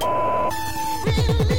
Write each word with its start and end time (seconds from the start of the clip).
Really? 0.00 1.53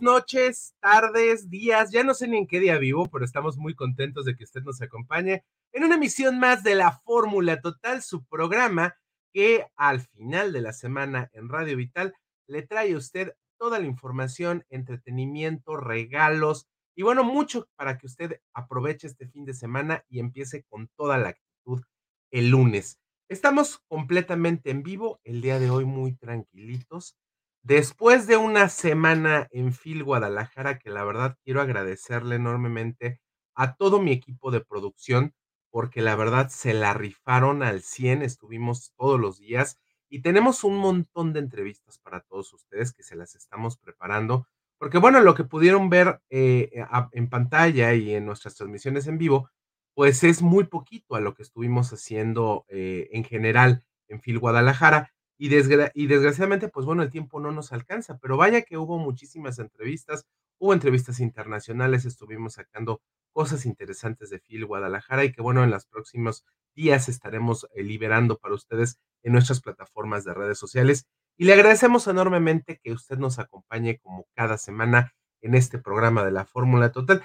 Noches, 0.00 0.74
tardes, 0.80 1.50
días, 1.50 1.90
ya 1.90 2.04
no 2.04 2.14
sé 2.14 2.28
ni 2.28 2.38
en 2.38 2.46
qué 2.46 2.60
día 2.60 2.78
vivo, 2.78 3.08
pero 3.10 3.24
estamos 3.24 3.56
muy 3.56 3.74
contentos 3.74 4.24
de 4.24 4.36
que 4.36 4.44
usted 4.44 4.62
nos 4.62 4.80
acompañe 4.82 5.44
en 5.72 5.84
una 5.84 5.96
emisión 5.96 6.38
más 6.38 6.62
de 6.62 6.74
la 6.74 6.92
Fórmula 7.04 7.60
Total, 7.60 8.02
su 8.02 8.24
programa 8.24 8.96
que 9.32 9.66
al 9.76 10.00
final 10.00 10.52
de 10.52 10.62
la 10.62 10.72
semana 10.72 11.30
en 11.32 11.48
Radio 11.48 11.76
Vital 11.76 12.14
le 12.46 12.62
trae 12.62 12.94
a 12.94 12.96
usted 12.96 13.34
toda 13.58 13.78
la 13.78 13.86
información, 13.86 14.64
entretenimiento, 14.70 15.76
regalos 15.76 16.66
y 16.94 17.02
bueno, 17.02 17.24
mucho 17.24 17.68
para 17.76 17.98
que 17.98 18.06
usted 18.06 18.40
aproveche 18.54 19.06
este 19.06 19.28
fin 19.28 19.44
de 19.44 19.52
semana 19.52 20.04
y 20.08 20.20
empiece 20.20 20.64
con 20.64 20.88
toda 20.96 21.18
la 21.18 21.28
actitud 21.28 21.82
el 22.30 22.48
lunes. 22.48 22.98
Estamos 23.28 23.80
completamente 23.88 24.70
en 24.70 24.82
vivo, 24.82 25.20
el 25.24 25.42
día 25.42 25.58
de 25.58 25.70
hoy 25.70 25.84
muy 25.84 26.12
tranquilitos 26.14 27.16
Después 27.66 28.28
de 28.28 28.36
una 28.36 28.68
semana 28.68 29.48
en 29.50 29.72
Phil 29.72 30.04
Guadalajara, 30.04 30.78
que 30.78 30.88
la 30.88 31.02
verdad 31.02 31.36
quiero 31.42 31.60
agradecerle 31.60 32.36
enormemente 32.36 33.20
a 33.56 33.74
todo 33.74 34.00
mi 34.00 34.12
equipo 34.12 34.52
de 34.52 34.60
producción, 34.60 35.34
porque 35.72 36.00
la 36.00 36.14
verdad 36.14 36.48
se 36.48 36.74
la 36.74 36.94
rifaron 36.94 37.64
al 37.64 37.82
100, 37.82 38.22
estuvimos 38.22 38.92
todos 38.96 39.18
los 39.18 39.40
días 39.40 39.80
y 40.08 40.22
tenemos 40.22 40.62
un 40.62 40.78
montón 40.78 41.32
de 41.32 41.40
entrevistas 41.40 41.98
para 41.98 42.20
todos 42.20 42.52
ustedes 42.52 42.92
que 42.92 43.02
se 43.02 43.16
las 43.16 43.34
estamos 43.34 43.76
preparando, 43.76 44.46
porque 44.78 44.98
bueno, 44.98 45.20
lo 45.20 45.34
que 45.34 45.42
pudieron 45.42 45.90
ver 45.90 46.20
eh, 46.30 46.70
en 47.10 47.28
pantalla 47.28 47.94
y 47.94 48.14
en 48.14 48.26
nuestras 48.26 48.54
transmisiones 48.54 49.08
en 49.08 49.18
vivo, 49.18 49.50
pues 49.92 50.22
es 50.22 50.40
muy 50.40 50.68
poquito 50.68 51.16
a 51.16 51.20
lo 51.20 51.34
que 51.34 51.42
estuvimos 51.42 51.92
haciendo 51.92 52.64
eh, 52.68 53.08
en 53.10 53.24
general 53.24 53.84
en 54.06 54.20
Phil 54.20 54.38
Guadalajara. 54.38 55.15
Y, 55.38 55.48
desgraciadamente, 55.48 56.68
pues 56.68 56.86
bueno, 56.86 57.02
el 57.02 57.10
tiempo 57.10 57.40
no 57.40 57.52
nos 57.52 57.72
alcanza, 57.72 58.18
pero 58.18 58.36
vaya 58.36 58.62
que 58.62 58.78
hubo 58.78 58.98
muchísimas 58.98 59.58
entrevistas, 59.58 60.26
hubo 60.58 60.72
entrevistas 60.72 61.20
internacionales, 61.20 62.06
estuvimos 62.06 62.54
sacando 62.54 63.02
cosas 63.32 63.66
interesantes 63.66 64.30
de 64.30 64.38
Phil 64.38 64.64
Guadalajara 64.64 65.24
y 65.24 65.32
que 65.32 65.42
bueno, 65.42 65.62
en 65.62 65.70
los 65.70 65.84
próximos 65.84 66.46
días 66.74 67.10
estaremos 67.10 67.68
eh, 67.74 67.82
liberando 67.82 68.38
para 68.38 68.54
ustedes 68.54 68.98
en 69.22 69.32
nuestras 69.32 69.60
plataformas 69.60 70.24
de 70.24 70.32
redes 70.32 70.58
sociales. 70.58 71.06
Y 71.36 71.44
le 71.44 71.52
agradecemos 71.52 72.06
enormemente 72.06 72.80
que 72.82 72.92
usted 72.92 73.18
nos 73.18 73.38
acompañe 73.38 73.98
como 73.98 74.26
cada 74.34 74.56
semana 74.56 75.12
en 75.42 75.54
este 75.54 75.78
programa 75.78 76.24
de 76.24 76.30
la 76.30 76.46
Fórmula 76.46 76.92
Total. 76.92 77.22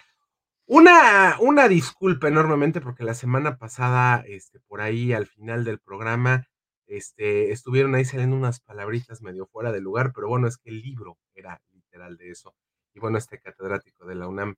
Una, 0.65 1.37
una 1.39 1.67
disculpa 1.67 2.27
enormemente 2.27 2.81
porque 2.81 3.03
la 3.03 3.13
semana 3.13 3.57
pasada, 3.57 4.23
este, 4.27 4.59
por 4.59 4.81
ahí 4.81 5.13
al 5.13 5.27
final 5.27 5.63
del 5.63 5.79
programa, 5.79 6.45
este, 6.91 7.51
estuvieron 7.51 7.95
ahí 7.95 8.03
saliendo 8.03 8.35
unas 8.35 8.59
palabritas 8.59 9.21
medio 9.21 9.45
fuera 9.47 9.71
de 9.71 9.79
lugar, 9.79 10.11
pero 10.13 10.27
bueno, 10.27 10.47
es 10.47 10.57
que 10.57 10.69
el 10.69 10.81
libro 10.81 11.17
era 11.33 11.61
literal 11.71 12.17
de 12.17 12.31
eso. 12.31 12.53
Y 12.93 12.99
bueno, 12.99 13.17
este 13.17 13.39
catedrático 13.39 14.05
de 14.05 14.15
la 14.15 14.27
UNAM, 14.27 14.55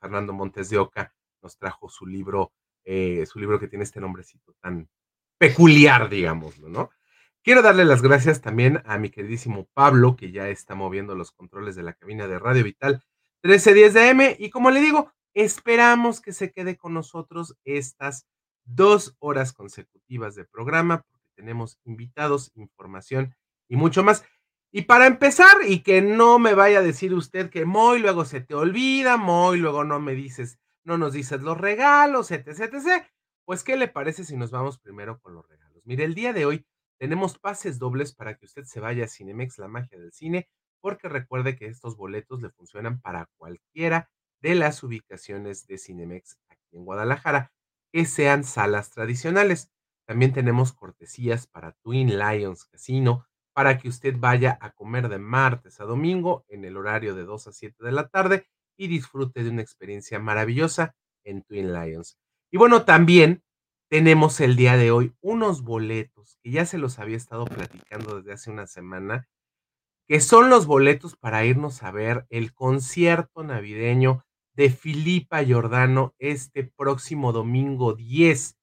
Fernando 0.00 0.32
Montes 0.32 0.68
de 0.68 0.78
Oca, 0.78 1.14
nos 1.42 1.56
trajo 1.56 1.88
su 1.88 2.04
libro, 2.04 2.52
eh, 2.84 3.24
su 3.26 3.38
libro 3.38 3.60
que 3.60 3.68
tiene 3.68 3.84
este 3.84 4.00
nombrecito 4.00 4.52
tan 4.60 4.88
peculiar, 5.38 6.08
digámoslo, 6.08 6.68
¿no? 6.68 6.90
Quiero 7.44 7.62
darle 7.62 7.84
las 7.84 8.02
gracias 8.02 8.40
también 8.40 8.82
a 8.84 8.98
mi 8.98 9.10
queridísimo 9.10 9.68
Pablo, 9.72 10.16
que 10.16 10.32
ya 10.32 10.48
está 10.48 10.74
moviendo 10.74 11.14
los 11.14 11.30
controles 11.30 11.76
de 11.76 11.84
la 11.84 11.92
cabina 11.92 12.26
de 12.26 12.40
Radio 12.40 12.64
Vital 12.64 13.04
1310 13.44 13.94
de 13.94 14.08
M. 14.08 14.36
Y 14.40 14.50
como 14.50 14.72
le 14.72 14.80
digo, 14.80 15.12
esperamos 15.34 16.20
que 16.20 16.32
se 16.32 16.50
quede 16.50 16.76
con 16.76 16.94
nosotros 16.94 17.56
estas 17.64 18.26
dos 18.64 19.14
horas 19.20 19.52
consecutivas 19.52 20.34
de 20.34 20.44
programa, 20.44 21.04
tenemos 21.36 21.78
invitados, 21.84 22.50
información 22.54 23.36
y 23.68 23.76
mucho 23.76 24.02
más. 24.02 24.24
Y 24.72 24.82
para 24.82 25.06
empezar, 25.06 25.56
y 25.66 25.82
que 25.82 26.02
no 26.02 26.38
me 26.38 26.54
vaya 26.54 26.80
a 26.80 26.82
decir 26.82 27.14
usted 27.14 27.50
que 27.50 27.64
muy 27.64 27.98
luego 27.98 28.24
se 28.24 28.40
te 28.40 28.54
olvida, 28.54 29.16
muy 29.16 29.58
luego 29.58 29.84
no 29.84 30.00
me 30.00 30.14
dices, 30.14 30.58
no 30.84 30.98
nos 30.98 31.12
dices 31.12 31.40
los 31.42 31.58
regalos, 31.58 32.30
etc, 32.30 32.60
etc. 32.60 33.06
Pues, 33.44 33.62
¿qué 33.62 33.76
le 33.76 33.88
parece 33.88 34.24
si 34.24 34.36
nos 34.36 34.50
vamos 34.50 34.78
primero 34.78 35.20
con 35.20 35.34
los 35.34 35.48
regalos? 35.48 35.82
Mire, 35.86 36.04
el 36.04 36.14
día 36.14 36.32
de 36.32 36.46
hoy 36.46 36.66
tenemos 36.98 37.38
pases 37.38 37.78
dobles 37.78 38.12
para 38.12 38.36
que 38.36 38.46
usted 38.46 38.64
se 38.64 38.80
vaya 38.80 39.04
a 39.04 39.08
Cinemex, 39.08 39.58
la 39.58 39.68
magia 39.68 39.98
del 39.98 40.12
cine, 40.12 40.48
porque 40.80 41.08
recuerde 41.08 41.56
que 41.56 41.66
estos 41.66 41.96
boletos 41.96 42.42
le 42.42 42.50
funcionan 42.50 43.00
para 43.00 43.28
cualquiera 43.36 44.10
de 44.40 44.54
las 44.54 44.82
ubicaciones 44.82 45.66
de 45.66 45.78
Cinemex 45.78 46.38
aquí 46.48 46.76
en 46.76 46.84
Guadalajara, 46.84 47.52
que 47.92 48.04
sean 48.04 48.44
salas 48.44 48.90
tradicionales. 48.90 49.70
También 50.06 50.32
tenemos 50.32 50.72
cortesías 50.72 51.46
para 51.46 51.72
Twin 51.82 52.18
Lions 52.18 52.64
Casino 52.64 53.26
para 53.52 53.78
que 53.78 53.88
usted 53.88 54.14
vaya 54.18 54.58
a 54.60 54.70
comer 54.70 55.08
de 55.08 55.18
martes 55.18 55.80
a 55.80 55.84
domingo 55.84 56.44
en 56.48 56.64
el 56.64 56.76
horario 56.76 57.14
de 57.14 57.24
2 57.24 57.48
a 57.48 57.52
7 57.52 57.84
de 57.84 57.92
la 57.92 58.08
tarde 58.08 58.46
y 58.76 58.86
disfrute 58.86 59.42
de 59.42 59.50
una 59.50 59.62
experiencia 59.62 60.18
maravillosa 60.18 60.94
en 61.24 61.42
Twin 61.42 61.72
Lions. 61.72 62.18
Y 62.52 62.58
bueno, 62.58 62.84
también 62.84 63.42
tenemos 63.88 64.40
el 64.40 64.56
día 64.56 64.76
de 64.76 64.90
hoy 64.90 65.14
unos 65.20 65.62
boletos 65.62 66.38
que 66.42 66.50
ya 66.50 66.66
se 66.66 66.78
los 66.78 66.98
había 66.98 67.16
estado 67.16 67.44
platicando 67.46 68.16
desde 68.16 68.32
hace 68.32 68.50
una 68.50 68.66
semana, 68.66 69.28
que 70.06 70.20
son 70.20 70.50
los 70.50 70.66
boletos 70.66 71.16
para 71.16 71.44
irnos 71.44 71.82
a 71.82 71.90
ver 71.90 72.26
el 72.30 72.52
concierto 72.52 73.42
navideño 73.42 74.24
de 74.54 74.70
Filipa 74.70 75.42
Giordano 75.42 76.14
este 76.18 76.64
próximo 76.64 77.32
domingo 77.32 77.94
10 77.94 78.56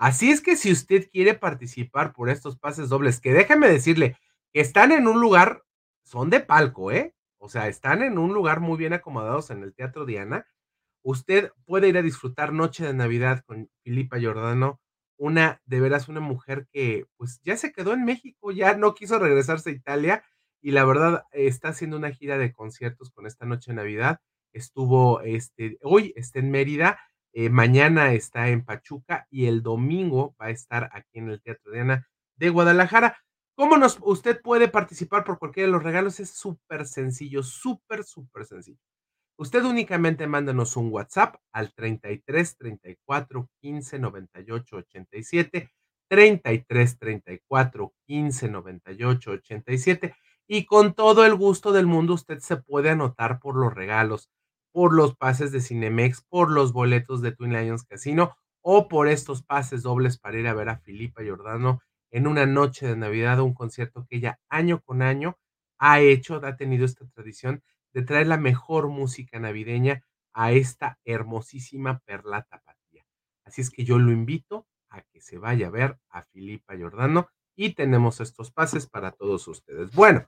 Así 0.00 0.30
es 0.30 0.40
que 0.40 0.56
si 0.56 0.72
usted 0.72 1.10
quiere 1.12 1.34
participar 1.34 2.14
por 2.14 2.30
estos 2.30 2.56
pases 2.56 2.88
dobles, 2.88 3.20
que 3.20 3.34
déjeme 3.34 3.68
decirle 3.68 4.16
que 4.50 4.62
están 4.62 4.92
en 4.92 5.06
un 5.06 5.20
lugar, 5.20 5.62
son 6.04 6.30
de 6.30 6.40
palco, 6.40 6.90
¿eh? 6.90 7.14
O 7.36 7.50
sea, 7.50 7.68
están 7.68 8.02
en 8.02 8.16
un 8.16 8.32
lugar 8.32 8.60
muy 8.60 8.78
bien 8.78 8.94
acomodados 8.94 9.50
en 9.50 9.62
el 9.62 9.74
Teatro 9.74 10.06
Diana. 10.06 10.46
Usted 11.02 11.52
puede 11.66 11.88
ir 11.88 11.98
a 11.98 12.02
disfrutar 12.02 12.54
Noche 12.54 12.86
de 12.86 12.94
Navidad 12.94 13.44
con 13.44 13.68
Filipa 13.84 14.18
Giordano, 14.18 14.80
una, 15.18 15.60
de 15.66 15.80
veras, 15.80 16.08
una 16.08 16.20
mujer 16.20 16.66
que 16.72 17.04
pues 17.18 17.38
ya 17.44 17.58
se 17.58 17.70
quedó 17.70 17.92
en 17.92 18.06
México, 18.06 18.52
ya 18.52 18.74
no 18.78 18.94
quiso 18.94 19.18
regresarse 19.18 19.68
a 19.68 19.74
Italia 19.74 20.24
y 20.62 20.70
la 20.70 20.86
verdad 20.86 21.24
está 21.32 21.68
haciendo 21.68 21.98
una 21.98 22.10
gira 22.10 22.38
de 22.38 22.54
conciertos 22.54 23.10
con 23.10 23.26
esta 23.26 23.44
Noche 23.44 23.72
de 23.72 23.76
Navidad. 23.76 24.18
Estuvo, 24.54 25.20
este, 25.20 25.76
hoy 25.82 26.14
está 26.16 26.38
en 26.38 26.50
Mérida 26.50 26.98
eh, 27.32 27.48
mañana 27.48 28.12
está 28.12 28.48
en 28.48 28.64
Pachuca 28.64 29.26
y 29.30 29.46
el 29.46 29.62
domingo 29.62 30.34
va 30.40 30.46
a 30.46 30.50
estar 30.50 30.90
aquí 30.92 31.18
en 31.18 31.30
el 31.30 31.40
Teatro 31.40 31.72
Diana 31.72 32.08
de 32.36 32.50
Guadalajara. 32.50 33.18
¿Cómo 33.54 33.76
nos, 33.76 33.98
usted 34.02 34.40
puede 34.40 34.68
participar 34.68 35.24
por 35.24 35.38
cualquiera 35.38 35.66
de 35.66 35.72
los 35.72 35.82
regalos? 35.82 36.18
Es 36.18 36.30
súper 36.30 36.86
sencillo, 36.86 37.42
súper, 37.42 38.04
súper 38.04 38.46
sencillo. 38.46 38.78
Usted 39.36 39.64
únicamente 39.64 40.26
mándanos 40.26 40.76
un 40.76 40.92
WhatsApp 40.92 41.36
al 41.52 41.72
33 41.72 42.56
34 42.58 43.48
15 43.60 43.98
98 43.98 44.76
87, 44.76 45.70
33 46.08 46.98
34 46.98 47.94
15 48.06 48.48
98 48.48 49.30
87 49.30 50.14
y 50.46 50.66
con 50.66 50.94
todo 50.94 51.24
el 51.24 51.34
gusto 51.36 51.72
del 51.72 51.86
mundo 51.86 52.14
usted 52.14 52.40
se 52.40 52.56
puede 52.56 52.90
anotar 52.90 53.38
por 53.40 53.56
los 53.56 53.72
regalos 53.72 54.28
por 54.72 54.94
los 54.94 55.16
pases 55.16 55.52
de 55.52 55.60
Cinemex, 55.60 56.22
por 56.28 56.50
los 56.50 56.72
boletos 56.72 57.22
de 57.22 57.32
Twin 57.32 57.52
Lions 57.52 57.84
Casino 57.84 58.36
o 58.62 58.88
por 58.88 59.08
estos 59.08 59.42
pases 59.42 59.82
dobles 59.82 60.18
para 60.18 60.38
ir 60.38 60.46
a 60.46 60.54
ver 60.54 60.68
a 60.68 60.78
Filipa 60.78 61.22
Giordano 61.22 61.80
en 62.10 62.26
una 62.26 62.46
noche 62.46 62.86
de 62.86 62.96
Navidad, 62.96 63.40
un 63.40 63.54
concierto 63.54 64.06
que 64.08 64.16
ella 64.16 64.40
año 64.48 64.80
con 64.82 65.02
año 65.02 65.38
ha 65.78 66.00
hecho, 66.00 66.40
ha 66.44 66.56
tenido 66.56 66.84
esta 66.84 67.06
tradición 67.08 67.62
de 67.92 68.02
traer 68.02 68.26
la 68.26 68.36
mejor 68.36 68.88
música 68.88 69.38
navideña 69.38 70.04
a 70.32 70.52
esta 70.52 70.98
hermosísima 71.04 72.00
perla 72.00 72.42
tapatía. 72.42 73.04
Así 73.44 73.62
es 73.62 73.70
que 73.70 73.84
yo 73.84 73.98
lo 73.98 74.12
invito 74.12 74.66
a 74.90 75.02
que 75.02 75.20
se 75.20 75.38
vaya 75.38 75.68
a 75.68 75.70
ver 75.70 75.98
a 76.10 76.22
Filipa 76.24 76.76
Giordano 76.76 77.28
y 77.56 77.74
tenemos 77.74 78.20
estos 78.20 78.50
pases 78.50 78.86
para 78.86 79.12
todos 79.12 79.46
ustedes. 79.48 79.92
Bueno, 79.92 80.26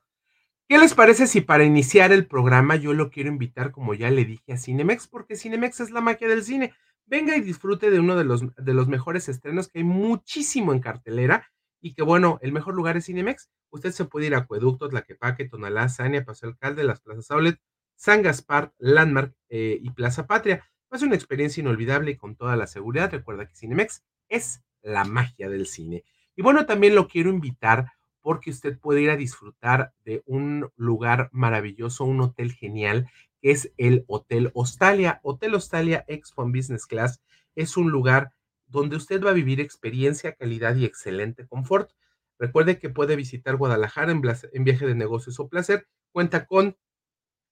¿Qué 0.73 0.79
les 0.79 0.95
parece 0.95 1.27
si 1.27 1.43
para 1.43 1.65
iniciar 1.65 2.13
el 2.13 2.27
programa 2.27 2.77
yo 2.77 2.95
lo 2.95 3.11
quiero 3.11 3.29
invitar, 3.29 3.73
como 3.73 3.93
ya 3.93 4.11
le 4.11 4.25
dije, 4.25 4.55
a 4.55 4.57
Cinemex? 4.57 5.07
Porque 5.07 5.37
Cinemex 5.37 5.81
es 5.81 5.91
la 5.91 6.01
magia 6.01 6.27
del 6.29 6.43
cine. 6.43 6.73
Venga 7.05 7.37
y 7.37 7.43
disfrute 7.43 7.91
de 7.91 8.01
uno 8.01 8.17
de 8.17 8.25
los, 8.25 8.43
de 8.57 8.73
los 8.73 8.89
mejores 8.89 9.29
estrenos 9.29 9.69
que 9.69 9.81
hay 9.81 9.85
muchísimo 9.85 10.73
en 10.73 10.81
cartelera. 10.81 11.53
y 11.83 11.93
que 11.93 12.03
bueno, 12.03 12.39
el 12.41 12.53
mejor 12.53 12.75
lugar 12.75 12.97
es 12.97 13.05
Cinemex. 13.05 13.51
Usted 13.69 13.93
se 13.93 14.07
puede 14.07 14.29
ir 14.29 14.35
a 14.35 14.39
Acueducto, 14.39 14.89
Tlaquepaque, 14.89 15.47
Tonalá, 15.47 15.91
Sania, 15.91 16.25
Paso 16.25 16.47
Alcalde, 16.47 16.85
las 16.85 17.03
plazas 17.03 17.31
Outlet, 17.31 17.61
San 17.95 18.23
Gaspar, 18.23 18.73
Landmark 18.79 19.35
eh, 19.51 19.79
y 19.79 19.91
Plaza 19.91 20.27
Patria. 20.27 20.67
Es 20.91 21.03
una 21.03 21.17
experiencia 21.17 21.61
inolvidable 21.61 22.13
y 22.13 22.17
con 22.17 22.35
toda 22.35 22.57
la 22.57 22.67
seguridad. 22.67 23.13
Recuerda 23.13 23.45
que 23.45 23.57
Cinemex 23.57 24.05
es 24.31 24.63
la 24.81 25.05
magia 25.05 25.51
del 25.51 25.67
cine. 25.67 26.03
Y 26.35 26.41
bueno, 26.41 26.65
también 26.65 26.95
lo 26.95 27.09
quiero 27.09 27.29
invitar 27.29 27.93
porque 28.23 28.51
usted 28.51 28.79
puede 28.79 29.03
ir 29.03 29.11
a 29.11 29.17
disfrutar 29.17 29.93
de 30.05 30.23
un 30.27 30.71
lugar 30.77 31.29
maravilloso, 31.33 32.05
un 32.05 32.21
hotel 32.21 32.53
genial, 32.53 33.09
que 33.41 33.51
es 33.51 33.73
el 33.77 34.05
Hotel 34.07 34.51
Hostalia. 34.55 35.21
Hotel 35.23 35.55
Hostalia 35.55 36.05
Expo 36.07 36.45
Business 36.47 36.87
Class 36.87 37.21
es 37.55 37.77
un 37.77 37.91
lugar 37.91 38.33
donde 38.67 38.97
usted 38.97 39.23
va 39.23 39.31
a 39.31 39.35
vivir 39.35 39.61
experiencia, 39.61 40.35
calidad 40.35 40.77
y 40.77 40.85
excelente 40.85 41.47
confort. 41.47 41.91
Recuerde 42.39 42.79
que 42.79 42.89
puede 42.89 43.17
visitar 43.17 43.57
Guadalajara 43.57 44.13
en, 44.13 44.21
viaje 44.65 44.87
de 44.87 44.95
negocios 44.95 45.39
o 45.39 45.49
placer. 45.49 45.87
Cuenta 46.11 46.47
con 46.47 46.77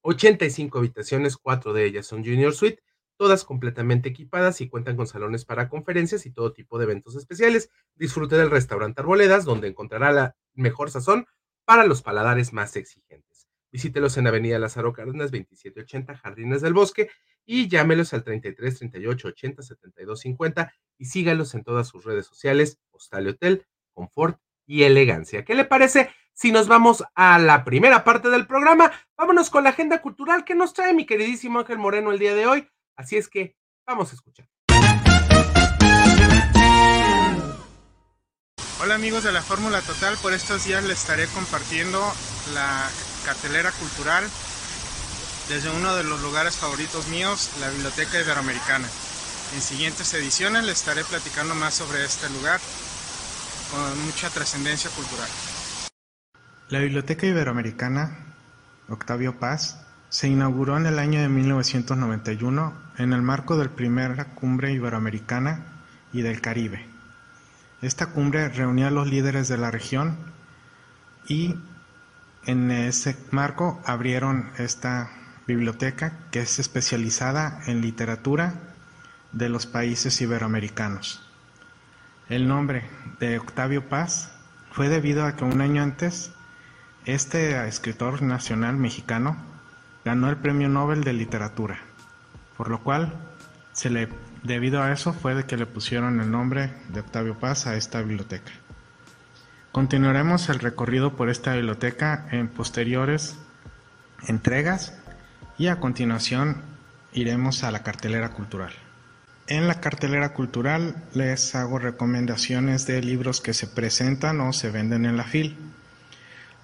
85 0.02 0.78
habitaciones, 0.78 1.36
cuatro 1.36 1.72
de 1.72 1.84
ellas 1.84 2.06
son 2.06 2.24
Junior 2.24 2.54
Suite, 2.54 2.82
todas 3.20 3.44
completamente 3.44 4.08
equipadas 4.08 4.62
y 4.62 4.70
cuentan 4.70 4.96
con 4.96 5.06
salones 5.06 5.44
para 5.44 5.68
conferencias 5.68 6.24
y 6.24 6.30
todo 6.30 6.54
tipo 6.54 6.78
de 6.78 6.84
eventos 6.84 7.16
especiales. 7.16 7.68
Disfrute 7.94 8.34
del 8.38 8.50
restaurante 8.50 9.02
Arboledas, 9.02 9.44
donde 9.44 9.68
encontrará 9.68 10.10
la 10.10 10.36
mejor 10.54 10.90
sazón 10.90 11.26
para 11.66 11.84
los 11.84 12.00
paladares 12.00 12.54
más 12.54 12.76
exigentes. 12.76 13.46
Visítelos 13.70 14.16
en 14.16 14.26
Avenida 14.26 14.58
Lázaro 14.58 14.94
Cárdenas 14.94 15.32
2780 15.32 16.16
Jardines 16.16 16.62
del 16.62 16.72
Bosque 16.72 17.10
y 17.44 17.68
llámelos 17.68 18.14
al 18.14 18.24
33 18.24 18.78
38 18.78 19.28
80 19.28 19.62
72 19.64 20.20
50 20.20 20.72
y 20.96 21.04
sígalos 21.04 21.54
en 21.54 21.62
todas 21.62 21.88
sus 21.88 22.06
redes 22.06 22.24
sociales, 22.24 22.80
Hostal 22.90 23.28
Hotel, 23.28 23.66
Confort 23.92 24.40
y 24.64 24.84
Elegancia. 24.84 25.44
¿Qué 25.44 25.54
le 25.54 25.66
parece 25.66 26.08
si 26.32 26.52
nos 26.52 26.68
vamos 26.68 27.04
a 27.14 27.38
la 27.38 27.66
primera 27.66 28.02
parte 28.02 28.30
del 28.30 28.46
programa? 28.46 28.90
Vámonos 29.18 29.50
con 29.50 29.64
la 29.64 29.70
agenda 29.70 30.00
cultural 30.00 30.46
que 30.46 30.54
nos 30.54 30.72
trae 30.72 30.94
mi 30.94 31.04
queridísimo 31.04 31.58
Ángel 31.58 31.76
Moreno 31.76 32.12
el 32.12 32.18
día 32.18 32.34
de 32.34 32.46
hoy. 32.46 32.66
Así 33.00 33.16
es 33.16 33.28
que 33.28 33.56
vamos 33.86 34.12
a 34.12 34.14
escuchar. 34.14 34.46
Hola 38.82 38.94
amigos 38.94 39.24
de 39.24 39.32
la 39.32 39.40
Fórmula 39.40 39.80
Total, 39.80 40.18
por 40.20 40.34
estos 40.34 40.66
días 40.66 40.84
les 40.84 41.00
estaré 41.00 41.26
compartiendo 41.28 41.98
la 42.52 42.90
cartelera 43.24 43.72
cultural 43.72 44.22
desde 45.48 45.70
uno 45.70 45.96
de 45.96 46.04
los 46.04 46.20
lugares 46.20 46.56
favoritos 46.56 47.08
míos, 47.08 47.50
la 47.60 47.70
Biblioteca 47.70 48.20
Iberoamericana. 48.20 48.86
En 49.54 49.62
siguientes 49.62 50.12
ediciones 50.12 50.64
les 50.64 50.80
estaré 50.80 51.02
platicando 51.04 51.54
más 51.54 51.72
sobre 51.72 52.04
este 52.04 52.28
lugar 52.28 52.60
con 53.70 54.04
mucha 54.04 54.28
trascendencia 54.28 54.90
cultural. 54.90 55.28
La 56.68 56.80
Biblioteca 56.80 57.26
Iberoamericana, 57.26 58.36
Octavio 58.90 59.38
Paz, 59.38 59.78
se 60.10 60.28
inauguró 60.28 60.76
en 60.76 60.86
el 60.86 60.98
año 60.98 61.20
de 61.20 61.28
1991 61.28 62.74
en 62.98 63.12
el 63.12 63.22
marco 63.22 63.56
del 63.56 63.70
primera 63.70 64.34
cumbre 64.34 64.72
iberoamericana 64.72 65.64
y 66.12 66.22
del 66.22 66.40
Caribe. 66.40 66.84
Esta 67.80 68.06
cumbre 68.06 68.48
reunía 68.48 68.88
a 68.88 68.90
los 68.90 69.08
líderes 69.08 69.46
de 69.46 69.56
la 69.56 69.70
región 69.70 70.18
y 71.28 71.54
en 72.44 72.72
ese 72.72 73.16
marco 73.30 73.80
abrieron 73.86 74.50
esta 74.58 75.10
biblioteca 75.46 76.18
que 76.32 76.40
es 76.40 76.58
especializada 76.58 77.60
en 77.66 77.80
literatura 77.80 78.54
de 79.30 79.48
los 79.48 79.66
países 79.66 80.20
iberoamericanos. 80.20 81.24
El 82.28 82.48
nombre 82.48 82.82
de 83.20 83.38
Octavio 83.38 83.88
Paz 83.88 84.32
fue 84.72 84.88
debido 84.88 85.24
a 85.24 85.36
que 85.36 85.44
un 85.44 85.60
año 85.60 85.84
antes 85.84 86.32
este 87.04 87.66
escritor 87.68 88.22
nacional 88.22 88.76
mexicano 88.76 89.49
ganó 90.10 90.28
el 90.28 90.38
Premio 90.38 90.68
Nobel 90.68 91.04
de 91.04 91.12
Literatura, 91.12 91.78
por 92.56 92.68
lo 92.68 92.82
cual 92.82 93.12
se 93.72 93.90
le, 93.90 94.08
debido 94.42 94.82
a 94.82 94.90
eso 94.90 95.12
fue 95.12 95.36
de 95.36 95.44
que 95.44 95.56
le 95.56 95.66
pusieron 95.66 96.18
el 96.18 96.32
nombre 96.32 96.72
de 96.88 96.98
Octavio 96.98 97.38
Paz 97.38 97.68
a 97.68 97.76
esta 97.76 98.02
biblioteca. 98.02 98.50
Continuaremos 99.70 100.48
el 100.48 100.58
recorrido 100.58 101.14
por 101.14 101.30
esta 101.30 101.54
biblioteca 101.54 102.26
en 102.32 102.48
posteriores 102.48 103.38
entregas 104.26 104.98
y 105.58 105.68
a 105.68 105.78
continuación 105.78 106.60
iremos 107.12 107.62
a 107.62 107.70
la 107.70 107.84
cartelera 107.84 108.30
cultural. 108.30 108.72
En 109.46 109.68
la 109.68 109.78
cartelera 109.78 110.32
cultural 110.32 110.96
les 111.14 111.54
hago 111.54 111.78
recomendaciones 111.78 112.84
de 112.84 113.00
libros 113.00 113.40
que 113.40 113.54
se 113.54 113.68
presentan 113.68 114.40
o 114.40 114.52
se 114.52 114.72
venden 114.72 115.06
en 115.06 115.16
la 115.16 115.22
FIL. 115.22 115.56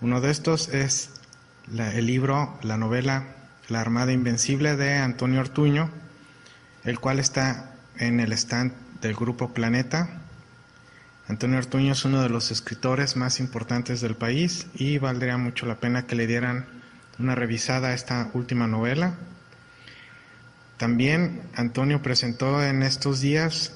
Uno 0.01 0.21
de 0.21 0.33
estos 0.33 0.69
es 0.71 1.17
el 1.75 2.07
libro, 2.07 2.59
la 2.63 2.77
novela 2.77 3.25
La 3.69 3.81
Armada 3.81 4.13
Invencible 4.13 4.77
de 4.77 4.95
Antonio 4.95 5.41
Ortuño, 5.41 5.91
el 6.85 7.01
cual 7.01 7.19
está 7.19 7.75
en 7.99 8.21
el 8.21 8.33
stand 8.33 8.73
del 9.01 9.15
grupo 9.15 9.53
Planeta. 9.53 10.21
Antonio 11.29 11.59
Ortuño 11.59 11.93
es 11.93 12.05
uno 12.05 12.23
de 12.23 12.29
los 12.29 12.53
escritores 12.53 13.17
más 13.17 13.41
importantes 13.41 14.01
del 14.01 14.15
país 14.15 14.69
y 14.75 14.99
valdría 14.99 15.37
mucho 15.39 15.67
la 15.67 15.81
pena 15.81 16.07
que 16.07 16.15
le 16.15 16.29
dieran 16.29 16.67
una 17.19 17.35
revisada 17.35 17.89
a 17.89 17.95
esta 17.95 18.31
última 18.33 18.69
novela. 18.69 19.15
También 20.77 21.43
Antonio 21.57 22.01
presentó 22.03 22.63
en 22.63 22.83
estos 22.83 23.21
días 23.21 23.73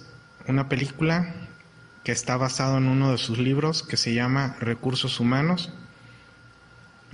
una 0.46 0.68
película 0.68 1.34
que 2.04 2.12
está 2.12 2.36
basado 2.36 2.78
en 2.78 2.86
uno 2.86 3.10
de 3.10 3.18
sus 3.18 3.38
libros 3.38 3.82
que 3.82 3.96
se 3.96 4.14
llama 4.14 4.56
Recursos 4.60 5.18
Humanos. 5.18 5.72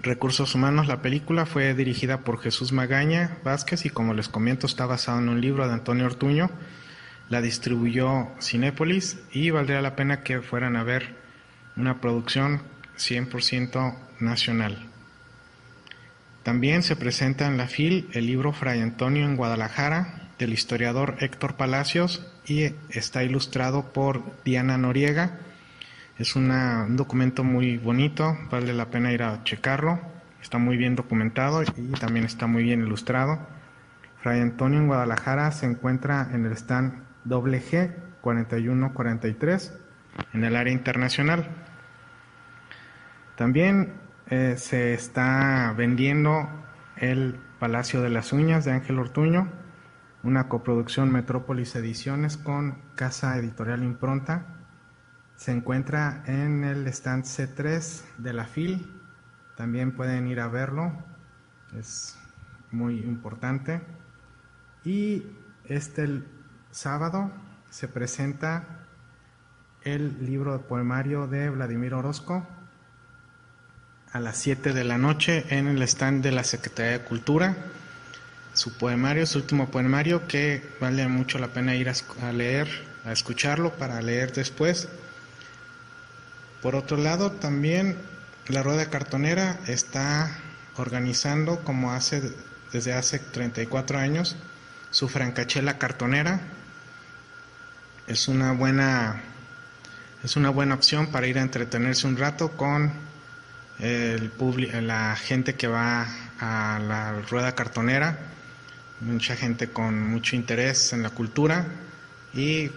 Recursos 0.06 0.54
Humanos, 0.54 0.86
la 0.86 1.02
película 1.02 1.46
fue 1.46 1.74
dirigida 1.74 2.20
por 2.20 2.40
Jesús 2.40 2.70
Magaña 2.70 3.38
Vázquez 3.42 3.84
y 3.86 3.90
como 3.90 4.14
les 4.14 4.28
comento 4.28 4.68
está 4.68 4.86
basado 4.86 5.18
en 5.18 5.28
un 5.28 5.40
libro 5.40 5.66
de 5.66 5.74
Antonio 5.74 6.06
Ortuño. 6.06 6.48
La 7.28 7.40
distribuyó 7.40 8.28
Cinépolis 8.40 9.18
y 9.32 9.50
valdría 9.50 9.82
la 9.82 9.96
pena 9.96 10.22
que 10.22 10.42
fueran 10.42 10.76
a 10.76 10.84
ver 10.84 11.16
una 11.74 12.00
producción 12.00 12.62
100% 12.96 13.96
nacional. 14.20 14.78
También 16.44 16.84
se 16.84 16.94
presenta 16.94 17.48
en 17.48 17.56
la 17.56 17.66
FIL 17.66 18.08
el 18.12 18.26
libro 18.26 18.52
Fray 18.52 18.82
Antonio 18.82 19.24
en 19.24 19.34
Guadalajara 19.34 20.30
del 20.38 20.52
historiador 20.52 21.16
Héctor 21.18 21.56
Palacios 21.56 22.24
y 22.46 22.70
está 22.90 23.24
ilustrado 23.24 23.92
por 23.92 24.22
Diana 24.44 24.78
Noriega. 24.78 25.40
Es 26.18 26.34
un 26.34 26.96
documento 26.96 27.44
muy 27.44 27.76
bonito, 27.76 28.38
vale 28.50 28.72
la 28.72 28.90
pena 28.90 29.12
ir 29.12 29.22
a 29.22 29.44
checarlo. 29.44 30.00
Está 30.40 30.56
muy 30.56 30.78
bien 30.78 30.96
documentado 30.96 31.62
y 31.62 31.66
también 32.00 32.24
está 32.24 32.46
muy 32.46 32.62
bien 32.62 32.80
ilustrado. 32.80 33.38
Fray 34.22 34.40
Antonio 34.40 34.78
en 34.78 34.86
Guadalajara 34.86 35.52
se 35.52 35.66
encuentra 35.66 36.30
en 36.32 36.46
el 36.46 36.52
stand 36.52 37.04
WG 37.24 38.20
4143 38.22 39.78
en 40.32 40.44
el 40.44 40.56
área 40.56 40.72
internacional. 40.72 41.48
También 43.36 43.92
eh, 44.28 44.54
se 44.56 44.94
está 44.94 45.74
vendiendo 45.76 46.48
el 46.96 47.38
Palacio 47.58 48.00
de 48.00 48.08
las 48.08 48.32
Uñas 48.32 48.64
de 48.64 48.72
Ángel 48.72 48.98
Ortuño, 48.98 49.52
una 50.22 50.48
coproducción 50.48 51.12
Metrópolis 51.12 51.76
Ediciones 51.76 52.38
con 52.38 52.78
Casa 52.94 53.36
Editorial 53.36 53.82
Impronta. 53.82 54.55
Se 55.36 55.52
encuentra 55.52 56.22
en 56.26 56.64
el 56.64 56.86
stand 56.88 57.24
C3 57.24 58.02
de 58.18 58.32
la 58.32 58.46
FIL. 58.46 58.90
También 59.56 59.92
pueden 59.92 60.26
ir 60.26 60.40
a 60.40 60.48
verlo. 60.48 60.92
Es 61.78 62.18
muy 62.70 63.00
importante. 63.00 63.80
Y 64.84 65.24
este 65.64 66.22
sábado 66.70 67.30
se 67.70 67.88
presenta 67.88 68.86
el 69.82 70.24
libro 70.24 70.52
de 70.52 70.58
poemario 70.58 71.26
de 71.26 71.50
Vladimir 71.50 71.94
Orozco, 71.94 72.46
a 74.12 74.20
las 74.20 74.38
7 74.38 74.72
de 74.72 74.84
la 74.84 74.98
noche 74.98 75.44
en 75.50 75.68
el 75.68 75.82
stand 75.82 76.22
de 76.22 76.32
la 76.32 76.42
Secretaría 76.42 76.92
de 76.92 77.04
Cultura. 77.04 77.56
Su 78.54 78.78
poemario, 78.78 79.26
su 79.26 79.38
último 79.38 79.68
poemario, 79.70 80.26
que 80.26 80.62
vale 80.80 81.06
mucho 81.06 81.38
la 81.38 81.48
pena 81.48 81.74
ir 81.74 81.90
a, 81.90 82.32
leer, 82.32 82.68
a 83.04 83.12
escucharlo 83.12 83.74
para 83.74 84.00
leer 84.00 84.32
después. 84.32 84.88
Por 86.62 86.74
otro 86.74 86.96
lado, 86.96 87.32
también 87.32 87.96
la 88.48 88.62
Rueda 88.62 88.90
Cartonera 88.90 89.58
está 89.66 90.38
organizando, 90.76 91.60
como 91.64 91.92
hace 91.92 92.32
desde 92.72 92.92
hace 92.92 93.18
34 93.18 93.98
años, 93.98 94.36
su 94.90 95.08
francachela 95.08 95.78
cartonera. 95.78 96.40
Es 98.06 98.28
una 98.28 98.52
buena 98.52 99.22
es 100.24 100.36
una 100.36 100.50
buena 100.50 100.74
opción 100.74 101.08
para 101.08 101.26
ir 101.26 101.38
a 101.38 101.42
entretenerse 101.42 102.06
un 102.06 102.16
rato 102.16 102.50
con 102.52 102.92
el 103.78 104.32
la 104.82 105.14
gente 105.16 105.54
que 105.54 105.68
va 105.68 106.06
a 106.40 106.78
la 106.80 107.20
rueda 107.30 107.54
cartonera, 107.54 108.18
mucha 109.00 109.36
gente 109.36 109.68
con 109.68 110.08
mucho 110.08 110.34
interés 110.34 110.92
en 110.92 111.02
la 111.02 111.10
cultura 111.10 111.66
y 112.32 112.70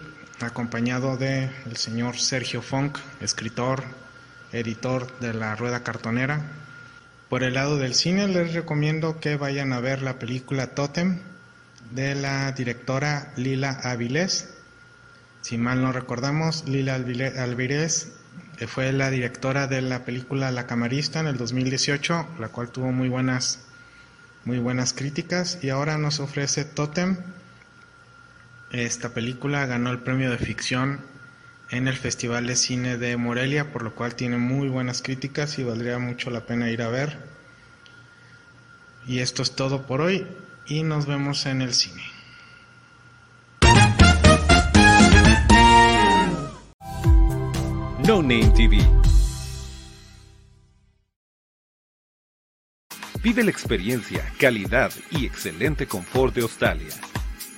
acompañado 0.46 1.16
de 1.16 1.50
el 1.66 1.76
señor 1.76 2.18
Sergio 2.18 2.62
Funk, 2.62 2.98
escritor, 3.20 3.84
editor 4.52 5.06
de 5.20 5.34
La 5.34 5.54
Rueda 5.56 5.82
Cartonera. 5.82 6.42
Por 7.28 7.42
el 7.44 7.54
lado 7.54 7.78
del 7.78 7.94
cine 7.94 8.26
les 8.26 8.54
recomiendo 8.54 9.20
que 9.20 9.36
vayan 9.36 9.72
a 9.72 9.80
ver 9.80 10.02
la 10.02 10.18
película 10.18 10.74
Totem 10.74 11.20
de 11.90 12.14
la 12.14 12.52
directora 12.52 13.32
Lila 13.36 13.70
Avilés. 13.82 14.54
Si 15.42 15.56
mal 15.56 15.82
no 15.82 15.92
recordamos, 15.92 16.68
Lila 16.68 16.94
Avilés 16.94 18.12
eh, 18.58 18.66
fue 18.66 18.92
la 18.92 19.10
directora 19.10 19.66
de 19.66 19.80
la 19.80 20.04
película 20.04 20.50
La 20.50 20.66
Camarista 20.66 21.20
en 21.20 21.26
el 21.26 21.36
2018, 21.36 22.26
la 22.38 22.48
cual 22.48 22.70
tuvo 22.70 22.92
muy 22.92 23.08
buenas, 23.08 23.60
muy 24.44 24.58
buenas 24.58 24.92
críticas 24.92 25.58
y 25.62 25.70
ahora 25.70 25.98
nos 25.98 26.20
ofrece 26.20 26.64
Totem. 26.64 27.16
Esta 28.70 29.12
película 29.12 29.66
ganó 29.66 29.90
el 29.90 29.98
premio 29.98 30.30
de 30.30 30.38
ficción 30.38 31.00
en 31.70 31.88
el 31.88 31.96
Festival 31.96 32.46
de 32.46 32.54
Cine 32.54 32.98
de 32.98 33.16
Morelia, 33.16 33.72
por 33.72 33.82
lo 33.82 33.94
cual 33.94 34.14
tiene 34.14 34.36
muy 34.36 34.68
buenas 34.68 35.02
críticas 35.02 35.58
y 35.58 35.64
valdría 35.64 35.98
mucho 35.98 36.30
la 36.30 36.46
pena 36.46 36.70
ir 36.70 36.82
a 36.82 36.88
ver. 36.88 37.18
Y 39.08 39.18
esto 39.18 39.42
es 39.42 39.56
todo 39.56 39.86
por 39.86 40.00
hoy 40.00 40.24
y 40.66 40.84
nos 40.84 41.06
vemos 41.06 41.46
en 41.46 41.62
el 41.62 41.74
cine. 41.74 42.02
No 48.06 48.22
Name 48.22 48.52
TV. 48.56 48.78
Vive 53.22 53.44
la 53.44 53.50
experiencia, 53.50 54.24
calidad 54.38 54.92
y 55.10 55.26
excelente 55.26 55.86
confort 55.86 56.34
de 56.34 56.42
Australia. 56.42 56.88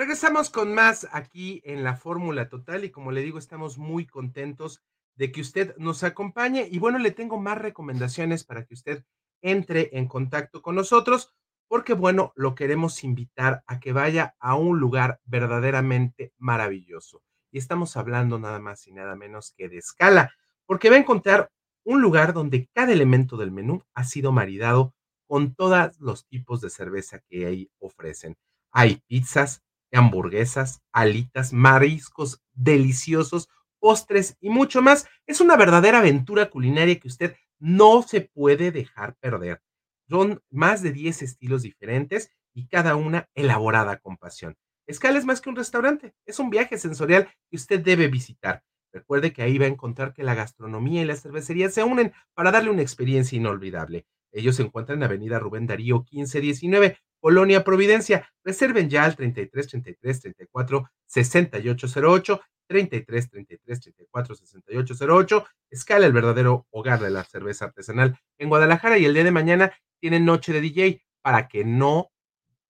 Regresamos 0.00 0.48
con 0.48 0.72
más 0.72 1.06
aquí 1.12 1.60
en 1.62 1.84
la 1.84 1.94
Fórmula 1.94 2.48
Total 2.48 2.86
y 2.86 2.90
como 2.90 3.12
le 3.12 3.20
digo, 3.20 3.38
estamos 3.38 3.76
muy 3.76 4.06
contentos 4.06 4.82
de 5.14 5.30
que 5.30 5.42
usted 5.42 5.76
nos 5.76 6.04
acompañe 6.04 6.66
y 6.70 6.78
bueno, 6.78 6.98
le 6.98 7.10
tengo 7.10 7.38
más 7.38 7.58
recomendaciones 7.58 8.42
para 8.42 8.64
que 8.64 8.72
usted 8.72 9.04
entre 9.42 9.90
en 9.92 10.08
contacto 10.08 10.62
con 10.62 10.76
nosotros 10.76 11.34
porque 11.68 11.92
bueno, 11.92 12.32
lo 12.34 12.54
queremos 12.54 13.04
invitar 13.04 13.62
a 13.66 13.78
que 13.78 13.92
vaya 13.92 14.36
a 14.40 14.54
un 14.54 14.80
lugar 14.80 15.20
verdaderamente 15.26 16.32
maravilloso. 16.38 17.22
Y 17.50 17.58
estamos 17.58 17.94
hablando 17.98 18.38
nada 18.38 18.58
más 18.58 18.86
y 18.86 18.92
nada 18.92 19.16
menos 19.16 19.52
que 19.54 19.68
de 19.68 19.76
escala, 19.76 20.32
porque 20.64 20.88
va 20.88 20.96
a 20.96 21.00
encontrar 21.00 21.52
un 21.84 22.00
lugar 22.00 22.32
donde 22.32 22.70
cada 22.72 22.94
elemento 22.94 23.36
del 23.36 23.50
menú 23.50 23.84
ha 23.92 24.04
sido 24.04 24.32
maridado 24.32 24.94
con 25.26 25.54
todos 25.54 26.00
los 26.00 26.26
tipos 26.26 26.62
de 26.62 26.70
cerveza 26.70 27.20
que 27.28 27.44
ahí 27.44 27.70
ofrecen. 27.80 28.38
Hay 28.72 29.02
pizzas, 29.06 29.62
hamburguesas, 29.96 30.82
alitas, 30.92 31.52
mariscos 31.52 32.42
deliciosos, 32.52 33.48
postres 33.78 34.36
y 34.40 34.50
mucho 34.50 34.82
más. 34.82 35.06
Es 35.26 35.40
una 35.40 35.56
verdadera 35.56 35.98
aventura 35.98 36.50
culinaria 36.50 36.98
que 36.98 37.08
usted 37.08 37.36
no 37.58 38.02
se 38.02 38.22
puede 38.22 38.72
dejar 38.72 39.16
perder. 39.16 39.62
Son 40.08 40.42
más 40.50 40.82
de 40.82 40.92
10 40.92 41.22
estilos 41.22 41.62
diferentes 41.62 42.30
y 42.54 42.66
cada 42.66 42.96
una 42.96 43.28
elaborada 43.34 43.98
con 43.98 44.16
pasión. 44.16 44.56
Escala 44.86 45.18
es 45.18 45.24
más 45.24 45.40
que 45.40 45.50
un 45.50 45.56
restaurante, 45.56 46.14
es 46.26 46.38
un 46.40 46.50
viaje 46.50 46.76
sensorial 46.76 47.28
que 47.48 47.56
usted 47.56 47.80
debe 47.80 48.08
visitar. 48.08 48.64
Recuerde 48.92 49.32
que 49.32 49.42
ahí 49.42 49.56
va 49.56 49.66
a 49.66 49.68
encontrar 49.68 50.12
que 50.12 50.24
la 50.24 50.34
gastronomía 50.34 51.02
y 51.02 51.04
la 51.04 51.14
cervecería 51.14 51.70
se 51.70 51.84
unen 51.84 52.12
para 52.34 52.50
darle 52.50 52.70
una 52.70 52.82
experiencia 52.82 53.36
inolvidable. 53.36 54.04
Ellos 54.32 54.56
se 54.56 54.62
encuentran 54.62 54.98
en 54.98 55.04
Avenida 55.04 55.38
Rubén 55.38 55.66
Darío 55.66 55.98
1519, 55.98 56.98
Colonia 57.20 57.64
Providencia. 57.64 58.28
Reserven 58.44 58.88
ya 58.88 59.04
al 59.04 59.16
33 59.16 59.68
33 59.68 60.20
34 60.20 60.90
6808, 61.06 62.40
33 62.66 63.30
33 63.30 63.80
34 63.80 64.34
6808. 64.34 65.46
Escala 65.70 66.06
el 66.06 66.12
verdadero 66.12 66.66
hogar 66.70 67.00
de 67.00 67.10
la 67.10 67.24
cerveza 67.24 67.66
artesanal 67.66 68.18
en 68.38 68.48
Guadalajara 68.48 68.98
y 68.98 69.04
el 69.04 69.14
día 69.14 69.24
de 69.24 69.32
mañana 69.32 69.72
tienen 70.00 70.24
noche 70.24 70.52
de 70.52 70.60
DJ 70.60 71.02
para 71.22 71.48
que 71.48 71.64
no 71.64 72.10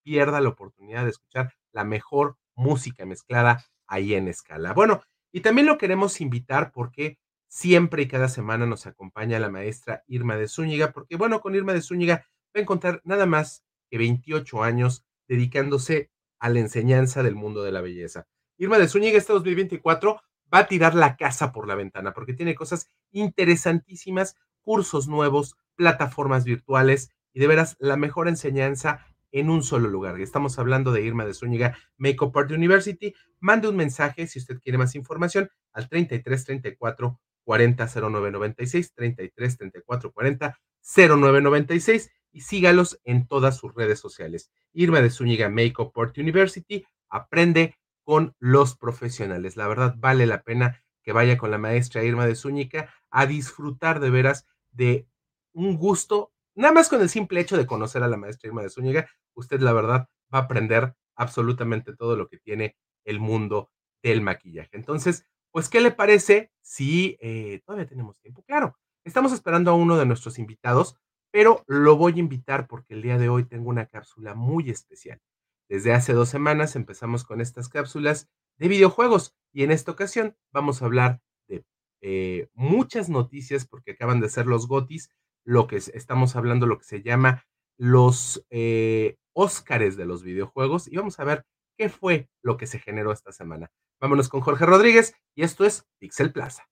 pierda 0.03 0.41
la 0.41 0.49
oportunidad 0.49 1.05
de 1.05 1.11
escuchar 1.11 1.53
la 1.73 1.85
mejor 1.85 2.37
música 2.55 3.07
mezclada 3.07 3.65
ahí 3.87 4.15
en 4.15 4.29
Escala. 4.29 4.73
Bueno, 4.73 5.03
y 5.33 5.41
también 5.41 5.67
lo 5.67 5.79
queremos 5.79 6.21
invitar 6.21 6.73
porque 6.73 7.19
siempre 7.51 8.03
y 8.03 8.09
cada 8.09 8.29
semana 8.29 8.65
nos 8.65 8.87
acompaña 8.87 9.41
la 9.41 9.51
maestra 9.51 10.05
Irma 10.07 10.37
de 10.37 10.47
Zúñiga, 10.47 10.93
porque 10.93 11.17
bueno, 11.17 11.41
con 11.41 11.57
Irma 11.57 11.73
de 11.75 11.83
Zúñiga 11.83 12.25
va 12.55 12.61
a 12.61 12.61
encontrar 12.61 13.03
nada 13.05 13.27
más 13.27 13.65
que 13.91 13.99
28 13.99 14.63
años 14.63 15.05
dedicándose 15.27 16.13
a 16.39 16.49
la 16.49 16.61
enseñanza 16.61 17.25
del 17.25 17.35
mundo 17.35 17.65
de 17.65 17.73
la 17.73 17.81
belleza. 17.81 18.29
Irma 18.57 18.79
de 18.79 18.87
Zúñiga 18.87 19.19
este 19.19 19.33
2024 19.33 20.23
va 20.55 20.59
a 20.61 20.69
tirar 20.69 20.95
la 20.95 21.17
casa 21.17 21.51
por 21.51 21.67
la 21.67 21.75
ventana 21.75 22.13
porque 22.13 22.35
tiene 22.35 22.55
cosas 22.55 22.89
interesantísimas, 23.11 24.37
cursos 24.63 25.09
nuevos, 25.09 25.57
plataformas 25.75 26.45
virtuales 26.45 27.11
y 27.33 27.41
de 27.41 27.49
veras 27.49 27.77
la 27.81 27.97
mejor 27.97 28.29
enseñanza 28.29 29.07
en 29.33 29.51
un 29.51 29.65
solo 29.65 29.89
lugar. 29.89 30.21
Estamos 30.21 30.59
hablando 30.61 30.93
de 30.93 31.03
Irma 31.03 31.25
de 31.25 31.35
Zúñiga 31.35 31.77
Makeup 31.97 32.37
Art 32.37 32.53
University. 32.53 33.13
Mande 33.41 33.69
un 33.69 33.77
mensaje 33.77 34.29
si 34.29 34.39
usted 34.39 34.61
quiere 34.61 34.79
más 34.79 34.95
información 34.95 35.51
al 35.73 35.89
33 35.89 36.45
34 36.45 37.21
40 37.45 37.89
09 37.95 38.31
96, 38.31 38.93
33 38.95 39.57
34 39.59 40.13
40 40.13 40.59
09 40.97 41.41
96 41.43 42.11
y 42.33 42.41
sígalos 42.43 43.01
en 43.05 43.27
todas 43.27 43.57
sus 43.57 43.75
redes 43.75 43.99
sociales. 43.99 44.51
Irma 44.73 45.01
de 45.01 45.11
Zúñiga 45.11 45.49
Makeup 45.49 45.97
Art 45.99 46.17
University 46.19 46.85
aprende 47.09 47.77
con 48.05 48.35
los 48.39 48.77
profesionales. 48.77 49.57
La 49.57 49.69
verdad 49.69 49.95
vale 49.99 50.27
la 50.27 50.43
pena 50.43 50.83
que 51.03 51.13
vaya 51.13 51.39
con 51.39 51.51
la 51.51 51.59
maestra 51.59 52.05
Irma 52.05 52.27
de 52.27 52.37
Zúñiga 52.37 52.93
a 53.11 53.27
disfrutar 53.27 54.01
de 54.01 54.11
veras 54.11 54.47
de 54.71 55.09
un 55.53 55.77
gusto 55.77 56.33
nada 56.55 56.75
más 56.75 56.89
con 56.89 57.01
el 57.01 57.09
simple 57.09 57.41
hecho 57.41 57.57
de 57.57 57.67
conocer 57.67 58.03
a 58.03 58.09
la 58.09 58.17
maestra 58.17 58.49
Irma 58.49 58.63
de 58.63 58.71
Zúñiga, 58.71 59.09
usted 59.35 59.61
la 59.61 59.73
verdad 59.73 60.09
va 60.33 60.41
a 60.41 60.43
aprender 60.43 60.95
absolutamente 61.17 61.95
todo 61.97 62.17
lo 62.17 62.29
que 62.29 62.39
tiene 62.39 62.77
el 63.05 63.21
mundo 63.21 63.71
del 64.03 64.21
maquillaje. 64.21 64.71
Entonces, 64.73 65.27
pues, 65.53 65.69
¿qué 65.69 65.81
le 65.81 65.91
parece 65.91 66.51
si 66.63 67.17
eh, 67.21 67.61
todavía 67.65 67.89
tenemos 67.89 68.19
tiempo? 68.21 68.43
Claro, 68.43 68.77
estamos 69.05 69.33
esperando 69.33 69.71
a 69.71 69.75
uno 69.75 69.97
de 69.97 70.07
nuestros 70.07 70.39
invitados, 70.39 70.97
pero 71.31 71.65
lo 71.67 71.97
voy 71.97 72.15
a 72.15 72.19
invitar 72.19 72.67
porque 72.67 72.95
el 72.95 73.03
día 73.03 73.19
de 73.19 73.29
hoy 73.29 73.45
tengo 73.45 73.69
una 73.71 73.87
cápsula 73.87 74.35
muy 74.35 74.71
especial. 74.71 75.21
Desde 75.69 75.93
hace 75.93 76.13
dos 76.13 76.29
semanas 76.29 76.75
empezamos 76.75 77.25
con 77.25 77.41
estas 77.41 77.69
cápsulas 77.69 78.29
de 78.59 78.69
videojuegos 78.69 79.35
y 79.53 79.63
en 79.63 79.71
esta 79.71 79.93
ocasión 79.93 80.37
vamos 80.53 80.83
a 80.83 80.87
hablar 80.87 81.21
de 81.49 81.65
eh, 82.01 82.49
muchas 82.55 83.09
noticias 83.09 83.67
porque 83.67 83.93
acaban 83.93 84.21
de 84.21 84.29
ser 84.29 84.47
los 84.47 84.67
GOTIS, 84.67 85.11
lo 85.45 85.67
que 85.67 85.77
estamos 85.77 86.35
hablando, 86.37 86.67
lo 86.67 86.79
que 86.79 86.85
se 86.85 87.03
llama 87.03 87.45
los 87.79 88.45
eh, 88.51 89.17
Óscares 89.33 89.97
de 89.97 90.07
los 90.07 90.23
videojuegos 90.23 90.89
y 90.89 90.97
vamos 90.97 91.19
a 91.21 91.25
ver 91.25 91.47
qué 91.79 91.89
fue 91.89 92.29
lo 92.43 92.57
que 92.57 92.67
se 92.67 92.81
generó 92.81 93.13
esta 93.13 93.33
semana. 93.33 93.71
Vámonos 94.03 94.31
con 94.31 94.41
Jorge 94.41 94.65
Rodríguez 94.65 95.15
y 95.35 95.43
esto 95.43 95.67
es 95.67 95.87
Pixel 95.99 96.33
Plaza. 96.33 96.67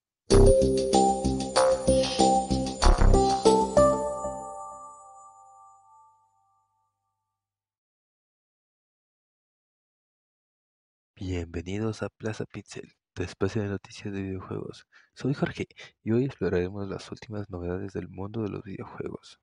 Bienvenidos 11.16 12.02
a 12.02 12.08
Plaza 12.08 12.46
Pixel, 12.46 12.94
tu 13.12 13.22
espacio 13.22 13.60
de 13.60 13.68
noticias 13.68 14.14
de 14.14 14.22
videojuegos. 14.22 14.86
Soy 15.12 15.34
Jorge 15.34 15.66
y 16.02 16.12
hoy 16.12 16.24
exploraremos 16.24 16.88
las 16.88 17.10
últimas 17.12 17.50
novedades 17.50 17.92
del 17.92 18.08
mundo 18.08 18.40
de 18.42 18.48
los 18.48 18.62
videojuegos. 18.62 19.38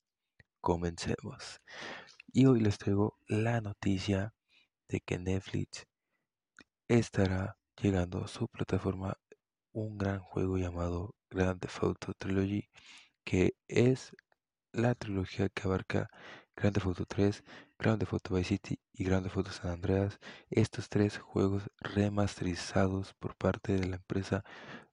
Comencemos. 0.59 1.61
Y 2.33 2.47
hoy 2.47 2.61
les 2.61 2.79
traigo 2.79 3.19
la 3.27 3.61
noticia 3.61 4.33
de 4.89 5.01
que 5.01 5.19
Netflix 5.19 5.85
estará 6.87 7.57
llegando 7.81 8.23
a 8.23 8.27
su 8.27 8.47
plataforma 8.47 9.17
un 9.73 9.97
gran 9.97 10.19
juego 10.19 10.57
llamado 10.57 11.15
Grand 11.29 11.59
Theft 11.59 11.83
Auto 11.83 12.13
Trilogy, 12.13 12.69
que 13.23 13.55
es 13.67 14.15
la 14.71 14.95
trilogía 14.95 15.49
que 15.49 15.63
abarca 15.63 16.09
Grand 16.55 16.73
Theft 16.73 16.87
Auto 16.87 17.05
3, 17.05 17.43
Grand 17.77 17.99
Theft 17.99 18.13
Auto 18.13 18.35
Vice 18.35 18.49
City 18.49 18.79
y 18.93 19.03
Grand 19.03 19.23
Theft 19.23 19.37
Auto 19.37 19.51
San 19.51 19.71
Andreas, 19.71 20.19
estos 20.49 20.89
tres 20.89 21.17
juegos 21.17 21.63
remasterizados 21.79 23.13
por 23.15 23.35
parte 23.35 23.73
de 23.73 23.87
la 23.87 23.97
empresa 23.97 24.43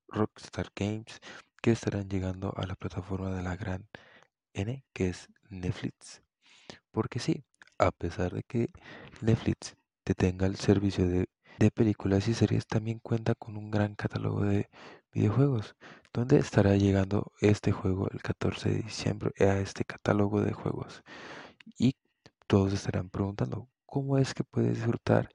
Rockstar 0.08 0.70
Games 0.74 1.20
que 1.62 1.70
estarán 1.72 2.08
llegando 2.08 2.52
a 2.56 2.66
la 2.66 2.74
plataforma 2.74 3.30
de 3.30 3.42
la 3.42 3.56
gran 3.56 3.88
N, 4.54 4.84
que 4.92 5.08
es 5.08 5.28
Netflix. 5.48 6.22
Porque 6.90 7.20
sí, 7.20 7.44
a 7.78 7.90
pesar 7.92 8.32
de 8.32 8.42
que 8.42 8.70
Netflix 9.20 9.76
te 10.04 10.14
tenga 10.14 10.46
el 10.46 10.56
servicio 10.56 11.06
de, 11.08 11.26
de 11.58 11.70
películas 11.70 12.28
y 12.28 12.34
series, 12.34 12.66
también 12.66 12.98
cuenta 12.98 13.34
con 13.34 13.56
un 13.56 13.70
gran 13.70 13.94
catálogo 13.94 14.44
de 14.44 14.68
videojuegos, 15.12 15.76
donde 16.12 16.38
estará 16.38 16.76
llegando 16.76 17.32
este 17.40 17.72
juego 17.72 18.08
el 18.10 18.22
14 18.22 18.70
de 18.70 18.82
diciembre 18.82 19.32
a 19.40 19.58
este 19.58 19.84
catálogo 19.84 20.40
de 20.40 20.52
juegos. 20.52 21.02
Y 21.78 21.96
todos 22.46 22.72
estarán 22.72 23.08
preguntando, 23.10 23.68
¿cómo 23.86 24.18
es 24.18 24.34
que 24.34 24.44
puedes 24.44 24.76
disfrutar 24.76 25.30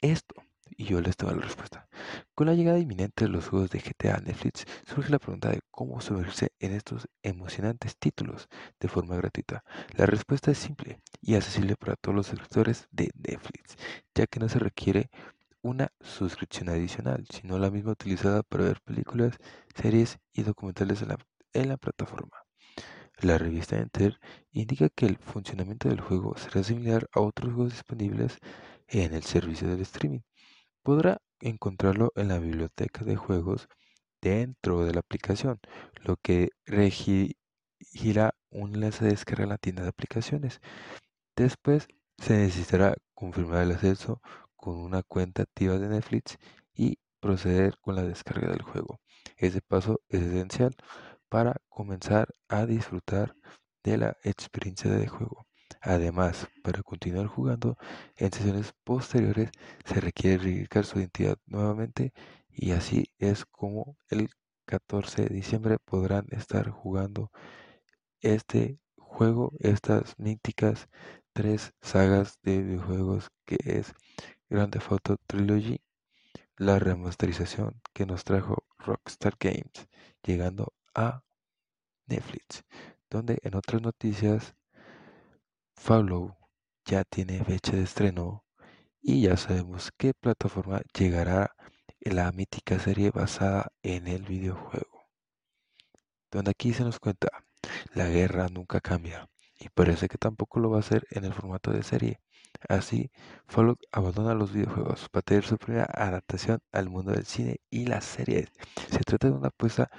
esto? 0.00 0.34
Y 0.76 0.84
yo 0.84 1.00
les 1.00 1.16
doy 1.16 1.34
la 1.34 1.42
respuesta. 1.42 1.86
Con 2.34 2.46
la 2.46 2.54
llegada 2.54 2.78
inminente 2.78 3.26
de 3.26 3.30
los 3.30 3.48
juegos 3.48 3.70
de 3.70 3.80
GTA 3.80 4.16
a 4.16 4.20
Netflix, 4.20 4.64
surge 4.86 5.10
la 5.10 5.18
pregunta 5.18 5.50
de 5.50 5.60
cómo 5.70 6.00
sumergirse 6.00 6.52
en 6.60 6.72
estos 6.72 7.08
emocionantes 7.22 7.96
títulos 7.96 8.48
de 8.80 8.88
forma 8.88 9.16
gratuita. 9.16 9.64
La 9.96 10.06
respuesta 10.06 10.50
es 10.50 10.58
simple 10.58 11.00
y 11.20 11.34
accesible 11.34 11.76
para 11.76 11.96
todos 11.96 12.16
los 12.16 12.26
suscriptores 12.26 12.88
de 12.90 13.10
Netflix, 13.14 13.76
ya 14.14 14.26
que 14.26 14.40
no 14.40 14.48
se 14.48 14.58
requiere 14.58 15.10
una 15.62 15.92
suscripción 16.00 16.68
adicional, 16.68 17.24
sino 17.30 17.58
la 17.58 17.70
misma 17.70 17.92
utilizada 17.92 18.42
para 18.42 18.64
ver 18.64 18.80
películas, 18.82 19.38
series 19.74 20.18
y 20.32 20.42
documentales 20.42 21.02
en 21.02 21.68
la, 21.68 21.76
plataforma. 21.76 22.36
La 23.20 23.38
revista 23.38 23.78
Enter 23.78 24.18
indica 24.50 24.88
que 24.88 25.06
el 25.06 25.16
funcionamiento 25.16 25.88
del 25.88 26.00
juego 26.00 26.36
será 26.36 26.64
similar 26.64 27.08
a 27.12 27.20
otros 27.20 27.54
juegos 27.54 27.72
disponibles 27.74 28.38
en 28.88 29.14
el 29.14 29.22
servicio 29.22 29.68
del 29.68 29.80
streaming. 29.82 30.20
Podrá 30.82 31.22
encontrarlo 31.40 32.12
en 32.16 32.28
la 32.28 32.38
biblioteca 32.38 33.04
de 33.04 33.16
juegos 33.16 33.68
dentro 34.20 34.84
de 34.84 34.92
la 34.94 35.00
aplicación, 35.00 35.60
lo 36.02 36.16
que 36.16 36.50
regirá 36.66 38.34
un 38.50 38.74
enlace 38.74 39.04
de 39.04 39.10
descarga 39.10 39.44
en 39.44 39.50
la 39.50 39.58
tienda 39.58 39.82
de 39.82 39.88
aplicaciones. 39.90 40.60
Después 41.36 41.86
se 42.18 42.34
necesitará 42.34 42.96
confirmar 43.14 43.62
el 43.62 43.72
acceso 43.72 44.20
con 44.62 44.76
una 44.76 45.02
cuenta 45.02 45.42
activa 45.42 45.76
de 45.76 45.88
Netflix 45.88 46.38
y 46.72 46.98
proceder 47.18 47.78
con 47.80 47.96
la 47.96 48.04
descarga 48.04 48.48
del 48.52 48.62
juego. 48.62 49.00
Ese 49.36 49.60
paso 49.60 50.00
es 50.08 50.22
esencial 50.22 50.76
para 51.28 51.56
comenzar 51.68 52.28
a 52.48 52.64
disfrutar 52.64 53.34
de 53.82 53.98
la 53.98 54.16
experiencia 54.22 54.88
de 54.88 55.08
juego. 55.08 55.46
Además, 55.80 56.46
para 56.62 56.80
continuar 56.84 57.26
jugando 57.26 57.76
en 58.16 58.32
sesiones 58.32 58.72
posteriores 58.84 59.50
se 59.84 60.00
requiere 60.00 60.36
verificar 60.36 60.84
su 60.84 61.00
identidad 61.00 61.38
nuevamente 61.46 62.12
y 62.48 62.70
así 62.70 63.06
es 63.18 63.44
como 63.46 63.96
el 64.10 64.30
14 64.66 65.22
de 65.22 65.34
diciembre 65.34 65.78
podrán 65.84 66.26
estar 66.30 66.70
jugando 66.70 67.32
este 68.20 68.78
juego, 68.96 69.52
estas 69.58 70.16
míticas 70.18 70.88
tres 71.32 71.72
sagas 71.80 72.38
de 72.42 72.62
videojuegos 72.62 73.30
que 73.44 73.56
es 73.64 73.94
Grand 74.52 74.70
Theft 74.70 74.92
Auto 74.92 75.16
Trilogy, 75.26 75.80
la 76.58 76.78
remasterización 76.78 77.80
que 77.94 78.04
nos 78.04 78.22
trajo 78.24 78.66
Rockstar 78.76 79.36
Games, 79.40 79.88
llegando 80.22 80.74
a 80.94 81.24
Netflix, 82.06 82.62
donde 83.08 83.38
en 83.44 83.54
otras 83.54 83.80
noticias 83.80 84.54
Follow 85.74 86.36
ya 86.84 87.02
tiene 87.04 87.42
fecha 87.42 87.72
de 87.72 87.84
estreno 87.84 88.44
y 89.00 89.22
ya 89.22 89.38
sabemos 89.38 89.90
qué 89.96 90.12
plataforma 90.12 90.82
llegará 90.92 91.56
la 92.00 92.30
mítica 92.30 92.78
serie 92.78 93.10
basada 93.10 93.72
en 93.82 94.06
el 94.06 94.24
videojuego. 94.24 95.08
Donde 96.30 96.50
aquí 96.50 96.74
se 96.74 96.84
nos 96.84 97.00
cuenta, 97.00 97.28
la 97.94 98.06
guerra 98.08 98.48
nunca 98.48 98.82
cambia 98.82 99.30
y 99.58 99.70
parece 99.70 100.08
que 100.08 100.18
tampoco 100.18 100.60
lo 100.60 100.68
va 100.68 100.76
a 100.76 100.80
hacer 100.80 101.06
en 101.10 101.24
el 101.24 101.32
formato 101.32 101.70
de 101.70 101.82
serie. 101.82 102.20
Así, 102.68 103.10
Fallout 103.48 103.80
abandona 103.92 104.34
los 104.34 104.52
videojuegos 104.52 105.08
para 105.10 105.22
tener 105.22 105.44
su 105.44 105.58
primera 105.58 105.86
adaptación 105.92 106.60
al 106.72 106.88
mundo 106.88 107.12
del 107.12 107.26
cine 107.26 107.60
y 107.70 107.86
las 107.86 108.04
series. 108.04 108.48
Se 108.90 109.00
trata 109.00 109.28
de 109.28 109.34
una 109.34 109.48
apuesta 109.48 109.90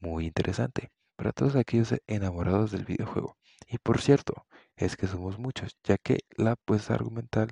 muy 0.00 0.26
interesante 0.26 0.90
para 1.16 1.32
todos 1.32 1.56
aquellos 1.56 1.94
enamorados 2.06 2.72
del 2.72 2.84
videojuego. 2.84 3.36
Y 3.68 3.78
por 3.78 4.00
cierto, 4.00 4.46
es 4.76 4.96
que 4.96 5.06
somos 5.06 5.38
muchos, 5.38 5.76
ya 5.84 5.98
que 5.98 6.20
la 6.36 6.52
apuesta 6.52 6.94
argumental 6.94 7.50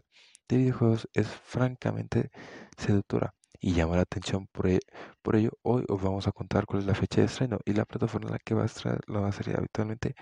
de 0.49 0.57
videojuegos 0.57 1.09
es 1.13 1.29
francamente 1.29 2.31
seductora 2.77 3.35
y 3.61 3.75
llama 3.75 3.97
la 3.97 4.03
atención. 4.03 4.47
Por, 4.53 4.69
e, 4.69 4.81
ello, 5.35 5.51
hoy 5.63 5.85
os 5.89 6.03
vamos 6.03 6.27
a 6.27 6.33
contar 6.33 6.67
cuál 6.67 6.81
es 6.81 6.87
la 6.87 6.95
fecha 6.95 7.21
de 7.21 7.27
estreno 7.27 7.59
y 7.65 7.75
la 7.75 7.85
plataforma 7.85 8.29
en 8.29 8.33
la 8.33 8.39
que 8.39 8.55
va 8.55 8.63
a 8.63 8.67
estar 8.67 9.01
la 9.07 9.31
serie 9.33 9.55
habitualmente 9.57 10.15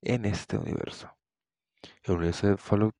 en 0.00 0.24
este 0.24 0.56
universo. 0.56 1.10
El 2.04 2.14
universo 2.14 2.46
de 2.48 2.56
Fallout 2.56 2.94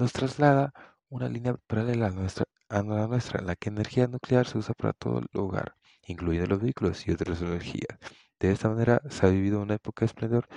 nos 0.00 0.14
traslada 0.14 0.72
una 1.10 1.28
línea 1.28 1.56
paralela 1.66 2.06
a, 2.06 2.10
nuestra, 2.10 2.46
a 2.70 2.82
la 2.82 3.06
nuestra, 3.06 3.40
en 3.40 3.46
la 3.46 3.54
que 3.56 3.68
energía 3.68 4.06
nuclear 4.08 4.46
se 4.46 4.56
usa 4.58 4.74
para 4.74 4.94
todo 4.94 5.18
el 5.18 5.26
hogar, 5.34 5.74
incluyendo 6.06 6.48
los 6.48 6.62
vehículos 6.62 7.06
y 7.06 7.12
otras 7.12 7.42
energías. 7.42 7.98
De 8.38 8.50
esta 8.50 8.70
manera 8.70 9.02
se 9.10 9.26
ha 9.26 9.30
vivido 9.30 9.60
una 9.60 9.74
época 9.74 10.00
de 10.00 10.06
esplendor 10.06 10.48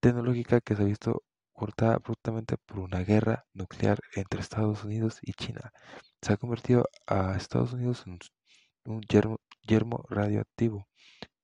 tecnológica 0.00 0.60
que 0.60 0.76
se 0.76 0.82
ha 0.82 0.84
visto 0.86 1.24
cortada 1.52 1.94
abruptamente 1.94 2.56
por 2.58 2.78
una 2.78 3.00
guerra 3.00 3.44
nuclear 3.54 3.98
entre 4.14 4.40
Estados 4.40 4.84
Unidos 4.84 5.18
y 5.22 5.32
China. 5.32 5.72
Se 6.22 6.32
ha 6.32 6.36
convertido 6.36 6.84
a 7.08 7.34
Estados 7.36 7.72
Unidos 7.72 8.04
en 8.06 8.18
un 8.84 9.00
yermo, 9.02 10.04
radioactivo. 10.08 10.86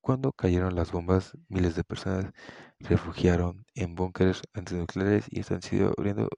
Cuando 0.00 0.32
cayeron 0.32 0.76
las 0.76 0.92
bombas, 0.92 1.32
miles 1.48 1.74
de 1.74 1.84
personas 1.84 2.32
refugiaron 2.78 3.66
en 3.74 3.96
búnkeres 3.96 4.42
antinucleares 4.54 5.26
y 5.28 5.40
están 5.40 5.62
sido 5.62 5.92
abriendo 5.98 6.28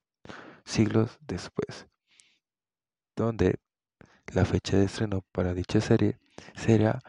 siglos 0.69 1.19
después, 1.27 1.89
donde 3.17 3.59
la 4.35 4.45
fecha 4.45 4.77
de 4.77 4.85
estreno 4.85 5.23
para 5.33 5.55
dicha 5.55 5.81
serie 5.81 6.19
será 6.55 7.01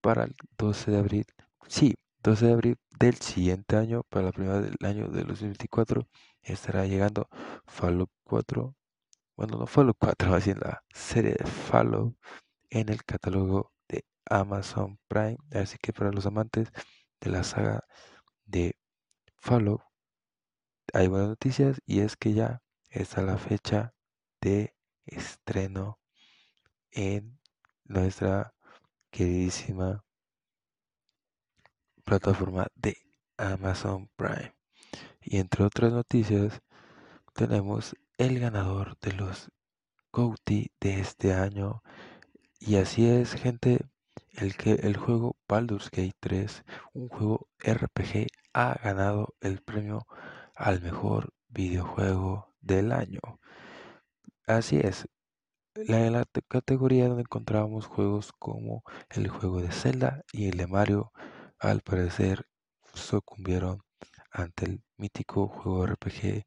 para 0.00 0.24
el 0.24 0.34
12 0.58 0.90
de 0.90 0.98
abril 0.98 1.26
Sí, 1.68 1.94
12 2.22 2.46
de 2.46 2.52
abril 2.52 2.76
del 2.98 3.14
siguiente 3.16 3.76
año, 3.76 4.02
para 4.10 4.26
la 4.26 4.32
primera 4.32 4.60
del 4.60 4.76
año 4.82 5.08
de 5.08 5.24
2024, 5.24 6.06
estará 6.42 6.86
llegando 6.86 7.28
Fallout 7.66 8.10
4. 8.24 8.74
Bueno, 9.36 9.58
no 9.58 9.66
Fallout 9.66 9.96
4, 9.98 10.28
más 10.30 10.44
bien 10.44 10.58
la 10.60 10.82
serie 10.92 11.32
de 11.32 11.46
Fallout 11.46 12.14
en 12.70 12.90
el 12.90 13.04
catálogo 13.04 13.72
de 13.88 14.04
Amazon 14.26 14.98
Prime. 15.08 15.38
Así 15.52 15.78
que 15.80 15.92
para 15.92 16.12
los 16.12 16.26
amantes 16.26 16.68
de 17.20 17.30
la 17.30 17.44
saga 17.44 17.84
de 18.44 18.76
Fallout, 19.38 19.82
hay 20.92 21.08
buenas 21.08 21.28
noticias 21.28 21.80
y 21.86 22.00
es 22.00 22.16
que 22.16 22.34
ya 22.34 22.60
está 22.92 23.22
la 23.22 23.38
fecha 23.38 23.94
de 24.40 24.74
estreno 25.06 25.98
en 26.90 27.38
nuestra 27.84 28.54
queridísima 29.10 30.04
plataforma 32.04 32.66
de 32.74 32.96
Amazon 33.38 34.10
Prime. 34.16 34.54
Y 35.22 35.38
entre 35.38 35.64
otras 35.64 35.92
noticias, 35.92 36.60
tenemos 37.32 37.96
el 38.18 38.38
ganador 38.38 38.98
de 39.00 39.12
los 39.12 39.50
GOTY 40.12 40.72
de 40.78 41.00
este 41.00 41.32
año. 41.32 41.82
Y 42.58 42.76
así 42.76 43.08
es, 43.08 43.32
gente, 43.32 43.86
el 44.32 44.56
que 44.56 44.72
el 44.74 44.96
juego 44.98 45.36
Baldur's 45.48 45.90
Gate 45.90 46.16
3, 46.20 46.64
un 46.92 47.08
juego 47.08 47.48
RPG, 47.58 48.26
ha 48.52 48.74
ganado 48.74 49.34
el 49.40 49.62
premio 49.62 50.06
al 50.54 50.82
mejor 50.82 51.32
videojuego 51.48 52.51
del 52.62 52.92
año. 52.92 53.20
Así 54.46 54.78
es, 54.82 55.06
la, 55.74 56.10
la 56.10 56.24
categoría 56.48 57.08
donde 57.08 57.22
encontrábamos 57.22 57.86
juegos 57.86 58.32
como 58.38 58.82
el 59.10 59.28
juego 59.28 59.60
de 59.60 59.72
Zelda 59.72 60.22
y 60.32 60.48
el 60.48 60.56
de 60.56 60.66
Mario, 60.66 61.12
al 61.58 61.80
parecer 61.82 62.46
sucumbieron 62.94 63.82
ante 64.30 64.66
el 64.66 64.82
mítico 64.96 65.48
juego 65.48 65.86
RPG 65.86 66.44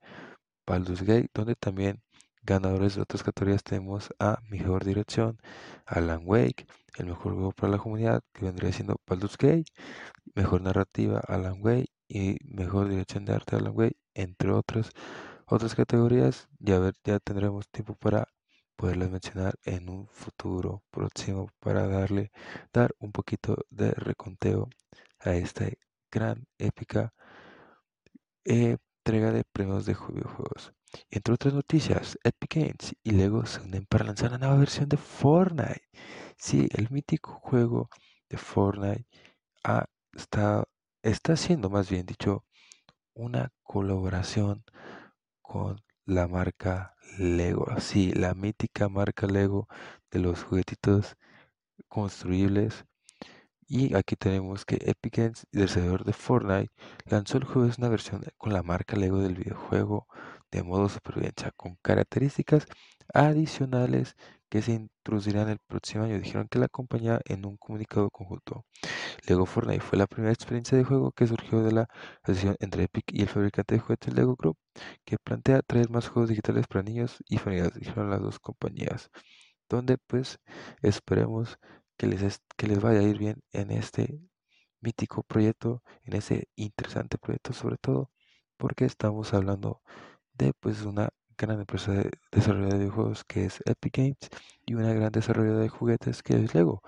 Baldur's 0.66 1.04
Gate, 1.04 1.30
donde 1.34 1.56
también 1.56 2.02
ganadores 2.44 2.96
de 2.96 3.02
otras 3.02 3.24
categorías 3.24 3.64
tenemos 3.64 4.10
a 4.20 4.40
Mejor 4.50 4.86
Dirección, 4.86 5.40
Alan 5.86 6.22
Wake, 6.26 6.68
el 6.98 7.08
mejor 7.08 7.34
juego 7.34 7.52
para 7.52 7.74
la 7.74 7.78
comunidad, 7.80 8.22
que 8.34 8.46
vendría 8.46 8.72
siendo 8.72 8.98
Baldur's 9.08 9.38
Gate, 9.38 9.66
Mejor 10.36 10.62
Narrativa, 10.62 11.22
Alan 11.28 11.60
Wake 11.62 11.90
y 12.08 12.38
Mejor 12.44 12.90
Dirección 12.90 13.26
de 13.26 13.34
Arte, 13.34 13.56
Alan 13.56 13.74
Wake, 13.76 13.98
entre 14.14 14.52
otras 14.52 14.92
otras 15.48 15.76
categorías. 15.76 16.48
Ya, 16.60 16.80
ver, 16.80 16.96
ya 17.04 17.20
tendremos 17.20 17.68
tiempo 17.70 17.96
para 17.96 18.28
poderlas 18.76 19.10
mencionar 19.12 19.56
en 19.64 19.90
un 19.90 20.08
futuro 20.08 20.84
próximo 20.92 21.50
para 21.60 21.88
darle, 21.88 22.32
dar 22.74 22.94
un 23.00 23.12
poquito 23.12 23.58
de 23.70 23.92
reconteo 23.92 24.70
a 25.20 25.34
esta 25.34 25.66
gran 26.12 26.46
épica 26.58 27.14
entrega 28.44 29.32
de 29.32 29.44
premios 29.44 29.86
de 29.86 29.94
videojuegos. 29.94 30.74
Entre 31.10 31.34
otras 31.34 31.54
noticias, 31.54 32.18
Epic 32.24 32.56
Games 32.56 32.96
y 33.04 33.12
Lego 33.12 33.46
se 33.46 33.62
unen 33.62 33.86
para 33.86 34.06
lanzar 34.06 34.32
la 34.32 34.38
nueva 34.38 34.58
versión 34.58 34.90
de 34.90 34.98
Fortnite. 34.98 35.90
Sí, 36.38 36.68
el 36.74 36.90
mítico 36.90 37.34
juego 37.34 37.90
de 38.30 38.38
Fortnite 38.38 39.06
está, 40.14 40.66
está 41.04 41.34
haciendo, 41.34 41.70
más 41.70 41.90
bien 41.90 42.06
dicho, 42.06 42.46
una 43.14 43.52
colaboración 43.64 44.64
con 45.48 45.82
la 46.06 46.28
marca 46.28 46.96
Lego. 47.18 47.68
Sí, 47.80 48.12
la 48.14 48.34
mítica 48.34 48.90
marca 48.90 49.28
Lego 49.28 49.68
de 50.12 50.20
los 50.20 50.44
juguetitos 50.44 51.16
construibles 51.88 52.86
y 53.68 53.96
aquí 53.96 54.16
tenemos 54.16 54.66
que 54.66 54.78
Epic 54.82 55.18
Games, 55.18 55.48
desarrollador 55.52 56.06
de 56.06 56.14
Fortnite, 56.14 56.72
lanzó 57.06 57.38
el 57.38 57.46
jueves 57.46 57.78
una 57.80 57.90
versión 57.90 58.24
con 58.38 58.54
la 58.54 58.64
marca 58.64 58.96
Lego 58.96 59.20
del 59.20 59.36
videojuego 59.36 60.08
de 60.52 60.64
modo 60.64 60.90
supervivencia, 60.90 61.52
con 61.56 61.76
características 61.82 62.68
adicionales 63.14 64.16
que 64.56 64.62
se 64.62 64.72
introducirán 64.72 65.50
el 65.50 65.60
próximo 65.68 66.06
año. 66.06 66.18
Dijeron 66.18 66.48
que 66.48 66.60
la 66.60 66.70
compañía 66.70 67.20
en 67.26 67.46
un 67.46 67.58
comunicado 67.58 68.10
conjunto. 68.10 68.66
Lego 69.28 69.46
Fortnite 69.46 69.82
fue 69.82 69.98
la 69.98 70.08
primera 70.08 70.32
experiencia 70.34 70.78
de 70.78 70.86
juego 70.86 71.12
que 71.12 71.28
surgió 71.28 71.62
de 71.62 71.74
la 71.74 71.90
asociación 72.24 72.56
entre 72.62 72.84
Epic 72.84 73.04
y 73.12 73.24
el 73.24 73.28
fabricante 73.28 73.76
de 73.76 73.82
juguetes 73.82 74.14
Lego 74.14 74.38
Group, 74.38 74.58
que 75.04 75.18
plantea 75.18 75.62
traer 75.62 75.90
más 75.90 76.08
juegos 76.08 76.30
digitales 76.30 76.68
para 76.68 76.84
niños 76.84 77.18
y 77.28 77.38
familias, 77.38 77.74
dijeron 77.74 78.10
las 78.10 78.22
dos 78.22 78.40
compañías. 78.40 79.10
Donde 79.68 79.98
pues 79.98 80.40
esperemos 80.82 81.60
que 81.98 82.08
les, 82.08 82.42
que 82.56 82.68
les 82.68 82.80
vaya 82.82 83.00
a 83.00 83.04
ir 83.04 83.18
bien 83.18 83.42
en 83.52 83.72
este 83.72 84.22
mítico 84.80 85.24
proyecto, 85.24 85.84
en 86.04 86.16
ese 86.16 86.48
interesante 86.56 87.18
proyecto, 87.18 87.52
sobre 87.52 87.76
todo 87.78 88.10
porque 88.58 88.86
estamos 88.86 89.34
hablando 89.34 89.82
de 90.34 90.54
pues 90.62 90.84
una 90.84 91.10
gran 91.38 91.60
empresa 91.60 91.92
de 91.94 92.12
desarrollo 92.32 92.70
de 92.70 92.78
videojuegos 92.78 93.24
que 93.24 93.46
es 93.46 93.62
Epic 93.66 93.98
Games 93.98 94.18
y 94.66 94.74
una 94.76 94.94
gran 94.94 95.12
desarrollo 95.12 95.58
de 95.58 95.70
juguetes 95.70 96.24
que 96.24 96.36
es 96.36 96.54
Lego 96.54 96.82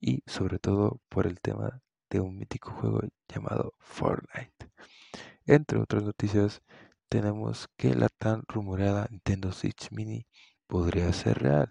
y 0.00 0.22
sobre 0.26 0.58
todo 0.58 1.00
por 1.08 1.26
el 1.26 1.40
tema 1.40 1.80
de 2.10 2.20
un 2.20 2.36
mítico 2.36 2.72
juego 2.72 3.00
llamado 3.28 3.74
Fortnite. 3.78 4.70
Entre 5.46 5.78
otras 5.78 6.02
noticias, 6.02 6.62
tenemos 7.08 7.68
que 7.76 7.94
la 7.94 8.08
tan 8.08 8.42
rumoreada 8.48 9.08
Nintendo 9.10 9.52
Switch 9.52 9.90
Mini 9.90 10.26
podría 10.66 11.12
ser 11.12 11.38
real, 11.42 11.68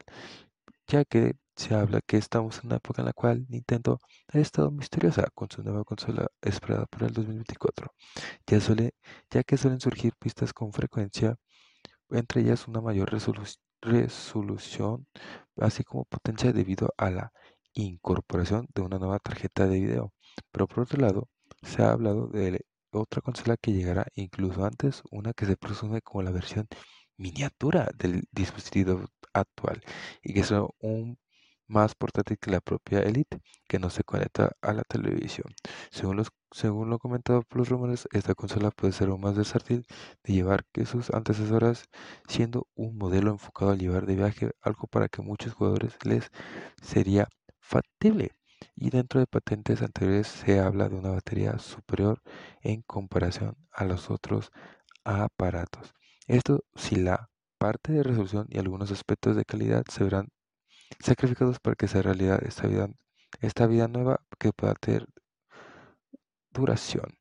ya 0.87 1.05
que 1.05 1.37
se 1.55 1.75
habla 1.75 2.01
que 2.01 2.17
estamos 2.17 2.59
en 2.59 2.67
una 2.67 2.77
época 2.77 3.01
en 3.01 3.07
la 3.07 3.13
cual 3.13 3.45
Nintendo 3.49 3.99
ha 4.33 4.39
estado 4.39 4.71
misteriosa 4.71 5.27
con 5.35 5.49
su 5.51 5.61
nueva 5.63 5.83
consola 5.83 6.27
esperada 6.41 6.85
para 6.85 7.07
el 7.07 7.13
2024, 7.13 7.93
ya, 8.47 8.61
suele, 8.61 8.93
ya 9.29 9.43
que 9.43 9.57
suelen 9.57 9.79
surgir 9.81 10.13
pistas 10.17 10.53
con 10.53 10.71
frecuencia, 10.73 11.35
entre 12.11 12.41
ellas 12.41 12.67
una 12.67 12.81
mayor 12.81 13.11
resolución, 13.81 15.07
así 15.57 15.83
como 15.83 16.05
potencia 16.05 16.51
debido 16.53 16.93
a 16.97 17.09
la 17.11 17.31
incorporación 17.73 18.67
de 18.73 18.81
una 18.81 18.99
nueva 18.99 19.19
tarjeta 19.19 19.67
de 19.67 19.79
video. 19.79 20.13
Pero 20.51 20.67
por 20.67 20.81
otro 20.81 20.99
lado, 21.01 21.29
se 21.63 21.81
ha 21.83 21.91
hablado 21.91 22.27
de 22.27 22.61
otra 22.91 23.21
consola 23.21 23.57
que 23.57 23.73
llegará 23.73 24.07
incluso 24.15 24.65
antes, 24.65 25.01
una 25.11 25.33
que 25.33 25.45
se 25.45 25.57
presume 25.57 26.01
como 26.01 26.23
la 26.23 26.31
versión 26.31 26.67
miniatura 27.17 27.89
del 27.97 28.23
dispositivo 28.31 29.05
actual 29.33 29.81
y 30.23 30.33
que 30.33 30.39
es 30.41 30.51
un 30.51 31.17
más 31.69 31.95
portátil 31.95 32.37
que 32.39 32.51
la 32.51 32.59
propia 32.61 32.99
Elite, 32.99 33.39
que 33.67 33.79
no 33.79 33.89
se 33.89 34.03
conecta 34.03 34.51
a 34.61 34.73
la 34.73 34.83
televisión. 34.83 35.53
Según, 35.91 36.89
lo 36.89 36.99
comentado 36.99 37.43
por 37.43 37.59
los 37.59 37.69
rumores, 37.69 38.07
esta 38.11 38.35
consola 38.35 38.71
puede 38.71 38.91
ser 38.93 39.09
aún 39.09 39.21
más 39.21 39.35
versátil 39.37 39.85
de 40.23 40.33
llevar 40.33 40.65
que 40.73 40.85
sus 40.85 41.11
antecesoras, 41.11 41.85
siendo 42.27 42.67
un 42.75 42.97
modelo 42.97 43.31
enfocado 43.31 43.71
a 43.71 43.75
llevar 43.75 44.05
de 44.05 44.15
viaje, 44.15 44.51
algo 44.61 44.87
para 44.87 45.07
que 45.07 45.21
muchos 45.21 45.53
jugadores 45.53 45.95
les 46.03 46.29
sería 46.81 47.29
factible. 47.59 48.31
Y 48.75 48.89
dentro 48.89 49.19
de 49.19 49.27
patentes 49.27 49.81
anteriores 49.81 50.27
se 50.27 50.59
habla 50.59 50.89
de 50.89 50.95
una 50.95 51.11
batería 51.11 51.59
superior 51.59 52.21
en 52.61 52.81
comparación 52.81 53.55
a 53.71 53.85
los 53.85 54.09
otros 54.09 54.51
aparatos. 55.03 55.93
Esto 56.27 56.63
si 56.75 56.95
la 56.95 57.29
parte 57.57 57.91
de 57.93 58.03
resolución 58.03 58.47
y 58.49 58.57
algunos 58.57 58.91
aspectos 58.91 59.35
de 59.35 59.45
calidad 59.45 59.83
se 59.89 60.03
verán 60.03 60.29
sacrificados 60.99 61.59
para 61.59 61.75
que 61.75 61.87
sea 61.87 62.01
realidad 62.01 62.43
esta 62.43 62.67
vida, 62.67 62.89
esta 63.41 63.67
vida 63.67 63.87
nueva 63.87 64.21
que 64.39 64.53
pueda 64.53 64.73
tener 64.75 65.07
duración. 66.51 67.17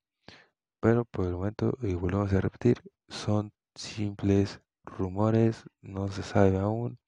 Pero 0.80 1.04
por 1.04 1.26
el 1.26 1.32
momento, 1.32 1.76
y 1.82 1.94
volvemos 1.94 2.32
a 2.32 2.40
repetir, 2.40 2.82
son 3.08 3.52
simples 3.74 4.60
rumores, 4.84 5.64
no 5.82 6.08
se 6.08 6.22
sabe 6.22 6.58
aún 6.58 6.98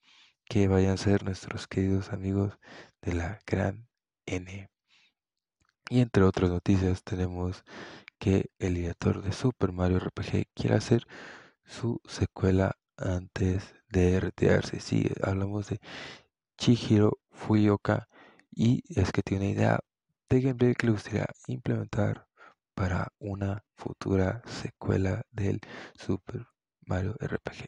que 0.44 0.68
vayan 0.68 0.94
a 0.94 0.96
ser 0.96 1.24
nuestros 1.24 1.66
queridos 1.68 2.12
amigos 2.12 2.58
de 3.02 3.14
la 3.14 3.38
gran 3.46 3.88
N. 4.26 4.68
Y 5.88 6.00
entre 6.00 6.22
otras 6.24 6.50
noticias 6.50 7.02
tenemos 7.04 7.64
que 8.18 8.50
el 8.58 8.74
director 8.74 9.22
de 9.22 9.32
Super 9.32 9.72
Mario 9.72 9.98
RPG 9.98 10.46
quiere 10.54 10.76
hacer 10.76 11.06
su 11.64 12.00
secuela 12.04 12.76
antes 12.96 13.74
de 13.88 14.20
retirarse. 14.20 14.80
Sí, 14.80 15.08
hablamos 15.22 15.68
de 15.68 15.80
Chihiro 16.60 17.18
Fuyooka 17.30 18.06
y 18.50 18.82
es 18.94 19.12
que 19.12 19.22
tiene 19.22 19.46
una 19.46 19.54
idea 19.54 19.80
de 20.28 20.40
gameplay 20.42 20.74
que 20.74 20.88
le 20.88 20.92
gustaría 20.92 21.26
implementar 21.46 22.26
para 22.74 23.14
una 23.18 23.64
futura 23.76 24.42
secuela 24.44 25.22
del 25.30 25.60
Super 25.94 26.46
Mario 26.82 27.16
RPG. 27.18 27.64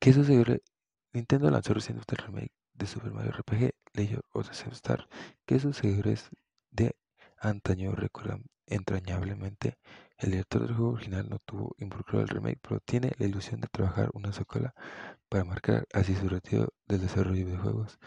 ¿Qué 0.00 0.12
sucede? 0.12 0.64
Nintendo 1.12 1.48
lanzó 1.48 1.74
recientemente 1.74 2.16
el 2.16 2.26
remake 2.26 2.52
de 2.74 2.86
Super 2.88 3.12
Mario 3.12 3.30
RPG 3.30 3.70
Legend 3.94 4.22
of 4.32 4.50
the 4.50 4.70
Star, 4.72 5.08
que 5.46 5.60
sus 5.60 5.76
seguidores 5.76 6.28
de 6.72 6.96
antaño 7.38 7.92
recuerdan 7.92 8.42
entrañablemente. 8.66 9.78
El 10.22 10.30
director 10.30 10.62
del 10.62 10.76
juego 10.76 10.92
original 10.92 11.28
no 11.28 11.40
tuvo 11.40 11.74
involucrado 11.78 12.22
el 12.22 12.28
remake, 12.28 12.60
pero 12.62 12.78
tiene 12.78 13.10
la 13.18 13.26
ilusión 13.26 13.60
de 13.60 13.66
trabajar 13.66 14.08
una 14.14 14.32
secuela 14.32 14.72
para 15.28 15.42
marcar 15.42 15.84
así 15.92 16.14
su 16.14 16.28
retiro 16.28 16.72
del 16.86 17.00
desarrollo 17.00 17.44
de 17.44 17.56
juegos, 17.56 17.98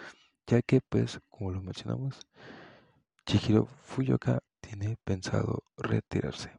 ya 0.48 0.62
que 0.62 0.80
pues 0.80 1.20
como 1.30 1.52
lo 1.52 1.62
mencionamos, 1.62 2.26
Chihiro 3.26 3.66
Fuyoka 3.66 4.40
tiene 4.62 4.96
pensado 5.04 5.64
retirarse. 5.76 6.58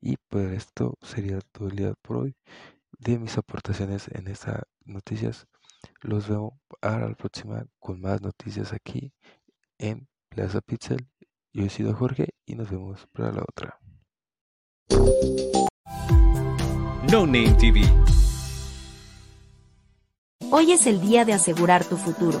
Y 0.00 0.16
pues 0.30 0.52
esto 0.52 0.96
sería 1.02 1.38
todo 1.52 1.68
el 1.68 1.76
día 1.76 1.92
por 2.00 2.16
hoy 2.16 2.34
de 2.98 3.18
mis 3.18 3.36
aportaciones 3.36 4.08
en 4.08 4.26
estas 4.28 4.62
noticias. 4.86 5.46
Los 6.00 6.30
veo 6.30 6.58
a 6.80 6.98
la 6.98 7.14
próxima 7.14 7.66
con 7.78 8.00
más 8.00 8.22
noticias 8.22 8.72
aquí 8.72 9.12
en 9.76 10.08
Plaza 10.30 10.62
Pixel. 10.62 11.10
Yo 11.52 11.64
he 11.66 11.68
sido 11.68 11.94
Jorge 11.94 12.30
y 12.46 12.54
nos 12.54 12.70
vemos 12.70 13.06
para 13.12 13.32
la 13.32 13.42
otra. 13.42 13.83
No 17.10 17.26
Name 17.26 17.54
TV. 17.58 17.82
Hoy 20.50 20.72
es 20.72 20.86
el 20.86 21.00
día 21.00 21.24
de 21.24 21.32
asegurar 21.32 21.84
tu 21.84 21.96
futuro. 21.96 22.40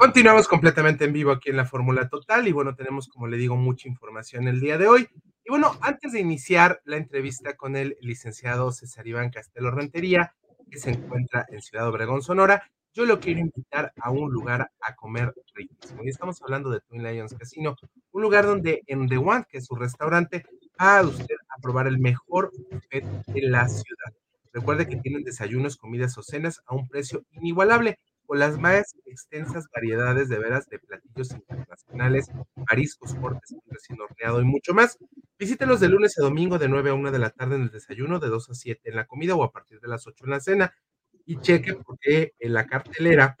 Continuamos 0.00 0.48
completamente 0.48 1.04
en 1.04 1.12
vivo 1.12 1.30
aquí 1.30 1.50
en 1.50 1.58
la 1.58 1.66
Fórmula 1.66 2.08
Total 2.08 2.48
y 2.48 2.52
bueno, 2.52 2.74
tenemos, 2.74 3.06
como 3.06 3.26
le 3.26 3.36
digo, 3.36 3.54
mucha 3.56 3.86
información 3.86 4.48
el 4.48 4.58
día 4.58 4.78
de 4.78 4.88
hoy. 4.88 5.06
Y 5.44 5.50
bueno, 5.50 5.76
antes 5.82 6.12
de 6.12 6.20
iniciar 6.20 6.80
la 6.86 6.96
entrevista 6.96 7.54
con 7.54 7.76
el 7.76 7.98
licenciado 8.00 8.72
César 8.72 9.06
Iván 9.06 9.28
Castelo 9.28 9.70
Rentería, 9.70 10.32
que 10.70 10.78
se 10.78 10.92
encuentra 10.92 11.44
en 11.50 11.60
Ciudad 11.60 11.86
Obregón, 11.86 12.22
Sonora, 12.22 12.62
yo 12.94 13.04
lo 13.04 13.20
quiero 13.20 13.40
invitar 13.40 13.92
a 14.00 14.10
un 14.10 14.32
lugar 14.32 14.70
a 14.80 14.94
comer 14.94 15.34
riquísimo. 15.52 16.02
Y 16.02 16.08
estamos 16.08 16.40
hablando 16.40 16.70
de 16.70 16.80
Twin 16.80 17.02
Lions 17.02 17.34
Casino, 17.34 17.76
un 18.12 18.22
lugar 18.22 18.46
donde 18.46 18.82
en 18.86 19.06
The 19.06 19.18
One, 19.18 19.44
que 19.50 19.58
es 19.58 19.66
su 19.66 19.74
restaurante, 19.74 20.46
va 20.80 21.02
usted 21.02 21.36
a 21.50 21.60
probar 21.60 21.86
el 21.86 21.98
mejor 21.98 22.52
buffet 22.70 23.04
de 23.04 23.42
la 23.42 23.68
ciudad. 23.68 24.14
Recuerde 24.50 24.88
que 24.88 24.96
tienen 24.96 25.24
desayunos, 25.24 25.76
comidas 25.76 26.16
o 26.16 26.22
cenas 26.22 26.62
a 26.64 26.74
un 26.74 26.88
precio 26.88 27.22
inigualable 27.32 27.98
con 28.30 28.38
las 28.38 28.60
más 28.60 28.94
extensas 29.06 29.66
variedades 29.74 30.28
de 30.28 30.38
veras 30.38 30.68
de 30.68 30.78
platillos 30.78 31.32
internacionales, 31.32 32.30
mariscos, 32.54 33.12
cortes, 33.16 33.56
recién 33.66 34.00
horneado 34.00 34.40
y 34.40 34.44
mucho 34.44 34.72
más. 34.72 34.98
Visítelos 35.36 35.80
de 35.80 35.88
lunes 35.88 36.16
a 36.16 36.22
domingo 36.22 36.56
de 36.56 36.68
9 36.68 36.90
a 36.90 36.94
1 36.94 37.10
de 37.10 37.18
la 37.18 37.30
tarde 37.30 37.56
en 37.56 37.62
el 37.62 37.70
desayuno, 37.72 38.20
de 38.20 38.28
2 38.28 38.50
a 38.50 38.54
7 38.54 38.88
en 38.88 38.94
la 38.94 39.08
comida 39.08 39.34
o 39.34 39.42
a 39.42 39.50
partir 39.50 39.80
de 39.80 39.88
las 39.88 40.06
8 40.06 40.26
en 40.26 40.30
la 40.30 40.38
cena. 40.38 40.72
Y 41.26 41.40
cheque 41.40 41.74
porque 41.74 42.34
en 42.38 42.52
la 42.52 42.68
cartelera, 42.68 43.36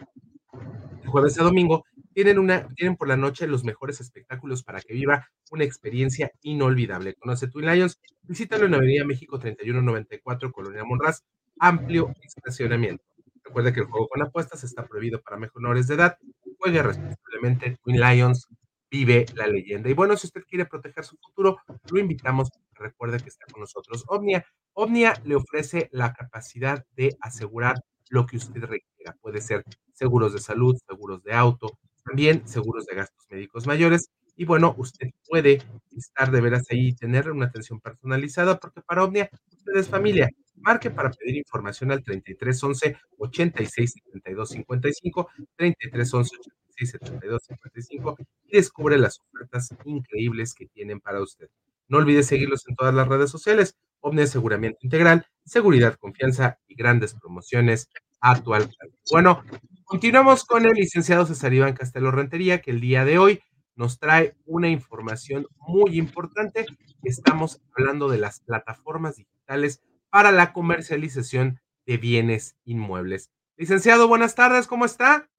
de 1.04 1.06
jueves 1.06 1.38
a 1.38 1.44
domingo, 1.44 1.84
tienen, 2.12 2.40
una, 2.40 2.66
tienen 2.74 2.96
por 2.96 3.06
la 3.06 3.16
noche 3.16 3.46
los 3.46 3.62
mejores 3.62 4.00
espectáculos 4.00 4.64
para 4.64 4.80
que 4.80 4.94
viva 4.94 5.28
una 5.52 5.62
experiencia 5.62 6.32
inolvidable. 6.42 7.14
Conoce 7.14 7.46
Twin 7.46 7.66
Lions, 7.66 8.00
visítalo 8.22 8.66
en 8.66 8.74
Avenida 8.74 9.04
México 9.04 9.38
3194, 9.38 10.50
Colonia 10.50 10.82
Monraz, 10.82 11.22
amplio 11.60 12.12
estacionamiento. 12.24 13.09
Recuerde 13.50 13.72
que 13.72 13.80
el 13.80 13.86
juego 13.86 14.06
con 14.06 14.22
apuestas 14.22 14.62
está 14.62 14.86
prohibido 14.86 15.20
para 15.22 15.36
menores 15.36 15.88
de 15.88 15.96
edad. 15.96 16.16
Juegue 16.60 16.84
responsablemente. 16.84 17.78
Twin 17.82 18.00
Lions 18.00 18.46
vive 18.88 19.26
la 19.34 19.48
leyenda. 19.48 19.90
Y 19.90 19.92
bueno, 19.92 20.16
si 20.16 20.28
usted 20.28 20.44
quiere 20.48 20.66
proteger 20.66 21.02
su 21.04 21.16
futuro, 21.16 21.56
lo 21.90 21.98
invitamos. 21.98 22.48
Recuerde 22.74 23.18
que 23.18 23.28
está 23.28 23.46
con 23.52 23.62
nosotros 23.62 24.04
Omnia. 24.06 24.46
Omnia 24.74 25.14
le 25.24 25.34
ofrece 25.34 25.88
la 25.90 26.12
capacidad 26.12 26.84
de 26.94 27.16
asegurar 27.20 27.74
lo 28.08 28.24
que 28.24 28.36
usted 28.36 28.60
requiera. 28.60 29.16
Puede 29.20 29.40
ser 29.40 29.64
seguros 29.94 30.32
de 30.32 30.38
salud, 30.38 30.76
seguros 30.86 31.20
de 31.24 31.32
auto, 31.32 31.76
también 32.04 32.46
seguros 32.46 32.86
de 32.86 32.94
gastos 32.94 33.26
médicos 33.30 33.66
mayores. 33.66 34.10
Y 34.40 34.46
bueno, 34.46 34.74
usted 34.78 35.10
puede 35.28 35.62
estar 35.94 36.30
de 36.30 36.40
veras 36.40 36.64
ahí 36.70 36.88
y 36.88 36.94
tener 36.94 37.30
una 37.30 37.44
atención 37.44 37.78
personalizada 37.78 38.58
porque 38.58 38.80
para 38.80 39.04
Omnia 39.04 39.28
usted 39.52 39.72
es 39.76 39.86
familia. 39.86 40.30
Marque 40.54 40.88
para 40.88 41.10
pedir 41.10 41.36
información 41.36 41.92
al 41.92 42.02
3311 42.02 42.96
86 43.18 43.92
72 44.02 44.48
55, 44.48 45.28
3311 45.56 46.36
86 46.38 46.90
72 46.90 47.42
55 47.48 48.16
y 48.46 48.56
descubre 48.56 48.96
las 48.96 49.20
ofertas 49.20 49.74
increíbles 49.84 50.54
que 50.54 50.68
tienen 50.68 51.00
para 51.00 51.20
usted. 51.20 51.50
No 51.88 51.98
olvide 51.98 52.22
seguirlos 52.22 52.66
en 52.66 52.76
todas 52.76 52.94
las 52.94 53.08
redes 53.08 53.30
sociales. 53.30 53.76
Omnia 54.00 54.24
Aseguramiento 54.24 54.78
Integral, 54.80 55.26
seguridad, 55.44 55.96
confianza 55.96 56.58
y 56.66 56.76
grandes 56.76 57.12
promociones 57.12 57.90
a 58.22 58.40
tu 58.40 58.54
alcance. 58.54 58.96
Bueno, 59.10 59.44
continuamos 59.84 60.46
con 60.46 60.64
el 60.64 60.72
licenciado 60.72 61.26
César 61.26 61.52
Iván 61.52 61.74
Castelo 61.74 62.10
Rentería, 62.10 62.62
que 62.62 62.70
el 62.70 62.80
día 62.80 63.04
de 63.04 63.18
hoy 63.18 63.42
nos 63.80 63.98
trae 63.98 64.36
una 64.44 64.68
información 64.68 65.46
muy 65.56 65.98
importante. 65.98 66.66
Estamos 67.02 67.62
hablando 67.74 68.10
de 68.10 68.18
las 68.18 68.40
plataformas 68.40 69.16
digitales 69.16 69.80
para 70.10 70.32
la 70.32 70.52
comercialización 70.52 71.62
de 71.86 71.96
bienes 71.96 72.56
inmuebles. 72.66 73.30
Licenciado, 73.56 74.06
buenas 74.06 74.34
tardes, 74.34 74.66
¿cómo 74.66 74.84
está? 74.84 75.30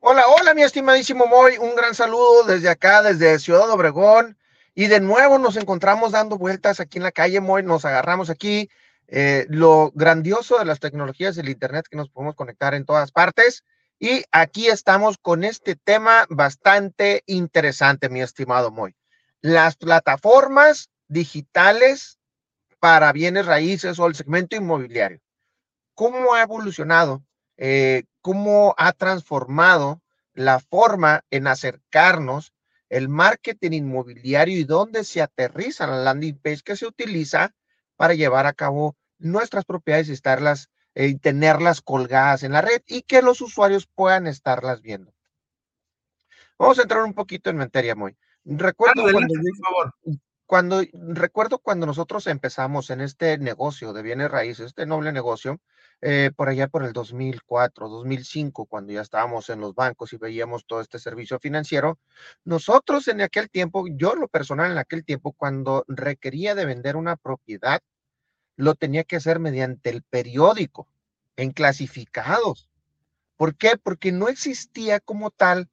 Hola, 0.00 0.24
hola, 0.28 0.52
mi 0.52 0.62
estimadísimo 0.62 1.24
Moy, 1.26 1.56
un 1.56 1.74
gran 1.74 1.94
saludo 1.94 2.44
desde 2.44 2.68
acá, 2.68 3.00
desde 3.00 3.38
Ciudad 3.38 3.70
Obregón. 3.70 4.36
Y 4.74 4.88
de 4.88 5.00
nuevo 5.00 5.38
nos 5.38 5.56
encontramos 5.56 6.12
dando 6.12 6.36
vueltas 6.36 6.80
aquí 6.80 6.98
en 6.98 7.04
la 7.04 7.12
calle 7.12 7.40
Moy, 7.40 7.62
nos 7.62 7.86
agarramos 7.86 8.28
aquí. 8.28 8.68
Eh, 9.08 9.46
lo 9.48 9.90
grandioso 9.94 10.58
de 10.58 10.66
las 10.66 10.80
tecnologías 10.80 11.34
del 11.34 11.48
Internet 11.48 11.86
que 11.90 11.96
nos 11.96 12.10
podemos 12.10 12.34
conectar 12.34 12.74
en 12.74 12.84
todas 12.84 13.10
partes. 13.10 13.64
Y 13.98 14.24
aquí 14.30 14.68
estamos 14.68 15.16
con 15.16 15.42
este 15.42 15.74
tema 15.74 16.26
bastante 16.28 17.22
interesante, 17.26 18.10
mi 18.10 18.20
estimado 18.20 18.70
Moy. 18.70 18.94
Las 19.40 19.76
plataformas 19.76 20.90
digitales 21.08 22.18
para 22.78 23.12
bienes 23.12 23.46
raíces 23.46 23.98
o 23.98 24.06
el 24.06 24.14
segmento 24.14 24.54
inmobiliario. 24.54 25.20
¿Cómo 25.94 26.34
ha 26.34 26.42
evolucionado? 26.42 27.24
Eh, 27.56 28.04
¿Cómo 28.20 28.74
ha 28.76 28.92
transformado 28.92 30.02
la 30.34 30.60
forma 30.60 31.24
en 31.30 31.46
acercarnos 31.46 32.52
el 32.90 33.08
marketing 33.08 33.72
inmobiliario 33.72 34.58
y 34.58 34.64
dónde 34.64 35.04
se 35.04 35.22
aterriza 35.22 35.86
la 35.86 35.96
landing 35.96 36.38
page 36.38 36.60
que 36.62 36.76
se 36.76 36.86
utiliza 36.86 37.54
para 37.96 38.12
llevar 38.12 38.46
a 38.46 38.52
cabo 38.52 38.94
nuestras 39.18 39.64
propiedades 39.64 40.10
y 40.10 40.12
estarlas 40.12 40.68
y 40.96 41.16
tenerlas 41.18 41.82
colgadas 41.82 42.42
en 42.42 42.52
la 42.52 42.62
red 42.62 42.82
y 42.86 43.02
que 43.02 43.20
los 43.20 43.40
usuarios 43.42 43.86
puedan 43.86 44.26
estarlas 44.26 44.80
viendo. 44.80 45.12
Vamos 46.58 46.78
a 46.78 46.82
entrar 46.82 47.02
un 47.02 47.12
poquito 47.12 47.50
en 47.50 47.58
materia, 47.58 47.94
muy. 47.94 48.16
Recuerdo 48.44 49.02
cuando, 49.02 49.34
cuando, 50.46 50.82
recuerdo 50.92 51.58
cuando 51.58 51.84
nosotros 51.84 52.26
empezamos 52.28 52.88
en 52.90 53.02
este 53.02 53.36
negocio 53.36 53.92
de 53.92 54.02
bienes 54.02 54.30
raíces, 54.30 54.66
este 54.66 54.86
noble 54.86 55.12
negocio, 55.12 55.60
eh, 56.00 56.30
por 56.34 56.48
allá 56.48 56.68
por 56.68 56.84
el 56.84 56.92
2004, 56.92 57.88
2005, 57.88 58.64
cuando 58.66 58.92
ya 58.92 59.02
estábamos 59.02 59.50
en 59.50 59.60
los 59.60 59.74
bancos 59.74 60.12
y 60.12 60.16
veíamos 60.16 60.64
todo 60.64 60.80
este 60.80 60.98
servicio 60.98 61.38
financiero, 61.38 61.98
nosotros 62.44 63.08
en 63.08 63.20
aquel 63.20 63.50
tiempo, 63.50 63.84
yo 63.90 64.14
lo 64.14 64.28
personal 64.28 64.70
en 64.70 64.78
aquel 64.78 65.04
tiempo, 65.04 65.32
cuando 65.32 65.84
requería 65.88 66.54
de 66.54 66.64
vender 66.64 66.96
una 66.96 67.16
propiedad, 67.16 67.80
lo 68.56 68.74
tenía 68.74 69.04
que 69.04 69.16
hacer 69.16 69.38
mediante 69.38 69.90
el 69.90 70.02
periódico, 70.02 70.88
en 71.36 71.52
clasificados. 71.52 72.68
¿Por 73.36 73.56
qué? 73.56 73.76
Porque 73.82 74.12
no 74.12 74.28
existía 74.28 75.00
como 75.00 75.30
tal 75.30 75.68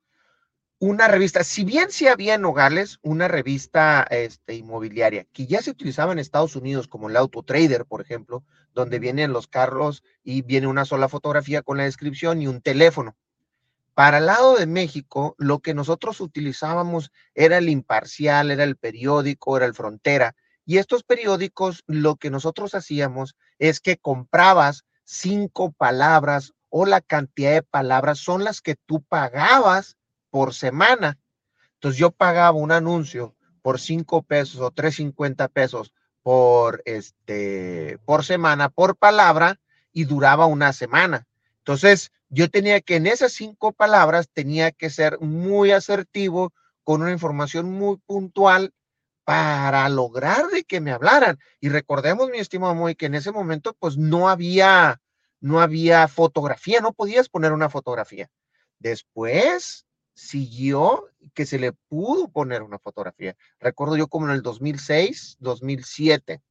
una 0.80 1.08
revista, 1.08 1.46
si 1.46 1.63
bien 1.63 1.91
sí 1.91 2.08
había 2.08 2.36
en 2.36 2.41
Nogales 2.41 3.00
una 3.02 3.30
revista 3.30 4.06
este, 4.10 4.56
inmobiliaria 4.56 5.26
que 5.32 5.48
ya 5.48 5.62
se 5.62 5.72
utilizaba 5.72 6.12
en 6.12 6.19
Estados 6.19 6.58
Unidos, 6.58 6.89
como 6.89 7.10
el 7.10 7.15
Auto 7.15 7.41
Trader, 7.41 7.86
por 7.86 8.02
ejemplo, 8.02 8.43
donde 8.74 9.00
vienen 9.00 9.32
los 9.32 9.48
carros 9.48 10.04
y 10.26 10.41
viene 10.41 10.67
una 10.67 10.84
sola 10.84 11.08
fotografía 11.08 11.62
con 11.62 11.78
la 11.78 11.86
descripción 11.86 12.41
y 12.41 12.48
un 12.48 12.62
teléfono. 12.62 13.15
Para 13.93 14.17
el 14.17 14.26
lado 14.26 14.58
de 14.58 14.65
México, 14.65 15.36
lo 15.38 15.60
que 15.60 15.74
nosotros 15.74 16.19
utilizábamos 16.19 17.12
era 17.34 17.60
el 17.60 17.69
imparcial, 17.69 18.52
era 18.52 18.65
el 18.65 18.76
periódico, 18.76 19.56
era 19.56 19.67
el 19.67 19.76
frontera. 19.76 20.36
Y 20.65 20.78
estos 20.78 21.04
periódicos, 21.04 21.84
lo 21.88 22.15
que 22.15 22.30
nosotros 22.30 22.73
hacíamos 22.76 23.36
es 23.60 23.80
que 23.80 23.97
comprabas 23.97 24.86
cinco 25.04 25.71
palabras 25.71 26.54
o 26.69 26.86
la 26.86 27.02
cantidad 27.02 27.52
de 27.52 27.63
palabras 27.63 28.19
son 28.19 28.43
las 28.43 28.62
que 28.62 28.76
tú 28.76 29.04
pagabas 29.04 29.97
por 30.30 30.54
semana. 30.54 31.19
Entonces 31.76 31.99
yo 31.99 32.12
pagaba 32.12 32.58
un 32.58 32.71
anuncio 32.71 33.36
por 33.62 33.80
cinco 33.80 34.23
pesos 34.23 34.62
o 34.62 34.71
tres 34.71 34.95
cincuenta 34.95 35.47
pesos 35.47 35.93
por 36.23 36.82
este 36.86 37.99
por 38.06 38.23
semana 38.23 38.69
por 38.69 38.95
palabra 38.95 39.60
y 39.91 40.06
duraba 40.06 40.45
una 40.45 40.73
semana. 40.73 41.28
Entonces 41.60 42.12
yo 42.30 42.49
tenía 42.49 42.82
que 42.82 42.95
en 42.95 43.08
esas 43.08 43.34
cinco 43.34 43.73
palabras 43.73 44.30
tenía 44.32 44.71
que 44.71 44.89
ser 44.89 45.19
muy 45.19 45.71
asertivo 45.71 46.54
con 46.84 47.02
una 47.02 47.12
información 47.12 47.71
muy 47.71 47.97
puntual 47.97 48.73
para 49.24 49.88
lograr 49.90 50.48
de 50.48 50.64
que 50.64 50.82
me 50.82 50.92
hablaran. 50.92 51.40
Y 51.60 51.70
recordemos, 51.70 52.30
mi 52.30 52.40
estimado 52.40 52.76
Moy, 52.76 52.96
que 52.96 53.06
en 53.08 53.16
ese 53.16 53.32
momento 53.32 53.76
pues 53.80 53.98
no 53.98 54.30
había 54.30 55.00
no 55.40 55.60
había 55.60 56.08
fotografía, 56.08 56.80
no 56.80 56.94
podías 56.94 57.28
poner 57.28 57.52
una 57.52 57.70
fotografía. 57.70 58.30
Después 58.80 59.86
siguió 60.14 61.10
que 61.34 61.46
se 61.46 61.60
le 61.60 61.74
pudo 61.74 62.30
poner 62.30 62.64
una 62.64 62.80
fotografía. 62.80 63.36
Recuerdo 63.60 63.98
yo 63.98 64.08
como 64.08 64.28
en 64.28 64.34
el 64.34 64.42
2006, 64.42 65.38
2007, 65.40 66.42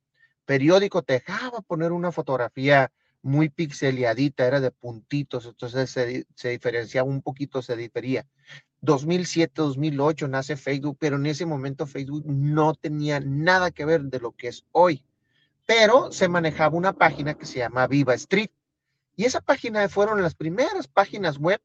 periódico 0.44 1.02
te 1.02 1.14
dejaba 1.14 1.62
poner 1.62 1.92
una 1.92 2.12
fotografía 2.12 2.92
muy 3.22 3.48
pixeliadita, 3.48 4.46
era 4.46 4.60
de 4.60 4.70
puntitos, 4.72 5.46
entonces 5.46 5.90
se, 5.90 6.48
diferenciaba 6.50 7.08
un 7.08 7.22
poquito, 7.22 7.62
se 7.62 7.76
difería. 7.76 8.26
2007, 8.80 9.52
2008 9.54 10.28
nace 10.28 10.56
Facebook, 10.56 10.96
pero 10.98 11.16
en 11.16 11.26
ese 11.26 11.46
momento 11.46 11.86
Facebook 11.86 12.24
no 12.26 12.74
tenía 12.74 13.20
nada 13.20 13.70
que 13.70 13.84
ver 13.84 14.02
de 14.02 14.18
lo 14.18 14.32
que 14.32 14.48
es 14.48 14.64
hoy, 14.72 15.04
pero 15.66 16.10
se 16.10 16.28
manejaba 16.28 16.76
una 16.76 16.92
página 16.92 17.34
que 17.34 17.46
se 17.46 17.60
llama 17.60 17.86
Viva 17.86 18.14
Street. 18.14 18.50
Y 19.14 19.24
esa 19.24 19.40
página 19.40 19.88
fueron 19.88 20.20
las 20.22 20.34
primeras 20.34 20.88
páginas 20.88 21.38
web 21.38 21.60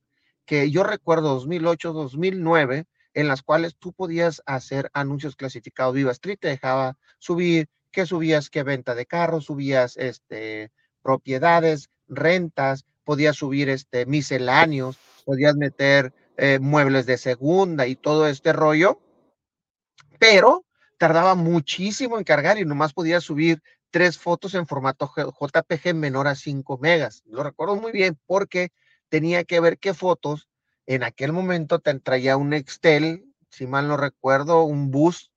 que 0.45 0.69
yo 0.69 0.83
recuerdo 0.83 1.29
2008, 1.29 1.91
2009, 1.93 2.85
en 3.13 3.27
las 3.27 3.41
cuales 3.41 3.75
tú 3.75 3.93
podías 3.93 4.43
hacer 4.45 4.91
anuncios 4.93 5.35
clasificados. 5.35 5.95
Viva 5.95 6.11
Street 6.11 6.37
te 6.39 6.49
dejaba 6.49 6.97
subir, 7.17 7.67
que 7.91 8.05
subías, 8.05 8.51
qué 8.51 8.61
venta 8.61 8.93
de 8.93 9.07
carros, 9.07 9.45
subías 9.45 9.97
este, 9.97 10.71
propiedades, 11.07 11.89
rentas, 12.09 12.83
podías 13.05 13.37
subir 13.37 13.69
este, 13.69 14.05
misceláneos, 14.05 14.97
podías 15.23 15.55
meter 15.55 16.13
eh, 16.35 16.59
muebles 16.59 17.05
de 17.05 17.17
segunda 17.17 17.87
y 17.87 17.95
todo 17.95 18.27
este 18.27 18.51
rollo, 18.51 18.99
pero 20.19 20.65
tardaba 20.97 21.33
muchísimo 21.33 22.17
en 22.17 22.25
cargar 22.25 22.57
y 22.57 22.65
nomás 22.65 22.91
podías 22.91 23.23
subir 23.23 23.63
tres 23.89 24.17
fotos 24.17 24.53
en 24.53 24.67
formato 24.67 25.09
JPG 25.15 25.95
menor 25.95 26.27
a 26.27 26.35
5 26.35 26.77
megas. 26.77 27.23
Lo 27.25 27.41
recuerdo 27.41 27.77
muy 27.77 27.93
bien 27.93 28.19
porque 28.25 28.73
tenía 29.07 29.45
que 29.45 29.61
ver 29.61 29.79
qué 29.79 29.93
fotos. 29.93 30.49
En 30.87 31.03
aquel 31.03 31.31
momento 31.31 31.79
te 31.79 31.97
traía 32.01 32.35
un 32.35 32.51
Excel, 32.51 33.33
si 33.49 33.65
mal 33.65 33.87
no 33.87 33.95
recuerdo, 33.95 34.63
un 34.63 34.91
bus, 34.91 35.31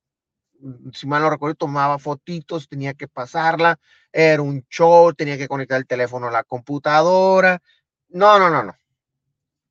mm, 0.59 0.89
si 0.91 1.07
mal 1.07 1.21
no 1.21 1.29
recuerdo, 1.29 1.55
tomaba 1.55 1.97
fotitos, 1.97 2.67
tenía 2.67 2.93
que 2.93 3.07
pasarla, 3.07 3.79
era 4.11 4.41
un 4.41 4.65
show, 4.69 5.13
tenía 5.13 5.37
que 5.37 5.47
conectar 5.47 5.77
el 5.77 5.87
teléfono 5.87 6.27
a 6.27 6.31
la 6.31 6.43
computadora. 6.43 7.61
No, 8.09 8.39
no, 8.39 8.49
no, 8.49 8.63
no. 8.63 8.75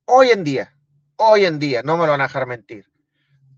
Hoy 0.05 0.29
en 0.29 0.43
día, 0.43 0.75
hoy 1.17 1.45
en 1.45 1.59
día, 1.59 1.83
no 1.83 1.97
me 1.97 2.05
lo 2.05 2.11
van 2.11 2.21
a 2.21 2.27
dejar 2.27 2.47
mentir. 2.47 2.85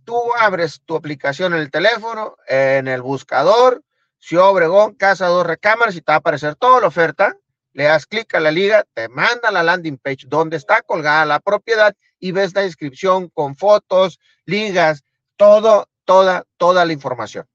Tú 0.04 0.18
abres 0.38 0.82
tu 0.86 0.96
aplicación 0.96 1.54
en 1.54 1.60
el 1.60 1.72
teléfono, 1.72 2.36
en 2.48 2.88
el 2.88 3.02
buscador, 3.02 3.84
si 4.20 4.36
Obregón, 4.36 4.96
casa 4.96 5.28
dos 5.28 5.46
recámaras 5.46 5.96
y 5.96 6.02
te 6.02 6.12
va 6.12 6.16
a 6.16 6.18
aparecer 6.18 6.56
toda 6.56 6.82
la 6.82 6.88
oferta 6.88 7.38
le 7.74 7.86
das 7.86 8.06
clic 8.06 8.34
a 8.36 8.40
la 8.40 8.52
liga, 8.52 8.86
te 8.94 9.10
manda 9.10 9.52
la 9.52 9.64
landing 9.64 9.98
page 9.98 10.28
donde 10.28 10.58
está 10.58 10.82
colgada 10.84 11.26
la 11.26 11.40
propiedad 11.40 11.96
y 12.20 12.32
ves 12.32 12.54
la 12.54 12.62
descripción 12.62 13.30
con 13.30 13.56
fotos, 13.56 14.20
ligas, 14.46 15.04
todo, 15.36 15.90
toda, 16.06 16.46
toda 16.58 16.86
la 16.86 16.94
información. 16.94 17.46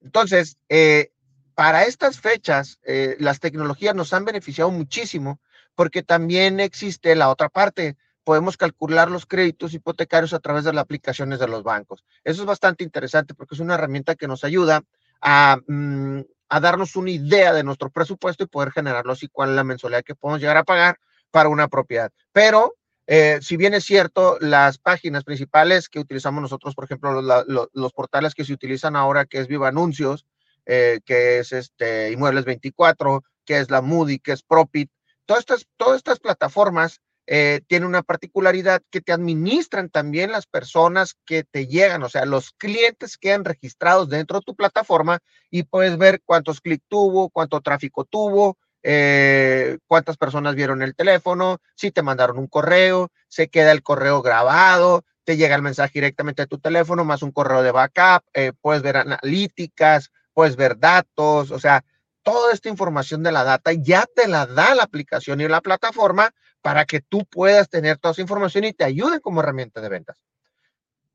Entonces, 0.00 0.58
eh, 0.68 1.12
para 1.54 1.84
estas 1.84 2.20
fechas, 2.20 2.78
eh, 2.84 3.16
las 3.18 3.40
tecnologías 3.40 3.94
nos 3.94 4.12
han 4.12 4.24
beneficiado 4.24 4.70
muchísimo 4.70 5.40
porque 5.74 6.02
también 6.02 6.60
existe 6.60 7.14
la 7.14 7.30
otra 7.30 7.48
parte. 7.48 7.96
Podemos 8.24 8.56
calcular 8.56 9.10
los 9.10 9.26
créditos 9.26 9.74
hipotecarios 9.74 10.32
a 10.32 10.40
través 10.40 10.64
de 10.64 10.72
las 10.72 10.82
aplicaciones 10.82 11.38
de 11.38 11.48
los 11.48 11.62
bancos. 11.62 12.04
Eso 12.22 12.42
es 12.42 12.46
bastante 12.46 12.84
interesante 12.84 13.34
porque 13.34 13.54
es 13.54 13.60
una 13.60 13.74
herramienta 13.74 14.14
que 14.14 14.28
nos 14.28 14.44
ayuda 14.44 14.82
a 15.20 15.58
mm, 15.66 16.20
darnos 16.60 16.96
una 16.96 17.10
idea 17.10 17.52
de 17.52 17.64
nuestro 17.64 17.90
presupuesto 17.90 18.44
y 18.44 18.48
poder 18.48 18.70
generarlo 18.70 19.12
así 19.12 19.28
cuál 19.28 19.50
es 19.50 19.56
la 19.56 19.64
mensualidad 19.64 20.04
que 20.04 20.14
podemos 20.14 20.40
llegar 20.40 20.56
a 20.56 20.64
pagar 20.64 20.98
para 21.30 21.48
una 21.48 21.68
propiedad. 21.68 22.12
Pero 22.32 22.74
eh, 23.06 23.38
si 23.42 23.56
bien 23.56 23.74
es 23.74 23.84
cierto, 23.84 24.38
las 24.40 24.78
páginas 24.78 25.24
principales 25.24 25.88
que 25.88 26.00
utilizamos 26.00 26.40
nosotros, 26.40 26.74
por 26.74 26.84
ejemplo, 26.84 27.20
los, 27.22 27.92
portales 27.92 28.34
que 28.34 28.44
se 28.44 28.52
utilizan 28.52 28.96
ahora, 28.96 29.26
que 29.26 29.38
es 29.40 29.46
Viva 29.46 29.68
Anuncios, 29.68 30.24
eh, 30.66 31.00
que 31.04 31.38
es 31.38 31.52
este 31.52 32.12
Inmuebles 32.12 32.44
24, 32.44 33.22
que 33.44 33.58
es 33.58 33.70
la 33.70 33.82
Moody, 33.82 34.18
que 34.18 34.32
es 34.32 34.42
Propit, 34.42 34.90
todas 35.26 35.40
estas, 35.40 35.66
todas 35.76 35.96
estas 35.96 36.20
plataformas 36.20 37.00
eh, 37.26 37.62
tiene 37.68 37.86
una 37.86 38.02
particularidad 38.02 38.82
que 38.90 39.00
te 39.00 39.12
administran 39.12 39.88
también 39.88 40.30
las 40.30 40.46
personas 40.46 41.16
que 41.24 41.42
te 41.42 41.66
llegan, 41.66 42.02
o 42.02 42.08
sea, 42.10 42.26
los 42.26 42.52
clientes 42.52 43.16
quedan 43.16 43.46
registrados 43.46 44.10
dentro 44.10 44.38
de 44.38 44.44
tu 44.44 44.54
plataforma 44.54 45.20
y 45.50 45.62
puedes 45.62 45.96
ver 45.96 46.20
cuántos 46.24 46.60
clics 46.60 46.84
tuvo, 46.86 47.30
cuánto 47.30 47.62
tráfico 47.62 48.04
tuvo, 48.04 48.58
eh, 48.82 49.78
cuántas 49.86 50.18
personas 50.18 50.54
vieron 50.54 50.82
el 50.82 50.94
teléfono, 50.94 51.58
si 51.74 51.90
te 51.90 52.02
mandaron 52.02 52.38
un 52.38 52.46
correo, 52.46 53.10
se 53.28 53.48
queda 53.48 53.72
el 53.72 53.82
correo 53.82 54.20
grabado, 54.20 55.04
te 55.24 55.38
llega 55.38 55.56
el 55.56 55.62
mensaje 55.62 55.92
directamente 55.94 56.42
a 56.42 56.46
tu 56.46 56.58
teléfono, 56.58 57.06
más 57.06 57.22
un 57.22 57.32
correo 57.32 57.62
de 57.62 57.70
backup, 57.72 58.22
eh, 58.34 58.52
puedes 58.60 58.82
ver 58.82 58.98
analíticas, 58.98 60.10
puedes 60.34 60.56
ver 60.56 60.78
datos, 60.78 61.50
o 61.50 61.58
sea, 61.58 61.84
toda 62.22 62.52
esta 62.52 62.68
información 62.68 63.22
de 63.22 63.32
la 63.32 63.44
data 63.44 63.72
ya 63.72 64.06
te 64.14 64.28
la 64.28 64.46
da 64.46 64.74
la 64.74 64.82
aplicación 64.82 65.40
y 65.40 65.48
la 65.48 65.60
plataforma 65.60 66.34
para 66.60 66.84
que 66.84 67.00
tú 67.00 67.24
puedas 67.26 67.68
tener 67.68 67.98
toda 67.98 68.12
esa 68.12 68.22
información 68.22 68.64
y 68.64 68.72
te 68.72 68.84
ayuden 68.84 69.20
como 69.20 69.40
herramienta 69.40 69.80
de 69.80 69.88
ventas. 69.88 70.18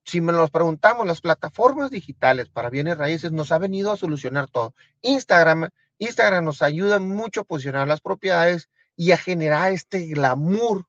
Si 0.06 0.22
me 0.22 0.32
los 0.32 0.50
preguntamos, 0.50 1.06
las 1.06 1.22
plataformas 1.22 1.92
digitales 1.92 2.50
para 2.50 2.70
bienes 2.70 2.98
raíces 2.98 3.32
nos 3.32 3.52
ha 3.52 3.58
venido 3.58 3.92
a 3.92 3.98
solucionar 3.98 4.48
todo. 4.50 4.74
Instagram, 5.02 5.70
Instagram 5.98 6.46
nos 6.46 6.62
ayuda 6.62 7.00
mucho 7.00 7.42
a 7.42 7.44
posicionar 7.44 7.88
las 7.88 8.02
propiedades 8.02 8.70
y 8.96 9.12
a 9.12 9.18
generar 9.18 9.72
este 9.72 10.06
glamour 10.08 10.86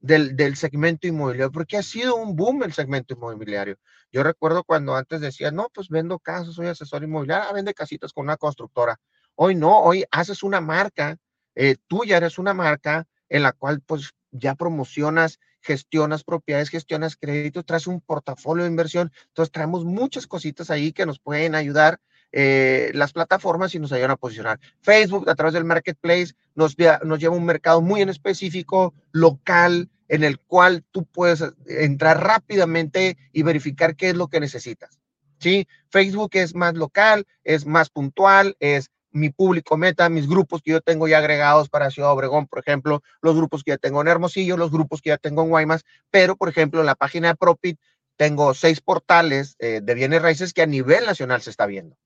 del, 0.00 0.36
del, 0.36 0.56
segmento 0.56 1.06
inmobiliario, 1.06 1.50
porque 1.50 1.76
ha 1.76 1.82
sido 1.82 2.16
un 2.16 2.36
boom 2.36 2.62
el 2.62 2.72
segmento 2.72 3.14
inmobiliario. 3.14 3.76
Yo 4.12 4.22
recuerdo 4.22 4.64
cuando 4.64 4.94
antes 4.94 5.20
decía, 5.20 5.50
no, 5.50 5.68
pues 5.72 5.88
vendo 5.88 6.18
casas, 6.18 6.54
soy 6.54 6.66
asesor 6.68 7.02
inmobiliario, 7.02 7.48
ah, 7.48 7.52
vende 7.52 7.74
casitas 7.74 8.12
con 8.12 8.24
una 8.24 8.36
constructora. 8.36 8.98
Hoy 9.34 9.54
no, 9.54 9.80
hoy 9.80 10.04
haces 10.10 10.42
una 10.42 10.60
marca, 10.60 11.16
eh, 11.54 11.76
tú 11.86 12.04
ya 12.04 12.16
eres 12.16 12.38
una 12.38 12.54
marca 12.54 13.06
en 13.28 13.42
la 13.42 13.52
cual 13.52 13.80
pues 13.80 14.12
ya 14.30 14.54
promocionas, 14.54 15.38
gestionas 15.60 16.24
propiedades, 16.24 16.70
gestionas 16.70 17.16
créditos, 17.16 17.64
traes 17.64 17.86
un 17.86 18.00
portafolio 18.00 18.64
de 18.64 18.70
inversión. 18.70 19.12
Entonces 19.28 19.52
traemos 19.52 19.84
muchas 19.84 20.26
cositas 20.26 20.70
ahí 20.70 20.92
que 20.92 21.06
nos 21.06 21.18
pueden 21.18 21.54
ayudar 21.54 22.00
eh, 22.32 22.90
las 22.94 23.12
plataformas 23.12 23.74
y 23.74 23.78
nos 23.78 23.92
ayudan 23.92 24.12
a 24.12 24.16
posicionar. 24.16 24.60
Facebook 24.80 25.28
a 25.28 25.34
través 25.34 25.54
del 25.54 25.64
marketplace 25.64 26.34
nos, 26.54 26.76
nos 27.04 27.18
lleva 27.18 27.34
a 27.34 27.38
un 27.38 27.44
mercado 27.44 27.80
muy 27.80 28.02
en 28.02 28.08
específico, 28.08 28.94
local, 29.12 29.88
en 30.08 30.24
el 30.24 30.38
cual 30.38 30.84
tú 30.90 31.04
puedes 31.04 31.44
entrar 31.66 32.22
rápidamente 32.22 33.16
y 33.32 33.42
verificar 33.42 33.96
qué 33.96 34.10
es 34.10 34.16
lo 34.16 34.28
que 34.28 34.40
necesitas. 34.40 35.00
¿sí? 35.38 35.66
Facebook 35.90 36.30
es 36.32 36.54
más 36.54 36.74
local, 36.74 37.26
es 37.44 37.66
más 37.66 37.90
puntual, 37.90 38.56
es 38.60 38.90
mi 39.10 39.30
público 39.30 39.76
meta, 39.76 40.08
mis 40.08 40.28
grupos 40.28 40.62
que 40.62 40.72
yo 40.72 40.80
tengo 40.80 41.08
ya 41.08 41.18
agregados 41.18 41.68
para 41.68 41.90
Ciudad 41.90 42.12
Obregón, 42.12 42.46
por 42.46 42.58
ejemplo, 42.58 43.02
los 43.22 43.34
grupos 43.36 43.64
que 43.64 43.72
ya 43.72 43.78
tengo 43.78 44.00
en 44.00 44.08
Hermosillo, 44.08 44.56
los 44.56 44.70
grupos 44.70 45.00
que 45.00 45.10
ya 45.10 45.16
tengo 45.16 45.42
en 45.42 45.48
Guaymas, 45.48 45.84
pero, 46.10 46.36
por 46.36 46.48
ejemplo, 46.48 46.80
en 46.80 46.86
la 46.86 46.94
página 46.94 47.28
de 47.28 47.36
Propit 47.36 47.78
tengo 48.16 48.52
seis 48.52 48.80
portales 48.80 49.56
eh, 49.60 49.80
de 49.82 49.94
bienes 49.94 50.20
raíces 50.20 50.52
que 50.52 50.62
a 50.62 50.66
nivel 50.66 51.06
nacional 51.06 51.40
se 51.40 51.50
está 51.50 51.66
viendo. 51.66 51.96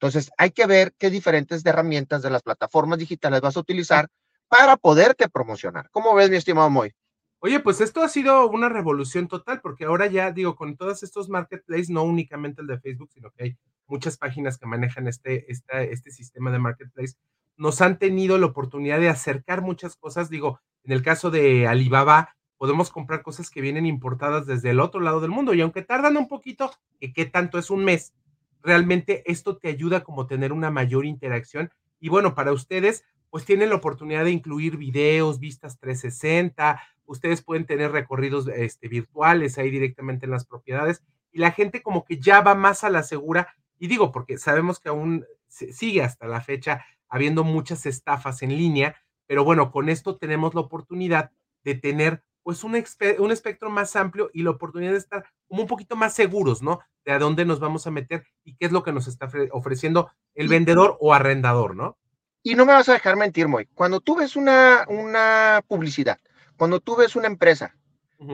Entonces, 0.00 0.30
hay 0.38 0.50
que 0.50 0.64
ver 0.64 0.94
qué 0.98 1.10
diferentes 1.10 1.64
herramientas 1.66 2.22
de 2.22 2.30
las 2.30 2.42
plataformas 2.42 2.98
digitales 2.98 3.42
vas 3.42 3.58
a 3.58 3.60
utilizar 3.60 4.08
para 4.48 4.78
poderte 4.78 5.28
promocionar. 5.28 5.90
¿Cómo 5.90 6.14
ves, 6.14 6.30
mi 6.30 6.36
estimado 6.36 6.70
Moy? 6.70 6.94
Oye, 7.40 7.60
pues 7.60 7.82
esto 7.82 8.02
ha 8.02 8.08
sido 8.08 8.48
una 8.48 8.70
revolución 8.70 9.28
total, 9.28 9.60
porque 9.60 9.84
ahora 9.84 10.06
ya 10.06 10.32
digo, 10.32 10.56
con 10.56 10.78
todos 10.78 11.02
estos 11.02 11.28
marketplaces, 11.28 11.90
no 11.90 12.02
únicamente 12.02 12.62
el 12.62 12.66
de 12.68 12.80
Facebook, 12.80 13.10
sino 13.12 13.30
que 13.30 13.44
hay 13.44 13.58
muchas 13.86 14.16
páginas 14.16 14.56
que 14.56 14.64
manejan 14.64 15.06
este, 15.06 15.44
este 15.50 16.10
sistema 16.10 16.50
de 16.50 16.60
marketplace, 16.60 17.16
nos 17.58 17.82
han 17.82 17.98
tenido 17.98 18.38
la 18.38 18.46
oportunidad 18.46 19.00
de 19.00 19.10
acercar 19.10 19.60
muchas 19.60 19.96
cosas. 19.96 20.30
Digo, 20.30 20.60
en 20.82 20.92
el 20.92 21.02
caso 21.02 21.30
de 21.30 21.66
Alibaba, 21.66 22.36
podemos 22.56 22.90
comprar 22.90 23.22
cosas 23.22 23.50
que 23.50 23.60
vienen 23.60 23.84
importadas 23.84 24.46
desde 24.46 24.70
el 24.70 24.80
otro 24.80 25.00
lado 25.00 25.20
del 25.20 25.30
mundo 25.30 25.52
y 25.52 25.60
aunque 25.60 25.82
tardan 25.82 26.16
un 26.16 26.26
poquito, 26.26 26.70
que 26.98 27.12
qué 27.12 27.26
tanto 27.26 27.58
es 27.58 27.68
un 27.68 27.84
mes, 27.84 28.14
realmente 28.62 29.22
esto 29.30 29.56
te 29.56 29.68
ayuda 29.68 30.02
como 30.02 30.26
tener 30.26 30.52
una 30.52 30.70
mayor 30.70 31.04
interacción 31.04 31.70
y 32.00 32.08
bueno, 32.08 32.34
para 32.34 32.52
ustedes, 32.52 33.04
pues 33.30 33.44
tienen 33.44 33.68
la 33.68 33.76
oportunidad 33.76 34.24
de 34.24 34.30
incluir 34.30 34.76
videos, 34.76 35.38
vistas 35.38 35.78
360, 35.78 36.80
ustedes 37.06 37.42
pueden 37.42 37.66
tener 37.66 37.92
recorridos 37.92 38.48
este, 38.48 38.88
virtuales 38.88 39.58
ahí 39.58 39.70
directamente 39.70 40.26
en 40.26 40.32
las 40.32 40.46
propiedades 40.46 41.02
y 41.32 41.38
la 41.38 41.52
gente 41.52 41.82
como 41.82 42.04
que 42.04 42.18
ya 42.18 42.40
va 42.40 42.54
más 42.54 42.84
a 42.84 42.90
la 42.90 43.02
segura 43.02 43.54
y 43.78 43.86
digo, 43.86 44.12
porque 44.12 44.38
sabemos 44.38 44.78
que 44.78 44.88
aún 44.88 45.24
sigue 45.48 46.02
hasta 46.02 46.26
la 46.26 46.40
fecha 46.40 46.84
habiendo 47.08 47.44
muchas 47.44 47.86
estafas 47.86 48.42
en 48.42 48.56
línea, 48.56 48.96
pero 49.26 49.44
bueno, 49.44 49.70
con 49.70 49.88
esto 49.88 50.16
tenemos 50.16 50.54
la 50.54 50.60
oportunidad 50.60 51.32
de 51.64 51.74
tener 51.74 52.22
pues 52.42 52.64
un, 52.64 52.82
un 53.18 53.32
espectro 53.32 53.70
más 53.70 53.96
amplio 53.96 54.30
y 54.32 54.42
la 54.42 54.50
oportunidad 54.50 54.92
de 54.92 54.98
estar 54.98 55.24
como 55.46 55.62
un 55.62 55.68
poquito 55.68 55.96
más 55.96 56.14
seguros, 56.14 56.62
¿no? 56.62 56.80
De 57.04 57.12
a 57.12 57.18
dónde 57.18 57.44
nos 57.44 57.60
vamos 57.60 57.86
a 57.86 57.90
meter 57.90 58.24
y 58.44 58.56
qué 58.56 58.66
es 58.66 58.72
lo 58.72 58.82
que 58.82 58.92
nos 58.92 59.06
está 59.06 59.30
ofreciendo 59.52 60.10
el 60.34 60.48
vendedor 60.48 60.96
o 61.00 61.12
arrendador, 61.14 61.76
¿no? 61.76 61.98
Y 62.42 62.54
no 62.54 62.64
me 62.64 62.72
vas 62.72 62.88
a 62.88 62.94
dejar 62.94 63.16
mentir, 63.16 63.48
Moy. 63.48 63.66
Cuando 63.74 64.00
tú 64.00 64.16
ves 64.16 64.36
una, 64.36 64.86
una 64.88 65.62
publicidad, 65.68 66.18
cuando 66.56 66.80
tú 66.80 66.96
ves 66.96 67.16
una 67.16 67.26
empresa 67.26 67.74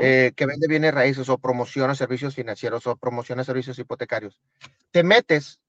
eh, 0.01 0.33
que 0.35 0.47
vende 0.47 0.67
bienes 0.67 0.93
raíces 0.93 1.29
o 1.29 1.39
promociona 1.39 1.95
servicios 1.95 2.35
financieros 2.35 2.87
o 2.89 2.97
promociona 2.97 3.45
servicios 3.45 3.79
hipotecarios. 3.79 4.41
Te 4.91 5.05
metes 5.05 5.61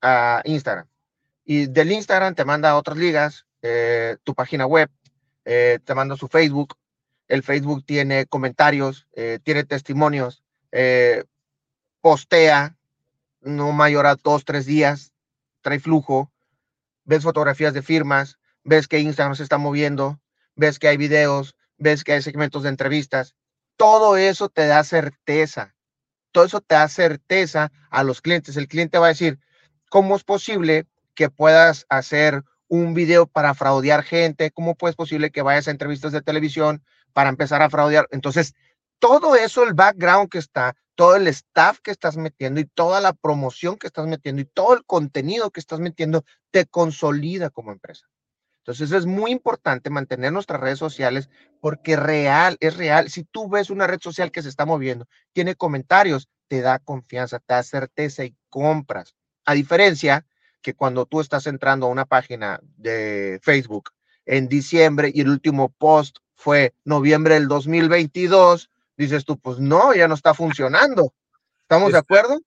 a 0.00 0.40
Instagram 0.44 0.86
y 1.44 1.66
del 1.66 1.92
Instagram 1.92 2.34
te 2.34 2.46
manda 2.46 2.70
a 2.70 2.76
otras 2.76 2.96
ligas, 2.96 3.46
eh, 3.60 4.16
tu 4.24 4.34
página 4.34 4.66
web, 4.66 4.90
eh, 5.44 5.78
te 5.84 5.94
manda 5.94 6.16
su 6.16 6.26
Facebook. 6.26 6.74
El 7.28 7.42
Facebook 7.42 7.84
tiene 7.84 8.26
comentarios, 8.26 9.06
tiene 9.42 9.64
testimonios, 9.64 10.42
postea, 12.00 12.76
no 13.40 13.72
mayor 13.72 14.06
a 14.06 14.16
dos, 14.16 14.44
tres 14.44 14.66
días, 14.66 15.12
trae 15.60 15.80
flujo, 15.80 16.30
ves 17.04 17.22
fotografías 17.22 17.74
de 17.74 17.82
firmas, 17.82 18.38
ves 18.62 18.88
que 18.88 19.00
Instagram 19.00 19.34
se 19.34 19.42
está 19.42 19.58
moviendo, 19.58 20.20
ves 20.54 20.78
que 20.78 20.88
hay 20.88 20.96
videos, 20.96 21.56
ves 21.78 22.04
que 22.04 22.12
hay 22.12 22.22
segmentos 22.22 22.62
de 22.62 22.68
entrevistas 22.68 23.34
todo 23.76 24.16
eso 24.16 24.48
te 24.48 24.66
da 24.66 24.82
certeza. 24.84 25.74
Todo 26.32 26.44
eso 26.44 26.60
te 26.60 26.74
da 26.74 26.88
certeza 26.88 27.72
a 27.90 28.02
los 28.02 28.20
clientes. 28.20 28.56
El 28.56 28.68
cliente 28.68 28.98
va 28.98 29.06
a 29.06 29.10
decir, 29.10 29.38
¿cómo 29.88 30.16
es 30.16 30.24
posible 30.24 30.86
que 31.14 31.30
puedas 31.30 31.86
hacer 31.88 32.42
un 32.68 32.94
video 32.94 33.26
para 33.26 33.54
fraudear 33.54 34.02
gente? 34.02 34.50
¿Cómo 34.50 34.76
es 34.80 34.96
posible 34.96 35.30
que 35.30 35.42
vayas 35.42 35.68
a 35.68 35.70
entrevistas 35.70 36.12
de 36.12 36.22
televisión 36.22 36.82
para 37.16 37.30
empezar 37.30 37.62
a 37.62 37.70
fraudear? 37.70 38.06
Entonces, 38.10 38.54
todo 38.98 39.36
eso, 39.36 39.64
el 39.64 39.72
background 39.72 40.28
que 40.28 40.36
está, 40.36 40.76
todo 40.94 41.16
el 41.16 41.26
staff 41.28 41.78
que 41.80 41.90
estás 41.90 42.18
metiendo 42.18 42.60
y 42.60 42.66
toda 42.66 43.00
la 43.00 43.14
promoción 43.14 43.78
que 43.78 43.86
estás 43.86 44.06
metiendo 44.06 44.42
y 44.42 44.44
todo 44.44 44.74
el 44.74 44.84
contenido 44.84 45.50
que 45.50 45.60
estás 45.60 45.80
metiendo, 45.80 46.26
te 46.50 46.66
consolida 46.66 47.48
como 47.48 47.72
empresa. 47.72 48.06
Entonces 48.58 48.92
es 48.92 49.06
muy 49.06 49.30
importante 49.30 49.88
mantener 49.88 50.30
nuestras 50.30 50.60
redes 50.60 50.78
sociales 50.78 51.30
porque 51.58 51.96
real, 51.96 52.58
es 52.60 52.76
real. 52.76 53.08
Si 53.08 53.24
tú 53.24 53.48
ves 53.48 53.70
una 53.70 53.86
red 53.86 54.00
social 54.02 54.30
que 54.30 54.42
se 54.42 54.50
está 54.50 54.66
moviendo, 54.66 55.06
tiene 55.32 55.54
comentarios, 55.54 56.28
te 56.48 56.60
da 56.60 56.80
confianza, 56.80 57.38
te 57.38 57.54
da 57.54 57.62
certeza 57.62 58.26
y 58.26 58.36
compras. 58.50 59.14
A 59.46 59.54
diferencia 59.54 60.26
que 60.60 60.74
cuando 60.74 61.06
tú 61.06 61.22
estás 61.22 61.46
entrando 61.46 61.86
a 61.86 61.90
una 61.90 62.04
página 62.04 62.60
de 62.76 63.40
Facebook 63.42 63.88
en 64.26 64.48
diciembre 64.48 65.10
y 65.14 65.22
el 65.22 65.30
último 65.30 65.70
post 65.70 66.18
fue 66.36 66.74
noviembre 66.84 67.34
del 67.34 67.48
2022, 67.48 68.70
dices 68.96 69.24
tú, 69.24 69.38
pues 69.38 69.58
no, 69.58 69.94
ya 69.94 70.06
no 70.06 70.14
está 70.14 70.34
funcionando. 70.34 71.12
¿Estamos 71.62 71.92
de 71.92 71.98
acuerdo? 71.98 72.38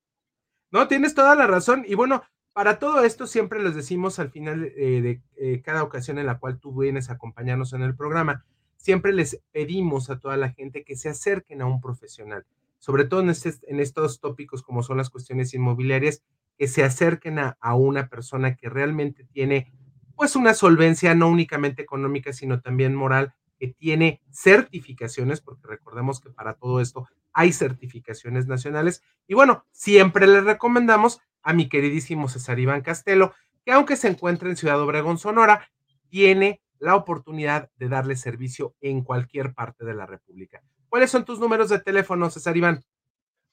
No, 0.71 0.87
tienes 0.87 1.13
toda 1.13 1.35
la 1.35 1.47
razón. 1.47 1.83
Y 1.85 1.95
bueno, 1.95 2.23
para 2.53 2.79
todo 2.79 3.03
esto 3.03 3.27
siempre 3.27 3.61
les 3.61 3.75
decimos 3.75 4.19
al 4.19 4.31
final 4.31 4.71
eh, 4.77 5.01
de 5.01 5.21
eh, 5.37 5.61
cada 5.61 5.83
ocasión 5.83 6.19
en 6.19 6.27
la 6.27 6.39
cual 6.39 6.59
tú 6.59 6.73
vienes 6.79 7.09
a 7.09 7.13
acompañarnos 7.13 7.73
en 7.73 7.81
el 7.81 7.95
programa, 7.95 8.45
siempre 8.77 9.11
les 9.11 9.41
pedimos 9.51 10.09
a 10.09 10.19
toda 10.19 10.37
la 10.37 10.51
gente 10.51 10.83
que 10.83 10.95
se 10.95 11.09
acerquen 11.09 11.61
a 11.61 11.65
un 11.65 11.81
profesional, 11.81 12.45
sobre 12.77 13.05
todo 13.05 13.21
en, 13.21 13.29
este, 13.29 13.53
en 13.67 13.79
estos 13.79 14.19
tópicos 14.19 14.63
como 14.63 14.83
son 14.83 14.97
las 14.97 15.09
cuestiones 15.09 15.53
inmobiliarias, 15.53 16.23
que 16.57 16.67
se 16.67 16.83
acerquen 16.83 17.39
a, 17.39 17.57
a 17.59 17.75
una 17.75 18.07
persona 18.07 18.55
que 18.55 18.69
realmente 18.69 19.25
tiene 19.25 19.71
pues 20.15 20.35
una 20.35 20.53
solvencia 20.53 21.15
no 21.15 21.29
únicamente 21.29 21.81
económica, 21.81 22.33
sino 22.33 22.59
también 22.59 22.93
moral, 22.93 23.33
que 23.59 23.67
tiene 23.67 24.21
certificaciones, 24.31 25.41
porque 25.41 25.67
recordemos 25.67 26.19
que 26.19 26.29
para 26.29 26.53
todo 26.53 26.79
esto 26.79 27.07
hay 27.33 27.51
certificaciones 27.51 28.47
nacionales. 28.47 29.03
Y 29.27 29.33
bueno, 29.33 29.65
siempre 29.71 30.25
les 30.27 30.43
recomendamos 30.43 31.19
a 31.43 31.53
mi 31.53 31.69
queridísimo 31.69 32.29
César 32.29 32.59
Iván 32.59 32.81
Castelo, 32.81 33.33
que 33.65 33.71
aunque 33.71 33.95
se 33.95 34.07
encuentra 34.07 34.49
en 34.49 34.55
Ciudad 34.55 34.81
Obregón, 34.81 35.17
Sonora, 35.17 35.69
tiene 36.09 36.61
la 36.79 36.95
oportunidad 36.95 37.69
de 37.77 37.89
darle 37.89 38.15
servicio 38.15 38.75
en 38.81 39.03
cualquier 39.03 39.53
parte 39.53 39.85
de 39.85 39.93
la 39.93 40.05
República. 40.05 40.63
¿Cuáles 40.87 41.11
son 41.11 41.25
tus 41.25 41.39
números 41.39 41.69
de 41.69 41.79
teléfono, 41.79 42.29
César 42.29 42.55
Iván? 42.57 42.83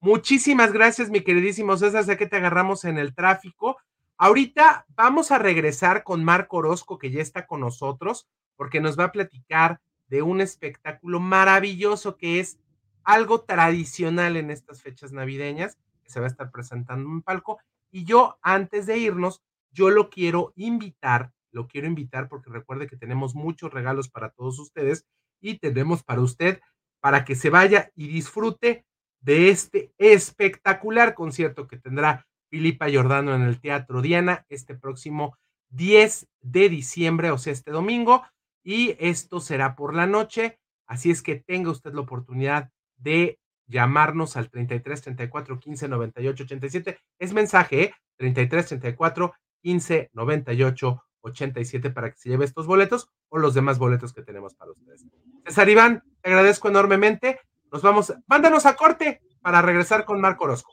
Muchísimas 0.00 0.72
gracias, 0.72 1.10
mi 1.10 1.20
queridísimo 1.20 1.76
César. 1.76 2.02
Sé 2.02 2.16
que 2.16 2.26
te 2.26 2.38
agarramos 2.38 2.84
en 2.84 2.98
el 2.98 3.14
tráfico. 3.14 3.76
Ahorita 4.16 4.84
vamos 4.96 5.30
a 5.30 5.38
regresar 5.38 6.02
con 6.02 6.24
Marco 6.24 6.56
Orozco, 6.56 6.98
que 6.98 7.12
ya 7.12 7.22
está 7.22 7.46
con 7.46 7.60
nosotros, 7.60 8.26
porque 8.56 8.80
nos 8.80 8.98
va 8.98 9.04
a 9.04 9.12
platicar 9.12 9.78
de 10.08 10.22
un 10.22 10.40
espectáculo 10.40 11.20
maravilloso 11.20 12.16
que 12.16 12.40
es 12.40 12.58
algo 13.04 13.42
tradicional 13.42 14.36
en 14.36 14.50
estas 14.50 14.82
fechas 14.82 15.12
navideñas, 15.12 15.76
que 16.02 16.10
se 16.10 16.20
va 16.20 16.26
a 16.26 16.30
estar 16.30 16.50
presentando 16.50 17.08
en 17.08 17.22
palco. 17.22 17.60
Y 17.90 18.04
yo, 18.04 18.38
antes 18.42 18.86
de 18.86 18.98
irnos, 18.98 19.42
yo 19.70 19.90
lo 19.90 20.10
quiero 20.10 20.52
invitar, 20.56 21.32
lo 21.50 21.66
quiero 21.66 21.86
invitar 21.86 22.28
porque 22.28 22.50
recuerde 22.50 22.86
que 22.86 22.96
tenemos 22.96 23.34
muchos 23.34 23.72
regalos 23.72 24.08
para 24.08 24.30
todos 24.30 24.58
ustedes 24.58 25.06
y 25.40 25.58
tenemos 25.58 26.02
para 26.02 26.20
usted 26.20 26.60
para 27.00 27.24
que 27.24 27.34
se 27.34 27.50
vaya 27.50 27.90
y 27.96 28.06
disfrute 28.08 28.86
de 29.20 29.50
este 29.50 29.92
espectacular 29.98 31.14
concierto 31.14 31.66
que 31.66 31.76
tendrá 31.76 32.26
Filipa 32.48 32.88
Giordano 32.88 33.34
en 33.34 33.42
el 33.42 33.60
Teatro 33.60 34.02
Diana 34.02 34.46
este 34.48 34.74
próximo 34.74 35.36
10 35.70 36.28
de 36.40 36.68
diciembre, 36.68 37.30
o 37.30 37.38
sea, 37.38 37.52
este 37.52 37.70
domingo, 37.70 38.24
y 38.62 38.94
esto 39.00 39.40
será 39.40 39.74
por 39.74 39.94
la 39.94 40.06
noche, 40.06 40.58
así 40.86 41.10
es 41.10 41.22
que 41.22 41.36
tenga 41.36 41.70
usted 41.70 41.92
la 41.92 42.02
oportunidad 42.02 42.70
de 43.02 43.38
llamarnos 43.66 44.36
al 44.36 44.50
33 44.50 45.02
34 45.02 45.58
15 45.58 45.88
98 45.88 46.44
87. 46.44 46.98
Es 47.18 47.32
mensaje, 47.32 47.82
¿eh? 47.82 47.94
33 48.16 48.66
34 48.66 49.34
15 49.62 50.10
98 50.12 51.04
87 51.22 51.90
para 51.90 52.10
que 52.10 52.18
se 52.18 52.28
lleve 52.28 52.44
estos 52.44 52.66
boletos 52.66 53.08
o 53.28 53.38
los 53.38 53.54
demás 53.54 53.78
boletos 53.78 54.12
que 54.12 54.22
tenemos 54.22 54.54
para 54.54 54.72
ustedes. 54.72 55.04
César 55.46 55.68
Iván, 55.68 56.02
te 56.20 56.30
agradezco 56.30 56.68
enormemente. 56.68 57.40
Nos 57.70 57.82
vamos, 57.82 58.12
mándanos 58.26 58.66
a 58.66 58.76
corte 58.76 59.22
para 59.40 59.62
regresar 59.62 60.04
con 60.04 60.20
Marco 60.20 60.44
Orozco. 60.44 60.72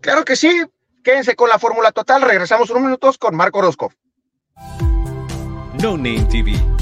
Claro 0.00 0.24
que 0.24 0.36
sí, 0.36 0.64
quédense 1.02 1.34
con 1.34 1.48
la 1.48 1.58
fórmula 1.58 1.92
total, 1.92 2.22
regresamos 2.22 2.70
unos 2.70 2.82
minutos 2.82 3.18
con 3.18 3.34
Marco 3.34 3.58
Orozco. 3.58 3.92
No 5.82 5.96
Name 5.96 6.26
TV. 6.30 6.81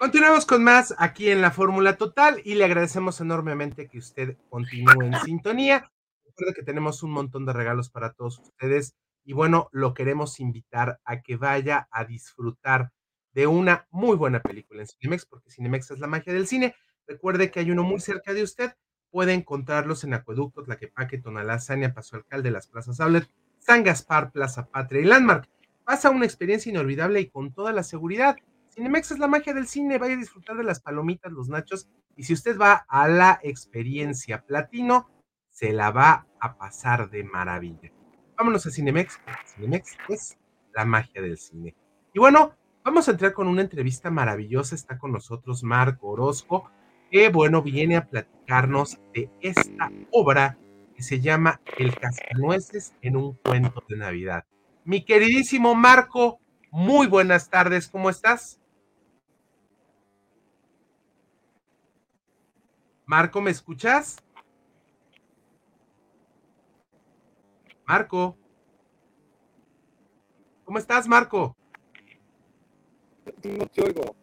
Continuamos 0.00 0.46
con 0.46 0.64
más 0.64 0.94
aquí 0.96 1.28
en 1.28 1.42
la 1.42 1.50
Fórmula 1.50 1.98
Total 1.98 2.40
y 2.42 2.54
le 2.54 2.64
agradecemos 2.64 3.20
enormemente 3.20 3.86
que 3.86 3.98
usted 3.98 4.38
continúe 4.48 5.02
en 5.02 5.14
sintonía. 5.26 5.92
Recuerde 6.24 6.54
que 6.54 6.62
tenemos 6.62 7.02
un 7.02 7.10
montón 7.10 7.44
de 7.44 7.52
regalos 7.52 7.90
para 7.90 8.14
todos 8.14 8.38
ustedes 8.38 8.96
y 9.26 9.34
bueno, 9.34 9.68
lo 9.72 9.92
queremos 9.92 10.40
invitar 10.40 11.00
a 11.04 11.20
que 11.20 11.36
vaya 11.36 11.86
a 11.90 12.06
disfrutar 12.06 12.92
de 13.34 13.46
una 13.46 13.88
muy 13.90 14.16
buena 14.16 14.40
película 14.40 14.80
en 14.80 14.88
Cinemex, 14.88 15.26
porque 15.26 15.50
Cinemex 15.50 15.90
es 15.90 15.98
la 15.98 16.06
magia 16.06 16.32
del 16.32 16.46
cine. 16.46 16.74
Recuerde 17.06 17.50
que 17.50 17.60
hay 17.60 17.70
uno 17.70 17.82
muy 17.82 18.00
cerca 18.00 18.32
de 18.32 18.42
usted. 18.42 18.72
Puede 19.10 19.34
encontrarlos 19.34 20.02
en 20.04 20.14
Acueducto, 20.14 20.64
Tlaquepaque, 20.64 21.18
Tonalá, 21.18 21.58
Sania, 21.58 21.92
Paso 21.92 22.16
Alcalde, 22.16 22.50
Las 22.50 22.68
Plazas 22.68 23.00
Outlet, 23.00 23.28
San 23.58 23.84
Gaspar, 23.84 24.32
Plaza 24.32 24.66
Patria 24.66 25.02
y 25.02 25.04
Landmark. 25.04 25.46
Pasa 25.84 26.08
una 26.08 26.24
experiencia 26.24 26.70
inolvidable 26.70 27.20
y 27.20 27.28
con 27.28 27.52
toda 27.52 27.74
la 27.74 27.82
seguridad. 27.82 28.38
Cinemex 28.70 29.10
es 29.10 29.18
la 29.18 29.26
magia 29.26 29.52
del 29.52 29.66
cine, 29.66 29.98
vaya 29.98 30.14
a 30.14 30.18
disfrutar 30.18 30.56
de 30.56 30.64
las 30.64 30.80
palomitas, 30.80 31.32
los 31.32 31.48
nachos, 31.48 31.88
y 32.16 32.22
si 32.22 32.34
usted 32.34 32.58
va 32.58 32.84
a 32.88 33.08
la 33.08 33.40
experiencia 33.42 34.42
platino, 34.42 35.08
se 35.48 35.72
la 35.72 35.90
va 35.90 36.26
a 36.40 36.56
pasar 36.56 37.10
de 37.10 37.24
maravilla. 37.24 37.92
Vámonos 38.36 38.64
a 38.66 38.70
Cinemex, 38.70 39.20
Cinemex 39.54 39.96
es 40.08 40.38
la 40.72 40.84
magia 40.84 41.20
del 41.20 41.36
cine. 41.36 41.74
Y 42.14 42.20
bueno, 42.20 42.54
vamos 42.84 43.08
a 43.08 43.10
entrar 43.10 43.32
con 43.32 43.48
una 43.48 43.62
entrevista 43.62 44.10
maravillosa, 44.10 44.74
está 44.74 44.98
con 44.98 45.12
nosotros 45.12 45.64
Marco 45.64 46.08
Orozco, 46.08 46.70
que 47.10 47.28
bueno, 47.28 47.62
viene 47.62 47.96
a 47.96 48.08
platicarnos 48.08 49.00
de 49.12 49.30
esta 49.40 49.90
obra 50.12 50.58
que 50.94 51.02
se 51.02 51.20
llama 51.20 51.60
El 51.76 51.98
Cascanueces 51.98 52.94
en 53.02 53.16
un 53.16 53.34
cuento 53.34 53.82
de 53.88 53.96
Navidad. 53.96 54.44
Mi 54.84 55.04
queridísimo 55.04 55.74
Marco, 55.74 56.39
muy 56.70 57.06
buenas 57.06 57.48
tardes, 57.48 57.88
¿cómo 57.88 58.10
estás? 58.10 58.60
Marco, 63.06 63.40
¿me 63.40 63.50
escuchas? 63.50 64.16
Marco. 67.84 68.36
¿Cómo 70.64 70.78
estás, 70.78 71.08
Marco? 71.08 71.56
No 73.42 73.66
te 73.66 73.82
oigo. 73.82 74.14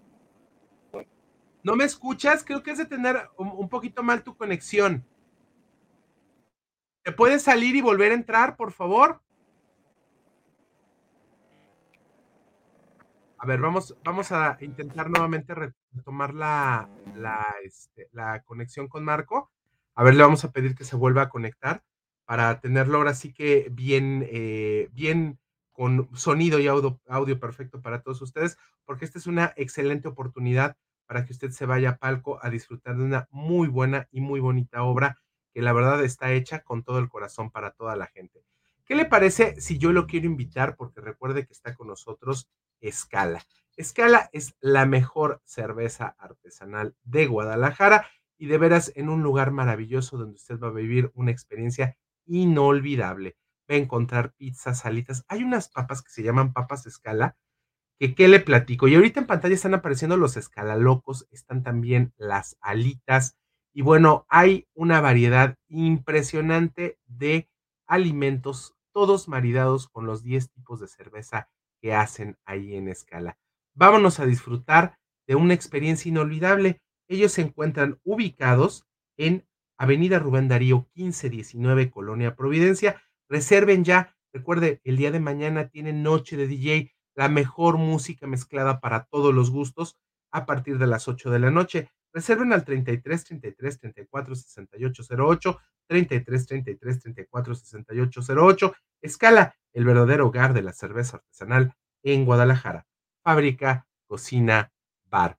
¿No 1.63 1.75
me 1.75 1.83
escuchas? 1.83 2.45
Creo 2.45 2.63
que 2.63 2.71
es 2.71 2.77
de 2.77 2.85
tener 2.85 3.29
un, 3.35 3.67
poquito 3.67 4.03
mal 4.03 4.23
tu 4.23 4.37
conexión. 4.37 5.05
¿Te 7.03 7.11
puedes 7.11 7.41
salir 7.43 7.75
y 7.75 7.81
volver 7.81 8.13
a 8.13 8.15
entrar, 8.15 8.55
por 8.55 8.71
favor? 8.71 9.21
A 13.39 13.45
ver, 13.45 13.61
vamos, 13.61 13.95
vamos 14.03 14.31
a 14.31 14.57
intentar 14.61 15.09
nuevamente 15.09 15.53
retomar 15.53 16.33
la, 16.33 16.89
este, 17.63 18.09
la 18.11 18.41
conexión 18.43 18.87
con 18.87 19.03
Marco. 19.03 19.51
A 19.93 20.03
ver, 20.03 20.15
le 20.15 20.23
vamos 20.23 20.43
a 20.43 20.51
pedir 20.51 20.75
que 20.75 20.83
se 20.83 20.95
vuelva 20.95 21.23
a 21.23 21.29
conectar 21.29 21.83
para 22.25 22.59
tenerlo 22.59 22.97
ahora 22.97 23.13
sí 23.13 23.33
que 23.33 23.67
bien, 23.71 24.27
eh, 24.29 24.89
bien 24.91 25.39
con 25.71 26.09
sonido 26.15 26.59
y 26.59 26.67
audio, 26.67 26.99
audio 27.07 27.39
perfecto 27.39 27.79
para 27.79 28.01
todos 28.01 28.21
ustedes, 28.23 28.57
porque 28.85 29.05
esta 29.05 29.19
es 29.19 29.27
una 29.27 29.53
excelente 29.55 30.07
oportunidad 30.07 30.75
para 31.05 31.23
que 31.23 31.33
usted 31.33 31.51
se 31.51 31.67
vaya 31.67 31.91
a 31.91 31.97
palco 31.97 32.39
a 32.41 32.49
disfrutar 32.49 32.97
de 32.97 33.03
una 33.03 33.27
muy 33.29 33.67
buena 33.67 34.07
y 34.11 34.19
muy 34.19 34.39
bonita 34.39 34.83
obra 34.83 35.19
que 35.53 35.61
la 35.61 35.73
verdad 35.73 36.03
está 36.03 36.33
hecha 36.33 36.61
con 36.63 36.83
todo 36.83 36.97
el 36.97 37.07
corazón 37.07 37.51
para 37.51 37.71
toda 37.71 37.95
la 37.95 38.07
gente. 38.07 38.43
¿Qué 38.85 38.95
le 38.95 39.05
parece 39.05 39.61
si 39.61 39.77
yo 39.77 39.91
lo 39.91 40.07
quiero 40.07 40.25
invitar? 40.25 40.75
Porque 40.75 41.01
recuerde 41.01 41.45
que 41.45 41.53
está 41.53 41.75
con 41.75 41.87
nosotros 41.87 42.49
Escala. 42.81 43.43
Escala 43.75 44.29
es 44.33 44.55
la 44.59 44.85
mejor 44.85 45.41
cerveza 45.45 46.15
artesanal 46.17 46.95
de 47.03 47.27
Guadalajara 47.27 48.07
y 48.37 48.47
de 48.47 48.57
veras 48.57 48.91
en 48.95 49.09
un 49.09 49.23
lugar 49.23 49.51
maravilloso 49.51 50.17
donde 50.17 50.35
usted 50.35 50.59
va 50.59 50.69
a 50.69 50.71
vivir 50.71 51.11
una 51.13 51.31
experiencia 51.31 51.97
inolvidable. 52.25 53.35
Va 53.69 53.75
a 53.75 53.79
encontrar 53.79 54.33
pizzas, 54.33 54.79
salitas. 54.79 55.25
Hay 55.27 55.43
unas 55.43 55.69
papas 55.69 56.01
que 56.01 56.09
se 56.09 56.23
llaman 56.23 56.53
papas 56.53 56.85
escala, 56.85 57.37
que 57.99 58.15
qué 58.15 58.27
le 58.27 58.39
platico. 58.39 58.87
Y 58.87 58.95
ahorita 58.95 59.21
en 59.21 59.27
pantalla 59.27 59.55
están 59.55 59.73
apareciendo 59.73 60.17
los 60.17 60.37
escalalocos, 60.37 61.27
están 61.31 61.63
también 61.63 62.13
las 62.17 62.57
alitas. 62.61 63.37
Y 63.73 63.81
bueno, 63.81 64.25
hay 64.29 64.67
una 64.73 65.01
variedad 65.01 65.55
impresionante 65.67 66.99
de 67.05 67.49
alimentos, 67.87 68.75
todos 68.91 69.27
maridados 69.27 69.87
con 69.87 70.05
los 70.05 70.23
10 70.23 70.51
tipos 70.51 70.79
de 70.79 70.87
cerveza 70.87 71.49
que 71.81 71.93
hacen 71.93 72.37
ahí 72.45 72.75
en 72.75 72.87
escala. 72.87 73.37
Vámonos 73.75 74.19
a 74.19 74.25
disfrutar 74.25 74.97
de 75.27 75.35
una 75.35 75.53
experiencia 75.53 76.09
inolvidable. 76.09 76.81
Ellos 77.07 77.33
se 77.33 77.41
encuentran 77.41 77.99
ubicados 78.03 78.85
en 79.17 79.47
Avenida 79.77 80.19
Rubén 80.19 80.47
Darío 80.47 80.87
1519, 80.95 81.91
Colonia 81.91 82.35
Providencia. 82.35 83.01
Reserven 83.29 83.83
ya. 83.83 84.15
Recuerde, 84.33 84.81
el 84.83 84.97
día 84.97 85.11
de 85.11 85.19
mañana 85.19 85.69
tienen 85.69 86.03
noche 86.03 86.37
de 86.37 86.47
DJ, 86.47 86.91
la 87.15 87.29
mejor 87.29 87.77
música 87.77 88.27
mezclada 88.27 88.79
para 88.79 89.05
todos 89.05 89.33
los 89.33 89.49
gustos 89.49 89.97
a 90.31 90.45
partir 90.45 90.77
de 90.77 90.87
las 90.87 91.07
8 91.07 91.29
de 91.31 91.39
la 91.39 91.51
noche. 91.51 91.89
Reserven 92.13 92.53
al 92.53 92.63
33 92.63 93.23
33 93.23 93.79
34 93.79 94.35
68 94.35 95.03
08, 95.17 95.59
33 95.87 96.45
33 96.45 96.99
34 96.99 97.55
68 97.55 98.21
08. 98.29 98.73
Escala, 99.01 99.55
el 99.73 99.85
verdadero 99.85 100.27
hogar 100.27 100.53
de 100.53 100.61
la 100.61 100.73
cerveza 100.73 101.17
artesanal 101.17 101.73
en 102.03 102.25
Guadalajara. 102.25 102.85
Fábrica, 103.23 103.87
cocina, 104.07 104.71
bar. 105.05 105.37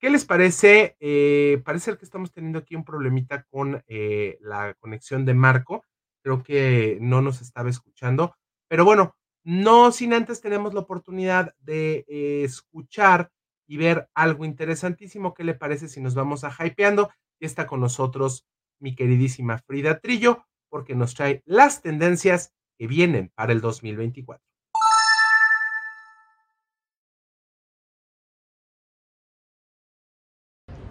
¿Qué 0.00 0.10
les 0.10 0.24
parece? 0.24 0.96
Eh, 1.00 1.60
parece 1.64 1.96
que 1.96 2.04
estamos 2.04 2.32
teniendo 2.32 2.60
aquí 2.60 2.76
un 2.76 2.84
problemita 2.84 3.42
con 3.44 3.82
eh, 3.88 4.38
la 4.40 4.74
conexión 4.74 5.24
de 5.24 5.34
Marco. 5.34 5.84
creo 6.22 6.42
que 6.42 6.98
no 7.00 7.20
nos 7.20 7.40
estaba 7.40 7.68
escuchando. 7.68 8.34
Pero 8.68 8.84
bueno, 8.84 9.16
no 9.44 9.90
sin 9.92 10.12
antes 10.12 10.40
tenemos 10.40 10.74
la 10.74 10.80
oportunidad 10.80 11.54
de 11.58 12.04
eh, 12.08 12.42
escuchar 12.44 13.30
y 13.66 13.76
ver 13.76 14.08
algo 14.14 14.44
interesantísimo. 14.44 15.34
¿Qué 15.34 15.42
le 15.42 15.54
parece 15.54 15.88
si 15.88 16.00
nos 16.00 16.14
vamos 16.14 16.44
a 16.44 16.50
hypeando? 16.50 17.10
Y 17.40 17.46
está 17.46 17.66
con 17.66 17.80
nosotros 17.80 18.46
mi 18.80 18.94
queridísima 18.94 19.58
Frida 19.58 20.00
Trillo, 20.00 20.44
porque 20.68 20.94
nos 20.94 21.14
trae 21.14 21.42
las 21.44 21.82
tendencias 21.82 22.52
que 22.78 22.86
vienen 22.86 23.30
para 23.34 23.52
el 23.52 23.60
2024. 23.60 24.47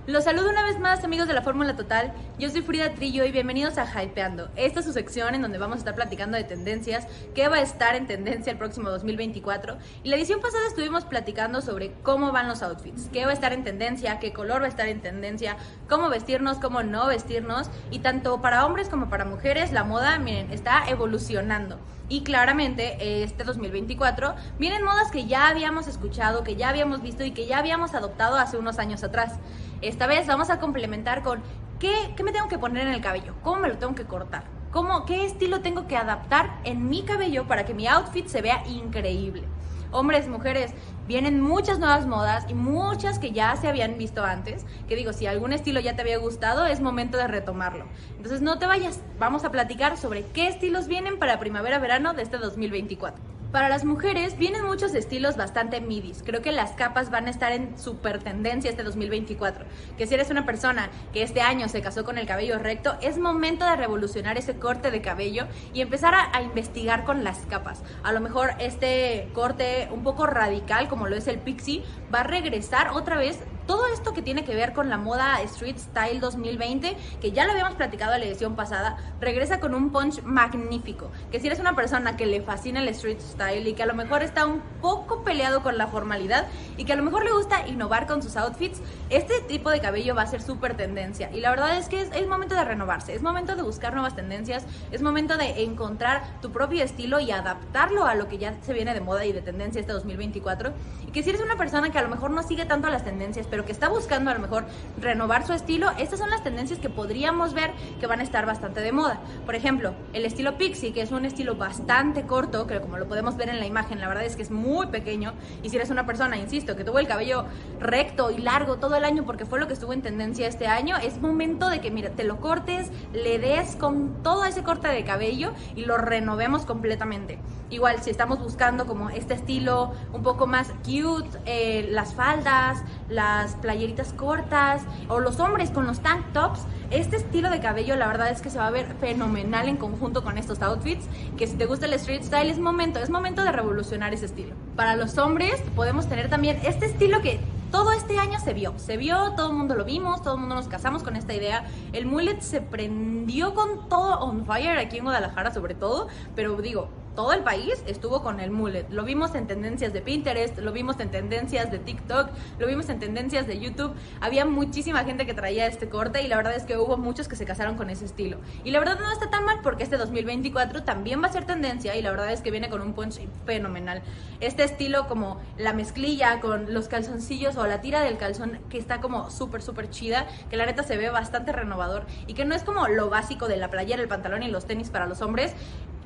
Los 0.08 0.24
saludo 0.24 0.50
una 0.50 0.64
vez 0.64 0.80
más 0.80 1.04
amigos 1.04 1.28
de 1.28 1.34
la 1.34 1.42
Fórmula 1.42 1.76
Total, 1.76 2.14
yo 2.40 2.50
soy 2.50 2.62
Frida 2.62 2.94
Trillo 2.94 3.26
y 3.26 3.32
bienvenidos 3.34 3.78
a 3.78 3.86
Hypeando. 3.86 4.48
Esta 4.56 4.80
es 4.80 4.86
su 4.86 4.94
sección 4.94 5.36
en 5.36 5.42
donde 5.42 5.58
vamos 5.58 5.76
a 5.76 5.80
estar 5.80 5.96
platicando 5.96 6.38
de 6.38 6.46
tendencias, 6.46 7.06
qué 7.36 7.50
va 7.50 7.58
a 7.58 7.62
estar 7.62 7.94
en 7.94 8.08
tendencia 8.08 8.54
el 8.54 8.58
próximo 8.58 8.90
2024. 8.90 9.78
Y 10.04 10.10
la 10.10 10.16
edición 10.16 10.40
pasada 10.40 10.66
estuvimos 10.66 11.04
platicando 11.04 11.60
sobre 11.60 11.92
cómo 12.04 12.32
van 12.32 12.48
los 12.48 12.64
outfits, 12.64 13.10
qué 13.12 13.26
va 13.26 13.32
a 13.32 13.34
estar 13.34 13.52
en 13.52 13.66
tendencia, 13.66 14.18
qué 14.20 14.32
color 14.32 14.62
va 14.62 14.68
a 14.68 14.70
estar 14.70 14.88
en 14.88 15.02
tendencia, 15.02 15.58
cómo 15.90 16.08
vestirnos, 16.08 16.58
cómo 16.60 16.84
no 16.84 17.08
vestirnos. 17.08 17.70
Y 17.92 18.00
tanto 18.00 18.42
para 18.42 18.66
hombres 18.66 18.88
como 18.88 19.10
para 19.10 19.26
mujeres 19.26 19.74
la 19.74 19.84
moda, 19.84 20.18
miren, 20.20 20.54
está 20.54 20.88
evolucionando. 20.88 21.80
Y 22.08 22.24
claramente 22.24 23.24
este 23.24 23.44
2024 23.44 24.36
vienen 24.58 24.84
modas 24.84 25.12
que 25.12 25.26
ya 25.26 25.50
habíamos 25.50 25.88
escuchado, 25.88 26.46
que 26.46 26.56
ya 26.56 26.70
habíamos 26.70 27.02
visto 27.02 27.26
y 27.26 27.32
que 27.32 27.46
ya 27.46 27.58
habíamos 27.58 27.94
adoptado 27.94 28.38
hace 28.38 28.56
unos 28.56 28.80
años 28.80 29.04
atrás. 29.04 29.34
Esta 29.82 30.08
vez 30.08 30.26
vamos 30.26 30.50
a 30.50 30.60
complementar 30.60 31.22
con 31.22 31.44
qué, 31.80 31.94
qué 32.16 32.24
me 32.24 32.32
tengo 32.32 32.48
que 32.48 32.58
poner 32.58 32.88
en 32.88 32.94
el 32.94 33.02
cabello, 33.02 33.36
cómo 33.44 33.62
me 33.62 33.68
lo 33.68 33.78
tengo 33.78 33.94
que 33.94 34.06
cortar, 34.06 34.44
cómo, 34.72 35.06
qué 35.06 35.24
estilo 35.24 35.62
tengo 35.62 35.86
que 35.86 35.96
adaptar 35.96 36.60
en 36.64 36.90
mi 36.90 37.04
cabello 37.04 37.46
para 37.46 37.64
que 37.64 37.76
mi 37.76 37.86
outfit 37.88 38.28
se 38.28 38.42
vea 38.42 38.64
increíble. 38.68 39.44
Hombres, 39.92 40.28
mujeres, 40.28 40.74
vienen 41.08 41.42
muchas 41.42 41.78
nuevas 41.78 42.08
modas 42.08 42.46
y 42.50 42.56
muchas 42.56 43.20
que 43.20 43.32
ya 43.32 43.56
se 43.56 43.68
habían 43.68 44.00
visto 44.00 44.24
antes, 44.26 44.66
que 44.88 44.96
digo, 44.96 45.14
si 45.14 45.28
algún 45.28 45.54
estilo 45.54 45.80
ya 45.80 45.96
te 45.96 46.02
había 46.02 46.18
gustado, 46.18 46.66
es 46.66 46.82
momento 46.82 47.18
de 47.18 47.28
retomarlo. 47.28 47.86
Entonces 48.18 48.42
no 48.42 48.58
te 48.58 48.66
vayas, 48.66 49.02
vamos 49.20 49.46
a 49.46 49.52
platicar 49.52 49.96
sobre 49.96 50.26
qué 50.26 50.48
estilos 50.48 50.88
vienen 50.88 51.20
para 51.20 51.40
primavera-verano 51.40 52.16
de 52.16 52.24
este 52.24 52.38
2024. 52.38 53.37
Para 53.52 53.70
las 53.70 53.86
mujeres 53.86 54.38
vienen 54.38 54.66
muchos 54.66 54.94
estilos 54.94 55.38
bastante 55.38 55.80
midis. 55.80 56.22
Creo 56.26 56.42
que 56.42 56.52
las 56.52 56.72
capas 56.72 57.10
van 57.10 57.28
a 57.28 57.30
estar 57.30 57.54
en 57.54 57.78
super 57.80 58.20
tendencia 58.20 58.70
este 58.70 58.84
2024. 58.84 59.64
Que 59.98 60.06
si 60.06 60.16
eres 60.16 60.30
una 60.30 60.46
persona 60.46 60.90
que 61.14 61.24
este 61.24 61.40
año 61.40 61.70
se 61.70 61.82
casó 61.82 62.04
con 62.04 62.18
el 62.18 62.28
cabello 62.28 62.60
recto, 62.60 62.98
es 63.02 63.18
momento 63.18 63.64
de 63.64 63.78
revolucionar 63.78 64.38
ese 64.38 64.58
corte 64.58 64.92
de 64.92 65.02
cabello 65.02 65.48
y 65.74 65.80
empezar 65.80 66.14
a, 66.14 66.36
a 66.36 66.42
investigar 66.42 67.06
con 67.06 67.24
las 67.24 67.40
capas. 67.46 67.84
A 68.04 68.12
lo 68.12 68.20
mejor 68.20 68.52
este 68.60 69.30
corte 69.34 69.88
un 69.92 70.04
poco 70.04 70.28
radical 70.28 70.90
como 70.90 71.08
lo 71.08 71.16
es 71.16 71.28
el 71.28 71.40
pixie 71.40 71.84
va 72.14 72.20
a 72.22 72.24
regresar 72.24 72.90
otra 72.90 73.16
vez 73.16 73.40
todo 73.68 73.86
esto 73.88 74.14
que 74.14 74.22
tiene 74.22 74.46
que 74.46 74.56
ver 74.56 74.74
con 74.74 74.90
la 74.90 74.98
moda 74.98 75.42
Street 75.44 75.78
Style 75.78 76.20
2020, 76.20 76.98
que 77.22 77.32
ya 77.32 77.46
lo 77.46 77.52
habíamos 77.52 77.76
platicado 77.76 78.14
en 78.14 78.22
la 78.22 78.26
edición 78.26 78.56
pasada, 78.56 78.98
regresa 79.20 79.60
con 79.60 79.76
un 79.76 79.92
punch 79.92 80.24
magnífico. 80.24 81.12
Que 81.32 81.40
si 81.40 81.48
eres 81.48 81.60
una 81.60 81.76
persona 81.76 82.16
que 82.16 82.26
le 82.26 82.42
fascina 82.42 82.80
el 82.80 82.88
Street 82.90 83.20
Style 83.20 83.68
y 83.68 83.74
que 83.74 83.84
a 83.84 83.86
lo 83.86 83.94
mejor 83.94 84.24
está 84.24 84.46
un 84.46 84.62
poco 84.82 85.24
peleado 85.24 85.62
con 85.62 85.78
la 85.78 85.88
formalidad 85.88 86.48
y 86.78 86.86
que 86.86 86.94
a 86.94 86.96
lo 86.96 87.04
mejor 87.04 87.26
le 87.26 87.34
gusta 87.34 87.68
innovar 87.68 88.08
con 88.08 88.24
sus 88.24 88.38
outfits, 88.38 88.82
este 89.10 89.42
tipo 89.42 89.70
de 89.70 89.82
cabello 89.82 90.16
va 90.16 90.22
a 90.22 90.28
ser 90.28 90.42
súper 90.42 90.78
tendencia. 90.78 91.30
Y 91.34 91.42
la 91.42 91.50
verdad 91.50 91.78
es 91.78 91.90
que 91.90 92.02
es, 92.02 92.28
momento 92.28 92.56
de 92.56 92.64
renovarse, 92.64 93.14
es 93.14 93.22
momento 93.22 93.56
de 93.56 93.64
buscar 93.64 93.94
nuevas 93.94 94.16
tendencias, 94.16 94.66
es 94.92 95.02
momento 95.02 95.38
de 95.38 95.64
encontrar 95.64 96.24
tu 96.42 96.52
propio 96.52 96.84
estilo 96.84 97.20
y 97.20 97.32
adaptarlo 97.32 98.06
a 98.06 98.16
lo 98.16 98.28
que 98.28 98.38
ya 98.38 98.56
se 98.62 98.74
viene 98.74 98.94
de 98.94 99.02
moda 99.02 99.26
y 99.26 99.34
de 99.34 99.42
tendencia 99.42 99.82
este 99.82 99.92
2024. 99.92 100.72
Y 101.08 101.12
que 101.12 101.22
si 101.24 101.30
eres 101.30 101.42
una 101.42 101.58
persona 101.58 101.92
que 101.92 101.98
a 101.98 102.02
lo 102.02 102.10
mejor 102.10 102.32
no 102.32 102.44
sigue 102.44 102.66
tanto 102.66 102.90
las 102.90 103.04
tendencias, 103.04 103.48
que 103.66 103.72
está 103.72 103.90
buscando 103.90 104.32
a 104.32 104.34
lo 104.34 104.40
mejor 104.40 104.66
renovar 105.00 105.46
su 105.46 105.54
estilo, 105.54 105.90
estas 105.98 106.20
son 106.20 106.30
las 106.30 106.44
tendencias 106.44 106.80
que 106.80 106.90
podríamos 106.90 107.54
ver 107.54 107.72
que 108.00 108.08
van 108.08 108.20
a 108.20 108.24
estar 108.24 108.46
bastante 108.46 108.82
de 108.82 108.92
moda. 108.92 109.20
Por 109.46 109.56
ejemplo, 109.56 109.94
el 110.14 110.26
estilo 110.26 110.58
pixie, 110.58 110.94
que 110.94 111.02
es 111.02 111.12
un 111.12 111.26
estilo 111.26 111.56
bastante 111.56 112.24
corto, 112.24 112.68
que 112.68 112.80
como 112.82 112.98
lo 112.98 113.08
podemos 113.08 113.38
ver 113.38 113.50
en 113.50 113.60
la 113.60 113.66
imagen, 113.66 114.00
la 114.00 114.08
verdad 114.08 114.26
es 114.26 114.36
que 114.36 114.42
es 114.42 114.52
muy 114.52 114.88
pequeño. 114.88 115.34
Y 115.64 115.70
si 115.70 115.76
eres 115.76 115.90
una 115.90 116.06
persona, 116.06 116.38
insisto, 116.38 116.76
que 116.76 116.84
tuvo 116.84 117.00
el 117.00 117.08
cabello 117.08 117.46
recto 117.80 118.32
y 118.32 118.38
largo 118.38 118.78
todo 118.78 118.96
el 118.96 119.06
año 119.06 119.26
porque 119.26 119.46
fue 119.46 119.60
lo 119.60 119.68
que 119.68 119.74
estuvo 119.74 119.94
en 119.94 120.02
tendencia 120.02 120.48
este 120.48 120.68
año, 120.68 120.98
es 120.98 121.22
momento 121.22 121.70
de 121.70 121.82
que, 121.82 121.92
mira, 121.92 122.12
te 122.12 122.24
lo 122.24 122.40
cortes, 122.40 122.92
le 123.14 123.40
des 123.40 123.76
con 123.76 124.22
todo 124.24 124.46
ese 124.46 124.64
corte 124.64 124.88
de 124.88 125.04
cabello 125.04 125.54
y 125.76 125.86
lo 125.86 125.98
renovemos 125.98 126.66
completamente. 126.66 127.40
Igual, 127.70 128.02
si 128.02 128.10
estamos 128.10 128.40
buscando 128.40 128.86
como 128.86 129.10
este 129.10 129.34
estilo 129.34 129.92
un 130.14 130.24
poco 130.24 130.48
más 130.48 130.72
cute, 130.86 131.38
eh, 131.46 131.88
las 131.92 132.14
faldas, 132.14 132.82
las 133.10 133.47
playeritas 133.56 134.14
cortas 134.14 134.82
o 135.08 135.20
los 135.20 135.40
hombres 135.40 135.72
con 135.72 135.88
los 135.88 136.00
tank 136.00 136.34
tops, 136.34 136.62
este 136.90 137.18
estilo 137.18 137.50
de 137.50 137.60
cabello 137.60 137.96
la 137.96 138.08
verdad 138.08 138.30
es 138.30 138.42
que 138.42 138.50
se 138.50 138.58
va 138.58 138.68
a 138.68 138.72
ver 138.72 138.88
fenomenal 139.00 139.68
en 139.68 139.78
conjunto 139.78 140.24
con 140.24 140.38
estos 140.38 140.62
outfits, 140.62 141.06
que 141.38 141.48
si 141.48 141.56
te 141.56 141.66
gusta 141.66 141.86
el 141.86 141.94
street 141.94 142.24
style 142.24 142.50
es 142.50 142.60
momento, 142.60 143.00
es 143.00 143.10
momento 143.10 143.44
de 143.44 143.52
revolucionar 143.52 144.14
ese 144.14 144.26
estilo. 144.26 144.54
Para 144.76 144.96
los 144.96 145.18
hombres 145.18 145.62
podemos 145.76 146.08
tener 146.08 146.30
también 146.30 146.60
este 146.64 146.86
estilo 146.86 147.22
que 147.22 147.40
todo 147.78 147.92
este 147.92 148.18
año 148.18 148.40
se 148.40 148.56
vio, 148.56 148.74
se 148.78 148.98
vio, 148.98 149.34
todo 149.36 149.52
el 149.52 149.54
mundo 149.56 149.76
lo 149.76 149.86
vimos, 149.86 150.24
todo 150.24 150.34
el 150.34 150.40
mundo 150.40 150.56
nos 150.56 150.68
casamos 150.68 151.04
con 151.04 151.16
esta 151.16 151.36
idea. 151.36 151.64
El 151.94 152.08
mullet 152.08 152.42
se 152.42 152.60
prendió 152.60 153.54
con 153.54 153.88
todo 153.88 154.20
on 154.22 154.48
fire 154.48 154.80
aquí 154.80 154.98
en 154.98 155.04
Guadalajara 155.04 155.54
sobre 155.54 155.76
todo, 155.76 156.08
pero 156.36 156.60
digo, 156.60 156.90
todo 157.18 157.34
el 157.34 157.42
país 157.42 157.82
estuvo 157.88 158.22
con 158.22 158.40
el 158.40 158.52
mullet. 158.52 158.86
Lo 158.92 159.04
vimos 159.04 159.34
en 159.34 159.48
tendencias 159.48 159.92
de 159.92 160.02
Pinterest, 160.02 160.60
lo 160.60 160.72
vimos 160.72 161.00
en 161.00 161.10
tendencias 161.10 161.72
de 161.72 161.80
TikTok, 161.80 162.30
lo 162.60 162.68
vimos 162.68 162.90
en 162.90 163.00
tendencias 163.00 163.48
de 163.48 163.60
YouTube. 163.60 163.96
Había 164.22 164.46
muchísima 164.46 165.04
gente 165.04 165.26
que 165.26 165.34
traía 165.34 165.66
este 165.66 165.90
corte 165.90 166.22
y 166.22 166.28
la 166.28 166.38
verdad 166.38 166.56
es 166.56 166.64
que 166.64 166.78
hubo 166.78 166.96
muchos 166.96 167.28
que 167.28 167.36
se 167.36 167.44
casaron 167.44 167.76
con 167.76 167.90
ese 167.90 168.06
estilo. 168.06 168.38
Y 168.64 168.70
la 168.70 168.78
verdad 168.78 169.00
no 169.00 169.12
está 169.12 169.32
tan 169.32 169.46
mal 169.46 169.62
porque 169.64 169.82
este 169.84 169.98
2024 169.98 170.84
también 170.84 171.20
va 171.20 171.26
a 171.26 171.32
ser 171.32 171.46
tendencia 171.46 171.96
y 171.96 172.04
la 172.04 172.12
verdad 172.12 172.32
es 172.32 172.42
que 172.42 172.52
viene 172.52 172.70
con 172.70 172.82
un 172.82 172.94
punch 172.94 173.20
fenomenal. 173.48 174.04
Este 174.40 174.64
estilo 174.64 175.08
como 175.08 175.42
la 175.58 175.74
mezclilla 175.74 176.40
con 176.40 176.72
los 176.72 176.88
calzoncillos 176.88 177.58
o 177.58 177.64
la 177.68 177.82
tira 177.82 178.02
del 178.02 178.18
calzón 178.18 178.60
que 178.70 178.78
está 178.78 179.00
como 179.00 179.30
súper, 179.30 179.62
súper 179.62 179.90
chida, 179.90 180.28
que 180.50 180.58
la 180.58 180.66
neta 180.66 180.84
se 180.84 180.98
ve 180.98 181.10
bastante 181.10 181.52
renovador 181.52 182.06
y 182.26 182.34
que 182.34 182.46
no 182.46 182.56
es 182.56 182.64
como 182.64 182.88
lo 182.88 183.10
básico 183.10 183.48
de 183.48 183.58
la 183.58 183.70
playera, 183.70 184.02
el 184.02 184.08
pantalón 184.08 184.44
y 184.44 184.48
los 184.50 184.66
tenis 184.66 184.90
para 184.90 185.06
los 185.06 185.22
hombres. 185.22 185.54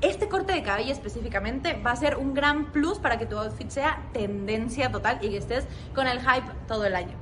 Este 0.01 0.27
corte 0.27 0.53
de 0.53 0.63
cabello 0.63 0.91
específicamente 0.91 1.79
va 1.85 1.91
a 1.91 1.95
ser 1.95 2.17
un 2.17 2.33
gran 2.33 2.71
plus 2.71 2.97
para 2.97 3.19
que 3.19 3.27
tu 3.27 3.37
outfit 3.37 3.69
sea 3.69 4.01
tendencia 4.13 4.91
total 4.91 5.19
y 5.21 5.29
que 5.29 5.37
estés 5.37 5.65
con 5.93 6.07
el 6.07 6.19
hype 6.19 6.51
todo 6.67 6.85
el 6.85 6.95
año. 6.95 7.15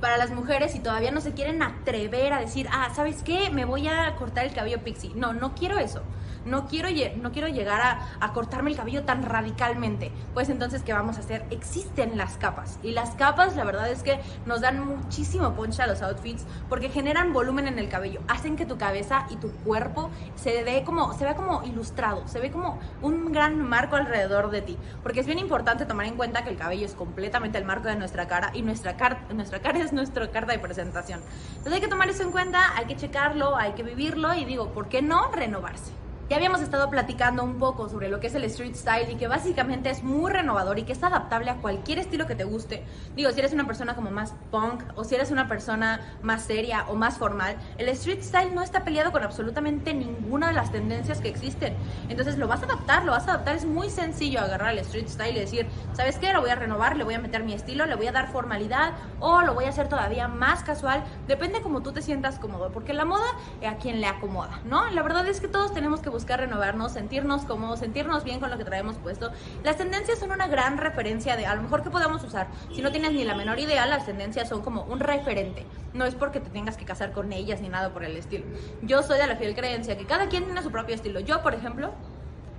Para 0.00 0.18
las 0.18 0.30
mujeres, 0.30 0.72
si 0.72 0.80
todavía 0.80 1.10
no 1.10 1.20
se 1.20 1.32
quieren 1.32 1.62
atrever 1.62 2.32
a 2.32 2.40
decir, 2.40 2.68
ah, 2.70 2.90
¿sabes 2.94 3.22
qué? 3.22 3.50
Me 3.50 3.64
voy 3.64 3.88
a 3.88 4.14
cortar 4.16 4.44
el 4.44 4.52
cabello 4.52 4.82
pixie. 4.82 5.12
No, 5.14 5.32
no 5.32 5.54
quiero 5.54 5.78
eso 5.78 6.02
no 6.44 6.66
quiero, 6.66 6.88
no 7.16 7.32
quiero 7.32 7.48
llegar 7.48 7.80
a, 8.20 8.32
cortarme 8.32 8.70
el 8.70 8.76
cabello 8.76 9.04
tan 9.04 9.22
radicalmente. 9.22 10.10
Pues 10.32 10.48
entonces, 10.48 10.82
¿qué 10.82 10.92
vamos 10.92 11.16
a 11.18 11.20
hacer? 11.20 11.44
Existen 11.50 12.16
las 12.16 12.38
capas. 12.38 12.78
Y 12.82 12.92
las 12.92 13.10
capas, 13.10 13.56
la 13.56 13.64
verdad 13.64 13.90
es 13.90 14.02
que 14.02 14.20
nos 14.46 14.62
dan 14.62 14.80
muchísimo 14.80 15.52
punch 15.54 15.80
a 15.80 15.86
los 15.86 16.00
outfits 16.02 16.46
porque 16.68 16.88
generan 16.88 17.32
volumen 17.32 17.68
en 17.68 17.78
el 17.78 17.88
cabello. 17.88 18.20
Hacen 18.28 18.56
que 18.56 18.64
tu 18.64 18.78
cabeza 18.78 19.26
y 19.30 19.36
tu 19.36 19.50
cuerpo 19.50 20.10
se 20.34 20.62
ve 20.62 20.82
como, 20.84 21.12
se 21.12 21.24
vea 21.24 21.34
como 21.34 21.62
ilustrado, 21.64 22.26
se 22.26 22.40
ve 22.40 22.50
como 22.50 22.78
un 23.02 23.32
gran 23.32 23.60
marco 23.60 23.96
alrededor 23.96 24.50
de 24.50 24.62
ti. 24.62 24.78
Porque 25.02 25.20
es 25.20 25.26
bien 25.26 25.38
importante 25.38 25.84
tomar 25.84 26.06
en 26.06 26.16
cuenta 26.16 26.42
que 26.42 26.50
el 26.50 26.56
cabello 26.56 26.86
es 26.86 26.94
completamente 26.94 27.58
el 27.58 27.64
marco 27.64 27.88
de 27.88 27.96
nuestra 27.96 28.26
cara 28.28 28.50
y 28.54 28.62
nuestra, 28.62 28.96
cara 28.96 29.26
nuestra 29.34 29.60
cara 29.60 29.78
es 29.80 29.92
nuestra 29.92 30.30
carta 30.30 30.52
de 30.52 30.58
presentación. 30.58 31.20
Entonces 31.50 31.74
hay 31.74 31.80
que 31.80 31.88
tomar 31.88 32.08
eso 32.08 32.22
en 32.22 32.32
cuenta, 32.32 32.76
hay 32.76 32.86
que 32.86 32.96
checarlo, 32.96 33.56
hay 33.56 33.72
que 33.72 33.82
vivirlo 33.82 34.32
y 34.34 34.44
digo, 34.44 34.72
¿por 34.72 34.88
qué 34.88 35.02
no 35.02 35.30
renovarse? 35.32 36.01
Ya 36.28 36.36
habíamos 36.36 36.62
estado 36.62 36.88
platicando 36.88 37.44
un 37.44 37.58
poco 37.58 37.88
sobre 37.90 38.08
lo 38.08 38.18
que 38.18 38.28
es 38.28 38.34
el 38.34 38.44
street 38.44 38.74
style 38.74 39.10
y 39.10 39.16
que 39.16 39.28
básicamente 39.28 39.90
es 39.90 40.02
muy 40.02 40.30
renovador 40.30 40.78
y 40.78 40.84
que 40.84 40.92
es 40.92 41.02
adaptable 41.02 41.50
a 41.50 41.56
cualquier 41.56 41.98
estilo 41.98 42.26
que 42.26 42.34
te 42.34 42.44
guste. 42.44 42.84
Digo, 43.14 43.30
si 43.32 43.40
eres 43.40 43.52
una 43.52 43.66
persona 43.66 43.94
como 43.94 44.10
más 44.10 44.32
punk 44.50 44.82
o 44.94 45.04
si 45.04 45.14
eres 45.14 45.30
una 45.30 45.46
persona 45.46 46.00
más 46.22 46.44
seria 46.44 46.86
o 46.88 46.94
más 46.94 47.18
formal, 47.18 47.56
el 47.76 47.88
street 47.90 48.22
style 48.22 48.54
no 48.54 48.62
está 48.62 48.82
peleado 48.82 49.12
con 49.12 49.22
absolutamente 49.24 49.92
ninguna 49.92 50.48
de 50.48 50.54
las 50.54 50.72
tendencias 50.72 51.20
que 51.20 51.28
existen. 51.28 51.76
Entonces 52.08 52.38
lo 52.38 52.48
vas 52.48 52.62
a 52.62 52.64
adaptar, 52.64 53.04
lo 53.04 53.12
vas 53.12 53.28
a 53.28 53.34
adaptar. 53.34 53.56
Es 53.56 53.66
muy 53.66 53.90
sencillo 53.90 54.40
agarrar 54.40 54.72
el 54.72 54.78
street 54.78 55.08
style 55.08 55.36
y 55.36 55.40
decir, 55.40 55.66
¿sabes 55.92 56.16
qué? 56.16 56.32
Lo 56.32 56.40
voy 56.40 56.50
a 56.50 56.54
renovar, 56.54 56.96
le 56.96 57.04
voy 57.04 57.14
a 57.14 57.18
meter 57.18 57.44
mi 57.44 57.52
estilo, 57.52 57.84
le 57.84 57.94
voy 57.94 58.06
a 58.06 58.12
dar 58.12 58.32
formalidad 58.32 58.92
o 59.20 59.42
lo 59.42 59.52
voy 59.52 59.66
a 59.66 59.68
hacer 59.68 59.88
todavía 59.88 60.28
más 60.28 60.62
casual. 60.62 61.04
Depende 61.26 61.60
como 61.60 61.82
tú 61.82 61.92
te 61.92 62.00
sientas 62.00 62.38
cómodo, 62.38 62.70
porque 62.72 62.94
la 62.94 63.04
moda 63.04 63.26
a 63.68 63.74
quien 63.76 64.00
le 64.00 64.06
acomoda, 64.06 64.60
¿no? 64.64 64.88
La 64.90 65.02
verdad 65.02 65.26
es 65.26 65.40
que 65.40 65.48
todos 65.48 65.74
tenemos 65.74 66.00
que 66.00 66.08
buscar 66.12 66.38
renovarnos, 66.38 66.92
sentirnos 66.92 67.42
cómodos, 67.42 67.80
sentirnos 67.80 68.22
bien 68.22 68.38
con 68.38 68.50
lo 68.50 68.58
que 68.58 68.64
traemos 68.64 68.96
puesto. 68.96 69.32
Las 69.64 69.76
tendencias 69.76 70.18
son 70.18 70.30
una 70.30 70.46
gran 70.46 70.78
referencia 70.78 71.36
de 71.36 71.46
a 71.46 71.54
lo 71.54 71.62
mejor 71.62 71.82
que 71.82 71.90
podemos 71.90 72.22
usar. 72.22 72.46
Si 72.72 72.82
no 72.82 72.92
tienes 72.92 73.12
ni 73.12 73.24
la 73.24 73.34
menor 73.34 73.58
idea, 73.58 73.86
las 73.86 74.06
tendencias 74.06 74.48
son 74.48 74.62
como 74.62 74.84
un 74.84 75.00
referente. 75.00 75.66
No 75.92 76.04
es 76.04 76.14
porque 76.14 76.40
te 76.40 76.50
tengas 76.50 76.76
que 76.76 76.84
casar 76.84 77.12
con 77.12 77.32
ellas 77.32 77.60
ni 77.60 77.68
nada 77.68 77.92
por 77.92 78.04
el 78.04 78.16
estilo. 78.16 78.44
Yo 78.82 79.02
soy 79.02 79.18
de 79.18 79.26
la 79.26 79.36
fiel 79.36 79.54
creencia 79.54 79.98
que 79.98 80.06
cada 80.06 80.28
quien 80.28 80.44
tiene 80.44 80.62
su 80.62 80.70
propio 80.70 80.94
estilo. 80.94 81.20
Yo, 81.20 81.42
por 81.42 81.54
ejemplo, 81.54 81.92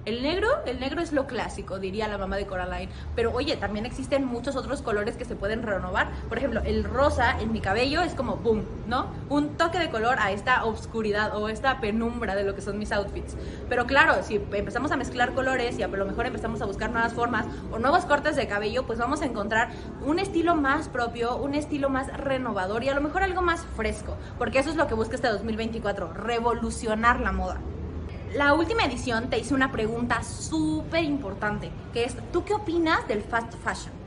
el 0.06 0.22
negro, 0.22 0.50
el 0.66 0.80
negro 0.80 1.02
es 1.02 1.14
lo 1.14 1.28
clásico, 1.28 1.80
diría 1.80 2.08
la 2.08 2.18
mamá 2.18 2.36
de 2.36 2.46
Coraline. 2.46 2.92
Pero 3.16 3.32
oye, 3.34 3.56
también 3.56 3.86
existen 3.86 4.26
muchos 4.26 4.56
otros 4.56 4.82
colores 4.82 5.16
que 5.16 5.26
se 5.26 5.36
pueden 5.36 5.64
renovar. 5.64 6.12
Por 6.28 6.38
ejemplo, 6.38 6.62
el 6.66 6.84
rosa 6.84 7.40
en 7.40 7.52
mi 7.52 7.62
cabello 7.62 8.02
es 8.02 8.14
como 8.14 8.36
boom, 8.36 8.64
¿no? 8.88 9.08
Un 9.30 9.56
toque 9.56 9.80
de 9.80 9.90
color 9.90 10.18
a 10.20 10.32
esta 10.32 10.66
oscuridad 10.66 11.36
o 11.38 11.48
esta 11.48 11.80
penumbra 11.80 12.36
de 12.36 12.44
lo 12.44 12.54
que 12.54 12.62
son 12.62 12.78
mis 12.78 12.92
outfits. 12.92 13.36
Pero 13.70 13.86
claro, 13.86 14.24
si 14.24 14.36
empezamos 14.36 14.92
a 14.92 14.98
mezclar 14.98 15.34
colores 15.34 15.80
y 15.80 15.84
a 15.84 15.88
lo 15.88 16.06
mejor 16.06 16.26
empezamos 16.26 16.62
a 16.62 16.66
buscar 16.66 16.92
nuevas 16.92 17.14
formas 17.14 17.46
o 17.72 17.80
nuevos 17.80 18.06
cortes 18.06 18.36
de 18.36 18.48
cabello, 18.48 18.86
pues 18.86 19.00
vamos 19.00 19.22
a 19.22 19.26
encontrar 19.26 19.70
un 20.06 20.20
estilo 20.20 20.56
más 20.56 20.90
propio, 20.90 21.38
un 21.38 21.54
estilo 21.54 21.90
más 21.90 22.08
renovador 22.18 22.84
y 22.84 22.90
a 22.90 22.94
lo 22.94 23.02
mejor 23.02 23.24
algo 23.24 23.42
más 23.42 23.66
fresco. 23.78 24.18
Porque 24.38 24.60
eso 24.60 24.70
es 24.70 24.76
lo 24.76 24.88
que 24.88 24.96
busca 24.96 25.16
este 25.16 25.30
2024, 25.30 26.14
revolucionar 26.14 27.22
la 27.22 27.32
moda 27.32 27.62
la 28.34 28.54
última 28.54 28.84
edición 28.84 29.30
te 29.30 29.38
hice 29.40 29.54
una 29.54 29.72
pregunta 29.72 30.24
súper 30.24 31.04
importante, 31.04 31.72
que 31.92 32.04
es, 32.06 32.18
¿tú 32.32 32.44
qué 32.44 32.54
opinas 32.54 33.08
del 33.08 33.24
fast 33.24 33.54
fashion? 33.64 34.03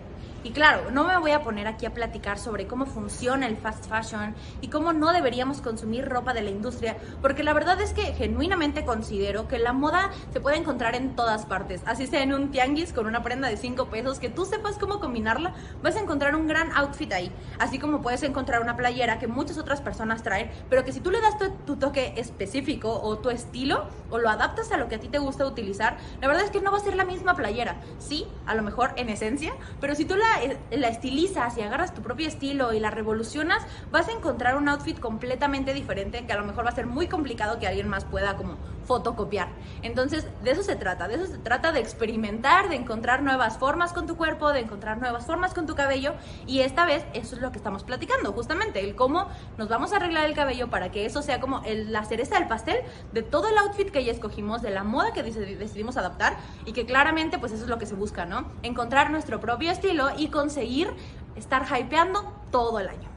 Y 0.46 0.52
claro, 0.52 0.92
no 0.92 1.02
me 1.02 1.18
voy 1.18 1.32
a 1.32 1.42
poner 1.42 1.66
aquí 1.66 1.86
a 1.86 1.92
platicar 1.92 2.38
sobre 2.38 2.68
cómo 2.68 2.86
funciona 2.86 3.48
el 3.48 3.56
fast 3.56 3.86
fashion 3.88 4.36
y 4.60 4.68
cómo 4.68 4.92
no 4.92 5.12
deberíamos 5.12 5.60
consumir 5.60 6.08
ropa 6.08 6.34
de 6.34 6.42
la 6.42 6.50
industria, 6.50 6.96
porque 7.20 7.42
la 7.42 7.52
verdad 7.52 7.80
es 7.80 7.92
que 7.92 8.14
genuinamente 8.14 8.84
considero 8.84 9.48
que 9.48 9.58
la 9.58 9.72
moda 9.72 10.12
se 10.32 10.40
puede 10.40 10.56
encontrar 10.56 10.94
en 10.94 11.16
todas 11.16 11.46
partes. 11.46 11.82
Así 11.84 12.06
sea 12.06 12.22
en 12.22 12.32
un 12.32 12.52
tianguis 12.52 12.92
con 12.92 13.06
una 13.08 13.24
prenda 13.24 13.48
de 13.48 13.56
5 13.56 13.86
pesos, 13.86 14.20
que 14.20 14.28
tú 14.28 14.44
sepas 14.44 14.78
cómo 14.78 15.00
combinarla, 15.00 15.52
vas 15.82 15.96
a 15.96 16.00
encontrar 16.00 16.36
un 16.36 16.46
gran 16.46 16.70
outfit 16.76 17.12
ahí. 17.12 17.32
Así 17.58 17.80
como 17.80 18.00
puedes 18.00 18.22
encontrar 18.22 18.62
una 18.62 18.76
playera 18.76 19.18
que 19.18 19.26
muchas 19.26 19.58
otras 19.58 19.80
personas 19.80 20.22
traen, 20.22 20.52
pero 20.70 20.84
que 20.84 20.92
si 20.92 21.00
tú 21.00 21.10
le 21.10 21.20
das 21.20 21.34
tu, 21.66 21.74
toque 21.74 22.14
específico 22.18 23.00
o 23.02 23.18
tu 23.18 23.30
estilo 23.30 23.88
o 24.10 24.18
lo 24.18 24.30
adaptas 24.30 24.70
a 24.70 24.76
lo 24.76 24.86
que 24.86 24.94
a 24.94 25.00
ti 25.00 25.08
te 25.08 25.18
gusta 25.18 25.44
utilizar, 25.44 25.96
la 26.20 26.28
verdad 26.28 26.44
es 26.44 26.52
que 26.52 26.60
no 26.60 26.70
va 26.70 26.78
a 26.78 26.82
ser 26.82 26.94
la 26.94 27.04
misma 27.04 27.34
playera. 27.34 27.80
Sí, 27.98 28.28
a 28.46 28.54
lo 28.54 28.62
mejor 28.62 28.92
en 28.94 29.08
esencia, 29.08 29.52
pero 29.80 29.96
si 29.96 30.04
tú 30.04 30.14
la 30.14 30.35
la, 30.70 30.88
estilizas 30.88 31.56
y 31.58 31.62
agarras 31.62 31.94
tu 31.94 32.02
propio 32.02 32.28
estilo 32.28 32.72
y 32.72 32.80
la 32.80 32.90
revolucionas, 32.90 33.66
vas 33.90 34.08
a 34.08 34.12
encontrar 34.12 34.56
un 34.56 34.68
outfit 34.68 34.98
completamente 34.98 35.74
diferente 35.74 36.26
que 36.26 36.32
a 36.32 36.36
lo 36.36 36.44
mejor 36.44 36.64
va 36.64 36.70
a 36.70 36.74
ser 36.74 36.86
muy 36.86 37.08
complicado 37.08 37.58
que 37.58 37.66
alguien 37.66 37.88
más 37.88 38.04
pueda 38.04 38.36
como 38.36 38.56
fotocopiar. 38.86 39.48
Entonces, 39.82 40.26
de 40.42 40.52
eso 40.52 40.62
se 40.62 40.76
trata, 40.76 41.08
de 41.08 41.16
eso 41.16 41.26
se 41.26 41.38
trata 41.38 41.72
de 41.72 41.80
experimentar, 41.80 42.68
de 42.68 42.76
encontrar 42.76 43.22
nuevas 43.22 43.58
formas 43.58 43.92
con 43.92 44.06
tu 44.06 44.16
cuerpo, 44.16 44.52
de 44.52 44.60
encontrar 44.60 44.98
nuevas 44.98 45.26
formas 45.26 45.52
con 45.52 45.66
tu 45.66 45.74
cabello 45.74 46.14
y 46.46 46.60
esta 46.60 46.86
vez 46.86 47.04
eso 47.12 47.34
es 47.34 47.42
lo 47.42 47.50
que 47.50 47.58
estamos 47.58 47.84
platicando, 47.84 48.32
justamente 48.32 48.80
el 48.80 48.94
cómo 48.94 49.26
nos 49.58 49.68
vamos 49.68 49.92
a 49.92 49.96
arreglar 49.96 50.24
el 50.26 50.34
cabello 50.34 50.70
para 50.70 50.90
que 50.90 51.04
eso 51.04 51.22
sea 51.22 51.40
como 51.40 51.62
el, 51.64 51.92
la 51.92 52.04
cereza 52.04 52.38
del 52.38 52.48
pastel 52.48 52.78
de 53.12 53.22
todo 53.22 53.48
el 53.48 53.58
outfit 53.58 53.90
que 53.90 54.04
ya 54.04 54.12
escogimos, 54.12 54.62
de 54.62 54.70
la 54.70 54.84
moda 54.84 55.12
que 55.12 55.22
decidimos 55.22 55.96
adaptar 55.96 56.36
y 56.64 56.72
que 56.72 56.86
claramente 56.86 57.38
pues 57.38 57.52
eso 57.52 57.64
es 57.64 57.68
lo 57.68 57.78
que 57.78 57.86
se 57.86 57.94
busca, 57.94 58.24
¿no? 58.24 58.46
Encontrar 58.62 59.10
nuestro 59.10 59.40
propio 59.40 59.70
estilo 59.70 60.10
y 60.16 60.25
conseguir 60.30 60.90
estar 61.36 61.66
hypeando 61.66 62.32
todo 62.50 62.78
el 62.78 62.88
año. 62.88 63.15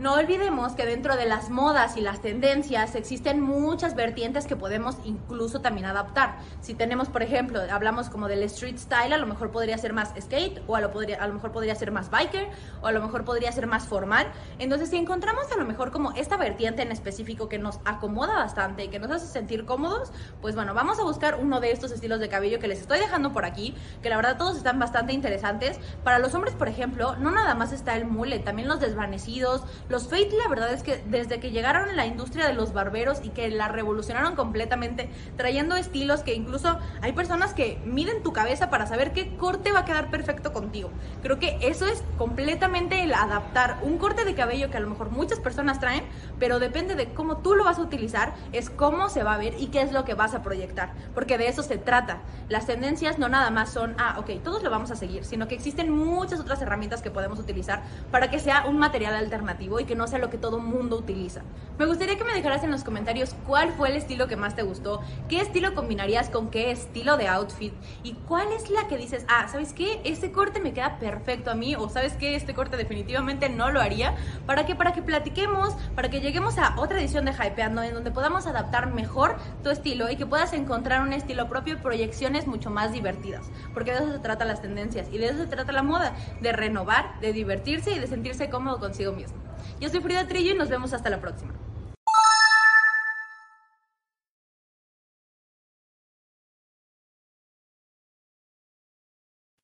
No 0.00 0.14
olvidemos 0.14 0.72
que 0.72 0.86
dentro 0.86 1.14
de 1.14 1.26
las 1.26 1.50
modas 1.50 1.98
y 1.98 2.00
las 2.00 2.22
tendencias 2.22 2.94
existen 2.94 3.38
muchas 3.42 3.94
vertientes 3.94 4.46
que 4.46 4.56
podemos 4.56 4.96
incluso 5.04 5.60
también 5.60 5.84
adaptar. 5.84 6.38
Si 6.62 6.72
tenemos, 6.72 7.10
por 7.10 7.22
ejemplo, 7.22 7.60
hablamos 7.70 8.08
como 8.08 8.26
del 8.26 8.42
street 8.44 8.78
style, 8.78 9.12
a 9.12 9.18
lo 9.18 9.26
mejor 9.26 9.50
podría 9.50 9.76
ser 9.76 9.92
más 9.92 10.14
skate, 10.18 10.62
o 10.66 10.74
a 10.74 10.80
lo, 10.80 10.90
podría, 10.90 11.22
a 11.22 11.28
lo 11.28 11.34
mejor 11.34 11.52
podría 11.52 11.74
ser 11.74 11.92
más 11.92 12.08
biker, 12.08 12.48
o 12.80 12.86
a 12.86 12.92
lo 12.92 13.02
mejor 13.02 13.26
podría 13.26 13.52
ser 13.52 13.66
más 13.66 13.84
formal. 13.84 14.32
Entonces, 14.58 14.88
si 14.88 14.96
encontramos 14.96 15.52
a 15.52 15.58
lo 15.58 15.66
mejor 15.66 15.90
como 15.90 16.12
esta 16.12 16.38
vertiente 16.38 16.80
en 16.80 16.92
específico 16.92 17.50
que 17.50 17.58
nos 17.58 17.78
acomoda 17.84 18.36
bastante 18.36 18.84
y 18.84 18.88
que 18.88 19.00
nos 19.00 19.10
hace 19.10 19.26
sentir 19.26 19.66
cómodos, 19.66 20.12
pues 20.40 20.54
bueno, 20.54 20.72
vamos 20.72 20.98
a 20.98 21.02
buscar 21.02 21.38
uno 21.38 21.60
de 21.60 21.72
estos 21.72 21.92
estilos 21.92 22.20
de 22.20 22.30
cabello 22.30 22.58
que 22.58 22.68
les 22.68 22.80
estoy 22.80 23.00
dejando 23.00 23.34
por 23.34 23.44
aquí, 23.44 23.74
que 24.02 24.08
la 24.08 24.16
verdad 24.16 24.38
todos 24.38 24.56
están 24.56 24.78
bastante 24.78 25.12
interesantes. 25.12 25.78
Para 26.04 26.18
los 26.18 26.34
hombres, 26.34 26.54
por 26.54 26.68
ejemplo, 26.68 27.16
no 27.16 27.30
nada 27.30 27.54
más 27.54 27.74
está 27.74 27.98
el 27.98 28.06
mule, 28.06 28.38
también 28.38 28.66
los 28.66 28.80
desvanecidos, 28.80 29.62
los 29.90 30.08
fade, 30.08 30.30
la 30.42 30.48
verdad 30.48 30.72
es 30.72 30.82
que 30.84 31.02
desde 31.06 31.40
que 31.40 31.50
llegaron 31.50 31.88
a 31.88 31.92
la 31.92 32.06
industria 32.06 32.46
de 32.46 32.54
los 32.54 32.72
barberos 32.72 33.20
y 33.24 33.30
que 33.30 33.50
la 33.50 33.66
revolucionaron 33.66 34.36
completamente, 34.36 35.10
trayendo 35.36 35.74
estilos 35.74 36.22
que 36.22 36.34
incluso 36.34 36.78
hay 37.02 37.12
personas 37.12 37.54
que 37.54 37.80
miden 37.84 38.22
tu 38.22 38.32
cabeza 38.32 38.70
para 38.70 38.86
saber 38.86 39.12
qué 39.12 39.36
corte 39.36 39.72
va 39.72 39.80
a 39.80 39.84
quedar 39.84 40.10
perfecto 40.10 40.52
contigo. 40.52 40.90
Creo 41.22 41.40
que 41.40 41.58
eso 41.60 41.86
es 41.86 42.04
completamente 42.18 43.02
el 43.02 43.12
adaptar 43.12 43.78
un 43.82 43.98
corte 43.98 44.24
de 44.24 44.34
cabello 44.34 44.70
que 44.70 44.76
a 44.76 44.80
lo 44.80 44.88
mejor 44.88 45.10
muchas 45.10 45.40
personas 45.40 45.80
traen, 45.80 46.04
pero 46.38 46.60
depende 46.60 46.94
de 46.94 47.12
cómo 47.12 47.38
tú 47.38 47.56
lo 47.56 47.64
vas 47.64 47.78
a 47.78 47.82
utilizar, 47.82 48.34
es 48.52 48.70
cómo 48.70 49.08
se 49.08 49.24
va 49.24 49.34
a 49.34 49.38
ver 49.38 49.54
y 49.58 49.66
qué 49.68 49.82
es 49.82 49.90
lo 49.90 50.04
que 50.04 50.14
vas 50.14 50.34
a 50.34 50.42
proyectar, 50.42 50.92
porque 51.14 51.36
de 51.36 51.48
eso 51.48 51.64
se 51.64 51.78
trata. 51.78 52.18
Las 52.48 52.66
tendencias 52.66 53.18
no 53.18 53.28
nada 53.28 53.50
más 53.50 53.72
son, 53.72 53.96
ah, 53.98 54.16
ok, 54.18 54.40
todos 54.44 54.62
lo 54.62 54.70
vamos 54.70 54.92
a 54.92 54.96
seguir, 54.96 55.24
sino 55.24 55.48
que 55.48 55.56
existen 55.56 55.90
muchas 55.90 56.38
otras 56.38 56.62
herramientas 56.62 57.02
que 57.02 57.10
podemos 57.10 57.40
utilizar 57.40 57.82
para 58.12 58.30
que 58.30 58.38
sea 58.38 58.66
un 58.66 58.78
material 58.78 59.16
alternativo 59.16 59.79
y 59.80 59.84
que 59.84 59.94
no 59.94 60.06
sea 60.06 60.18
lo 60.18 60.30
que 60.30 60.38
todo 60.38 60.58
mundo 60.58 60.96
utiliza. 60.96 61.42
Me 61.78 61.86
gustaría 61.86 62.18
que 62.18 62.24
me 62.24 62.34
dejaras 62.34 62.62
en 62.62 62.70
los 62.70 62.84
comentarios 62.84 63.34
cuál 63.46 63.72
fue 63.72 63.88
el 63.88 63.96
estilo 63.96 64.28
que 64.28 64.36
más 64.36 64.54
te 64.54 64.62
gustó, 64.62 65.00
qué 65.28 65.40
estilo 65.40 65.74
combinarías 65.74 66.28
con 66.28 66.50
qué 66.50 66.70
estilo 66.70 67.16
de 67.16 67.26
outfit 67.28 67.72
y 68.02 68.12
cuál 68.28 68.52
es 68.52 68.68
la 68.68 68.86
que 68.86 68.98
dices, 68.98 69.24
ah, 69.28 69.48
¿sabes 69.48 69.72
qué? 69.72 70.00
Este 70.04 70.30
corte 70.30 70.60
me 70.60 70.74
queda 70.74 70.98
perfecto 70.98 71.50
a 71.50 71.54
mí 71.54 71.74
o 71.76 71.88
¿sabes 71.88 72.12
qué? 72.14 72.36
Este 72.36 72.54
corte 72.54 72.76
definitivamente 72.76 73.48
no 73.48 73.70
lo 73.70 73.80
haría. 73.80 74.14
¿Para 74.46 74.66
que 74.66 74.74
Para 74.74 74.92
que 74.92 75.02
platiquemos, 75.02 75.74
para 75.94 76.10
que 76.10 76.20
lleguemos 76.20 76.58
a 76.58 76.78
otra 76.78 77.00
edición 77.00 77.24
de 77.24 77.32
Hypeando 77.32 77.82
en 77.82 77.94
donde 77.94 78.10
podamos 78.10 78.46
adaptar 78.46 78.92
mejor 78.92 79.36
tu 79.62 79.70
estilo 79.70 80.10
y 80.10 80.16
que 80.16 80.26
puedas 80.26 80.52
encontrar 80.52 81.02
un 81.02 81.12
estilo 81.12 81.48
propio 81.48 81.74
y 81.74 81.76
proyecciones 81.76 82.46
mucho 82.46 82.70
más 82.70 82.92
divertidas. 82.92 83.50
Porque 83.72 83.92
de 83.92 83.98
eso 83.98 84.12
se 84.12 84.18
trata 84.18 84.44
las 84.44 84.60
tendencias 84.60 85.08
y 85.10 85.18
de 85.18 85.26
eso 85.26 85.38
se 85.38 85.46
trata 85.46 85.72
la 85.72 85.82
moda, 85.82 86.14
de 86.40 86.52
renovar, 86.52 87.18
de 87.20 87.32
divertirse 87.32 87.92
y 87.92 87.98
de 87.98 88.06
sentirse 88.06 88.50
cómodo 88.50 88.78
consigo 88.78 89.12
mismo. 89.12 89.38
Yo 89.80 89.88
soy 89.88 90.00
Frida 90.00 90.28
Trillo 90.28 90.52
y 90.52 90.58
nos 90.58 90.68
vemos 90.68 90.92
hasta 90.92 91.08
la 91.08 91.22
próxima. 91.22 91.54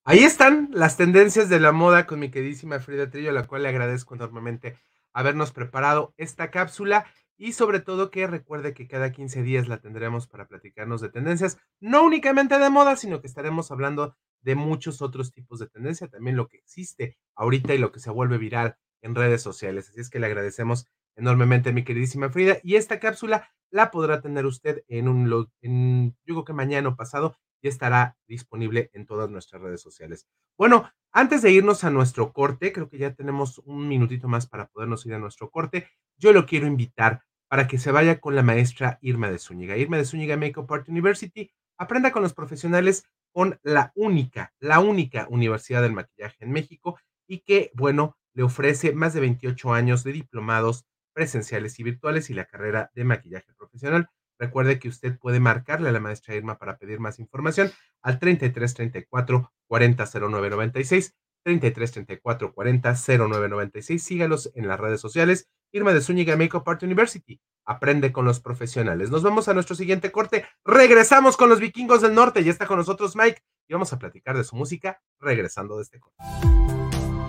Ahí 0.04 0.20
están 0.20 0.70
las 0.72 0.96
tendencias 0.96 1.50
de 1.50 1.60
la 1.60 1.72
moda 1.72 2.06
con 2.06 2.18
mi 2.18 2.30
queridísima 2.30 2.80
Frida 2.80 3.10
Trillo, 3.10 3.28
a 3.28 3.34
la 3.34 3.46
cual 3.46 3.64
le 3.64 3.68
agradezco 3.68 4.14
enormemente 4.14 4.78
habernos 5.12 5.52
preparado 5.52 6.14
esta 6.16 6.50
cápsula 6.50 7.04
y 7.36 7.52
sobre 7.52 7.80
todo 7.80 8.10
que 8.10 8.26
recuerde 8.26 8.72
que 8.72 8.88
cada 8.88 9.12
15 9.12 9.42
días 9.42 9.68
la 9.68 9.80
tendremos 9.80 10.28
para 10.28 10.48
platicarnos 10.48 11.02
de 11.02 11.10
tendencias, 11.10 11.58
no 11.78 12.02
únicamente 12.02 12.58
de 12.58 12.70
moda, 12.70 12.96
sino 12.96 13.20
que 13.20 13.26
estaremos 13.26 13.70
hablando 13.70 14.16
de 14.40 14.54
muchos 14.54 15.02
otros 15.02 15.32
tipos 15.32 15.58
de 15.58 15.66
tendencia, 15.66 16.08
también 16.08 16.36
lo 16.36 16.48
que 16.48 16.56
existe 16.56 17.18
ahorita 17.34 17.74
y 17.74 17.78
lo 17.78 17.92
que 17.92 18.00
se 18.00 18.10
vuelve 18.10 18.38
viral 18.38 18.78
en 19.06 19.14
redes 19.14 19.42
sociales. 19.42 19.88
Así 19.88 20.00
es 20.00 20.10
que 20.10 20.18
le 20.18 20.26
agradecemos 20.26 20.86
enormemente 21.16 21.72
mi 21.72 21.84
queridísima 21.84 22.28
Frida. 22.28 22.58
Y 22.62 22.76
esta 22.76 23.00
cápsula 23.00 23.48
la 23.70 23.90
podrá 23.90 24.20
tener 24.20 24.46
usted 24.46 24.84
en 24.88 25.08
un, 25.08 25.48
en, 25.62 26.16
yo 26.24 26.34
creo 26.34 26.44
que 26.44 26.52
mañana 26.52 26.90
o 26.90 26.96
pasado, 26.96 27.36
y 27.62 27.68
estará 27.68 28.16
disponible 28.28 28.90
en 28.92 29.06
todas 29.06 29.30
nuestras 29.30 29.62
redes 29.62 29.80
sociales. 29.80 30.26
Bueno, 30.58 30.90
antes 31.10 31.42
de 31.42 31.52
irnos 31.52 31.84
a 31.84 31.90
nuestro 31.90 32.32
corte, 32.32 32.72
creo 32.72 32.88
que 32.88 32.98
ya 32.98 33.14
tenemos 33.14 33.58
un 33.64 33.88
minutito 33.88 34.28
más 34.28 34.46
para 34.46 34.66
podernos 34.68 35.06
ir 35.06 35.14
a 35.14 35.18
nuestro 35.18 35.50
corte. 35.50 35.88
Yo 36.18 36.32
lo 36.32 36.44
quiero 36.44 36.66
invitar 36.66 37.22
para 37.48 37.66
que 37.66 37.78
se 37.78 37.92
vaya 37.92 38.20
con 38.20 38.36
la 38.36 38.42
maestra 38.42 38.98
Irma 39.00 39.30
de 39.30 39.38
Zúñiga. 39.38 39.76
Irma 39.76 39.96
de 39.96 40.04
Zúñiga 40.04 40.36
Makeup 40.36 40.70
Art 40.70 40.88
University. 40.88 41.50
Aprenda 41.78 42.12
con 42.12 42.22
los 42.22 42.34
profesionales 42.34 43.04
con 43.32 43.58
la 43.62 43.92
única, 43.94 44.54
la 44.60 44.80
única 44.80 45.26
universidad 45.28 45.82
del 45.82 45.92
maquillaje 45.92 46.36
en 46.40 46.52
México 46.52 46.98
y 47.26 47.40
que, 47.40 47.70
bueno, 47.74 48.16
le 48.36 48.42
ofrece 48.42 48.92
más 48.92 49.14
de 49.14 49.20
28 49.20 49.72
años 49.72 50.04
de 50.04 50.12
diplomados 50.12 50.86
presenciales 51.14 51.80
y 51.80 51.82
virtuales 51.82 52.28
y 52.28 52.34
la 52.34 52.44
carrera 52.44 52.90
de 52.94 53.04
maquillaje 53.04 53.52
profesional. 53.56 54.10
Recuerde 54.38 54.78
que 54.78 54.90
usted 54.90 55.18
puede 55.18 55.40
marcarle 55.40 55.88
a 55.88 55.92
la 55.92 56.00
maestra 56.00 56.34
Irma 56.34 56.58
para 56.58 56.76
pedir 56.76 57.00
más 57.00 57.18
información 57.18 57.72
al 58.02 58.18
33 58.18 58.74
34 58.74 59.52
40 59.66 60.04
09 60.28 60.50
96, 60.50 61.16
33 61.44 61.92
34 61.92 62.52
40 62.52 62.94
09 63.18 63.48
96. 63.48 64.04
Sígalos 64.04 64.52
en 64.54 64.68
las 64.68 64.78
redes 64.78 65.00
sociales. 65.00 65.48
Irma 65.72 65.94
de 65.94 66.02
Zúñiga 66.02 66.36
Makeup 66.36 66.68
Art 66.68 66.82
University. 66.82 67.40
Aprende 67.64 68.12
con 68.12 68.26
los 68.26 68.40
profesionales. 68.40 69.10
Nos 69.10 69.22
vamos 69.22 69.48
a 69.48 69.54
nuestro 69.54 69.74
siguiente 69.74 70.12
corte. 70.12 70.44
Regresamos 70.62 71.38
con 71.38 71.48
los 71.48 71.58
vikingos 71.58 72.02
del 72.02 72.14
norte. 72.14 72.44
Ya 72.44 72.52
está 72.52 72.66
con 72.66 72.76
nosotros 72.76 73.16
Mike 73.16 73.42
y 73.66 73.72
vamos 73.72 73.94
a 73.94 73.98
platicar 73.98 74.36
de 74.36 74.44
su 74.44 74.56
música 74.56 75.00
regresando 75.18 75.76
de 75.76 75.82
este 75.84 75.98
corte. 75.98 76.85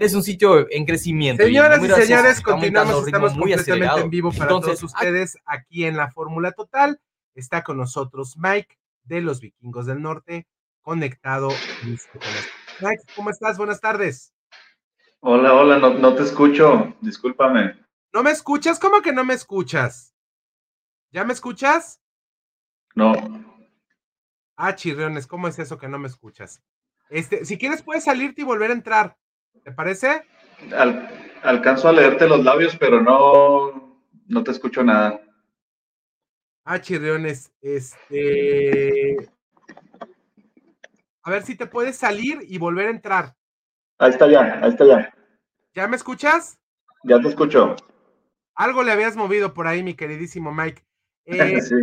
Es 0.00 0.14
un 0.14 0.22
sitio 0.22 0.66
en 0.70 0.86
crecimiento. 0.86 1.44
Señoras 1.44 1.84
y, 1.84 1.88
señores, 1.88 2.40
continuamos, 2.40 3.06
estamos 3.06 3.34
muy 3.36 3.52
completamente 3.52 3.70
acelerado. 3.72 3.98
en 3.98 4.10
vivo 4.10 4.32
para 4.32 4.44
Entonces, 4.44 4.80
todos 4.80 4.94
ustedes 4.94 5.36
aquí 5.44 5.84
en 5.84 5.96
la 5.98 6.10
Fórmula 6.10 6.52
Total. 6.52 6.98
Está 7.34 7.62
con 7.62 7.76
nosotros 7.76 8.36
Mike 8.38 8.78
de 9.04 9.20
los 9.20 9.40
Vikingos 9.40 9.84
del 9.84 10.00
Norte, 10.00 10.48
conectado. 10.80 11.50
Mike, 11.84 13.02
¿cómo 13.14 13.28
estás? 13.28 13.58
Buenas 13.58 13.80
tardes. 13.80 14.32
Hola, 15.20 15.52
hola, 15.52 15.78
no, 15.78 15.92
no 15.92 16.14
te 16.14 16.22
escucho, 16.22 16.96
discúlpame. 17.02 17.78
¿No 18.14 18.22
me 18.22 18.30
escuchas? 18.30 18.78
¿Cómo 18.78 19.02
que 19.02 19.12
no 19.12 19.22
me 19.22 19.34
escuchas? 19.34 20.14
¿Ya 21.12 21.24
me 21.24 21.34
escuchas? 21.34 22.00
No, 22.94 23.12
Ah, 24.56 24.74
chirriones, 24.74 25.26
¿cómo 25.26 25.48
es 25.48 25.58
eso 25.58 25.78
que 25.78 25.88
no 25.88 25.98
me 25.98 26.08
escuchas? 26.08 26.62
Este, 27.10 27.44
si 27.44 27.58
quieres 27.58 27.82
puedes 27.82 28.04
salirte 28.04 28.42
y 28.42 28.44
volver 28.44 28.70
a 28.70 28.74
entrar. 28.74 29.16
¿Te 29.64 29.72
parece? 29.72 30.22
al- 30.76 31.08
alcanzo 31.42 31.88
a 31.88 31.92
leerte 31.92 32.28
los 32.28 32.44
labios, 32.44 32.76
pero 32.76 33.00
no, 33.00 34.02
no 34.26 34.44
te 34.44 34.50
escucho 34.50 34.82
nada. 34.82 35.20
Ah, 36.64 36.80
chirriones, 36.80 37.52
este. 37.62 39.16
A 41.22 41.30
ver 41.30 41.42
si 41.42 41.54
te 41.56 41.66
puedes 41.66 41.96
salir 41.96 42.38
y 42.46 42.58
volver 42.58 42.86
a 42.88 42.90
entrar. 42.90 43.34
Ahí 43.98 44.10
está 44.10 44.28
ya, 44.30 44.60
ahí 44.62 44.70
está 44.70 44.84
ya. 44.86 45.14
¿Ya 45.74 45.86
me 45.88 45.96
escuchas? 45.96 46.58
Ya 47.04 47.20
te 47.20 47.28
escucho. 47.28 47.76
Algo 48.54 48.82
le 48.82 48.92
habías 48.92 49.16
movido 49.16 49.54
por 49.54 49.66
ahí, 49.66 49.82
mi 49.82 49.94
queridísimo 49.94 50.52
Mike. 50.52 50.82
Eh, 51.26 51.60
Sí. 51.60 51.74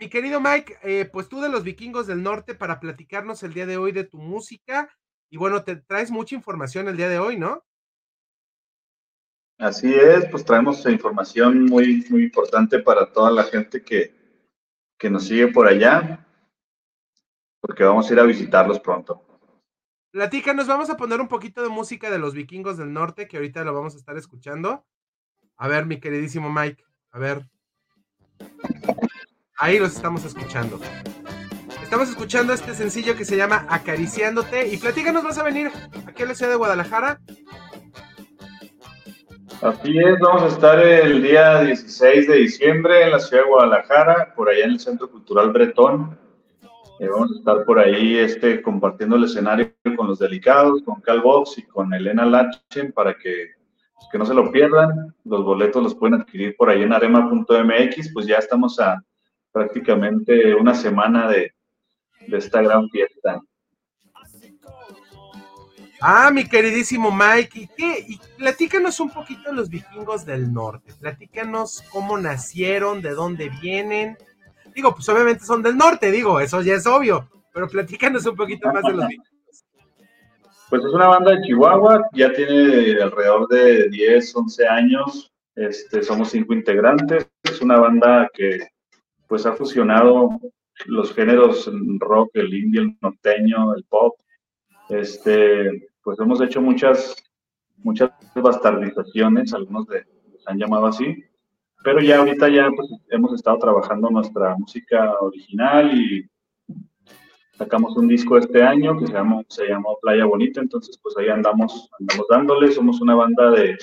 Mi 0.00 0.08
querido 0.08 0.40
Mike, 0.40 0.78
eh, 0.82 1.04
pues 1.12 1.28
tú 1.28 1.42
de 1.42 1.50
los 1.50 1.62
vikingos 1.62 2.06
del 2.06 2.22
norte 2.22 2.54
para 2.54 2.80
platicarnos 2.80 3.42
el 3.42 3.52
día 3.52 3.66
de 3.66 3.76
hoy 3.76 3.92
de 3.92 4.04
tu 4.04 4.16
música. 4.16 4.88
Y 5.30 5.36
bueno, 5.36 5.62
te 5.62 5.76
traes 5.76 6.10
mucha 6.10 6.34
información 6.34 6.88
el 6.88 6.96
día 6.96 7.08
de 7.08 7.20
hoy, 7.20 7.38
¿no? 7.38 7.64
Así 9.58 9.92
es, 9.94 10.26
pues 10.30 10.44
traemos 10.44 10.84
información 10.86 11.66
muy, 11.66 12.04
muy 12.10 12.24
importante 12.24 12.78
para 12.80 13.12
toda 13.12 13.30
la 13.30 13.44
gente 13.44 13.82
que, 13.82 14.14
que 14.98 15.10
nos 15.10 15.26
sigue 15.26 15.48
por 15.48 15.68
allá, 15.68 16.26
porque 17.60 17.84
vamos 17.84 18.08
a 18.08 18.12
ir 18.12 18.20
a 18.20 18.24
visitarlos 18.24 18.80
pronto. 18.80 19.22
Platícanos, 20.10 20.66
vamos 20.66 20.90
a 20.90 20.96
poner 20.96 21.20
un 21.20 21.28
poquito 21.28 21.62
de 21.62 21.68
música 21.68 22.10
de 22.10 22.18
los 22.18 22.34
vikingos 22.34 22.78
del 22.78 22.92
norte, 22.92 23.28
que 23.28 23.36
ahorita 23.36 23.62
lo 23.62 23.72
vamos 23.72 23.94
a 23.94 23.98
estar 23.98 24.16
escuchando. 24.16 24.84
A 25.56 25.68
ver, 25.68 25.86
mi 25.86 26.00
queridísimo 26.00 26.50
Mike, 26.50 26.82
a 27.12 27.18
ver. 27.18 27.46
Ahí 29.58 29.78
los 29.78 29.94
estamos 29.94 30.24
escuchando. 30.24 30.80
Estamos 31.90 32.08
escuchando 32.08 32.52
este 32.52 32.72
sencillo 32.72 33.16
que 33.16 33.24
se 33.24 33.36
llama 33.36 33.66
Acariciándote. 33.68 34.68
Y 34.68 34.76
platícanos, 34.76 35.24
¿vas 35.24 35.38
a 35.38 35.42
venir 35.42 35.72
aquí 36.06 36.22
a 36.22 36.26
la 36.26 36.36
ciudad 36.36 36.52
de 36.52 36.56
Guadalajara? 36.56 37.20
Así 39.60 39.98
es, 39.98 40.20
vamos 40.20 40.44
a 40.44 40.46
estar 40.46 40.78
el 40.78 41.20
día 41.20 41.62
16 41.62 42.28
de 42.28 42.36
diciembre 42.36 43.02
en 43.02 43.10
la 43.10 43.18
ciudad 43.18 43.42
de 43.42 43.48
Guadalajara, 43.48 44.32
por 44.36 44.48
allá 44.48 44.66
en 44.66 44.70
el 44.70 44.78
Centro 44.78 45.10
Cultural 45.10 45.50
Bretón. 45.50 46.16
Eh, 47.00 47.08
vamos 47.08 47.32
a 47.32 47.38
estar 47.40 47.64
por 47.64 47.80
ahí 47.80 48.18
este, 48.18 48.62
compartiendo 48.62 49.16
el 49.16 49.24
escenario 49.24 49.74
con 49.96 50.06
los 50.06 50.20
delicados, 50.20 50.84
con 50.84 51.00
Cal 51.00 51.20
Box 51.22 51.58
y 51.58 51.64
con 51.64 51.92
Elena 51.92 52.24
Lachen 52.24 52.92
para 52.92 53.14
que, 53.14 53.54
pues, 53.94 54.06
que 54.12 54.18
no 54.18 54.24
se 54.26 54.34
lo 54.34 54.52
pierdan. 54.52 55.12
Los 55.24 55.42
boletos 55.42 55.82
los 55.82 55.96
pueden 55.96 56.20
adquirir 56.20 56.54
por 56.56 56.70
ahí 56.70 56.84
en 56.84 56.92
arema.mx, 56.92 58.12
pues 58.12 58.26
ya 58.26 58.36
estamos 58.36 58.78
a 58.78 59.04
prácticamente 59.50 60.54
una 60.54 60.72
semana 60.72 61.28
de, 61.28 61.52
de 62.26 62.38
esta 62.38 62.62
gran 62.62 62.88
fiesta. 62.90 63.40
Ah, 66.02 66.30
mi 66.32 66.44
queridísimo 66.44 67.10
Mike, 67.12 67.60
¿y 67.60 67.66
qué? 67.68 68.04
Y 68.08 68.18
platícanos 68.38 69.00
un 69.00 69.10
poquito 69.10 69.50
de 69.50 69.56
los 69.56 69.68
vikingos 69.68 70.24
del 70.24 70.50
norte. 70.50 70.94
Platícanos 70.98 71.82
cómo 71.92 72.16
nacieron, 72.16 73.02
de 73.02 73.10
dónde 73.10 73.50
vienen. 73.60 74.16
Digo, 74.74 74.94
pues 74.94 75.08
obviamente 75.10 75.44
son 75.44 75.62
del 75.62 75.76
norte, 75.76 76.10
digo, 76.10 76.40
eso 76.40 76.62
ya 76.62 76.74
es 76.74 76.86
obvio. 76.86 77.28
Pero 77.52 77.68
platícanos 77.68 78.24
un 78.24 78.36
poquito 78.36 78.72
más 78.72 78.82
de 78.82 78.92
los 78.92 79.06
vikingos. 79.08 79.64
Pues 80.70 80.84
es 80.84 80.92
una 80.92 81.08
banda 81.08 81.32
de 81.32 81.42
Chihuahua, 81.42 82.08
ya 82.12 82.32
tiene 82.32 83.02
alrededor 83.02 83.48
de 83.48 83.88
10, 83.90 84.36
11 84.36 84.68
años. 84.68 85.30
Este, 85.54 86.02
somos 86.02 86.30
cinco 86.30 86.54
integrantes. 86.54 87.28
Es 87.42 87.60
una 87.60 87.78
banda 87.78 88.30
que 88.32 88.68
pues 89.26 89.44
ha 89.44 89.52
fusionado 89.52 90.40
los 90.86 91.14
géneros 91.14 91.70
rock, 91.98 92.30
el 92.34 92.54
indie, 92.54 92.82
el 92.82 92.96
norteño, 93.00 93.74
el 93.74 93.84
pop. 93.84 94.14
Este, 94.88 95.88
pues 96.02 96.18
hemos 96.18 96.40
hecho 96.40 96.60
muchas, 96.60 97.16
muchas 97.76 98.10
bastardizaciones, 98.34 99.52
algunos 99.52 99.86
de, 99.86 100.04
han 100.46 100.58
llamado 100.58 100.86
así, 100.86 101.24
pero 101.84 102.00
ya 102.00 102.18
ahorita 102.18 102.48
ya 102.48 102.70
pues, 102.74 102.90
hemos 103.10 103.32
estado 103.34 103.58
trabajando 103.58 104.10
nuestra 104.10 104.56
música 104.56 105.14
original 105.20 105.96
y 105.96 106.28
sacamos 107.56 107.96
un 107.96 108.08
disco 108.08 108.38
este 108.38 108.62
año 108.62 108.98
que 108.98 109.06
se 109.06 109.12
llama, 109.12 109.42
se 109.48 109.68
llamó 109.68 109.98
Playa 110.00 110.24
Bonita, 110.24 110.60
entonces 110.60 110.98
pues 111.02 111.16
ahí 111.16 111.28
andamos, 111.28 111.88
andamos 111.98 112.26
dándole, 112.28 112.72
somos 112.72 113.00
una 113.00 113.14
banda 113.14 113.50
de, 113.50 113.76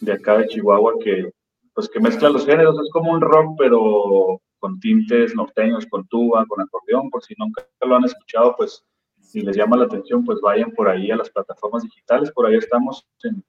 de 0.00 0.12
acá 0.12 0.38
de 0.38 0.48
Chihuahua 0.48 0.94
que 1.02 1.30
pues 1.74 1.88
que 1.88 2.00
mezcla 2.00 2.30
los 2.30 2.44
géneros, 2.44 2.76
es 2.82 2.90
como 2.92 3.12
un 3.12 3.20
rock 3.20 3.56
pero 3.58 4.40
con 4.58 4.78
tintes 4.80 5.34
norteños, 5.34 5.86
con 5.86 6.06
tuba, 6.08 6.44
con 6.46 6.60
acordeón, 6.60 7.10
por 7.10 7.22
si 7.22 7.34
nunca 7.38 7.66
lo 7.80 7.96
han 7.96 8.04
escuchado, 8.04 8.54
pues 8.56 8.84
si 9.20 9.42
les 9.42 9.56
llama 9.56 9.76
la 9.76 9.84
atención, 9.84 10.24
pues 10.24 10.40
vayan 10.40 10.70
por 10.72 10.88
ahí 10.88 11.10
a 11.10 11.16
las 11.16 11.30
plataformas 11.30 11.82
digitales, 11.82 12.30
por 12.32 12.46
ahí 12.46 12.56
estamos 12.56 13.06
en, 13.24 13.44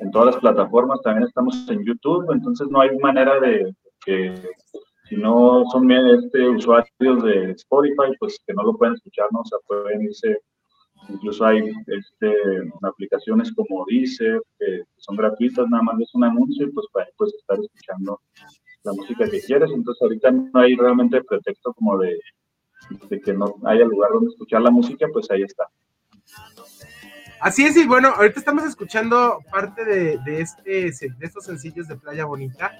en 0.00 0.10
todas 0.10 0.34
las 0.34 0.36
plataformas, 0.38 1.00
también 1.02 1.26
estamos 1.26 1.68
en 1.68 1.84
YouTube, 1.84 2.30
entonces 2.32 2.68
no 2.68 2.80
hay 2.80 2.96
manera 2.98 3.38
de 3.40 3.74
que 4.04 4.34
si 5.08 5.16
no 5.16 5.64
son 5.70 5.90
este, 5.90 6.48
usuarios 6.48 7.22
de 7.22 7.50
Spotify, 7.52 8.16
pues 8.18 8.38
que 8.46 8.54
no 8.54 8.62
lo 8.62 8.74
pueden 8.74 8.94
escuchar, 8.94 9.26
¿no? 9.32 9.40
O 9.40 9.44
sea, 9.44 9.58
pueden 9.66 10.02
irse, 10.02 10.40
incluso 11.08 11.44
hay 11.44 11.72
este, 11.86 12.34
aplicaciones 12.82 13.52
como 13.52 13.84
Deezer, 13.86 14.40
que 14.58 14.82
son 14.96 15.16
gratuitas, 15.16 15.68
nada 15.68 15.82
más 15.82 16.00
es 16.00 16.14
un 16.14 16.24
anuncio 16.24 16.66
y 16.66 16.72
pues 16.72 16.86
puedes 17.16 17.34
estar 17.34 17.58
escuchando 17.60 18.20
la 18.84 18.92
música 18.92 19.28
que 19.28 19.40
quieres, 19.40 19.70
entonces 19.72 20.00
ahorita 20.02 20.30
no 20.30 20.60
hay 20.60 20.76
realmente 20.76 21.22
pretexto 21.24 21.72
como 21.72 21.98
de, 21.98 22.18
que 23.24 23.32
no 23.32 23.56
haya 23.64 23.84
lugar 23.84 24.10
donde 24.12 24.30
escuchar 24.30 24.62
la 24.62 24.70
música, 24.70 25.06
pues 25.12 25.30
ahí 25.30 25.42
está. 25.42 25.68
Así 27.40 27.64
es, 27.64 27.76
y 27.76 27.86
bueno, 27.86 28.08
ahorita 28.08 28.38
estamos 28.38 28.64
escuchando 28.64 29.38
parte 29.50 29.84
de, 29.84 30.18
de, 30.24 30.40
este, 30.40 30.90
de 30.92 31.26
estos 31.26 31.44
sencillos 31.44 31.88
de 31.88 31.96
Playa 31.96 32.24
Bonita. 32.24 32.72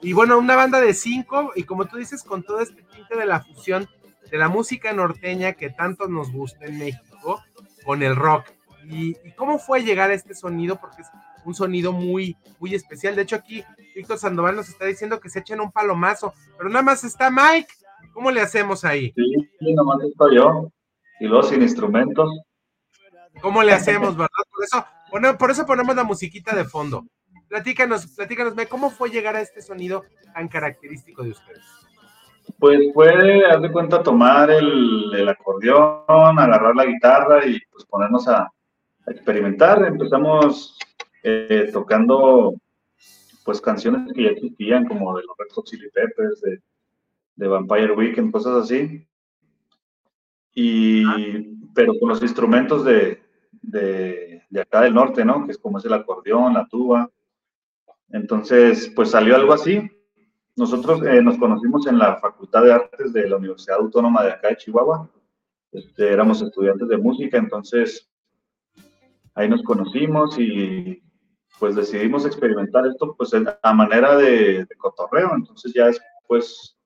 Y 0.00 0.12
bueno, 0.12 0.38
una 0.38 0.56
banda 0.56 0.80
de 0.80 0.94
cinco, 0.94 1.52
y 1.54 1.62
como 1.62 1.86
tú 1.86 1.96
dices, 1.96 2.22
con 2.24 2.42
todo 2.42 2.60
este 2.60 2.82
tinte 2.82 3.16
de 3.16 3.26
la 3.26 3.40
fusión 3.40 3.88
de 4.30 4.38
la 4.38 4.48
música 4.48 4.92
norteña 4.92 5.52
que 5.52 5.70
tanto 5.70 6.08
nos 6.08 6.32
gusta 6.32 6.64
en 6.64 6.78
México, 6.78 7.42
con 7.84 8.02
el 8.02 8.16
rock. 8.16 8.46
¿Y, 8.84 9.14
cómo 9.36 9.58
fue 9.58 9.84
llegar 9.84 10.10
a 10.10 10.14
este 10.14 10.34
sonido? 10.34 10.76
Porque 10.76 11.02
un 11.44 11.54
sonido 11.54 11.92
muy, 11.92 12.36
muy 12.58 12.74
especial. 12.74 13.16
De 13.16 13.22
hecho, 13.22 13.36
aquí 13.36 13.64
Víctor 13.94 14.18
Sandoval 14.18 14.56
nos 14.56 14.68
está 14.68 14.86
diciendo 14.86 15.20
que 15.20 15.30
se 15.30 15.40
echen 15.40 15.60
un 15.60 15.72
palomazo, 15.72 16.32
pero 16.56 16.68
nada 16.68 16.82
más 16.82 17.04
está 17.04 17.30
Mike. 17.30 17.72
¿Cómo 18.12 18.30
le 18.30 18.40
hacemos 18.40 18.84
ahí? 18.84 19.12
Sí, 19.16 19.50
sí 19.58 19.74
nomás 19.74 20.02
estoy 20.02 20.36
yo. 20.36 20.70
Y 21.20 21.26
luego 21.26 21.42
sin 21.44 21.62
instrumentos. 21.62 22.28
¿Cómo 23.40 23.62
le 23.62 23.72
hacemos, 23.72 24.16
verdad? 24.16 24.28
Por 24.52 24.64
eso, 24.64 24.84
bueno, 25.10 25.38
por 25.38 25.50
eso 25.50 25.64
ponemos 25.64 25.96
la 25.96 26.04
musiquita 26.04 26.54
de 26.54 26.64
fondo. 26.64 27.06
Platícanos, 27.48 28.06
platícanos, 28.16 28.54
¿cómo 28.68 28.90
fue 28.90 29.10
llegar 29.10 29.36
a 29.36 29.40
este 29.40 29.62
sonido 29.62 30.04
tan 30.34 30.48
característico 30.48 31.22
de 31.22 31.30
ustedes? 31.30 31.62
Pues 32.58 32.80
fue, 32.92 33.44
haz 33.46 33.62
de 33.62 33.70
cuenta, 33.70 34.02
tomar 34.02 34.50
el, 34.50 35.28
acordeón, 35.28 36.04
agarrar 36.08 36.74
la 36.74 36.86
guitarra 36.86 37.44
y 37.46 37.60
pues 37.70 37.84
ponernos 37.84 38.26
a, 38.28 38.50
experimentar. 39.06 39.84
Empezamos 39.84 40.78
eh, 41.22 41.70
tocando 41.72 42.54
pues 43.44 43.60
canciones 43.60 44.12
que 44.12 44.24
ya 44.24 44.30
existían, 44.30 44.86
como 44.86 45.16
de 45.16 45.24
los 45.24 45.36
Red 45.36 45.48
Hot 45.54 45.66
Chili 45.66 45.90
Peppers, 45.90 46.40
de, 46.42 47.48
Vampire 47.48 47.92
Weekend, 47.92 48.30
cosas 48.30 48.64
así. 48.64 49.06
Y, 50.54 51.04
pero 51.74 51.92
con 51.98 52.10
los 52.10 52.22
instrumentos 52.22 52.84
de, 52.84 53.20
de, 53.62 54.42
de, 54.48 54.60
acá 54.60 54.82
del 54.82 54.94
norte, 54.94 55.24
¿no? 55.24 55.44
Que 55.44 55.52
es 55.52 55.58
como 55.58 55.78
es 55.78 55.84
el 55.84 55.94
acordeón, 55.94 56.54
la 56.54 56.66
tuba, 56.66 57.10
entonces, 58.12 58.92
pues 58.94 59.10
salió 59.10 59.34
algo 59.34 59.54
así. 59.54 59.90
Nosotros 60.54 61.02
eh, 61.06 61.22
nos 61.22 61.38
conocimos 61.38 61.86
en 61.86 61.98
la 61.98 62.16
Facultad 62.16 62.62
de 62.62 62.72
Artes 62.72 63.12
de 63.12 63.28
la 63.28 63.38
Universidad 63.38 63.78
Autónoma 63.78 64.22
de 64.22 64.32
acá 64.32 64.48
de 64.48 64.56
Chihuahua. 64.58 65.10
Este, 65.72 66.12
éramos 66.12 66.42
estudiantes 66.42 66.86
de 66.88 66.98
música, 66.98 67.38
entonces 67.38 68.10
ahí 69.34 69.48
nos 69.48 69.62
conocimos 69.62 70.38
y 70.38 71.02
pues 71.58 71.76
decidimos 71.76 72.26
experimentar 72.26 72.86
esto 72.86 73.14
pues 73.16 73.32
a 73.62 73.72
manera 73.72 74.16
de, 74.16 74.66
cotorreo. 74.78 75.32
Entonces 75.34 75.72
ya 75.74 75.86
después 75.86 76.76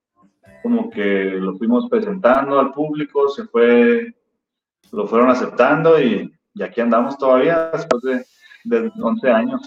como 0.63 0.91
que 0.91 1.25
lo 1.25 1.57
fuimos 1.57 1.89
presentando 1.89 2.59
al 2.59 2.73
público, 2.73 3.29
se 3.29 3.45
fue, 3.45 4.15
lo 4.93 5.07
fueron 5.07 5.31
aceptando 5.31 6.01
y, 6.01 6.33
aquí 6.63 6.81
andamos 6.81 7.19
todavía 7.19 7.71
después 7.73 8.03
de, 8.03 8.25
de 8.65 8.93
11 9.01 9.31
años. 9.31 9.63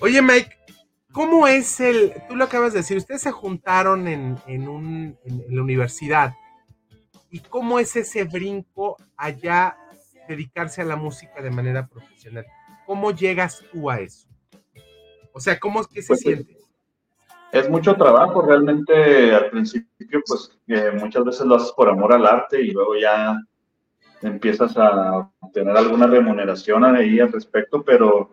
Oye, 0.00 0.20
Mike, 0.20 0.56
¿cómo 1.12 1.46
es 1.46 1.78
el, 1.78 2.12
tú 2.28 2.34
lo 2.34 2.44
acabas 2.44 2.72
de 2.72 2.80
decir, 2.80 2.96
ustedes 2.96 3.22
se 3.22 3.30
juntaron 3.30 4.08
en, 4.08 4.36
un, 4.68 5.16
en, 5.24 5.44
la 5.48 5.62
universidad, 5.62 6.34
¿y 7.30 7.38
cómo 7.38 7.78
es 7.78 7.94
ese 7.94 8.24
brinco 8.24 8.96
allá 9.16 9.76
dedicarse 10.28 10.82
a 10.82 10.86
la 10.86 10.96
música 10.96 11.40
de 11.40 11.50
manera 11.50 11.86
profesional? 11.86 12.46
¿Cómo 12.86 13.10
llegas 13.12 13.62
tú 13.72 13.90
a 13.90 14.00
eso? 14.00 14.28
O 15.32 15.40
sea, 15.40 15.58
¿cómo 15.58 15.80
es 15.80 15.86
que 15.86 16.02
se 16.02 16.08
pues, 16.08 16.20
siente? 16.20 16.56
Es 17.52 17.68
mucho 17.68 17.94
trabajo, 17.94 18.42
realmente 18.42 19.34
al 19.34 19.50
principio, 19.50 20.22
pues 20.26 20.58
muchas 20.94 21.24
veces 21.24 21.46
lo 21.46 21.56
haces 21.56 21.72
por 21.72 21.88
amor 21.88 22.12
al 22.12 22.26
arte 22.26 22.62
y 22.62 22.70
luego 22.70 22.96
ya 22.96 23.38
empiezas 24.22 24.74
a 24.76 25.30
tener 25.52 25.76
alguna 25.76 26.06
remuneración 26.06 26.84
ahí 26.84 27.20
al 27.20 27.32
respecto, 27.32 27.82
pero 27.82 28.30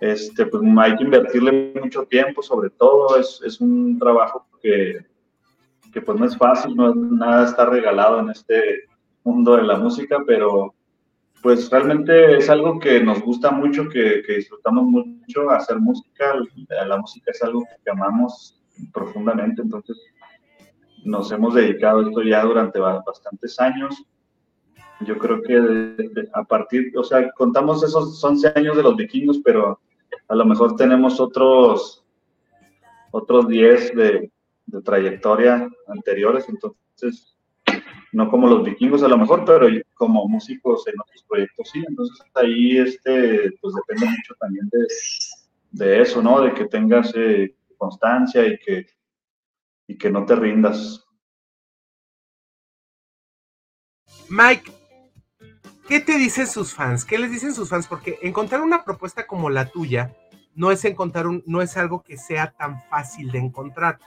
este, 0.00 0.46
pues 0.46 0.62
hay 0.78 0.96
que 0.96 1.04
invertirle 1.04 1.74
mucho 1.80 2.04
tiempo, 2.04 2.42
sobre 2.42 2.70
todo 2.70 3.16
es, 3.18 3.40
es 3.44 3.60
un 3.60 3.98
trabajo 3.98 4.46
que, 4.60 5.06
que, 5.92 6.02
pues 6.02 6.18
no 6.18 6.26
es 6.26 6.36
fácil, 6.36 6.74
no 6.74 6.94
nada 6.94 7.46
está 7.46 7.66
regalado 7.66 8.18
en 8.20 8.30
este 8.30 8.88
mundo 9.22 9.56
de 9.56 9.62
la 9.62 9.76
música, 9.76 10.18
pero 10.26 10.74
pues 11.42 11.68
realmente 11.70 12.36
es 12.36 12.48
algo 12.48 12.78
que 12.78 13.02
nos 13.02 13.20
gusta 13.20 13.50
mucho, 13.50 13.88
que, 13.88 14.22
disfrutamos 14.26 14.84
mucho 14.84 15.50
hacer 15.50 15.78
música, 15.80 16.34
la 16.86 16.96
música 16.96 17.32
es 17.32 17.42
algo 17.42 17.64
que 17.84 17.90
amamos 17.90 18.62
profundamente, 18.92 19.60
entonces 19.60 20.00
nos 21.04 21.32
hemos 21.32 21.54
dedicado 21.54 21.98
a 21.98 22.08
esto 22.08 22.22
ya 22.22 22.44
durante 22.44 22.78
bastantes 22.78 23.58
años. 23.58 24.04
Yo 25.00 25.18
creo 25.18 25.42
que 25.42 26.28
a 26.32 26.44
partir, 26.44 26.92
o 26.96 27.02
sea, 27.02 27.28
contamos 27.32 27.82
esos 27.82 28.22
11 28.22 28.52
años 28.54 28.76
de 28.76 28.84
los 28.84 28.96
vikingos, 28.96 29.40
pero 29.44 29.80
a 30.28 30.34
lo 30.36 30.44
mejor 30.44 30.76
tenemos 30.76 31.18
otros, 31.18 32.04
otros 33.10 33.48
10 33.48 33.96
de, 33.96 34.30
trayectoria 34.84 35.68
anteriores, 35.88 36.48
entonces 36.48 37.31
no 38.12 38.30
como 38.30 38.46
los 38.46 38.64
vikingos 38.64 39.02
a 39.02 39.08
lo 39.08 39.16
mejor, 39.16 39.44
pero 39.44 39.66
como 39.94 40.28
músicos 40.28 40.86
en 40.86 40.94
otros 41.00 41.24
proyectos 41.28 41.70
sí, 41.72 41.82
entonces 41.86 42.18
ahí 42.34 42.78
este, 42.78 43.52
pues 43.60 43.74
depende 43.74 44.06
mucho 44.06 44.34
también 44.38 44.68
de, 45.70 46.00
eso, 46.02 46.22
¿no? 46.22 46.42
De 46.42 46.52
que 46.52 46.66
tengas 46.66 47.12
eh, 47.16 47.54
constancia 47.78 48.46
y 48.46 48.58
que, 48.58 48.86
y 49.86 49.96
que 49.96 50.10
no 50.10 50.26
te 50.26 50.36
rindas. 50.36 51.04
Mike, 54.28 54.70
¿qué 55.88 56.00
te 56.00 56.18
dicen 56.18 56.46
sus 56.46 56.74
fans? 56.74 57.04
¿Qué 57.04 57.18
les 57.18 57.30
dicen 57.30 57.54
sus 57.54 57.68
fans? 57.68 57.86
Porque 57.86 58.18
encontrar 58.22 58.60
una 58.60 58.84
propuesta 58.84 59.26
como 59.26 59.48
la 59.48 59.66
tuya 59.66 60.14
no 60.54 60.70
es 60.70 60.84
encontrar 60.84 61.26
un, 61.26 61.42
no 61.46 61.62
es 61.62 61.76
algo 61.76 62.02
que 62.02 62.18
sea 62.18 62.52
tan 62.52 62.82
fácil 62.84 63.30
de 63.30 63.38
encontrar. 63.38 63.98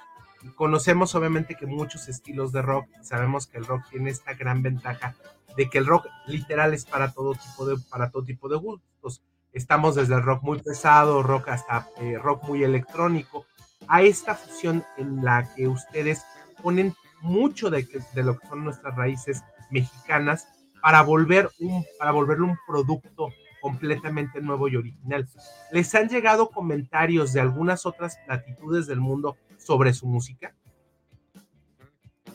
Conocemos 0.54 1.16
obviamente 1.16 1.56
que 1.56 1.66
muchos 1.66 2.08
estilos 2.08 2.52
de 2.52 2.62
rock, 2.62 2.88
sabemos 3.02 3.48
que 3.48 3.58
el 3.58 3.66
rock 3.66 3.84
tiene 3.90 4.10
esta 4.10 4.34
gran 4.34 4.62
ventaja 4.62 5.16
de 5.58 5.70
que 5.70 5.78
el 5.78 5.86
rock 5.86 6.08
literal 6.28 6.74
es 6.74 6.86
para 6.86 7.12
todo 7.12 7.34
tipo 7.34 7.66
de, 7.66 7.78
para 7.90 8.10
todo 8.10 8.24
tipo 8.24 8.50
de 8.50 8.58
gustos. 8.58 9.22
Estamos 9.54 9.96
desde 9.96 10.16
el 10.16 10.24
rock 10.24 10.44
muy 10.44 10.60
pesado, 10.60 11.24
rock 11.24 11.50
hasta 11.50 11.88
eh, 12.02 12.18
rock 12.18 12.44
muy 12.44 12.64
electrónico, 12.64 13.46
a 13.88 14.02
esta 14.02 14.36
fusión 14.36 14.84
en 14.98 15.24
la 15.24 15.54
que 15.56 15.68
ustedes 15.68 16.24
ponen 16.62 16.94
mucho 17.22 17.70
de, 17.70 17.88
de 18.14 18.24
lo 18.24 18.38
que 18.38 18.48
son 18.48 18.64
nuestras 18.64 18.96
raíces 18.96 19.44
mexicanas 19.72 20.48
para, 20.82 21.02
volver 21.02 21.50
un, 21.60 21.84
para 21.98 22.12
volverlo 22.12 22.46
un 22.46 22.58
producto 22.68 23.30
completamente 23.62 24.42
nuevo 24.42 24.68
y 24.68 24.76
original. 24.76 25.28
¿Les 25.72 25.96
han 25.96 26.08
llegado 26.08 26.52
comentarios 26.52 27.34
de 27.34 27.42
algunas 27.42 27.88
otras 27.88 28.20
latitudes 28.28 28.86
del 28.86 29.00
mundo 29.00 29.38
sobre 29.66 29.94
su 29.94 30.06
música? 30.06 30.56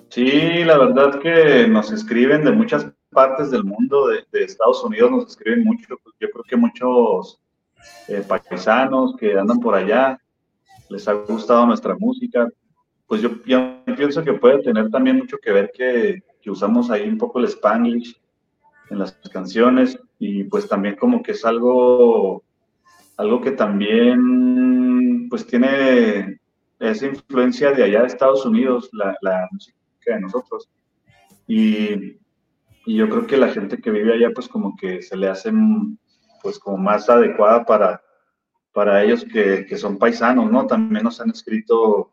Sí, 0.09 0.64
la 0.64 0.76
verdad 0.76 1.20
que 1.20 1.68
nos 1.68 1.93
escriben 1.93 2.45
de 2.45 2.51
muchas 2.51 2.93
partes 3.11 3.51
del 3.51 3.64
mundo, 3.64 4.09
de, 4.09 4.24
Estados 4.33 4.83
Unidos 4.83 5.11
nos 5.11 5.26
escriben 5.28 5.64
mucho, 5.64 5.97
pues 6.03 6.16
yo 6.20 6.28
creo 6.31 6.45
que 6.45 6.57
muchos 6.57 7.41
eh, 8.09 8.24
paisanos 8.26 9.14
que 9.16 9.39
andan 9.39 9.61
por 9.61 9.74
allá 9.74 10.18
les 10.89 11.07
ha 11.07 11.12
gustado 11.12 11.66
nuestra 11.66 11.97
música. 11.97 12.49
Pues 13.07 13.22
yo, 13.22 13.31
pienso 13.45 14.24
que 14.24 14.33
puede 14.33 14.62
tener 14.62 14.91
también 14.91 15.18
mucho 15.18 15.39
que 15.39 15.53
ver 15.53 15.70
que, 15.72 16.22
usamos 16.47 16.91
ahí 16.91 17.09
un 17.09 17.18
poco 17.18 17.39
el 17.39 17.45
spanglish 17.45 18.20
en 18.89 18.99
las 18.99 19.12
canciones 19.33 19.97
y 20.18 20.43
pues 20.45 20.66
también 20.68 20.97
como 20.97 21.22
que 21.22 21.33
es 21.33 21.45
algo, 21.45 22.43
algo 23.16 23.41
que 23.41 23.53
también 23.53 25.28
pues 25.28 25.47
tiene 25.47 26.39
esa 26.81 27.07
influencia 27.07 27.72
de 27.72 27.85
allá 27.85 28.01
de 28.01 28.07
Estados 28.09 28.45
Unidos, 28.45 28.89
la, 28.93 29.49
música 29.53 29.76
de 30.07 30.20
nosotros. 30.20 30.68
Y, 31.47 32.18
y, 32.87 32.97
yo 32.97 33.09
creo 33.09 33.26
que 33.26 33.37
la 33.37 33.49
gente 33.49 33.78
que 33.78 33.91
vive 33.91 34.14
allá 34.14 34.31
pues 34.35 34.49
como 34.49 34.74
que 34.76 35.03
se 35.03 35.16
le 35.16 35.28
hace 35.28 35.53
pues 36.43 36.59
como 36.59 36.78
más 36.78 37.09
adecuada 37.09 37.64
para, 37.64 38.03
para 38.72 39.03
ellos 39.05 39.24
que, 39.31 39.66
que 39.66 39.76
son 39.76 39.99
paisanos, 39.99 40.51
¿no? 40.51 40.66
También 40.66 41.05
nos 41.05 41.20
han 41.20 41.31
escrito 41.31 42.11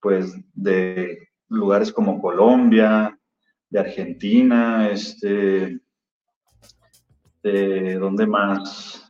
pues 0.00 0.36
de 0.54 1.28
lugares 1.48 1.92
como 1.92 2.20
Colombia, 2.20 3.18
de 3.70 3.80
Argentina, 3.80 4.90
este, 4.90 5.80
de 7.42 7.94
dónde 7.94 8.26
más, 8.26 9.01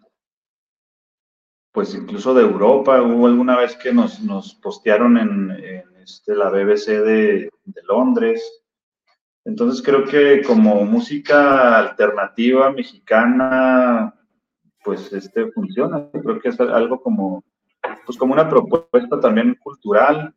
pues 1.73 1.95
incluso 1.95 2.35
de 2.35 2.43
Europa, 2.43 3.01
hubo 3.01 3.27
alguna 3.27 3.57
vez 3.57 3.77
que 3.77 3.93
nos, 3.93 4.21
nos 4.21 4.55
postearon 4.55 5.17
en, 5.17 5.51
este, 6.03 6.35
la 6.35 6.51
BBC 6.51 7.03
de, 7.03 7.51
Londres. 7.89 8.63
Entonces 9.45 9.83
creo 9.83 10.05
que 10.05 10.43
como 10.43 10.85
música 10.85 11.79
alternativa 11.79 12.71
mexicana, 12.71 14.15
pues 14.85 15.13
este 15.13 15.51
funciona. 15.53 16.09
Creo 16.13 16.41
que 16.41 16.51
es 16.51 16.61
algo 16.61 17.01
como, 17.01 17.43
pues 18.05 18.19
como 18.19 18.35
una 18.35 18.49
propuesta 18.49 19.19
también 19.21 19.57
cultural 19.57 20.35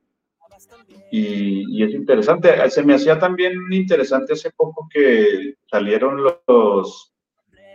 y, 1.12 1.84
es 1.84 1.94
interesante. 1.94 2.70
Se 2.70 2.84
me 2.84 2.96
hacía 2.96 3.20
también 3.20 3.60
interesante 3.72 4.34
hace 4.34 4.52
poco 4.52 4.88
que 4.90 5.56
salieron 5.70 6.24
los, 6.24 7.14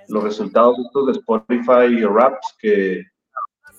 los 0.09 0.25
resultados 0.25 0.79
estos 0.79 1.07
de 1.07 1.13
Spotify 1.13 2.05
Raps 2.05 2.57
que, 2.61 3.05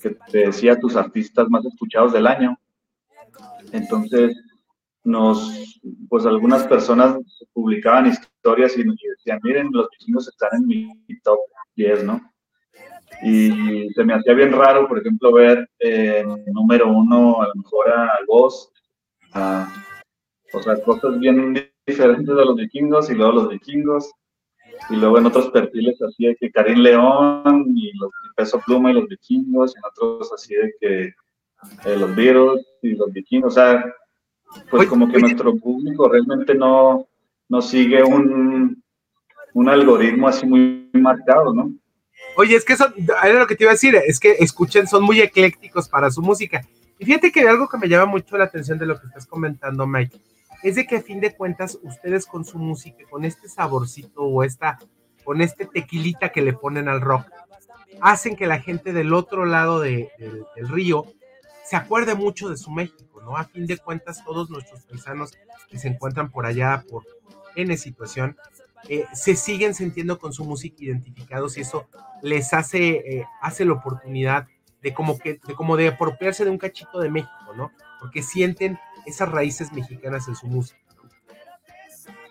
que 0.02 0.16
te 0.32 0.40
decía 0.40 0.80
tus 0.80 0.96
artistas 0.96 1.48
más 1.50 1.66
escuchados 1.66 2.14
del 2.14 2.28
año. 2.28 2.58
Entonces, 3.72 4.36
nos, 5.04 5.80
pues 6.10 6.26
algunas 6.26 6.66
personas 6.68 7.18
publicaban 7.54 8.08
historias 8.08 8.78
y, 8.78 8.84
decían, 8.84 9.40
miren, 9.44 9.70
los 9.72 9.88
vecinos 9.92 10.28
están 10.28 10.50
en 10.62 10.68
mi 10.68 11.20
top 11.24 11.40
10, 11.76 12.04
¿no? 12.04 12.22
Y 13.24 13.90
se 13.94 14.04
me 14.04 14.14
hacía 14.14 14.34
bien 14.34 14.52
raro, 14.52 14.88
por 14.88 15.00
ejemplo, 15.00 15.32
ver 15.34 15.70
eh, 15.80 16.26
número 16.48 16.88
uno 16.92 17.42
a 17.42 17.48
lo 17.48 17.56
mejor 17.56 17.90
a 17.90 18.10
Voz, 18.28 18.72
o 20.54 20.62
sea, 20.62 20.82
cosas 20.84 21.20
bien 21.20 21.54
diferentes 21.86 22.36
de 22.36 22.46
los 22.46 22.56
vikingos 22.56 23.10
y 23.10 23.16
luego 23.16 23.34
los 23.34 23.50
vikingos. 23.50 24.12
Y 24.90 24.96
luego 24.96 25.18
en 25.18 25.26
otros 25.26 25.50
perfiles 25.52 26.02
así 26.02 26.26
de 26.26 26.36
que 26.36 26.52
Karim 26.52 26.80
León 26.80 27.74
y 27.76 27.92
los 27.98 28.12
Peso 28.36 28.62
Pluma 28.66 28.92
y 28.92 28.96
los 28.96 29.08
vikingos, 29.08 29.76
y 29.76 29.78
en 29.78 29.86
otros 29.86 30.34
así 30.34 30.56
de 30.56 30.74
que 30.80 31.04
eh, 31.86 31.98
los 31.98 32.16
Beatles 32.16 32.66
y 32.82 32.96
los 32.96 33.12
vikingos. 33.12 33.54
O 33.54 33.56
sea, 33.56 33.86
pues 34.70 34.88
como 34.88 35.10
que 35.10 35.20
nuestro 35.20 35.56
público 35.56 36.10
realmente 36.10 36.56
no, 36.56 37.08
no 37.48 37.62
sigue 37.62 38.04
un, 38.04 38.84
un 39.54 39.70
algoritmo 39.70 40.28
así 40.28 40.46
muy 40.46 40.90
marcado, 40.94 41.54
¿no? 41.54 41.72
Oye, 42.38 42.56
es 42.56 42.64
que 42.64 42.74
eso, 42.74 42.86
era 43.24 43.40
lo 43.40 43.48
que 43.48 43.56
te 43.56 43.64
iba 43.64 43.72
a 43.72 43.76
decir, 43.76 43.96
es 43.96 44.20
que 44.20 44.32
escuchen, 44.40 44.88
son 44.88 45.04
muy 45.04 45.20
eclécticos 45.22 45.90
para 45.90 46.10
su 46.12 46.22
música. 46.22 46.62
Y 46.98 47.06
fíjate 47.06 47.32
que 47.32 47.48
algo 47.48 47.68
que 47.68 47.78
me 47.78 47.88
llama 47.88 48.06
mucho 48.06 48.38
la 48.38 48.46
atención 48.46 48.78
de 48.78 48.86
lo 48.86 49.00
que 49.00 49.08
estás 49.08 49.26
comentando, 49.26 49.88
Mike, 49.88 50.18
es 50.64 50.76
de 50.76 50.86
que 50.86 50.98
a 50.98 51.02
fin 51.02 51.20
de 51.20 51.36
cuentas 51.36 51.80
ustedes 51.82 52.26
con 52.26 52.46
su 52.46 52.58
música, 52.58 53.04
con 53.10 53.26
este 53.26 53.50
saborcito 53.50 54.22
o 54.22 54.44
esta, 54.44 54.80
con 55.24 55.42
este 55.42 55.66
tequilita 55.66 56.30
que 56.30 56.42
le 56.42 56.54
ponen 56.54 56.88
al 56.88 57.02
rock, 57.02 57.26
hacen 58.02 58.36
que 58.36 58.48
la 58.48 58.60
gente 58.60 58.94
del 58.94 59.14
otro 59.14 59.46
lado 59.46 59.80
del 59.80 60.10
río 60.56 61.06
se 61.66 61.76
acuerde 61.76 62.16
mucho 62.16 62.50
de 62.50 62.58
su 62.58 62.72
México, 62.72 63.22
¿no? 63.22 63.38
A 63.38 63.46
fin 63.46 63.66
de 63.66 63.78
cuentas, 63.78 64.24
todos 64.26 64.50
nuestros 64.50 64.84
paisanos 64.84 65.32
que 65.70 65.78
se 65.78 65.88
encuentran 65.88 66.30
por 66.30 66.46
allá 66.46 66.84
por 66.90 67.06
N 67.56 67.78
situación, 67.78 68.38
eh, 68.90 69.06
se 69.14 69.36
siguen 69.36 69.74
sintiendo 69.74 70.18
con 70.18 70.34
su 70.34 70.44
música 70.44 70.78
identificados 70.80 71.58
y 71.58 71.62
eso 71.62 71.88
les 72.22 72.54
hace, 72.54 73.20
eh, 73.20 73.26
hace 73.42 73.64
la 73.66 73.74
oportunidad 73.74 74.48
de 74.82 74.94
como 74.94 75.20
que, 75.20 75.40
de 75.46 75.54
como 75.54 75.78
de 75.78 75.90
apropiarse 75.90 76.44
de 76.44 76.52
un 76.52 76.58
cachito 76.58 77.00
de 77.00 77.10
México, 77.10 77.54
¿no? 77.56 77.72
Porque 78.00 78.24
sienten 78.24 78.80
esas 79.06 79.32
raíces 79.32 79.72
mexicanas 79.74 80.28
en 80.28 80.36
su 80.36 80.48
música. 80.48 80.80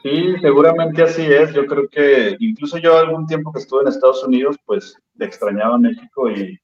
Sí, 0.02 0.34
seguramente 0.40 1.02
así 1.02 1.22
es. 1.22 1.52
Yo 1.52 1.66
creo 1.66 1.88
que 1.88 2.36
incluso 2.38 2.78
yo 2.78 2.98
algún 2.98 3.26
tiempo 3.26 3.52
que 3.52 3.58
estuve 3.58 3.82
en 3.82 3.88
Estados 3.88 4.24
Unidos, 4.24 4.56
pues 4.64 4.96
extrañaba 5.18 5.76
México 5.76 6.30
y, 6.30 6.58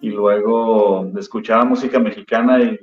y 0.00 0.10
luego 0.10 1.10
escuchaba 1.18 1.64
música 1.64 1.98
mexicana 1.98 2.62
y, 2.62 2.78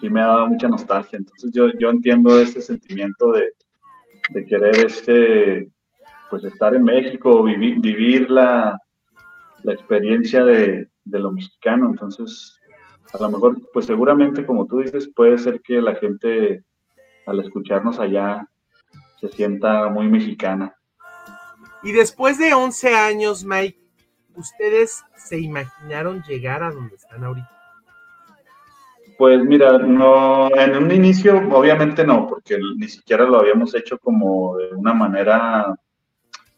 sí 0.00 0.10
me 0.10 0.20
daba 0.20 0.46
mucha 0.46 0.68
nostalgia. 0.68 1.18
Entonces 1.18 1.50
yo, 1.52 1.70
yo 1.78 1.90
entiendo 1.90 2.38
ese 2.38 2.60
sentimiento 2.60 3.32
de, 3.32 3.48
de 4.30 4.44
querer 4.44 4.76
este, 4.84 5.70
pues 6.30 6.44
estar 6.44 6.74
en 6.74 6.84
México, 6.84 7.42
vivir, 7.42 7.80
vivir 7.80 8.30
la, 8.30 8.78
experiencia 9.64 10.44
de, 10.44 10.88
de 11.04 11.18
lo 11.18 11.32
mexicano. 11.32 11.88
Entonces, 11.90 12.57
a 13.12 13.18
lo 13.22 13.30
mejor, 13.30 13.56
pues 13.72 13.86
seguramente, 13.86 14.44
como 14.44 14.66
tú 14.66 14.80
dices, 14.80 15.10
puede 15.14 15.38
ser 15.38 15.60
que 15.60 15.80
la 15.80 15.94
gente 15.94 16.64
al 17.26 17.40
escucharnos 17.40 17.98
allá 17.98 18.46
se 19.20 19.28
sienta 19.28 19.88
muy 19.88 20.08
mexicana. 20.08 20.74
Y 21.82 21.92
después 21.92 22.38
de 22.38 22.54
11 22.54 22.94
años, 22.94 23.44
Mike, 23.44 23.78
¿ustedes 24.34 25.04
se 25.16 25.38
imaginaron 25.38 26.22
llegar 26.22 26.62
a 26.62 26.70
donde 26.70 26.96
están 26.96 27.24
ahorita? 27.24 27.50
Pues 29.16 29.42
mira, 29.44 29.78
no, 29.78 30.48
en 30.54 30.76
un 30.76 30.92
inicio 30.92 31.36
obviamente 31.50 32.04
no, 32.04 32.26
porque 32.28 32.58
ni 32.76 32.88
siquiera 32.88 33.24
lo 33.24 33.40
habíamos 33.40 33.74
hecho 33.74 33.98
como 33.98 34.56
de 34.56 34.74
una 34.76 34.94
manera 34.94 35.74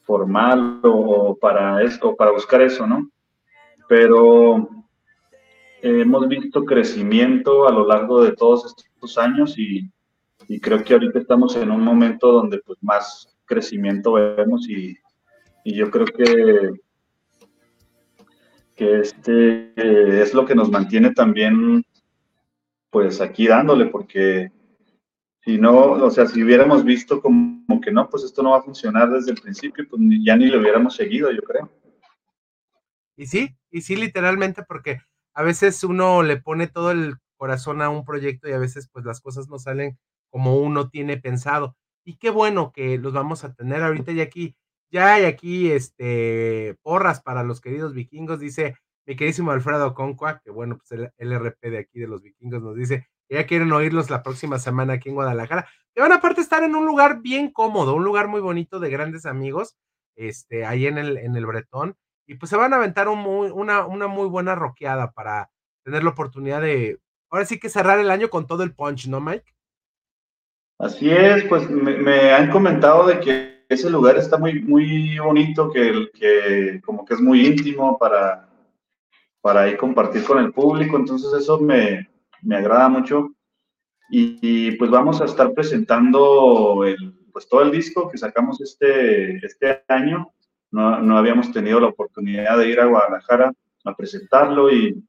formal 0.02 0.80
o, 0.82 1.36
para 1.40 1.82
eso, 1.82 2.14
para 2.16 2.32
buscar 2.32 2.60
eso, 2.60 2.86
¿no? 2.86 3.08
pero 3.90 4.68
hemos 5.82 6.28
visto 6.28 6.64
crecimiento 6.64 7.66
a 7.66 7.72
lo 7.72 7.86
largo 7.86 8.22
de 8.22 8.32
todos 8.32 8.74
estos 8.76 9.18
años 9.18 9.58
y, 9.58 9.90
creo 10.60 10.82
que 10.82 10.94
ahorita 10.94 11.20
estamos 11.20 11.54
en 11.56 11.70
un 11.70 11.82
momento 11.82 12.32
donde 12.32 12.58
pues 12.58 12.78
más 12.82 13.36
crecimiento 13.44 14.14
vemos 14.14 14.68
y, 14.68 14.96
yo 15.64 15.90
creo 15.90 16.06
que, 16.06 16.70
que 18.74 19.00
este 19.00 19.72
es 20.22 20.34
lo 20.34 20.44
que 20.46 20.54
nos 20.54 20.70
mantiene 20.70 21.12
también 21.12 21.84
pues 22.90 23.20
aquí 23.20 23.46
dándole 23.46 23.86
porque 23.86 24.50
si 25.42 25.58
no, 25.58 25.92
o 25.92 26.10
sea, 26.10 26.26
si 26.26 26.42
hubiéramos 26.42 26.84
visto 26.84 27.20
como 27.20 27.80
que 27.80 27.90
no, 27.90 28.08
pues 28.08 28.24
esto 28.24 28.42
no 28.42 28.50
va 28.50 28.58
a 28.58 28.62
funcionar 28.62 29.10
desde 29.10 29.32
el 29.32 29.40
principio, 29.40 29.86
pues 29.88 30.02
ya 30.22 30.36
ni 30.36 30.46
lo 30.46 30.60
hubiéramos 30.60 30.94
seguido, 30.96 31.30
yo 31.30 31.42
creo. 31.42 31.70
Y 33.16 33.26
sí, 33.26 33.54
y 33.70 33.80
sí, 33.80 33.96
literalmente, 33.96 34.62
porque 34.62 35.00
a 35.34 35.42
veces 35.42 35.82
uno 35.84 36.22
le 36.22 36.36
pone 36.36 36.66
todo 36.66 36.90
el 36.90 37.16
corazón 37.36 37.82
a 37.82 37.88
un 37.88 38.04
proyecto 38.04 38.48
y 38.48 38.52
a 38.52 38.58
veces 38.58 38.88
pues 38.92 39.04
las 39.04 39.20
cosas 39.20 39.48
no 39.48 39.58
salen 39.58 39.98
como 40.30 40.56
uno 40.58 40.88
tiene 40.90 41.16
pensado. 41.16 41.76
Y 42.04 42.16
qué 42.18 42.30
bueno 42.30 42.72
que 42.72 42.98
los 42.98 43.12
vamos 43.12 43.44
a 43.44 43.54
tener 43.54 43.82
ahorita 43.82 44.12
y 44.12 44.20
aquí, 44.20 44.56
ya 44.90 45.14
hay 45.14 45.24
aquí 45.24 45.70
este 45.70 46.76
porras 46.82 47.22
para 47.22 47.44
los 47.44 47.60
queridos 47.60 47.94
vikingos, 47.94 48.40
dice 48.40 48.76
mi 49.06 49.16
queridísimo 49.16 49.50
Alfredo 49.50 49.94
Concua, 49.94 50.40
que 50.44 50.50
bueno, 50.50 50.78
pues 50.78 50.92
el 50.92 51.12
LRP 51.18 51.70
de 51.70 51.78
aquí 51.78 51.98
de 52.00 52.06
los 52.06 52.22
vikingos 52.22 52.62
nos 52.62 52.76
dice 52.76 53.08
que 53.28 53.36
ya 53.36 53.46
quieren 53.46 53.72
oírlos 53.72 54.10
la 54.10 54.22
próxima 54.22 54.58
semana 54.58 54.94
aquí 54.94 55.08
en 55.08 55.14
Guadalajara, 55.14 55.68
que 55.94 56.00
van 56.00 56.12
aparte 56.12 56.40
estar 56.40 56.62
en 56.62 56.74
un 56.74 56.86
lugar 56.86 57.20
bien 57.20 57.50
cómodo, 57.50 57.94
un 57.94 58.04
lugar 58.04 58.28
muy 58.28 58.40
bonito 58.40 58.80
de 58.80 58.90
grandes 58.90 59.26
amigos, 59.26 59.76
este, 60.16 60.64
ahí 60.66 60.86
en 60.86 60.98
el, 60.98 61.16
en 61.16 61.36
el 61.36 61.46
Bretón, 61.46 61.96
y 62.26 62.34
pues 62.34 62.50
se 62.50 62.56
van 62.56 62.72
a 62.72 62.76
aventar 62.76 63.08
una, 63.08 63.86
una 63.86 64.06
muy 64.06 64.28
buena 64.28 64.54
roqueada 64.54 65.10
para 65.12 65.50
tener 65.82 66.04
la 66.04 66.10
oportunidad 66.10 66.60
de, 66.60 66.98
ahora 67.30 67.44
sí 67.44 67.58
que 67.58 67.68
cerrar 67.68 67.98
el 67.98 68.10
año 68.10 68.28
con 68.28 68.46
todo 68.46 68.62
el 68.62 68.74
punch, 68.74 69.08
¿no, 69.08 69.20
Mike? 69.20 69.52
Así 70.78 71.10
es, 71.10 71.44
pues 71.44 71.68
me, 71.68 72.32
han 72.32 72.50
comentado 72.50 73.06
de 73.06 73.20
que 73.20 73.64
ese 73.68 73.90
lugar 73.90 74.16
está 74.16 74.38
muy, 74.38 74.60
muy 74.62 75.18
bonito, 75.18 75.70
que, 75.70 76.08
que 76.14 76.80
como 76.84 77.04
que 77.04 77.14
es 77.14 77.20
muy 77.20 77.46
íntimo 77.46 77.98
para, 77.98 78.48
para 79.40 79.68
ir 79.68 79.76
compartir 79.76 80.24
con 80.24 80.38
el 80.38 80.52
público, 80.52 80.96
entonces 80.96 81.32
eso 81.34 81.58
me, 81.60 82.08
agrada 82.50 82.88
mucho. 82.88 83.30
Y, 84.12 84.72
pues 84.72 84.90
vamos 84.90 85.20
a 85.20 85.26
estar 85.26 85.52
presentando 85.52 86.84
el, 86.84 87.14
pues 87.32 87.48
todo 87.48 87.62
el 87.62 87.70
disco 87.70 88.08
que 88.08 88.18
sacamos 88.18 88.60
este, 88.60 89.36
este 89.44 89.84
año 89.86 90.32
no, 90.70 91.18
habíamos 91.18 91.52
tenido 91.52 91.80
la 91.80 91.88
oportunidad 91.88 92.58
de 92.58 92.68
ir 92.68 92.80
a 92.80 92.86
Guadalajara 92.86 93.52
a 93.84 93.94
presentarlo 93.94 94.70
y 94.70 95.02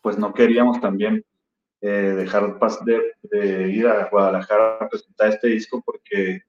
pues 0.00 0.18
no 0.18 0.32
queríamos 0.32 0.80
también 0.80 1.24
eh, 1.80 2.14
dejar 2.16 2.58
de, 2.84 3.02
de, 3.22 3.70
ir 3.70 3.86
a 3.86 4.08
Guadalajara 4.08 4.78
a 4.80 4.88
presentar 4.88 5.30
este 5.30 5.48
disco 5.48 5.82
porque 5.84 6.42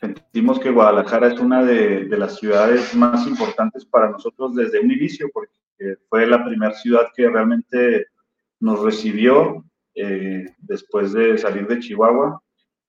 sentimos 0.00 0.58
que 0.58 0.70
Guadalajara 0.70 1.28
es 1.28 1.38
una 1.38 1.62
de, 1.62 2.06
las 2.16 2.38
ciudades 2.38 2.94
más 2.94 3.26
importantes 3.26 3.84
para 3.84 4.10
nosotros 4.10 4.54
desde 4.54 4.80
un 4.80 4.90
inicio, 4.90 5.28
porque 5.32 5.52
fue 6.08 6.26
la 6.26 6.44
primera 6.44 6.74
ciudad 6.74 7.08
que 7.14 7.28
realmente 7.28 8.06
nos 8.60 8.82
recibió 8.82 9.64
eh, 9.94 10.46
después 10.58 11.12
de 11.12 11.36
salir 11.38 11.66
de 11.66 11.80
Chihuahua. 11.80 12.42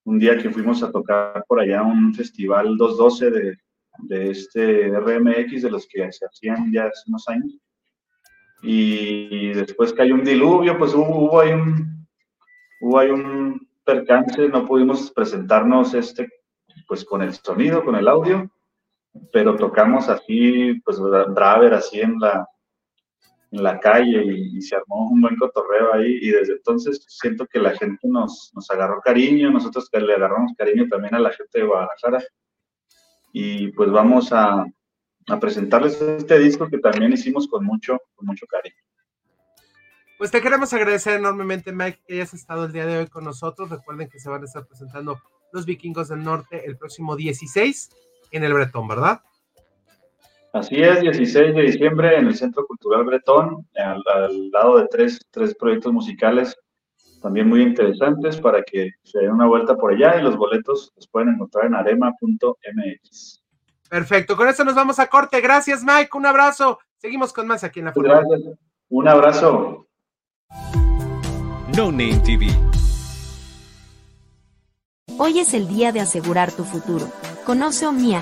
Un 0.04 0.20
día 0.20 0.38
que 0.38 0.50
fuimos 0.50 0.82
a 0.84 0.92
tocar 0.92 1.44
por 1.48 1.60
allá 1.60 1.84
un 1.84 2.14
festival 2.14 2.78
212 2.78 3.32
de, 3.32 3.58
de 4.04 4.32
este 4.32 4.90
RMX, 4.90 5.64
de 5.64 5.72
los 5.72 5.88
que 5.88 6.12
se 6.12 6.26
hacían 6.26 6.72
ya 6.72 6.86
hace 6.86 7.04
unos 7.08 7.28
años. 7.28 7.58
Y 8.64 9.54
después 9.54 9.94
que 9.94 10.04
hay 10.04 10.12
un 10.12 10.24
diluvio, 10.24 10.78
pues 10.78 10.94
hubo, 10.94 11.26
hubo, 11.26 11.42
un, 11.42 12.08
hubo 12.82 13.00
ahí 13.00 13.10
un 13.10 13.68
percance, 13.84 14.48
no 14.50 14.68
pudimos 14.68 15.12
presentarnos 15.12 15.94
este, 15.94 16.30
pues 16.88 17.04
con 17.04 17.22
el 17.22 17.34
sonido, 17.34 17.84
con 17.84 17.96
el 17.96 18.08
audio, 18.08 18.52
pero 19.34 19.56
tocamos 19.56 20.10
así, 20.10 20.80
pues 20.86 21.00
braver 21.00 21.74
así 21.74 22.02
en 22.02 22.20
la, 22.20 22.48
en 23.52 23.64
la 23.64 23.80
calle 23.80 24.24
y, 24.24 24.62
se 24.62 24.76
armó 24.76 25.10
un 25.10 25.22
buen 25.22 25.36
cotorreo 25.36 25.94
ahí 25.94 26.20
y 26.22 26.30
desde 26.30 26.54
entonces 26.54 27.04
siento 27.08 27.46
que 27.48 27.60
la 27.60 27.72
gente 27.72 28.08
nos, 28.08 28.52
nos 28.54 28.70
agarró 28.72 29.02
cariño, 29.02 29.52
nosotros 29.52 29.90
le 29.92 30.14
agarramos 30.14 30.54
cariño 30.58 30.88
también 30.88 31.16
a 31.16 31.20
la 31.20 31.32
gente 31.32 31.60
de 31.60 31.66
Guadalajara 31.66 32.24
y 33.32 33.70
pues 33.70 33.92
vamos 33.92 34.32
a, 34.34 34.66
a 35.28 35.40
presentarles 35.40 36.02
este 36.02 36.40
disco 36.40 36.68
que 36.68 36.80
también 36.80 37.14
hicimos 37.14 37.48
con 37.48 37.66
mucho, 37.66 38.00
con 38.16 38.28
mucho 38.28 38.46
cariño. 38.48 38.76
Pues 40.18 40.30
te 40.30 40.42
queremos 40.42 40.72
agradecer 40.74 41.16
enormemente, 41.16 41.72
Mike, 41.72 42.00
que 42.06 42.14
hayas 42.14 42.34
estado 42.34 42.66
el 42.66 42.72
día 42.72 42.86
de 42.86 43.00
hoy 43.00 43.08
con 43.08 43.24
nosotros. 43.24 43.70
Recuerden 43.70 44.08
que 44.08 44.20
se 44.20 44.30
van 44.30 44.44
a 44.44 44.46
estar 44.46 44.68
presentando 44.68 45.20
los 45.52 45.66
vikingos 45.66 46.10
del 46.10 46.24
norte 46.24 46.64
el 46.66 46.78
próximo 46.78 47.16
16 47.16 47.90
en 48.32 48.44
el 48.44 48.54
Bretón, 48.54 48.88
¿verdad? 48.88 49.22
Así 50.54 50.76
es, 50.76 51.02
16 51.02 51.56
de 51.56 51.62
diciembre 51.62 52.18
en 52.18 52.28
el 52.28 52.36
Centro 52.36 52.68
Cultural 52.68 53.06
Bretón, 53.06 53.68
al, 53.76 54.04
lado 54.52 54.80
de 54.80 54.88
tres, 54.90 55.26
tres, 55.32 55.56
proyectos 55.56 55.94
musicales 55.94 56.58
también 57.22 57.48
muy 57.48 57.62
interesantes 57.62 58.38
para 58.42 58.64
que 58.64 58.92
se 59.04 59.20
den 59.20 59.32
una 59.32 59.46
vuelta 59.46 59.76
por 59.76 59.94
allá 59.94 60.20
y 60.20 60.24
los 60.24 60.36
boletos 60.36 60.92
los 60.96 61.08
pueden 61.08 61.30
encontrar 61.30 61.68
en 61.68 61.76
arema.mx. 61.76 63.44
Perfecto, 63.90 64.36
con 64.36 64.48
eso 64.48 64.64
nos 64.64 64.76
vamos 64.76 65.00
a 65.00 65.08
corte. 65.08 65.42
Gracias, 65.42 65.84
Mike. 65.84 66.10
Un 66.14 66.26
abrazo. 66.26 66.80
Seguimos 66.98 67.34
con 67.34 67.48
más 67.48 67.64
aquí 67.64 67.80
en 67.80 67.86
la 67.86 67.94
Gracias. 67.96 68.42
Un 68.90 69.08
abrazo. 69.08 69.88
No 71.76 71.92
Name 71.92 72.22
TV. 72.26 72.48
Hoy 75.18 75.40
es 75.40 75.54
el 75.54 75.68
día 75.68 75.92
de 75.92 76.00
asegurar 76.00 76.52
tu 76.52 76.64
futuro. 76.64 77.06
Conoce 77.46 77.86
Omnia, 77.86 78.22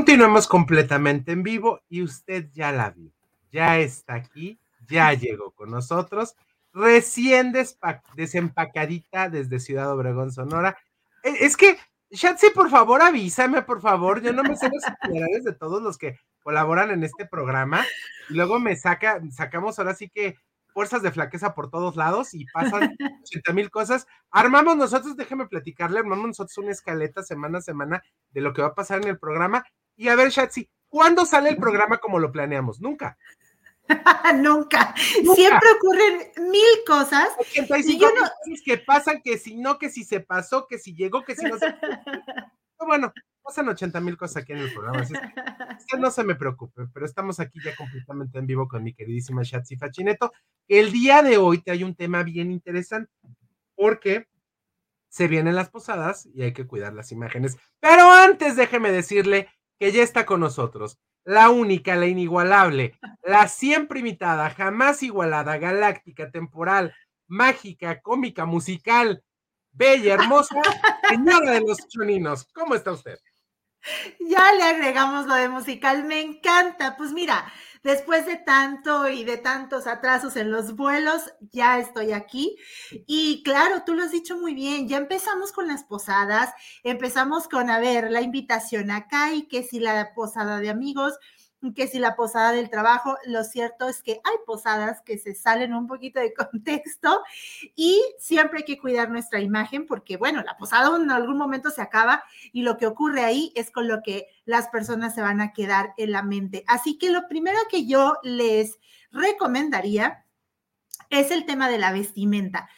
Continuamos 0.00 0.48
completamente 0.48 1.32
en 1.32 1.42
vivo 1.42 1.82
y 1.90 2.00
usted 2.00 2.48
ya 2.54 2.72
la 2.72 2.88
vio, 2.88 3.12
ya 3.52 3.78
está 3.78 4.14
aquí, 4.14 4.58
ya 4.88 5.12
llegó 5.12 5.50
con 5.50 5.70
nosotros, 5.70 6.36
recién 6.72 7.52
desempacadita 8.14 9.28
desde 9.28 9.60
Ciudad 9.60 9.92
Obregón, 9.92 10.32
Sonora. 10.32 10.78
E, 11.22 11.44
es 11.44 11.54
que, 11.54 11.76
Shatsi, 12.10 12.48
por 12.48 12.70
favor, 12.70 13.02
avísame, 13.02 13.60
por 13.60 13.82
favor, 13.82 14.22
yo 14.22 14.32
no 14.32 14.42
me 14.42 14.56
sé 14.56 14.70
los 14.70 15.44
de 15.44 15.52
todos 15.52 15.82
los 15.82 15.98
que 15.98 16.18
colaboran 16.42 16.90
en 16.92 17.04
este 17.04 17.26
programa 17.26 17.84
luego 18.30 18.58
me 18.58 18.76
saca, 18.76 19.20
sacamos 19.30 19.78
ahora 19.78 19.94
sí 19.94 20.08
que 20.08 20.34
fuerzas 20.72 21.02
de 21.02 21.12
flaqueza 21.12 21.54
por 21.54 21.68
todos 21.68 21.96
lados 21.96 22.32
y 22.32 22.46
pasan 22.46 22.96
80 23.22 23.52
mil 23.52 23.70
cosas. 23.70 24.06
Armamos 24.30 24.78
nosotros, 24.78 25.14
déjeme 25.14 25.46
platicarle, 25.46 25.98
armamos 25.98 26.28
nosotros 26.28 26.56
una 26.56 26.70
escaleta 26.70 27.22
semana 27.22 27.58
a 27.58 27.62
semana 27.62 28.02
de 28.30 28.40
lo 28.40 28.54
que 28.54 28.62
va 28.62 28.68
a 28.68 28.74
pasar 28.74 29.02
en 29.02 29.08
el 29.08 29.18
programa 29.18 29.62
y 30.00 30.08
a 30.08 30.16
ver, 30.16 30.30
Shatsi, 30.30 30.66
¿cuándo 30.88 31.26
sale 31.26 31.50
el 31.50 31.58
programa 31.58 31.98
como 31.98 32.18
lo 32.18 32.32
planeamos? 32.32 32.80
Nunca. 32.80 33.18
Nunca. 34.36 34.94
Siempre 34.96 35.68
ocurren 35.76 36.50
mil 36.50 36.84
cosas. 36.86 37.28
85 37.38 38.06
cosas 38.08 38.32
que 38.64 38.78
pasan, 38.78 39.20
que 39.22 39.36
si 39.36 39.56
no, 39.56 39.78
que 39.78 39.90
si 39.90 40.04
se 40.04 40.20
pasó, 40.20 40.66
que 40.66 40.78
si 40.78 40.94
llegó, 40.94 41.22
que 41.22 41.36
si 41.36 41.44
no 41.44 41.58
se... 41.58 41.66
bueno, 42.86 43.12
pasan 43.42 43.68
80 43.68 44.00
mil 44.00 44.16
cosas 44.16 44.42
aquí 44.42 44.52
en 44.52 44.60
el 44.60 44.72
programa. 44.72 45.00
Así 45.00 45.12
usted 45.12 45.98
no 45.98 46.10
se 46.10 46.24
me 46.24 46.34
preocupe, 46.34 46.86
pero 46.94 47.04
estamos 47.04 47.38
aquí 47.38 47.60
ya 47.62 47.76
completamente 47.76 48.38
en 48.38 48.46
vivo 48.46 48.68
con 48.68 48.82
mi 48.82 48.94
queridísima 48.94 49.42
Shatsi 49.42 49.76
Fachineto. 49.76 50.32
El 50.66 50.92
día 50.92 51.22
de 51.22 51.36
hoy 51.36 51.58
te 51.58 51.72
hay 51.72 51.84
un 51.84 51.94
tema 51.94 52.22
bien 52.22 52.50
interesante, 52.50 53.12
porque 53.74 54.28
se 55.10 55.28
vienen 55.28 55.56
las 55.56 55.68
posadas 55.68 56.26
y 56.32 56.40
hay 56.40 56.54
que 56.54 56.66
cuidar 56.66 56.94
las 56.94 57.12
imágenes. 57.12 57.58
Pero 57.80 58.10
antes 58.10 58.56
déjeme 58.56 58.92
decirle 58.92 59.48
que 59.80 59.90
ya 59.90 60.02
está 60.02 60.26
con 60.26 60.40
nosotros. 60.40 60.98
La 61.24 61.48
única, 61.48 61.96
la 61.96 62.06
inigualable, 62.06 62.98
la 63.24 63.48
siempre 63.48 64.00
imitada, 64.00 64.50
jamás 64.50 65.02
igualada, 65.02 65.56
galáctica, 65.56 66.30
temporal, 66.30 66.94
mágica, 67.26 68.00
cómica, 68.02 68.44
musical, 68.44 69.24
bella, 69.72 70.14
hermosa, 70.14 70.60
señora 71.08 71.52
de 71.52 71.62
los 71.62 71.78
choninos. 71.88 72.46
¿Cómo 72.52 72.74
está 72.74 72.92
usted? 72.92 73.18
Ya 74.20 74.52
le 74.52 74.62
agregamos 74.64 75.26
lo 75.26 75.34
de 75.34 75.48
musical, 75.48 76.04
me 76.04 76.20
encanta. 76.20 76.96
Pues 76.98 77.12
mira, 77.12 77.50
después 77.82 78.26
de 78.26 78.36
tanto 78.36 79.08
y 79.08 79.24
de 79.24 79.36
tantos 79.36 79.86
atrasos 79.86 80.36
en 80.36 80.50
los 80.50 80.76
vuelos, 80.76 81.32
ya 81.52 81.78
estoy 81.78 82.12
aquí. 82.12 82.56
Y 83.06 83.42
claro, 83.42 83.82
tú 83.84 83.94
lo 83.94 84.02
has 84.02 84.12
dicho 84.12 84.36
muy 84.36 84.54
bien, 84.54 84.88
ya 84.88 84.98
empezamos 84.98 85.52
con 85.52 85.68
las 85.68 85.84
posadas, 85.84 86.50
empezamos 86.82 87.48
con, 87.48 87.70
a 87.70 87.78
ver, 87.78 88.10
la 88.10 88.20
invitación 88.20 88.90
acá 88.90 89.32
y 89.34 89.48
que 89.48 89.62
si 89.62 89.80
la 89.80 90.12
posada 90.14 90.60
de 90.60 90.70
amigos, 90.70 91.18
que 91.74 91.86
si 91.86 91.98
la 91.98 92.16
posada 92.16 92.52
del 92.52 92.70
trabajo, 92.70 93.16
lo 93.26 93.44
cierto 93.44 93.88
es 93.88 94.02
que 94.02 94.12
hay 94.12 94.36
posadas 94.46 95.02
que 95.02 95.18
se 95.18 95.34
salen 95.34 95.74
un 95.74 95.86
poquito 95.86 96.20
de 96.20 96.32
contexto 96.50 97.22
y 97.76 98.02
siempre 98.18 98.58
hay 98.58 98.64
que 98.64 98.78
cuidar 98.78 99.10
nuestra 99.10 99.40
imagen 99.40 99.86
porque, 99.86 100.16
bueno, 100.16 100.42
la 100.42 100.56
posada 100.56 100.96
en 100.96 101.10
algún 101.10 101.36
momento 101.36 101.70
se 101.70 101.82
acaba 101.82 102.24
y 102.52 102.62
lo 102.62 102.76
que 102.76 102.86
ocurre 102.86 103.24
ahí 103.24 103.52
es 103.54 103.70
con 103.70 103.88
lo 103.88 104.02
que 104.02 104.26
las 104.44 104.68
personas 104.68 105.14
se 105.14 105.22
van 105.22 105.40
a 105.40 105.52
quedar 105.52 105.92
en 105.96 106.12
la 106.12 106.22
mente. 106.22 106.64
Así 106.66 106.98
que 106.98 107.10
lo 107.10 107.28
primero 107.28 107.58
que 107.70 107.86
yo 107.86 108.16
les 108.22 108.78
recomendaría 109.10 110.24
es 111.10 111.30
el 111.30 111.44
tema 111.44 111.68
de 111.68 111.78
la 111.78 111.92
vestimenta. 111.92 112.68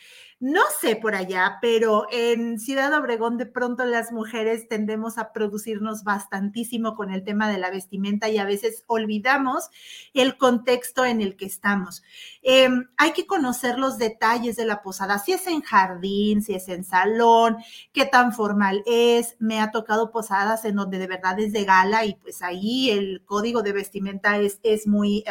No 0.43 0.63
sé 0.81 0.97
por 0.97 1.15
allá, 1.15 1.59
pero 1.61 2.09
en 2.11 2.59
Ciudad 2.59 2.93
Obregón 2.99 3.39
de 3.39 3.47
pronto 3.47 3.85
las 3.85 4.11
mujeres 4.11 4.67
tendemos 4.67 5.17
a 5.17 5.33
producirnos 5.33 6.03
bastantísimo 6.03 6.97
con 6.97 7.13
el 7.13 7.23
tema 7.23 7.49
de 7.49 7.59
la 7.59 7.71
vestimenta 7.71 8.29
y 8.29 8.39
a 8.39 8.45
veces 8.45 8.83
olvidamos 8.89 9.71
el 10.15 10.37
contexto 10.37 11.05
en 11.05 11.21
el 11.21 11.37
que 11.37 11.47
estamos. 11.47 12.03
Em, 12.43 12.89
hay 12.97 13.13
que 13.13 13.25
conocer 13.25 13.79
los 13.79 13.99
detalles 13.99 14.57
de 14.57 14.67
la 14.67 14.83
posada, 14.83 15.21
si 15.21 15.31
es 15.31 15.47
en 15.47 15.61
jardín, 15.61 16.43
si 16.43 16.55
es 16.55 16.69
en 16.69 16.83
salón, 16.83 17.59
qué 17.93 18.05
tan 18.05 18.33
formal 18.33 18.83
es. 18.85 19.37
Me 19.39 19.61
ha 19.61 19.71
tocado 19.71 20.11
posadas 20.11 20.65
en 20.65 20.75
donde 20.75 20.99
de 20.99 21.07
verdad 21.07 21.39
es 21.39 21.53
de 21.53 21.65
gala 21.65 22.05
y 22.05 22.15
pues 22.15 22.43
ahí 22.43 22.91
el 22.91 23.23
código 23.25 23.63
de 23.63 23.75
vestimenta 23.75 24.39
es, 24.39 24.59
es 24.65 24.89
muy 24.89 25.23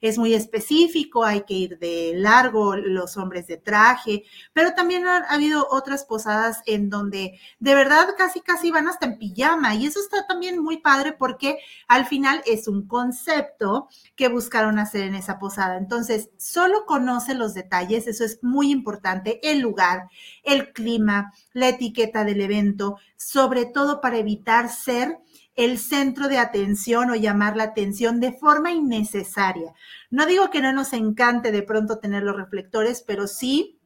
es 0.00 0.18
muy 0.18 0.34
específico, 0.34 1.24
hay 1.24 1.42
que 1.42 1.54
ir 1.54 1.78
de 1.78 2.12
largo, 2.16 2.76
los 2.76 3.16
hombres 3.16 3.46
de 3.46 3.56
traje, 3.56 4.24
pero 4.52 4.74
también 4.74 5.06
ha, 5.06 5.18
habido 5.28 5.66
otras 5.70 6.04
posadas 6.04 6.62
en 6.66 6.90
donde 6.90 7.38
de 7.58 7.74
verdad 7.74 8.08
casi 8.16 8.40
casi 8.40 8.70
van 8.70 8.88
hasta 8.88 9.06
en 9.06 9.18
pijama 9.18 9.74
y 9.74 9.86
eso 9.86 10.00
está 10.00 10.26
también 10.26 10.62
muy 10.62 10.78
padre 10.78 11.12
porque 11.12 11.58
al 11.88 12.06
final 12.06 12.42
es 12.46 12.68
un 12.68 12.86
concepto 12.86 13.88
que 14.14 14.28
buscaron 14.28 14.78
hacer 14.78 15.02
en 15.02 15.14
esa 15.14 15.38
posada. 15.38 15.76
Entonces, 15.76 16.30
solo 16.36 16.86
conoce 16.86 17.34
los 17.34 17.54
detalles, 17.54 18.06
eso 18.06 18.24
es 18.24 18.38
muy 18.42 18.70
importante, 18.70 19.40
el 19.42 19.60
lugar, 19.60 20.08
el 20.42 20.72
clima, 20.72 21.32
la 21.52 21.68
etiqueta 21.68 22.24
del 22.24 22.40
evento, 22.40 22.96
sobre 23.16 23.66
todo 23.66 24.00
para 24.00 24.18
evitar 24.18 24.68
ser 24.68 25.18
el 25.56 25.78
centro 25.78 26.28
de 26.28 26.38
atención 26.38 27.10
o 27.10 27.16
llamar 27.16 27.56
la 27.56 27.64
atención 27.64 28.20
de 28.20 28.32
forma 28.32 28.72
innecesaria. 28.72 29.72
No 30.10 30.26
digo 30.26 30.50
que 30.50 30.60
no 30.60 30.72
nos 30.72 30.92
encante 30.92 31.50
de 31.50 31.62
pronto 31.62 31.98
tener 31.98 32.22
los 32.22 32.36
reflectores, 32.36 33.02
pero 33.06 33.26
sí 33.26 33.76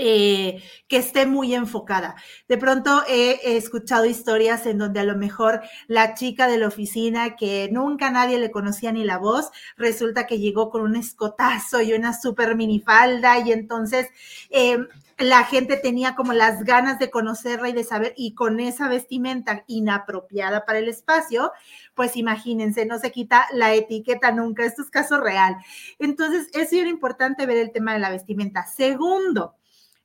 eh, 0.00 0.62
que 0.86 0.98
esté 0.98 1.26
muy 1.26 1.54
enfocada. 1.54 2.14
De 2.46 2.58
pronto 2.58 3.02
he, 3.08 3.56
escuchado 3.56 4.04
historias 4.04 4.66
en 4.66 4.78
donde 4.78 5.00
a 5.00 5.04
lo 5.04 5.16
mejor 5.16 5.62
la 5.86 6.14
chica 6.14 6.46
de 6.46 6.58
la 6.58 6.68
oficina 6.68 7.36
que 7.36 7.68
nunca 7.72 8.10
nadie 8.10 8.38
le 8.38 8.50
conocía 8.50 8.92
ni 8.92 9.04
la 9.04 9.18
voz, 9.18 9.50
resulta 9.76 10.26
que 10.26 10.38
llegó 10.38 10.70
con 10.70 10.82
un 10.82 10.94
escotazo 10.94 11.80
y 11.80 11.94
una 11.94 12.12
super 12.12 12.54
minifalda 12.54 13.38
y 13.40 13.50
entonces 13.50 14.08
eh, 14.50 14.78
la 15.18 15.44
gente 15.44 15.76
tenía 15.76 16.14
como 16.14 16.32
las 16.32 16.62
ganas 16.62 16.98
de 16.98 17.10
conocerla 17.10 17.68
y 17.68 17.72
de 17.72 17.84
saber, 17.84 18.14
y 18.16 18.34
con 18.34 18.60
esa 18.60 18.88
vestimenta 18.88 19.64
inapropiada 19.66 20.64
para 20.64 20.78
el 20.78 20.88
espacio, 20.88 21.52
pues 21.94 22.16
imagínense, 22.16 22.86
no 22.86 22.98
se 22.98 23.10
quita 23.10 23.46
la 23.52 23.74
etiqueta 23.74 24.30
nunca, 24.30 24.64
esto 24.64 24.82
es 24.82 24.90
caso 24.90 25.20
real. 25.20 25.56
Entonces, 25.98 26.48
es 26.54 26.70
bien 26.70 26.86
importante 26.86 27.46
ver 27.46 27.58
el 27.58 27.72
tema 27.72 27.94
de 27.94 27.98
la 27.98 28.10
vestimenta. 28.10 28.66
Segundo, 28.66 29.56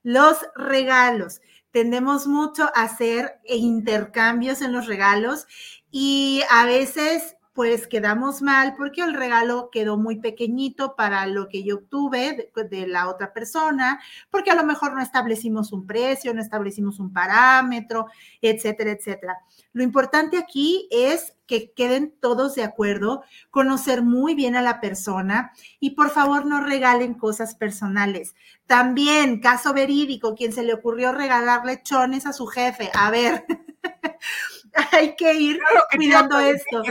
los 0.01 0.37
regalos. 0.55 1.41
Tendemos 1.71 2.27
mucho 2.27 2.63
a 2.75 2.83
hacer 2.83 3.39
intercambios 3.45 4.61
en 4.61 4.73
los 4.73 4.87
regalos 4.87 5.47
y 5.89 6.41
a 6.49 6.65
veces 6.65 7.35
pues 7.53 7.85
quedamos 7.87 8.41
mal 8.41 8.73
porque 8.75 9.01
el 9.01 9.13
regalo 9.13 9.69
quedó 9.71 9.95
muy 9.95 10.19
pequeñito 10.19 10.95
para 10.95 11.27
lo 11.27 11.49
que 11.49 11.63
yo 11.63 11.75
obtuve 11.75 12.49
de, 12.69 12.87
la 12.87 13.07
otra 13.07 13.31
persona, 13.31 14.01
porque 14.31 14.49
a 14.49 14.55
lo 14.55 14.63
mejor 14.63 14.93
no 14.93 15.01
establecimos 15.01 15.71
un 15.71 15.85
precio, 15.85 16.33
no 16.33 16.41
establecimos 16.41 16.99
un 16.99 17.13
parámetro, 17.13 18.07
etcétera, 18.41 18.91
etcétera. 18.91 19.37
Lo 19.71 19.83
importante 19.83 20.37
aquí 20.37 20.87
es 20.91 21.35
que 21.45 21.71
queden 21.73 22.15
todos 22.19 22.55
de 22.55 22.63
acuerdo, 22.63 23.23
conocer 23.51 24.01
muy 24.01 24.33
bien 24.33 24.55
a 24.55 24.61
la 24.63 24.81
persona 24.81 25.51
y 25.79 25.91
por 25.91 26.09
favor 26.09 26.47
no 26.47 26.61
regalen 26.61 27.13
cosas 27.13 27.53
personales. 27.53 28.33
También, 28.65 29.41
caso 29.41 29.73
verídico, 29.73 30.33
quien 30.33 30.53
se 30.53 30.63
le 30.63 30.73
ocurrió 30.73 31.11
regalar 31.11 31.65
lechones 31.65 32.25
a 32.25 32.33
su 32.33 32.47
jefe. 32.47 32.89
A 32.95 33.11
ver, 33.11 33.45
hay 34.91 35.15
que 35.15 35.33
ir 35.35 35.59
cuidando 35.95 36.39
esto 36.39 36.81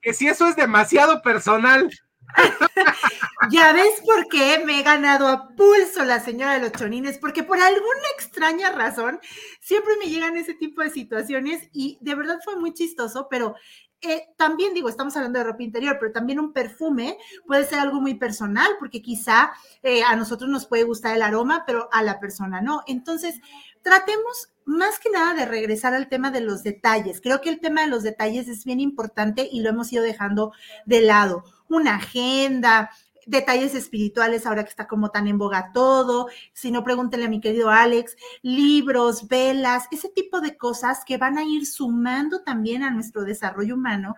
que 0.00 0.14
si 0.14 0.28
eso 0.28 0.48
es 0.48 0.56
demasiado 0.56 1.22
personal. 1.22 1.90
ya 3.50 3.72
ves 3.72 4.00
por 4.04 4.28
qué 4.28 4.62
me 4.64 4.78
he 4.78 4.82
ganado 4.82 5.26
a 5.26 5.48
pulso 5.56 6.04
la 6.04 6.20
señora 6.20 6.54
de 6.54 6.60
los 6.60 6.72
chonines, 6.72 7.18
porque 7.18 7.42
por 7.42 7.58
alguna 7.58 8.06
extraña 8.16 8.70
razón 8.70 9.18
siempre 9.60 9.94
me 9.98 10.08
llegan 10.08 10.36
ese 10.36 10.54
tipo 10.54 10.82
de 10.82 10.90
situaciones 10.90 11.68
y 11.72 11.98
de 12.00 12.14
verdad 12.14 12.38
fue 12.44 12.56
muy 12.56 12.72
chistoso, 12.72 13.26
pero 13.28 13.56
eh, 14.02 14.28
también 14.36 14.72
digo, 14.72 14.88
estamos 14.88 15.14
hablando 15.16 15.38
de 15.38 15.44
ropa 15.44 15.62
interior, 15.62 15.98
pero 16.00 16.12
también 16.12 16.40
un 16.40 16.54
perfume 16.54 17.18
puede 17.46 17.66
ser 17.66 17.80
algo 17.80 18.00
muy 18.00 18.14
personal, 18.14 18.72
porque 18.78 19.02
quizá 19.02 19.52
eh, 19.82 20.02
a 20.02 20.16
nosotros 20.16 20.48
nos 20.48 20.66
puede 20.66 20.84
gustar 20.84 21.14
el 21.14 21.22
aroma, 21.22 21.64
pero 21.66 21.88
a 21.92 22.02
la 22.02 22.18
persona 22.18 22.62
no. 22.62 22.82
Entonces, 22.86 23.40
tratemos 23.82 24.50
más 24.64 24.98
que 24.98 25.10
nada 25.10 25.34
de 25.34 25.46
regresar 25.46 25.94
al 25.94 26.08
tema 26.08 26.30
de 26.30 26.40
los 26.40 26.62
detalles. 26.62 27.20
Creo 27.20 27.40
que 27.40 27.48
el 27.50 27.60
tema 27.60 27.82
de 27.82 27.88
los 27.88 28.02
detalles 28.02 28.48
es 28.48 28.64
bien 28.64 28.80
importante 28.80 29.48
y 29.50 29.60
lo 29.60 29.70
hemos 29.70 29.92
ido 29.92 30.02
dejando 30.02 30.52
de 30.86 31.00
lado. 31.00 31.44
Una 31.68 31.96
agenda, 31.96 32.90
detalles 33.26 33.74
espirituales 33.74 34.46
ahora 34.46 34.64
que 34.64 34.70
está 34.70 34.86
como 34.86 35.10
tan 35.10 35.26
en 35.28 35.38
boga 35.38 35.72
todo, 35.72 36.28
si 36.52 36.70
no 36.70 36.84
pregúntenle 36.84 37.26
a 37.26 37.30
mi 37.30 37.40
querido 37.40 37.70
Alex, 37.70 38.16
libros, 38.42 39.28
velas, 39.28 39.86
ese 39.90 40.08
tipo 40.08 40.40
de 40.40 40.56
cosas 40.56 41.04
que 41.04 41.18
van 41.18 41.38
a 41.38 41.44
ir 41.44 41.66
sumando 41.66 42.42
también 42.42 42.82
a 42.82 42.90
nuestro 42.90 43.24
desarrollo 43.24 43.74
humano 43.74 44.14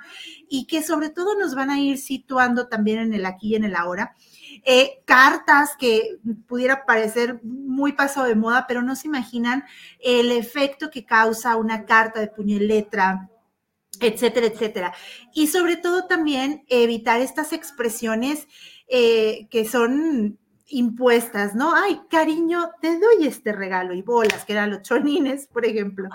y 0.49 0.67
que 0.67 0.83
sobre 0.83 1.11
todo 1.11 1.39
nos 1.39 1.55
van 1.55 1.71
a 1.71 1.81
ir 1.81 1.99
situando 1.99 2.69
también 2.69 2.99
en 2.99 3.15
el 3.15 3.27
aquí 3.27 3.49
y 3.49 3.55
en 3.57 3.65
el 3.65 3.77
ahora. 3.77 4.15
Eh, 4.65 5.03
cartas 5.05 5.77
que 5.79 6.19
pudiera 6.47 6.85
parecer 6.85 7.41
muy 7.43 7.93
paso 7.93 8.25
de 8.25 8.35
moda, 8.35 8.67
pero 8.69 8.83
no 8.83 8.97
se 8.97 9.09
imaginan 9.09 9.65
el 9.99 10.31
efecto 10.31 10.91
que 10.91 11.05
causa 11.05 11.57
una 11.57 11.85
carta 11.85 12.21
de 12.21 12.29
puño 12.29 12.57
y 12.57 12.61
letra, 12.61 13.31
etcétera, 14.01 14.47
etcétera. 14.47 14.95
Y 15.35 15.49
sobre 15.49 15.77
todo 15.77 16.07
también 16.07 16.65
evitar 16.69 17.21
estas 17.21 17.53
expresiones 17.53 18.47
eh, 18.95 19.49
que 19.51 19.67
son 19.67 20.39
impuestas, 20.67 21.55
¿no? 21.55 21.75
Ay, 21.75 22.03
cariño, 22.11 22.73
te 22.83 22.99
doy 22.99 23.27
este 23.27 23.53
regalo 23.53 23.95
y 23.95 24.03
bolas, 24.03 24.45
que 24.45 24.53
eran 24.53 24.71
los 24.71 24.83
chonines, 24.83 25.47
por 25.47 25.65
ejemplo. 25.65 26.11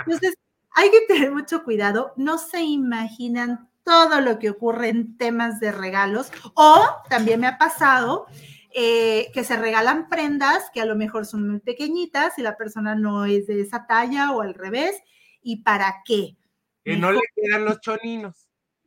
Entonces, 0.00 0.34
hay 0.72 0.90
que 0.90 1.02
tener 1.06 1.30
mucho 1.30 1.62
cuidado, 1.62 2.14
no 2.16 2.38
se 2.38 2.62
imaginan 2.62 3.70
todo 3.84 4.20
lo 4.20 4.40
que 4.40 4.50
ocurre 4.50 4.88
en 4.88 5.16
temas 5.16 5.60
de 5.60 5.70
regalos. 5.70 6.32
O 6.54 6.84
también 7.08 7.38
me 7.38 7.46
ha 7.46 7.58
pasado 7.58 8.26
eh, 8.74 9.30
que 9.32 9.44
se 9.44 9.56
regalan 9.56 10.08
prendas 10.08 10.64
que 10.74 10.80
a 10.80 10.84
lo 10.84 10.96
mejor 10.96 11.26
son 11.26 11.48
muy 11.48 11.60
pequeñitas 11.60 12.38
y 12.38 12.42
la 12.42 12.56
persona 12.56 12.96
no 12.96 13.24
es 13.24 13.46
de 13.46 13.60
esa 13.60 13.86
talla 13.86 14.32
o 14.32 14.40
al 14.40 14.54
revés. 14.54 15.00
¿Y 15.42 15.62
para 15.62 16.02
qué? 16.04 16.36
Que 16.84 16.96
no 16.96 17.12
le 17.12 17.20
quedan 17.36 17.64
los 17.64 17.80
choninos. 17.80 18.45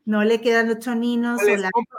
No 0.10 0.24
le 0.24 0.42
quedan 0.42 0.70
los 0.70 0.80
choninos. 0.80 1.40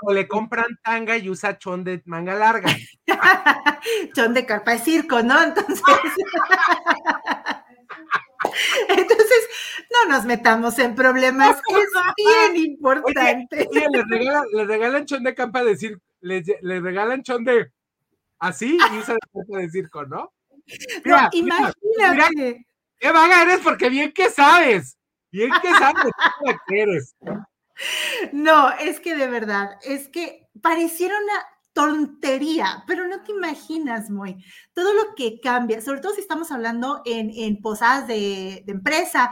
O, 0.03 0.12
le 0.12 0.27
compran 0.27 0.66
tanga 0.82 1.16
y 1.16 1.31
usa 1.31 1.59
chon 1.59 1.85
de 1.85 2.03
manga 2.07 2.35
larga. 2.35 2.69
chon 4.16 4.35
de 4.35 4.45
carpa 4.45 4.73
de 4.73 4.81
circo, 4.81 5.23
¿no? 5.23 5.41
Entonces. 5.41 5.81
Entonces, 8.89 9.49
no 9.93 10.12
nos 10.12 10.24
metamos 10.24 10.77
en 10.81 10.97
problemas, 10.97 11.59
es 11.69 11.89
bien 12.16 12.57
importante. 12.73 13.69
Oye, 13.70 13.87
le, 13.93 14.03
regalan, 14.03 14.45
le, 14.55 14.65
regalan, 14.65 15.07
chon 15.07 15.23
de 15.23 15.32
campa 15.32 15.62
de 15.62 15.77
circo, 15.77 16.03
le, 16.20 16.43
le 16.62 16.81
regalan 16.81 17.23
chon 17.23 17.45
de 17.45 17.70
así 18.41 18.77
y 18.93 18.99
usa 18.99 19.15
de 19.15 19.20
campa 19.32 19.59
de 19.59 19.70
circo, 19.70 20.05
¿no? 20.07 20.32
Mira, 21.05 21.23
no, 21.23 21.28
imagínate. 21.32 22.66
qué 22.99 23.12
vaga 23.12 23.43
eres 23.43 23.61
porque 23.61 23.89
bien 23.89 24.11
que 24.12 24.31
sabes, 24.31 24.99
bien 25.31 25.53
que 25.62 25.69
sabes 25.69 26.12
qué 26.66 26.82
eres. 26.82 27.15
No, 27.20 27.47
es 28.81 29.01
que 29.01 29.16
de 29.16 29.28
verdad, 29.28 29.70
es 29.82 30.09
que 30.09 30.48
pareciera 30.61 31.15
una 31.16 31.47
tontería, 31.73 32.85
pero 32.86 33.07
no 33.07 33.23
te 33.23 33.32
imaginas, 33.32 34.11
muy 34.11 34.44
todo 34.73 34.93
lo 34.93 35.15
que 35.15 35.40
cambia, 35.40 35.81
sobre 35.81 36.01
todo 36.01 36.15
si 36.15 36.20
estamos 36.20 36.51
hablando 36.51 37.02
en, 37.05 37.61
posadas 37.61 38.07
de, 38.09 38.65
empresa, 38.66 39.31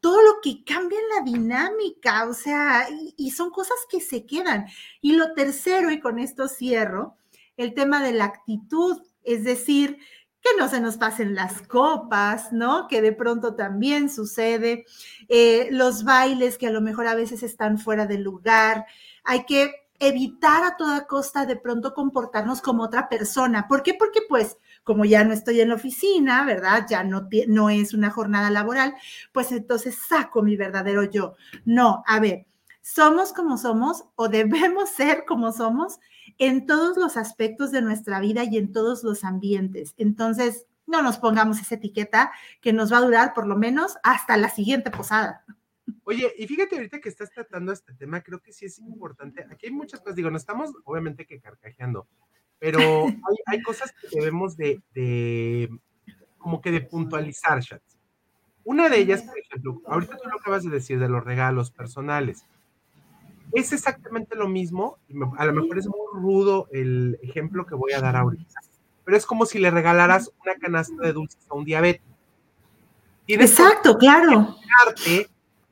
todo 0.00 0.22
lo 0.22 0.40
que 0.42 0.64
cambia 0.64 0.98
en 0.98 1.16
la 1.16 1.30
dinámica, 1.30 2.28
o 2.28 2.34
sea, 2.34 2.88
y, 3.16 3.30
son 3.32 3.50
cosas 3.50 3.76
que 3.90 4.00
se 4.00 4.24
quedan. 4.26 4.66
Y 5.00 5.16
lo 5.16 5.34
tercero, 5.34 5.90
y 5.90 6.00
con 6.00 6.18
esto 6.18 6.48
cierro, 6.48 7.16
el 7.56 7.74
tema 7.74 8.02
de 8.02 8.12
la 8.12 8.26
actitud, 8.26 9.02
es 9.24 9.42
decir, 9.42 9.98
que 10.40 10.50
no 10.58 10.68
se 10.68 10.80
nos 10.80 10.96
pasen 10.96 11.34
las 11.34 11.62
copas, 11.62 12.52
¿no? 12.52 12.88
Que 12.88 13.02
de 13.02 13.12
pronto 13.12 13.54
también 13.54 14.08
sucede, 14.10 14.84
eh, 15.28 15.68
los 15.70 16.04
bailes 16.04 16.58
que 16.58 16.66
a 16.68 16.72
lo 16.72 16.80
mejor 16.80 17.06
a 17.06 17.14
veces 17.14 17.42
están 17.42 17.78
fuera 17.78 18.06
de 18.06 18.18
lugar, 18.18 18.86
hay 19.24 19.44
que 19.44 19.72
evitar 20.00 20.62
a 20.64 20.76
toda 20.76 21.06
costa 21.06 21.44
de 21.44 21.56
pronto 21.56 21.92
comportarnos 21.92 22.60
como 22.60 22.84
otra 22.84 23.08
persona. 23.08 23.66
¿Por 23.66 23.82
qué? 23.82 23.94
Porque 23.94 24.20
pues 24.28 24.58
como 24.84 25.04
ya 25.04 25.24
no 25.24 25.34
estoy 25.34 25.60
en 25.60 25.68
la 25.70 25.74
oficina, 25.74 26.44
¿verdad? 26.44 26.86
Ya 26.88 27.02
no, 27.04 27.28
no 27.48 27.68
es 27.68 27.92
una 27.94 28.10
jornada 28.10 28.50
laboral, 28.50 28.94
pues 29.32 29.52
entonces 29.52 29.98
saco 30.08 30.42
mi 30.42 30.56
verdadero 30.56 31.02
yo. 31.04 31.34
No, 31.64 32.02
a 32.06 32.20
ver, 32.20 32.46
somos 32.80 33.32
como 33.32 33.58
somos 33.58 34.04
o 34.14 34.28
debemos 34.28 34.90
ser 34.96 35.24
como 35.26 35.52
somos 35.52 35.98
en 36.38 36.66
todos 36.66 36.96
los 36.96 37.16
aspectos 37.16 37.70
de 37.72 37.82
nuestra 37.82 38.20
vida 38.20 38.44
y 38.44 38.56
en 38.56 38.72
todos 38.72 39.04
los 39.04 39.24
ambientes. 39.24 39.94
Entonces, 39.96 40.66
no 40.86 41.02
nos 41.02 41.18
pongamos 41.18 41.60
esa 41.60 41.74
etiqueta 41.74 42.32
que 42.60 42.72
nos 42.72 42.92
va 42.92 42.98
a 42.98 43.02
durar 43.02 43.34
por 43.34 43.46
lo 43.46 43.56
menos 43.56 43.96
hasta 44.02 44.36
la 44.36 44.48
siguiente 44.48 44.90
posada. 44.90 45.44
Oye, 46.04 46.32
y 46.38 46.46
fíjate 46.46 46.76
ahorita 46.76 47.00
que 47.00 47.08
estás 47.08 47.30
tratando 47.30 47.72
este 47.72 47.92
tema, 47.94 48.22
creo 48.22 48.40
que 48.40 48.52
sí 48.52 48.66
es 48.66 48.78
importante. 48.78 49.44
Aquí 49.50 49.66
hay 49.66 49.72
muchas 49.72 50.00
cosas, 50.00 50.16
digo, 50.16 50.30
no 50.30 50.36
estamos 50.36 50.72
obviamente 50.84 51.26
que 51.26 51.40
carcajeando, 51.40 52.06
pero 52.58 52.78
hay, 53.46 53.62
cosas 53.62 53.92
que 53.92 54.18
debemos 54.18 54.56
de, 54.56 54.82
de, 54.94 55.70
como 56.38 56.60
que 56.60 56.70
de 56.70 56.80
puntualizar, 56.80 57.62
chats. 57.62 57.98
Una 58.64 58.88
de 58.88 58.98
ellas, 58.98 59.22
por 59.22 59.38
ejemplo, 59.38 59.80
ahorita 59.86 60.16
tú 60.16 60.28
lo 60.28 60.36
acabas 60.36 60.64
de 60.64 60.70
decir 60.70 60.98
de 60.98 61.08
los 61.08 61.24
regalos 61.24 61.70
personales. 61.70 62.44
Es 63.52 63.72
exactamente 63.72 64.36
lo 64.36 64.48
mismo, 64.48 64.98
y 65.08 65.14
a 65.38 65.44
lo 65.46 65.52
mejor 65.54 65.78
es 65.78 65.86
muy 65.86 65.98
rudo 66.12 66.68
el 66.70 67.18
ejemplo 67.22 67.66
que 67.66 67.74
voy 67.74 67.92
a 67.92 68.00
dar 68.00 68.16
ahorita, 68.16 68.60
pero 69.04 69.16
es 69.16 69.24
como 69.24 69.46
si 69.46 69.58
le 69.58 69.70
regalaras 69.70 70.30
una 70.42 70.54
canasta 70.56 71.02
de 71.02 71.12
dulces 71.12 71.40
a 71.48 71.54
un 71.54 71.64
diabético. 71.64 72.04
Exacto, 73.26 73.96
claro. 73.98 74.56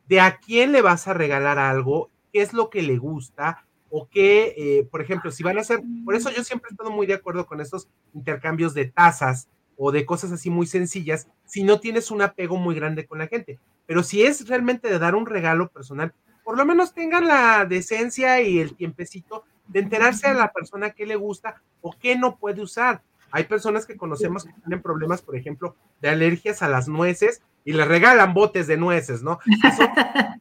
De 0.09 0.21
a 0.21 0.39
quién 0.39 0.73
le 0.73 0.83
vas 0.83 1.09
a 1.09 1.15
regalar 1.15 1.59
algo, 1.59 2.11
qué 2.33 2.41
es 2.43 2.53
lo 2.53 2.71
que 2.71 2.83
le 2.83 2.97
gusta, 2.97 3.67
o 3.91 4.09
qué, 4.09 4.55
eh, 4.57 4.89
por 4.91 5.01
ejemplo, 5.01 5.31
si 5.31 5.43
van 5.43 5.59
a 5.59 5.61
hacer, 5.61 5.81
por 6.05 6.15
eso 6.15 6.31
yo 6.31 6.45
siempre 6.45 6.69
he 6.69 6.73
estado 6.73 6.91
muy 6.91 7.07
de 7.07 7.15
acuerdo 7.15 7.47
con 7.47 7.61
estos 7.61 7.89
intercambios 8.15 8.75
de 8.75 8.87
tazas 8.87 9.49
o 9.77 9.93
de 9.93 10.05
cosas 10.07 10.33
así 10.33 10.51
muy 10.51 10.67
sencillas, 10.67 11.29
si 11.45 11.63
no 11.63 11.81
tienes 11.81 12.11
un 12.11 12.23
apego 12.23 12.57
muy 12.57 12.75
grande 12.75 13.07
con 13.07 13.19
la 13.19 13.27
gente. 13.27 13.59
Pero 13.87 14.03
si 14.03 14.23
es 14.23 14.49
realmente 14.49 14.89
de 14.89 14.99
dar 14.99 15.15
un 15.15 15.27
regalo 15.27 15.69
personal, 15.69 16.13
por 16.47 16.57
lo 16.57 16.65
menos 16.65 16.95
tengan 16.95 17.27
la 17.27 17.65
decencia 17.65 18.41
y 18.41 18.61
el 18.61 18.77
tiempecito 18.77 19.43
de 19.67 19.81
enterarse 19.81 20.29
a 20.29 20.35
la 20.35 20.53
persona 20.53 20.91
que 20.91 21.05
le 21.05 21.17
gusta 21.17 21.61
o 21.81 21.93
qué 21.99 22.17
no 22.17 22.37
puede 22.37 22.63
usar. 22.63 23.03
Hay 23.33 23.43
personas 23.45 23.85
que 23.85 23.97
conocemos 23.97 24.45
que 24.45 24.53
tienen 24.53 24.81
problemas, 24.81 25.23
por 25.23 25.35
ejemplo, 25.35 25.75
de 26.01 26.09
alergias 26.09 26.63
a 26.63 26.69
las 26.69 26.87
nueces 26.87 27.43
y 27.65 27.73
le 27.73 27.85
regalan 27.85 28.33
botes 28.33 28.69
de 28.69 28.77
nueces, 28.77 29.25
¿no? 29.25 29.41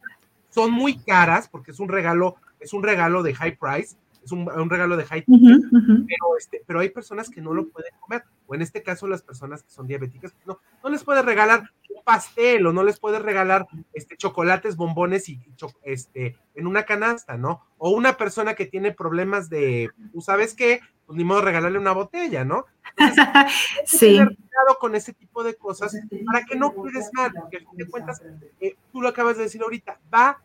Son, 0.52 0.72
muy 0.72 0.96
caras 0.96 1.50
porque 1.50 1.72
es 1.72 1.80
un 1.80 1.90
regalo, 1.90 2.36
es 2.60 2.72
un 2.72 2.84
regalo 2.84 3.24
de 3.24 3.34
high 3.34 3.58
price, 3.58 3.96
es 4.24 4.32
un, 4.32 4.70
regalo 4.70 4.98
de 4.98 5.06
high 5.06 5.26
ticket, 5.26 5.62
pero, 5.72 6.38
este, 6.38 6.62
pero 6.68 6.82
hay 6.82 6.90
personas 6.90 7.32
que 7.32 7.42
no 7.42 7.52
lo 7.52 7.68
pueden 7.70 7.94
comer, 8.00 8.24
o 8.48 8.56
en 8.56 8.62
este 8.62 8.84
caso 8.84 9.08
las 9.08 9.22
personas 9.22 9.64
que 9.64 9.72
son 9.72 9.88
diabéticas, 9.88 10.34
no, 10.46 10.60
no 10.84 10.90
les 10.90 11.04
puede 11.04 11.22
regalar 11.22 11.72
pastel 12.06 12.66
o 12.68 12.72
no 12.72 12.84
les 12.84 13.00
puedes 13.00 13.22
regalar 13.22 13.68
este, 13.94 14.16
chocolates, 14.16 14.78
bombones 14.78 15.28
y 15.28 15.42
este, 15.84 16.38
en 16.54 16.68
una 16.68 16.84
canasta, 16.84 17.36
¿no? 17.36 17.66
O 17.78 17.90
una 17.90 18.16
persona 18.16 18.54
que 18.54 18.68
tiene 18.68 18.94
problemas 18.94 19.50
de, 19.50 19.90
¿tú 20.14 20.22
sabes 20.22 20.54
qué? 20.54 20.80
Pues 21.06 21.18
ni 21.18 21.24
modo 21.24 21.42
regalarle 21.42 21.80
una 21.80 21.92
botella, 21.92 22.46
¿no? 22.46 22.66
sí. 23.86 24.18
Cuidado 24.18 24.78
con 24.80 24.96
ese 24.96 25.14
tipo 25.14 25.44
de 25.44 25.56
cosas 25.56 25.98
para 26.26 26.46
que 26.46 26.56
no 26.56 26.74
quedes 26.74 27.10
mal, 27.14 27.34
porque 27.34 27.58
al 27.58 27.68
fin 27.68 27.78
de 27.78 27.88
cuentas, 27.88 28.22
eh, 28.62 28.76
tú 28.92 29.02
lo 29.02 29.10
acabas 29.10 29.38
de 29.38 29.44
decir 29.44 29.62
ahorita, 29.62 30.00
va 30.14 30.42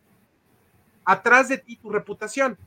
atrás 1.05 1.47
de 1.47 1.59
ti 1.59 1.77
tu 1.77 1.89
reputación. 1.89 2.57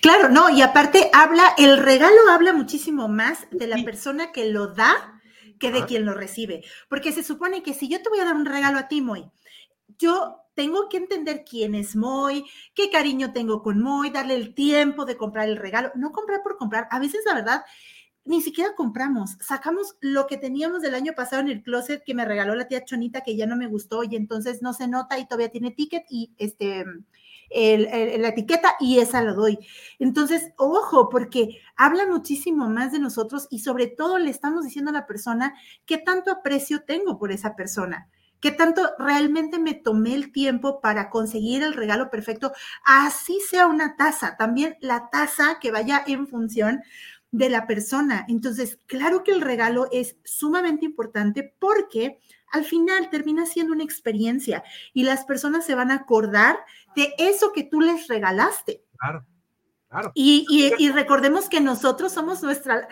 Claro, 0.00 0.28
no, 0.28 0.50
y 0.50 0.62
aparte 0.62 1.10
habla, 1.12 1.54
el 1.58 1.78
regalo 1.78 2.28
habla 2.30 2.52
muchísimo 2.52 3.08
más 3.08 3.46
de 3.50 3.66
la 3.66 3.82
persona 3.84 4.32
que 4.32 4.46
lo 4.46 4.68
da 4.68 5.20
que 5.58 5.70
de 5.70 5.84
quien 5.86 6.04
lo 6.04 6.14
recibe. 6.14 6.62
Porque 6.88 7.12
se 7.12 7.22
supone 7.22 7.62
que 7.62 7.74
si 7.74 7.88
yo 7.88 8.02
te 8.02 8.08
voy 8.08 8.20
a 8.20 8.24
dar 8.24 8.34
un 8.34 8.46
regalo 8.46 8.78
a 8.78 8.88
ti, 8.88 9.00
Moy, 9.00 9.30
yo 9.98 10.36
tengo 10.54 10.88
que 10.88 10.98
entender 10.98 11.44
quién 11.48 11.74
es 11.74 11.96
Moy, 11.96 12.44
qué 12.74 12.90
cariño 12.90 13.32
tengo 13.32 13.62
con 13.62 13.80
Moy, 13.82 14.10
darle 14.10 14.34
el 14.34 14.54
tiempo 14.54 15.04
de 15.04 15.16
comprar 15.16 15.48
el 15.48 15.56
regalo, 15.56 15.90
no 15.94 16.12
comprar 16.12 16.42
por 16.42 16.56
comprar. 16.56 16.86
A 16.90 16.98
veces, 16.98 17.22
la 17.26 17.34
verdad, 17.34 17.64
ni 18.24 18.40
siquiera 18.40 18.74
compramos, 18.74 19.36
sacamos 19.40 19.96
lo 20.00 20.26
que 20.26 20.38
teníamos 20.38 20.80
del 20.80 20.94
año 20.94 21.12
pasado 21.14 21.42
en 21.42 21.48
el 21.48 21.62
closet 21.62 22.02
que 22.04 22.14
me 22.14 22.24
regaló 22.24 22.54
la 22.54 22.68
tía 22.68 22.84
Chonita 22.84 23.20
que 23.20 23.36
ya 23.36 23.46
no 23.46 23.56
me 23.56 23.66
gustó 23.66 24.02
y 24.02 24.16
entonces 24.16 24.62
no 24.62 24.72
se 24.72 24.88
nota 24.88 25.18
y 25.18 25.26
todavía 25.26 25.50
tiene 25.50 25.72
ticket 25.72 26.04
y 26.08 26.32
este 26.38 26.84
la 27.50 28.28
etiqueta 28.28 28.74
y 28.80 28.98
esa 28.98 29.22
la 29.22 29.32
doy. 29.32 29.58
Entonces, 29.98 30.52
ojo, 30.56 31.08
porque 31.08 31.60
habla 31.76 32.06
muchísimo 32.06 32.68
más 32.68 32.92
de 32.92 32.98
nosotros 32.98 33.46
y 33.50 33.60
sobre 33.60 33.86
todo 33.86 34.18
le 34.18 34.30
estamos 34.30 34.64
diciendo 34.64 34.90
a 34.90 34.94
la 34.94 35.06
persona 35.06 35.54
qué 35.86 35.98
tanto 35.98 36.30
aprecio 36.30 36.82
tengo 36.84 37.18
por 37.18 37.32
esa 37.32 37.56
persona 37.56 38.08
qué 38.44 38.50
tanto 38.50 38.90
realmente 38.98 39.58
me 39.58 39.72
tomé 39.72 40.14
el 40.14 40.30
tiempo 40.30 40.82
para 40.82 41.08
conseguir 41.08 41.62
el 41.62 41.72
regalo 41.72 42.10
perfecto, 42.10 42.52
así 42.84 43.40
sea 43.40 43.66
una 43.66 43.96
taza, 43.96 44.36
también 44.36 44.76
la 44.80 45.08
taza 45.08 45.58
que 45.62 45.70
vaya 45.70 46.04
en 46.06 46.26
función 46.26 46.82
de 47.30 47.48
la 47.48 47.66
persona. 47.66 48.26
Entonces, 48.28 48.78
claro 48.84 49.24
que 49.24 49.32
el 49.32 49.40
regalo 49.40 49.88
es 49.90 50.18
sumamente 50.24 50.84
importante 50.84 51.54
porque 51.58 52.20
al 52.54 52.64
final 52.64 53.10
termina 53.10 53.46
siendo 53.46 53.72
una 53.72 53.82
experiencia 53.82 54.62
y 54.92 55.02
las 55.02 55.24
personas 55.24 55.66
se 55.66 55.74
van 55.74 55.90
a 55.90 55.96
acordar 55.96 56.56
de 56.94 57.12
eso 57.18 57.52
que 57.52 57.64
tú 57.64 57.80
les 57.80 58.06
regalaste. 58.06 58.84
Claro, 58.96 59.26
claro. 59.88 60.12
Y, 60.14 60.92
recordemos 60.92 61.48
que 61.48 61.60
nosotros 61.60 62.12
somos 62.12 62.44
nuestra, 62.44 62.86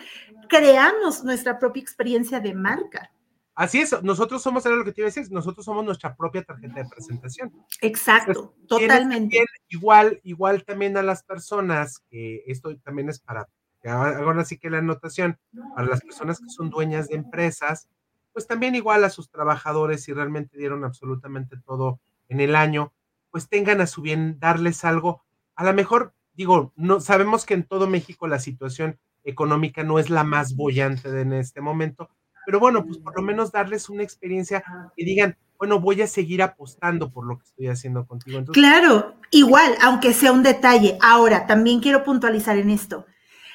creamos 0.49 1.23
nuestra 1.23 1.59
propia 1.59 1.81
experiencia 1.81 2.41
de 2.41 2.53
marca. 2.53 3.09
Así 3.55 3.79
es, 3.79 3.95
nosotros 4.03 4.41
somos, 4.41 4.65
era 4.65 4.75
lo 4.75 4.83
que 4.83 4.91
te 4.91 4.99
iba 4.99 5.07
a 5.07 5.13
decir, 5.13 5.31
nosotros 5.31 5.63
somos 5.63 5.85
nuestra 5.85 6.13
propia 6.13 6.43
tarjeta 6.43 6.83
de 6.83 6.89
presentación. 6.89 7.53
Exacto, 7.79 8.55
totalmente. 8.67 9.45
igual, 9.69 10.19
igual 10.23 10.65
también 10.65 10.97
a 10.97 11.03
las 11.03 11.23
personas, 11.23 11.99
que 12.09 12.43
esto 12.47 12.75
también 12.79 13.07
es 13.09 13.19
para, 13.19 13.47
ahora 13.85 14.41
así 14.41 14.57
que 14.57 14.69
la 14.69 14.79
anotación, 14.79 15.39
para 15.73 15.87
las 15.87 16.01
personas 16.01 16.39
que 16.39 16.49
son 16.49 16.69
dueñas 16.69 17.07
de 17.07 17.15
empresas, 17.15 17.87
pues 18.33 18.47
también 18.47 18.75
igual 18.75 19.03
a 19.03 19.09
sus 19.09 19.29
trabajadores, 19.29 20.03
si 20.03 20.13
realmente 20.13 20.57
dieron 20.57 20.83
absolutamente 20.83 21.57
todo 21.57 21.99
en 22.27 22.41
el 22.41 22.55
año, 22.55 22.91
pues 23.31 23.47
tengan 23.47 23.81
a 23.81 23.87
su 23.87 24.01
bien 24.01 24.39
darles 24.39 24.83
algo. 24.83 25.23
A 25.55 25.63
lo 25.63 25.73
mejor, 25.73 26.13
digo, 26.33 26.73
no 26.75 26.99
sabemos 26.99 27.45
que 27.45 27.53
en 27.53 27.63
todo 27.63 27.87
México 27.87 28.27
la 28.27 28.39
situación 28.39 28.99
económica 29.23 29.83
no 29.83 29.99
es 29.99 30.09
la 30.09 30.23
más 30.23 30.55
bollante 30.55 31.09
en 31.21 31.33
este 31.33 31.61
momento, 31.61 32.09
pero 32.45 32.59
bueno, 32.59 32.85
pues 32.85 32.97
por 32.97 33.15
lo 33.15 33.21
menos 33.21 33.51
darles 33.51 33.89
una 33.89 34.03
experiencia 34.03 34.63
que 34.97 35.05
digan, 35.05 35.37
bueno, 35.57 35.79
voy 35.79 36.01
a 36.01 36.07
seguir 36.07 36.41
apostando 36.41 37.09
por 37.09 37.25
lo 37.25 37.37
que 37.37 37.45
estoy 37.45 37.67
haciendo 37.67 38.05
contigo. 38.05 38.43
claro, 38.51 39.15
igual, 39.31 39.75
aunque 39.81 40.13
sea 40.13 40.33
un 40.33 40.43
detalle. 40.43 40.97
Ahora, 41.01 41.47
también 41.47 41.79
quiero 41.79 42.03
puntualizar 42.03 42.57
en 42.57 42.69
esto. 42.69 43.05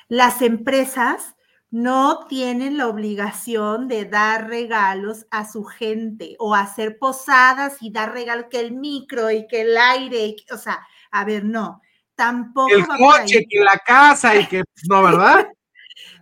Las 0.08 0.40
empresas 0.40 1.36
no 1.70 2.26
tienen 2.28 2.78
la 2.78 2.88
obligación 2.88 3.88
de 3.88 4.06
dar 4.06 4.48
regalos 4.48 5.26
a 5.30 5.50
su 5.50 5.64
gente 5.64 6.36
o 6.38 6.54
hacer 6.54 6.98
posadas 6.98 7.78
y 7.80 7.90
dar 7.90 8.12
regalos 8.12 8.46
que 8.50 8.60
el 8.60 8.72
micro 8.72 9.30
y 9.30 9.46
que 9.46 9.62
el 9.62 9.76
aire, 9.76 10.36
o 10.50 10.56
sea, 10.56 10.86
a 11.10 11.24
ver, 11.24 11.44
no, 11.44 11.82
tampoco. 12.14 12.74
El 12.74 12.86
coche, 12.86 13.44
que 13.48 13.60
la 13.60 13.78
casa 13.84 14.36
y 14.36 14.46
que, 14.46 14.64
no, 14.88 15.02
¿verdad? 15.02 15.48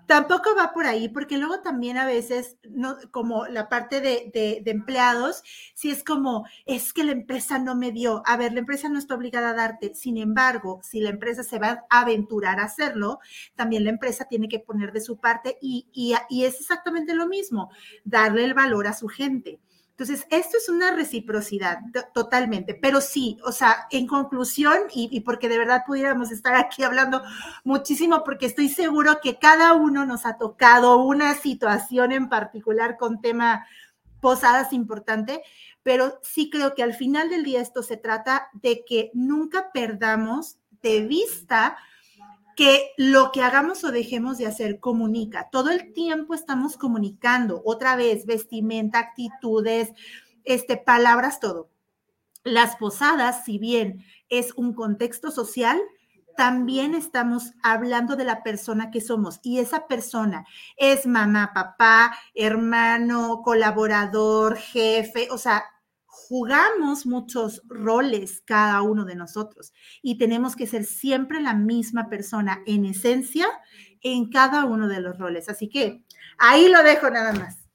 Tampoco 0.06 0.54
va 0.56 0.72
por 0.72 0.86
ahí, 0.86 1.08
porque 1.08 1.36
luego 1.36 1.60
también 1.60 1.98
a 1.98 2.06
veces, 2.06 2.56
no, 2.70 2.96
como 3.10 3.46
la 3.46 3.68
parte 3.68 4.00
de, 4.00 4.30
de, 4.32 4.70
empleados, 4.70 5.42
si 5.74 5.90
es 5.90 6.04
como, 6.04 6.46
es 6.64 6.92
que 6.92 7.02
la 7.02 7.12
empresa 7.12 7.58
no 7.58 7.74
me 7.74 7.90
dio. 7.90 8.22
A 8.24 8.36
ver, 8.36 8.52
la 8.52 8.60
empresa 8.60 8.88
no 8.88 8.98
está 8.98 9.16
obligada 9.16 9.50
a 9.50 9.54
darte. 9.54 9.94
Sin 9.94 10.16
embargo, 10.16 10.80
si 10.82 11.00
la 11.00 11.10
empresa 11.10 11.42
se 11.42 11.58
va 11.58 11.84
a 11.90 12.00
aventurar 12.00 12.60
a 12.60 12.64
hacerlo, 12.64 13.18
también 13.56 13.84
la 13.84 13.90
empresa 13.90 14.26
tiene 14.26 14.48
que 14.48 14.60
poner 14.60 14.92
de 14.92 15.00
su 15.00 15.18
parte 15.18 15.58
y, 15.60 15.88
y, 15.92 16.14
y 16.28 16.44
es 16.44 16.60
exactamente 16.60 17.14
lo 17.14 17.26
mismo, 17.26 17.70
darle 18.04 18.44
el 18.44 18.54
valor 18.54 18.86
a 18.86 18.92
su 18.92 19.08
gente. 19.08 19.60
Entonces, 19.98 20.26
esto 20.28 20.58
es 20.58 20.68
una 20.68 20.90
reciprocidad 20.90 21.78
totalmente, 22.12 22.74
pero 22.74 23.00
sí, 23.00 23.38
o 23.46 23.50
sea, 23.50 23.86
en 23.90 24.06
conclusión, 24.06 24.76
y, 24.92 25.20
porque 25.20 25.48
de 25.48 25.56
verdad 25.56 25.84
pudiéramos 25.86 26.30
estar 26.30 26.54
aquí 26.54 26.82
hablando 26.82 27.22
muchísimo, 27.64 28.22
porque 28.22 28.44
estoy 28.44 28.68
seguro 28.68 29.20
que 29.22 29.38
cada 29.38 29.72
uno 29.72 30.04
nos 30.04 30.26
ha 30.26 30.36
tocado 30.36 30.98
una 30.98 31.32
situación 31.34 32.12
en 32.12 32.28
particular 32.28 32.98
con 32.98 33.22
tema 33.22 33.66
posadas 34.20 34.74
importante, 34.74 35.42
pero 35.82 36.20
sí 36.22 36.50
creo 36.50 36.74
que 36.74 36.82
al 36.82 36.92
final 36.92 37.30
del 37.30 37.42
día 37.42 37.62
esto 37.62 37.82
se 37.82 37.96
trata 37.96 38.50
de 38.52 38.84
que 38.84 39.10
nunca 39.14 39.72
perdamos 39.72 40.58
de 40.82 41.06
vista 41.06 41.78
que 42.56 42.92
lo 42.96 43.30
que 43.32 43.42
hagamos 43.42 43.84
o 43.84 43.92
dejemos 43.92 44.38
de 44.38 44.46
hacer 44.46 44.80
comunica. 44.80 45.50
Todo 45.52 45.70
el 45.70 45.92
tiempo 45.92 46.34
estamos 46.34 46.78
comunicando, 46.78 47.60
otra 47.64 47.96
vez, 47.96 48.24
vestimenta, 48.24 48.98
actitudes, 48.98 49.90
este, 50.42 50.78
palabras, 50.78 51.38
todo. 51.38 51.70
Las 52.44 52.76
posadas, 52.76 53.44
si 53.44 53.58
bien 53.58 54.04
es 54.30 54.54
un 54.54 54.72
contexto 54.72 55.30
social, 55.30 55.78
también 56.36 56.94
estamos 56.94 57.52
hablando 57.62 58.16
de 58.16 58.24
la 58.24 58.42
persona 58.42 58.90
que 58.90 59.00
somos 59.00 59.40
y 59.42 59.58
esa 59.58 59.86
persona 59.86 60.46
es 60.76 61.06
mamá, 61.06 61.52
papá, 61.54 62.16
hermano, 62.34 63.42
colaborador, 63.42 64.56
jefe, 64.56 65.28
o 65.30 65.38
sea, 65.38 65.64
jugamos 66.28 67.06
muchos 67.06 67.62
roles 67.68 68.42
cada 68.44 68.82
uno 68.82 69.04
de 69.04 69.14
nosotros 69.14 69.72
y 70.02 70.18
tenemos 70.18 70.56
que 70.56 70.66
ser 70.66 70.84
siempre 70.84 71.40
la 71.40 71.54
misma 71.54 72.08
persona 72.08 72.62
en 72.66 72.86
esencia 72.86 73.46
en 74.00 74.30
cada 74.30 74.64
uno 74.64 74.88
de 74.88 75.00
los 75.00 75.18
roles. 75.18 75.48
Así 75.48 75.68
que 75.68 76.02
ahí 76.38 76.68
lo 76.68 76.82
dejo 76.82 77.10
nada 77.10 77.32
más. 77.32 77.65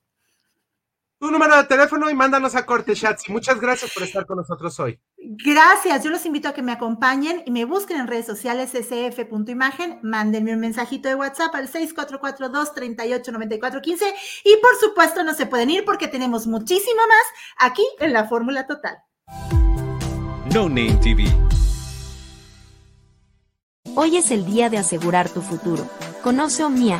Tu 1.21 1.29
número 1.29 1.55
de 1.55 1.65
teléfono 1.65 2.09
y 2.09 2.15
mándanos 2.15 2.55
a 2.55 2.65
corte, 2.65 2.95
Shatsi. 2.95 3.31
Muchas 3.31 3.61
gracias 3.61 3.91
por 3.93 4.01
estar 4.01 4.25
con 4.25 4.37
nosotros 4.37 4.79
hoy. 4.79 4.99
Gracias. 5.19 6.03
Yo 6.03 6.09
los 6.09 6.25
invito 6.25 6.49
a 6.49 6.53
que 6.53 6.63
me 6.63 6.71
acompañen 6.71 7.43
y 7.45 7.51
me 7.51 7.65
busquen 7.65 7.99
en 7.99 8.07
redes 8.07 8.25
sociales 8.25 8.71
sf.imagen. 8.71 9.99
Mándenme 10.01 10.55
un 10.55 10.59
mensajito 10.59 11.09
de 11.09 11.13
WhatsApp 11.13 11.53
al 11.53 11.71
6442-389415 11.71 14.01
y 14.45 14.55
por 14.63 14.75
supuesto 14.79 15.23
no 15.23 15.35
se 15.35 15.45
pueden 15.45 15.69
ir 15.69 15.85
porque 15.85 16.07
tenemos 16.07 16.47
muchísimo 16.47 17.01
más 17.07 17.23
aquí 17.59 17.85
en 17.99 18.13
la 18.13 18.27
Fórmula 18.27 18.65
Total. 18.65 18.97
No 20.55 20.69
Name 20.69 20.97
TV. 21.03 21.25
Hoy 23.93 24.17
es 24.17 24.31
el 24.31 24.43
día 24.43 24.71
de 24.71 24.79
asegurar 24.79 25.29
tu 25.29 25.43
futuro. 25.43 25.87
Conoce 26.23 26.63
Omnia, 26.63 26.99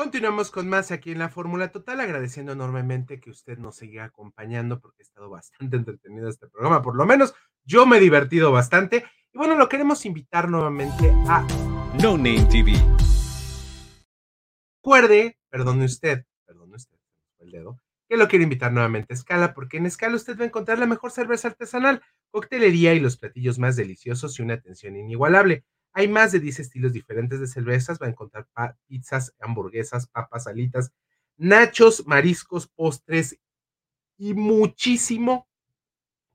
Continuamos 0.00 0.50
con 0.50 0.66
más 0.66 0.92
aquí 0.92 1.12
en 1.12 1.18
la 1.18 1.28
Fórmula 1.28 1.72
Total, 1.72 2.00
agradeciendo 2.00 2.52
enormemente 2.52 3.20
que 3.20 3.28
usted 3.28 3.58
nos 3.58 3.76
siga 3.76 4.04
acompañando 4.04 4.80
porque 4.80 5.02
ha 5.02 5.04
estado 5.04 5.28
bastante 5.28 5.76
entretenido 5.76 6.26
este 6.26 6.48
programa, 6.48 6.80
por 6.80 6.96
lo 6.96 7.04
menos 7.04 7.34
yo 7.64 7.84
me 7.84 7.98
he 7.98 8.00
divertido 8.00 8.50
bastante. 8.50 9.04
Y 9.30 9.36
bueno, 9.36 9.56
lo 9.56 9.68
queremos 9.68 10.06
invitar 10.06 10.48
nuevamente 10.48 11.12
a 11.28 11.46
No 12.02 12.16
Name 12.16 12.46
TV. 12.50 12.72
Recuerde, 14.82 15.38
perdone 15.50 15.84
usted, 15.84 16.24
perdone 16.46 16.76
usted, 16.76 16.96
el 17.40 17.50
dedo, 17.50 17.78
que 18.08 18.16
lo 18.16 18.26
quiero 18.26 18.44
invitar 18.44 18.72
nuevamente 18.72 19.12
a 19.12 19.16
Escala, 19.16 19.52
porque 19.52 19.76
en 19.76 19.84
Escala 19.84 20.16
usted 20.16 20.34
va 20.38 20.44
a 20.44 20.46
encontrar 20.46 20.78
la 20.78 20.86
mejor 20.86 21.10
cerveza 21.10 21.48
artesanal, 21.48 22.00
coctelería 22.30 22.94
y 22.94 23.00
los 23.00 23.18
platillos 23.18 23.58
más 23.58 23.76
deliciosos 23.76 24.38
y 24.38 24.42
una 24.42 24.54
atención 24.54 24.96
inigualable. 24.96 25.66
Hay 25.92 26.08
más 26.08 26.32
de 26.32 26.40
10 26.40 26.60
estilos 26.60 26.92
diferentes 26.92 27.40
de 27.40 27.46
cervezas. 27.46 27.98
Va 28.00 28.06
a 28.06 28.10
encontrar 28.10 28.46
pizzas, 28.86 29.34
hamburguesas, 29.40 30.06
papas, 30.06 30.46
alitas, 30.46 30.92
nachos, 31.36 32.06
mariscos, 32.06 32.68
postres 32.68 33.38
y 34.18 34.34
muchísimo, 34.34 35.48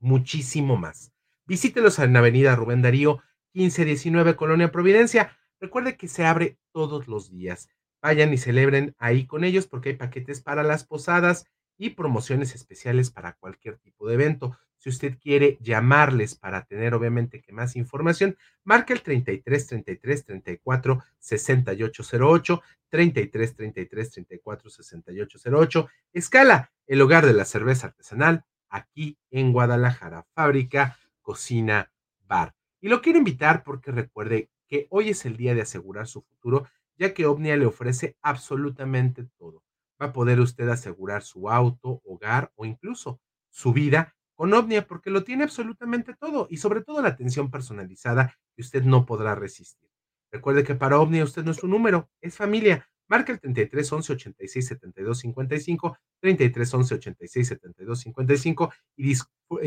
muchísimo 0.00 0.76
más. 0.76 1.12
Visítelos 1.46 1.98
en 2.00 2.16
Avenida 2.16 2.56
Rubén 2.56 2.82
Darío, 2.82 3.22
1519, 3.54 4.36
Colonia 4.36 4.72
Providencia. 4.72 5.36
Recuerde 5.60 5.96
que 5.96 6.08
se 6.08 6.26
abre 6.26 6.58
todos 6.72 7.08
los 7.08 7.30
días. 7.30 7.68
Vayan 8.02 8.32
y 8.32 8.38
celebren 8.38 8.94
ahí 8.98 9.26
con 9.26 9.44
ellos 9.44 9.66
porque 9.66 9.90
hay 9.90 9.96
paquetes 9.96 10.42
para 10.42 10.62
las 10.62 10.84
posadas 10.84 11.46
y 11.78 11.90
promociones 11.90 12.54
especiales 12.54 13.10
para 13.10 13.34
cualquier 13.34 13.78
tipo 13.78 14.08
de 14.08 14.14
evento. 14.14 14.58
Si 14.86 14.90
usted 14.90 15.18
quiere 15.18 15.58
llamarles 15.60 16.36
para 16.36 16.64
tener 16.64 16.94
obviamente 16.94 17.42
que 17.42 17.52
más 17.52 17.74
información, 17.74 18.36
marque 18.62 18.92
el 18.92 19.02
33 19.02 19.66
33 19.66 20.24
34 20.24 21.02
6808, 21.18 22.62
33 22.88 23.56
33 23.56 24.10
34 24.12 24.70
6808. 24.70 25.88
Escala, 26.12 26.70
el 26.86 27.02
hogar 27.02 27.26
de 27.26 27.32
la 27.32 27.44
cerveza 27.44 27.88
artesanal, 27.88 28.44
aquí 28.68 29.18
en 29.32 29.52
Guadalajara. 29.52 30.24
Fábrica, 30.36 30.96
cocina, 31.20 31.90
bar. 32.28 32.54
Y 32.80 32.88
lo 32.88 33.02
quiero 33.02 33.18
invitar 33.18 33.64
porque 33.64 33.90
recuerde 33.90 34.50
que 34.68 34.86
hoy 34.90 35.08
es 35.08 35.26
el 35.26 35.36
día 35.36 35.56
de 35.56 35.62
asegurar 35.62 36.06
su 36.06 36.22
futuro, 36.22 36.68
ya 36.96 37.12
que 37.12 37.26
Omnia 37.26 37.56
le 37.56 37.66
ofrece 37.66 38.16
absolutamente 38.22 39.26
todo. 39.36 39.64
Va 40.00 40.06
a 40.06 40.12
poder 40.12 40.38
usted 40.38 40.68
asegurar 40.68 41.24
su 41.24 41.50
auto, 41.50 42.02
hogar 42.04 42.52
o 42.54 42.64
incluso 42.64 43.20
su 43.50 43.72
vida 43.72 44.15
con 44.36 44.52
Omnia 44.52 44.86
porque 44.86 45.10
lo 45.10 45.24
tiene 45.24 45.44
absolutamente 45.44 46.14
todo 46.14 46.46
y 46.50 46.58
sobre 46.58 46.82
todo 46.82 47.02
la 47.02 47.08
atención 47.08 47.50
personalizada 47.50 48.36
que 48.54 48.62
usted 48.62 48.84
no 48.84 49.06
podrá 49.06 49.34
resistir. 49.34 49.90
Recuerde 50.30 50.62
que 50.62 50.74
para 50.74 51.00
Omnia 51.00 51.24
usted 51.24 51.44
no 51.44 51.50
es 51.50 51.62
un 51.62 51.70
número, 51.70 52.10
es 52.20 52.36
familia. 52.36 52.88
Marca 53.08 53.32
el 53.32 53.40
33 53.40 53.92
11 53.92 54.12
86 54.12 54.66
72 54.66 55.18
55, 55.18 55.98
33 56.20 56.74
11 56.74 56.94
86 56.96 57.48
72 57.48 58.00
55 58.00 58.72
y, 58.96 59.14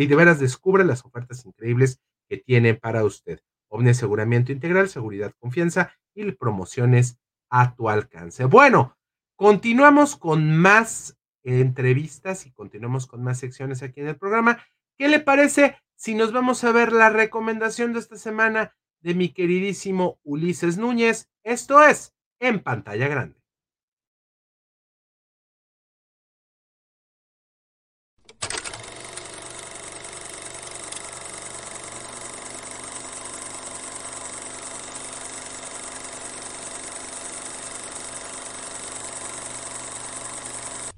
de 0.07 0.15
veras 0.15 0.39
descubre 0.39 0.85
las 0.85 1.03
ofertas 1.05 1.45
increíbles 1.45 1.99
que 2.27 2.37
tiene 2.37 2.75
para 2.75 3.03
usted. 3.03 3.39
Omnia 3.69 3.91
Aseguramiento 3.91 4.51
Integral, 4.51 4.89
Seguridad, 4.89 5.33
Confianza 5.39 5.93
y 6.13 6.31
promociones 6.33 7.17
a 7.49 7.75
tu 7.75 7.89
alcance. 7.89 8.45
Bueno, 8.45 8.97
continuamos 9.35 10.15
con 10.15 10.55
más 10.57 11.17
entrevistas 11.43 12.45
y 12.45 12.51
continuamos 12.51 13.07
con 13.07 13.23
más 13.23 13.39
secciones 13.39 13.83
aquí 13.83 14.01
en 14.01 14.07
el 14.07 14.17
programa. 14.17 14.63
¿Qué 14.97 15.07
le 15.07 15.19
parece 15.19 15.77
si 15.95 16.15
nos 16.15 16.31
vamos 16.31 16.63
a 16.63 16.71
ver 16.71 16.91
la 16.91 17.09
recomendación 17.09 17.93
de 17.93 17.99
esta 17.99 18.17
semana 18.17 18.75
de 19.01 19.13
mi 19.15 19.29
queridísimo 19.29 20.19
Ulises 20.23 20.77
Núñez? 20.77 21.29
Esto 21.43 21.83
es 21.83 22.13
en 22.39 22.61
pantalla 22.61 23.07
grande. 23.07 23.38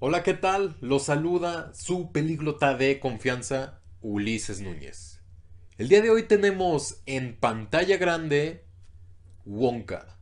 Hola, 0.04 0.24
¿qué 0.24 0.34
tal? 0.34 0.76
Los 0.82 1.04
saluda 1.04 1.72
su 1.76 2.12
pelíglota 2.12 2.76
de 2.76 3.00
confianza, 3.00 3.82
Ulises 4.02 4.60
Núñez. 4.60 5.22
El 5.78 5.90
día 5.90 6.02
de 6.02 6.10
hoy 6.10 6.24
tenemos 6.24 7.04
en 7.06 7.38
pantalla 7.40 7.98
grande 7.98 8.66
Wonka. 9.46 10.18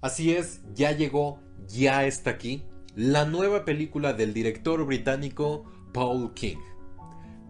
Así 0.00 0.34
es, 0.34 0.62
ya 0.74 0.90
llegó, 0.90 1.40
ya 1.68 2.04
está 2.04 2.30
aquí, 2.30 2.64
la 2.96 3.26
nueva 3.26 3.64
película 3.64 4.12
del 4.12 4.34
director 4.34 4.84
británico 4.84 5.70
Paul 5.92 6.34
King. 6.34 6.69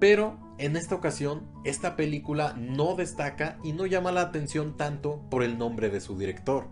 Pero 0.00 0.38
en 0.58 0.76
esta 0.76 0.96
ocasión, 0.96 1.46
esta 1.64 1.94
película 1.94 2.54
no 2.58 2.96
destaca 2.96 3.58
y 3.62 3.72
no 3.72 3.86
llama 3.86 4.10
la 4.10 4.22
atención 4.22 4.76
tanto 4.76 5.22
por 5.30 5.44
el 5.44 5.58
nombre 5.58 5.90
de 5.90 6.00
su 6.00 6.18
director. 6.18 6.68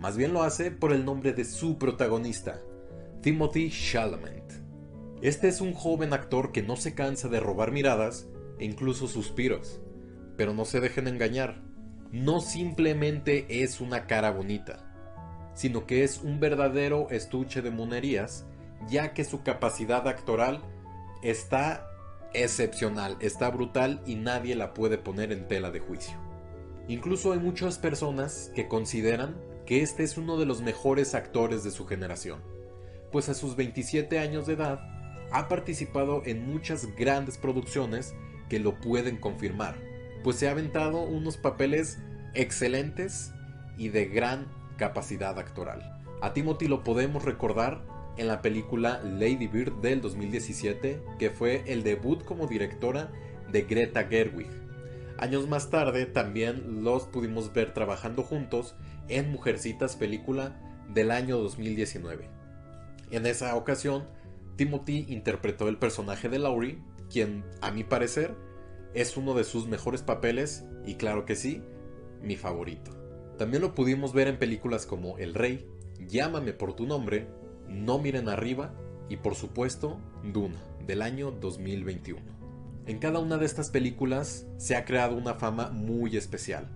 Más 0.00 0.16
bien 0.16 0.32
lo 0.32 0.42
hace 0.42 0.70
por 0.70 0.92
el 0.92 1.04
nombre 1.04 1.32
de 1.32 1.44
su 1.44 1.78
protagonista, 1.78 2.60
Timothy 3.22 3.70
Chalamet. 3.70 4.64
Este 5.22 5.48
es 5.48 5.60
un 5.60 5.74
joven 5.74 6.12
actor 6.12 6.50
que 6.50 6.62
no 6.62 6.76
se 6.76 6.94
cansa 6.94 7.28
de 7.28 7.40
robar 7.40 7.70
miradas 7.70 8.28
e 8.58 8.64
incluso 8.64 9.06
suspiros. 9.06 9.80
Pero 10.36 10.54
no 10.54 10.64
se 10.64 10.80
dejen 10.80 11.06
engañar, 11.06 11.62
no 12.10 12.40
simplemente 12.40 13.62
es 13.62 13.80
una 13.80 14.06
cara 14.06 14.30
bonita 14.30 14.88
sino 15.58 15.86
que 15.86 16.04
es 16.04 16.22
un 16.22 16.38
verdadero 16.38 17.10
estuche 17.10 17.62
de 17.62 17.72
monerías, 17.72 18.46
ya 18.88 19.12
que 19.12 19.24
su 19.24 19.42
capacidad 19.42 20.06
actoral 20.06 20.62
está 21.20 21.87
excepcional, 22.34 23.16
está 23.20 23.50
brutal 23.50 24.02
y 24.06 24.14
nadie 24.14 24.54
la 24.54 24.74
puede 24.74 24.98
poner 24.98 25.32
en 25.32 25.48
tela 25.48 25.70
de 25.70 25.80
juicio. 25.80 26.16
Incluso 26.88 27.32
hay 27.32 27.38
muchas 27.38 27.78
personas 27.78 28.50
que 28.54 28.68
consideran 28.68 29.36
que 29.66 29.82
este 29.82 30.02
es 30.02 30.16
uno 30.16 30.38
de 30.38 30.46
los 30.46 30.62
mejores 30.62 31.14
actores 31.14 31.62
de 31.62 31.70
su 31.70 31.86
generación, 31.86 32.40
pues 33.12 33.28
a 33.28 33.34
sus 33.34 33.56
27 33.56 34.18
años 34.18 34.46
de 34.46 34.54
edad 34.54 34.80
ha 35.30 35.48
participado 35.48 36.22
en 36.24 36.50
muchas 36.50 36.94
grandes 36.96 37.36
producciones 37.36 38.14
que 38.48 38.58
lo 38.58 38.80
pueden 38.80 39.18
confirmar, 39.18 39.76
pues 40.24 40.36
se 40.36 40.48
ha 40.48 40.52
aventado 40.52 41.02
unos 41.02 41.36
papeles 41.36 41.98
excelentes 42.34 43.32
y 43.76 43.88
de 43.88 44.06
gran 44.06 44.46
capacidad 44.78 45.38
actoral. 45.38 45.98
A 46.22 46.32
Timothy 46.32 46.66
lo 46.66 46.82
podemos 46.82 47.24
recordar 47.24 47.84
en 48.18 48.26
la 48.28 48.42
película 48.42 49.00
Lady 49.02 49.46
Bird 49.46 49.80
del 49.80 50.00
2017, 50.00 51.02
que 51.18 51.30
fue 51.30 51.62
el 51.66 51.82
debut 51.82 52.24
como 52.24 52.46
directora 52.46 53.10
de 53.50 53.62
Greta 53.62 54.04
Gerwig. 54.04 54.50
Años 55.18 55.48
más 55.48 55.70
tarde 55.70 56.06
también 56.06 56.84
los 56.84 57.04
pudimos 57.04 57.52
ver 57.52 57.72
trabajando 57.72 58.22
juntos 58.22 58.74
en 59.08 59.30
Mujercitas 59.30 59.96
película 59.96 60.60
del 60.92 61.10
año 61.10 61.38
2019. 61.38 62.28
En 63.10 63.26
esa 63.26 63.54
ocasión, 63.56 64.04
Timothy 64.56 65.06
interpretó 65.08 65.68
el 65.68 65.78
personaje 65.78 66.28
de 66.28 66.38
Laurie, 66.38 66.78
quien 67.10 67.44
a 67.60 67.70
mi 67.70 67.84
parecer 67.84 68.34
es 68.94 69.16
uno 69.16 69.34
de 69.34 69.44
sus 69.44 69.66
mejores 69.66 70.02
papeles 70.02 70.64
y 70.84 70.96
claro 70.96 71.24
que 71.24 71.36
sí, 71.36 71.62
mi 72.20 72.36
favorito. 72.36 72.90
También 73.38 73.62
lo 73.62 73.74
pudimos 73.74 74.12
ver 74.12 74.26
en 74.26 74.38
películas 74.38 74.86
como 74.86 75.18
El 75.18 75.34
Rey, 75.34 75.66
Llámame 76.06 76.52
por 76.52 76.74
tu 76.74 76.86
nombre, 76.86 77.26
No 77.68 77.98
miren 77.98 78.28
arriba 78.28 78.72
y 79.08 79.16
por 79.16 79.34
supuesto 79.34 79.98
Duna, 80.22 80.60
del 80.86 81.02
año 81.02 81.30
2021. 81.30 82.20
En 82.86 82.98
cada 82.98 83.18
una 83.18 83.36
de 83.36 83.46
estas 83.46 83.70
películas 83.70 84.46
se 84.56 84.74
ha 84.74 84.84
creado 84.84 85.14
una 85.16 85.34
fama 85.34 85.70
muy 85.70 86.16
especial, 86.16 86.68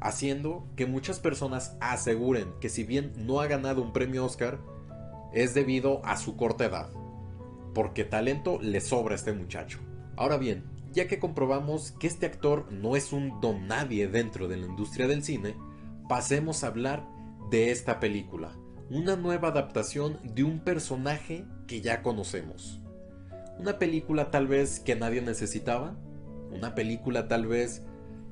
haciendo 0.00 0.66
que 0.76 0.86
muchas 0.86 1.20
personas 1.20 1.76
aseguren 1.80 2.48
que 2.60 2.68
si 2.68 2.82
bien 2.84 3.12
no 3.16 3.40
ha 3.40 3.46
ganado 3.46 3.80
un 3.80 3.92
premio 3.92 4.24
Oscar, 4.24 4.58
es 5.32 5.54
debido 5.54 6.04
a 6.04 6.16
su 6.16 6.36
corta 6.36 6.64
edad, 6.64 6.90
porque 7.74 8.04
talento 8.04 8.58
le 8.60 8.80
sobra 8.80 9.14
a 9.14 9.16
este 9.16 9.32
muchacho. 9.32 9.78
Ahora 10.16 10.36
bien, 10.36 10.64
ya 10.92 11.08
que 11.08 11.18
comprobamos 11.18 11.92
que 11.92 12.06
este 12.06 12.26
actor 12.26 12.70
no 12.72 12.96
es 12.96 13.12
un 13.12 13.40
don 13.40 13.66
nadie 13.66 14.08
dentro 14.08 14.46
de 14.48 14.56
la 14.56 14.66
industria 14.66 15.08
del 15.08 15.24
cine, 15.24 15.56
pasemos 16.08 16.62
a 16.62 16.68
hablar 16.68 17.08
de 17.50 17.70
esta 17.70 18.00
película, 18.00 18.56
una 18.90 19.16
nueva 19.16 19.48
adaptación 19.48 20.18
de 20.22 20.44
un 20.44 20.60
personaje 20.60 21.44
que 21.66 21.80
ya 21.80 22.02
conocemos. 22.02 22.80
Una 23.58 23.78
película 23.78 24.30
tal 24.30 24.46
vez 24.46 24.80
que 24.80 24.96
nadie 24.96 25.22
necesitaba, 25.22 25.96
una 26.50 26.74
película 26.74 27.28
tal 27.28 27.46
vez 27.46 27.82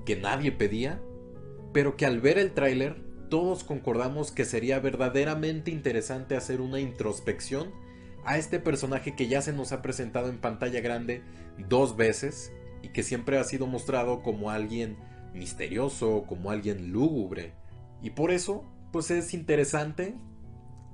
que 0.04 0.16
nadie 0.16 0.52
pedía, 0.52 1.00
pero 1.72 1.96
que 1.96 2.06
al 2.06 2.20
ver 2.20 2.38
el 2.38 2.52
tráiler 2.52 3.02
todos 3.30 3.64
concordamos 3.64 4.30
que 4.30 4.44
sería 4.44 4.78
verdaderamente 4.78 5.70
interesante 5.70 6.36
hacer 6.36 6.60
una 6.60 6.80
introspección 6.80 7.72
a 8.24 8.36
este 8.36 8.60
personaje 8.60 9.16
que 9.16 9.26
ya 9.26 9.40
se 9.40 9.52
nos 9.52 9.72
ha 9.72 9.80
presentado 9.80 10.28
en 10.28 10.38
pantalla 10.38 10.80
grande 10.80 11.22
dos 11.68 11.96
veces 11.96 12.52
y 12.82 12.88
que 12.88 13.02
siempre 13.02 13.38
ha 13.38 13.44
sido 13.44 13.66
mostrado 13.66 14.22
como 14.22 14.50
alguien 14.50 14.98
misterioso, 15.32 16.24
como 16.28 16.50
alguien 16.50 16.92
lúgubre. 16.92 17.54
Y 18.02 18.10
por 18.10 18.30
eso, 18.32 18.64
pues 18.92 19.10
es 19.10 19.32
interesante 19.32 20.14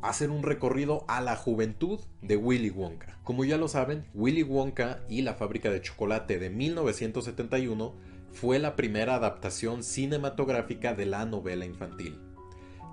hacer 0.02 0.30
un 0.30 0.42
recorrido 0.42 1.04
a 1.08 1.20
la 1.20 1.36
juventud 1.36 2.00
de 2.22 2.36
Willy 2.36 2.70
Wonka. 2.70 3.18
Como 3.24 3.44
ya 3.44 3.56
lo 3.56 3.68
saben, 3.68 4.04
Willy 4.14 4.42
Wonka 4.42 5.00
y 5.08 5.22
la 5.22 5.34
fábrica 5.34 5.70
de 5.70 5.80
chocolate 5.80 6.38
de 6.38 6.50
1971 6.50 7.94
fue 8.32 8.58
la 8.58 8.76
primera 8.76 9.16
adaptación 9.16 9.82
cinematográfica 9.82 10.94
de 10.94 11.06
la 11.06 11.24
novela 11.24 11.64
infantil, 11.64 12.20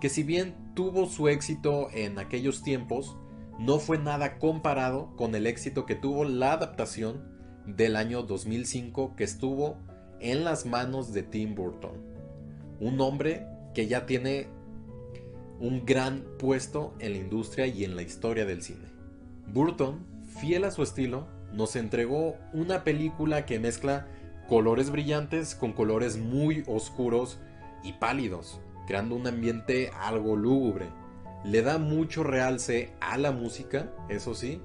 que 0.02 0.10
si 0.10 0.23
bien 0.23 0.56
tuvo 0.73 1.07
su 1.07 1.27
éxito 1.27 1.90
en 1.94 2.19
aquellos 2.19 2.64
tiempos, 2.64 3.18
no 3.60 3.80
fue 3.80 3.98
nada 3.98 4.38
comparado 4.38 5.15
con 5.15 5.36
el 5.36 5.48
éxito 5.48 5.86
que 5.86 5.95
tuvo 5.95 6.26
la 6.26 6.53
adaptación 6.53 7.23
del 7.65 7.95
año 7.95 8.23
2005 8.23 9.15
que 9.15 9.23
estuvo 9.23 9.77
en 10.19 10.44
las 10.44 10.65
manos 10.65 11.14
de 11.14 11.23
Tim 11.23 11.56
Burton. 11.56 11.94
Un 12.80 12.99
hombre 12.99 13.48
que 13.73 13.88
ya 13.88 14.06
tiene 14.06 14.48
un 15.60 15.86
gran 15.86 16.23
puesto 16.38 16.94
en 16.99 17.14
la 17.14 17.18
industria 17.19 17.68
y 17.68 17.84
en 17.84 17.95
la 17.95 18.02
historia 18.02 18.45
del 18.45 18.61
cine. 18.61 18.86
Burton, 19.48 20.06
fiel 20.40 20.64
a 20.64 20.72
su 20.72 20.84
estilo, 20.84 21.27
nos 21.53 21.76
entregó 21.76 22.36
una 22.53 22.84
película 22.84 23.45
que 23.45 23.60
mezcla 23.60 24.07
colores 24.48 24.90
brillantes 24.90 25.56
con 25.56 25.73
colores 25.73 26.18
muy 26.18 26.64
oscuros 26.68 27.40
y 27.84 27.94
pálidos, 27.94 28.60
creando 28.88 29.15
un 29.15 29.27
ambiente 29.27 29.91
algo 29.99 30.36
lúgubre 30.36 30.88
le 31.45 31.61
da 31.61 31.77
mucho 31.77 32.23
realce 32.23 32.91
a 32.99 33.18
la 33.18 33.32
música, 33.32 33.91
eso 34.10 34.34
sí, 34.34 34.61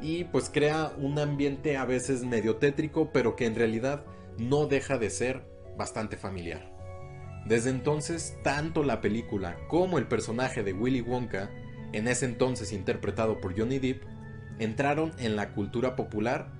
y 0.00 0.24
pues 0.24 0.48
crea 0.48 0.92
un 0.98 1.18
ambiente 1.18 1.76
a 1.76 1.84
veces 1.84 2.24
medio 2.24 2.56
tétrico, 2.56 3.10
pero 3.12 3.36
que 3.36 3.44
en 3.44 3.54
realidad 3.54 4.04
no 4.38 4.66
deja 4.66 4.96
de 4.96 5.10
ser 5.10 5.44
bastante 5.76 6.16
familiar. 6.16 6.77
Desde 7.48 7.70
entonces, 7.70 8.36
tanto 8.42 8.82
la 8.82 9.00
película 9.00 9.56
como 9.68 9.96
el 9.96 10.06
personaje 10.06 10.62
de 10.62 10.74
Willy 10.74 11.00
Wonka, 11.00 11.48
en 11.92 12.06
ese 12.06 12.26
entonces 12.26 12.74
interpretado 12.74 13.40
por 13.40 13.58
Johnny 13.58 13.78
Depp, 13.78 14.02
entraron 14.58 15.14
en 15.18 15.34
la 15.34 15.54
cultura 15.54 15.96
popular 15.96 16.52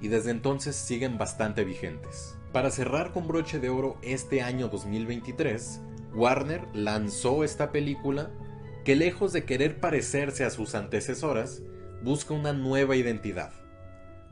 y 0.00 0.06
desde 0.06 0.30
entonces 0.30 0.76
siguen 0.76 1.18
bastante 1.18 1.64
vigentes. 1.64 2.36
Para 2.52 2.70
cerrar 2.70 3.12
con 3.12 3.26
broche 3.26 3.58
de 3.58 3.70
oro 3.70 3.98
este 4.02 4.40
año 4.40 4.68
2023, 4.68 5.80
Warner 6.14 6.62
lanzó 6.74 7.42
esta 7.42 7.72
película 7.72 8.30
que 8.84 8.94
lejos 8.94 9.32
de 9.32 9.44
querer 9.44 9.80
parecerse 9.80 10.44
a 10.44 10.50
sus 10.50 10.76
antecesoras, 10.76 11.62
busca 12.04 12.34
una 12.34 12.52
nueva 12.52 12.94
identidad, 12.94 13.50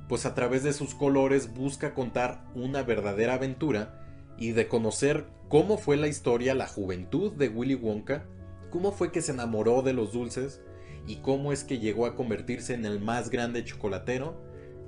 pues 0.08 0.26
a 0.26 0.34
través 0.36 0.62
de 0.62 0.74
sus 0.74 0.94
colores 0.94 1.52
busca 1.52 1.92
contar 1.92 2.44
una 2.54 2.84
verdadera 2.84 3.34
aventura 3.34 4.03
y 4.39 4.52
de 4.52 4.69
conocer 4.69 5.27
cómo 5.48 5.78
fue 5.78 5.97
la 5.97 6.09
historia, 6.09 6.55
la 6.55 6.66
juventud 6.66 7.32
de 7.32 7.48
Willy 7.48 7.74
Wonka, 7.74 8.24
cómo 8.70 8.93
fue 8.93 9.12
que 9.12 9.23
se 9.23 9.32
enamoró 9.32 9.82
de 9.82 9.93
los 9.93 10.12
dulces 10.12 10.61
y 11.06 11.16
cómo 11.16 11.52
es 11.52 11.65
que 11.65 11.78
llegó 11.78 12.06
a 12.06 12.16
convertirse 12.16 12.74
en 12.74 12.85
el 12.85 13.01
más 13.01 13.31
grande 13.31 13.65
chocolatero 13.65 14.36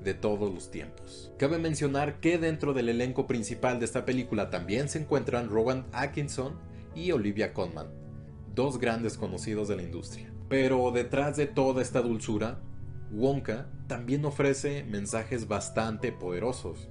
de 0.02 0.14
todos 0.14 0.52
los 0.52 0.70
tiempos. 0.70 1.32
Cabe 1.39 1.59
mencionar 1.59 2.20
que 2.20 2.39
dentro 2.39 2.73
del 2.74 2.89
elenco 2.89 3.27
principal 3.27 3.78
de 3.78 3.85
esta 3.85 4.05
película 4.05 4.51
también 4.51 4.89
se 4.89 5.01
encuentran 5.01 5.48
Rowan 5.48 5.86
Atkinson 5.93 6.59
y 6.94 7.12
Olivia 7.12 7.52
Colman, 7.52 7.89
dos 8.55 8.78
grandes 8.78 9.18
conocidos 9.18 9.68
de 9.68 9.77
la 9.77 9.82
industria. 9.82 10.32
Pero 10.48 10.90
detrás 10.93 11.36
de 11.36 11.47
toda 11.47 11.82
esta 11.82 12.02
dulzura, 12.02 12.60
Wonka 13.12 13.68
también 13.86 14.24
ofrece 14.24 14.85
mensajes 14.85 15.48
bastante 15.48 16.12
poderosos, 16.12 16.89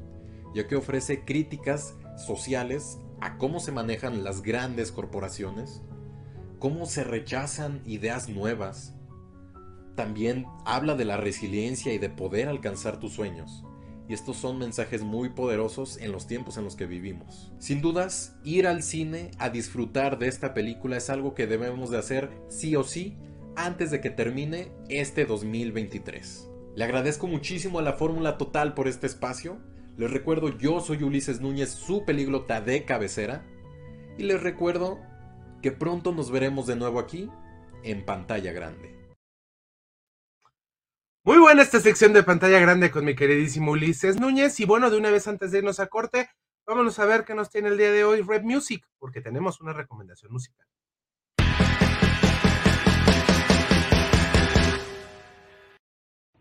ya 0.53 0.67
que 0.67 0.75
ofrece 0.75 1.23
críticas 1.23 1.95
sociales 2.17 2.97
a 3.21 3.37
cómo 3.37 3.59
se 3.59 3.71
manejan 3.71 4.23
las 4.23 4.41
grandes 4.41 4.91
corporaciones, 4.91 5.81
cómo 6.59 6.85
se 6.85 7.03
rechazan 7.03 7.81
ideas 7.85 8.29
nuevas. 8.29 8.93
También 9.95 10.45
habla 10.65 10.95
de 10.95 11.05
la 11.05 11.17
resiliencia 11.17 11.93
y 11.93 11.97
de 11.97 12.09
poder 12.09 12.49
alcanzar 12.49 12.99
tus 12.99 13.13
sueños, 13.13 13.63
y 14.07 14.13
estos 14.13 14.37
son 14.37 14.59
mensajes 14.59 15.01
muy 15.01 15.29
poderosos 15.29 15.97
en 15.97 16.11
los 16.11 16.27
tiempos 16.27 16.57
en 16.57 16.65
los 16.65 16.75
que 16.75 16.85
vivimos. 16.85 17.51
Sin 17.59 17.81
dudas, 17.81 18.35
ir 18.43 18.67
al 18.67 18.83
cine 18.83 19.31
a 19.39 19.49
disfrutar 19.49 20.19
de 20.19 20.27
esta 20.27 20.53
película 20.53 20.97
es 20.97 21.09
algo 21.09 21.33
que 21.33 21.47
debemos 21.47 21.89
de 21.89 21.97
hacer 21.97 22.29
sí 22.49 22.75
o 22.75 22.83
sí 22.83 23.17
antes 23.55 23.91
de 23.91 24.01
que 24.01 24.09
termine 24.09 24.71
este 24.89 25.25
2023. 25.25 26.49
Le 26.75 26.83
agradezco 26.83 27.27
muchísimo 27.27 27.79
a 27.79 27.81
la 27.81 27.93
Fórmula 27.93 28.37
Total 28.37 28.73
por 28.73 28.87
este 28.87 29.07
espacio. 29.07 29.57
Les 29.97 30.11
recuerdo, 30.11 30.49
yo 30.49 30.81
soy 30.81 31.03
Ulises 31.03 31.39
Núñez, 31.39 31.69
su 31.69 32.03
pelíglota 32.03 32.59
de 32.59 32.83
cabecera. 32.83 33.45
Y 34.17 34.23
les 34.23 34.43
recuerdo 34.43 34.99
que 35.61 35.71
pronto 35.71 36.11
nos 36.11 36.31
veremos 36.31 36.67
de 36.67 36.75
nuevo 36.75 36.99
aquí 36.99 37.31
en 37.83 38.03
pantalla 38.05 38.51
grande. 38.51 38.93
Muy 41.23 41.37
buena 41.37 41.61
esta 41.61 41.79
sección 41.79 42.11
de 42.11 42.23
pantalla 42.23 42.59
grande 42.59 42.91
con 42.91 43.05
mi 43.05 43.15
queridísimo 43.15 43.71
Ulises 43.71 44.19
Núñez. 44.19 44.59
Y 44.59 44.65
bueno, 44.65 44.89
de 44.89 44.97
una 44.97 45.11
vez 45.11 45.29
antes 45.29 45.51
de 45.51 45.59
irnos 45.59 45.79
a 45.79 45.87
corte, 45.87 46.29
vámonos 46.67 46.99
a 46.99 47.05
ver 47.05 47.23
qué 47.23 47.33
nos 47.33 47.49
tiene 47.49 47.69
el 47.69 47.77
día 47.77 47.91
de 47.91 48.03
hoy 48.03 48.21
Red 48.21 48.43
Music, 48.43 48.85
porque 48.99 49.21
tenemos 49.21 49.61
una 49.61 49.71
recomendación 49.71 50.31
musical. 50.33 50.67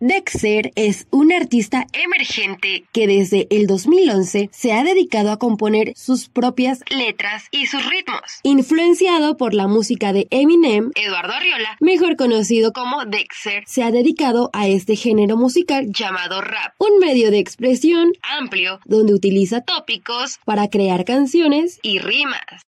Dexter 0.06 0.70
es 0.74 1.06
un 1.12 1.32
artista 1.32 1.86
emergente 1.94 2.84
que 2.92 3.06
desde 3.06 3.46
el 3.48 3.66
2011 3.66 4.50
se 4.52 4.72
ha 4.74 4.84
dedicado 4.84 5.32
a 5.32 5.38
componer 5.38 5.94
sus 5.96 6.28
propias 6.28 6.80
letras 6.90 7.44
y 7.50 7.64
sus 7.64 7.88
ritmos. 7.88 8.20
Influenciado 8.42 9.38
por 9.38 9.54
la 9.54 9.66
música 9.66 10.12
de 10.12 10.28
Eminem, 10.30 10.90
Eduardo 10.94 11.32
Arriola, 11.32 11.78
mejor 11.80 12.16
conocido 12.16 12.74
como 12.74 13.06
Dexter, 13.06 13.62
se 13.66 13.82
ha 13.82 13.90
dedicado 13.90 14.50
a 14.52 14.68
este 14.68 14.94
género 14.94 15.38
musical 15.38 15.86
llamado 15.88 16.42
rap, 16.42 16.74
un 16.76 16.98
medio 16.98 17.30
de 17.30 17.38
expresión 17.38 18.12
amplio 18.20 18.80
donde 18.84 19.14
utiliza 19.14 19.62
tópicos 19.62 20.38
para 20.44 20.68
crear 20.68 21.06
canciones 21.06 21.80
y 21.82 21.98
rimas. 21.98 22.66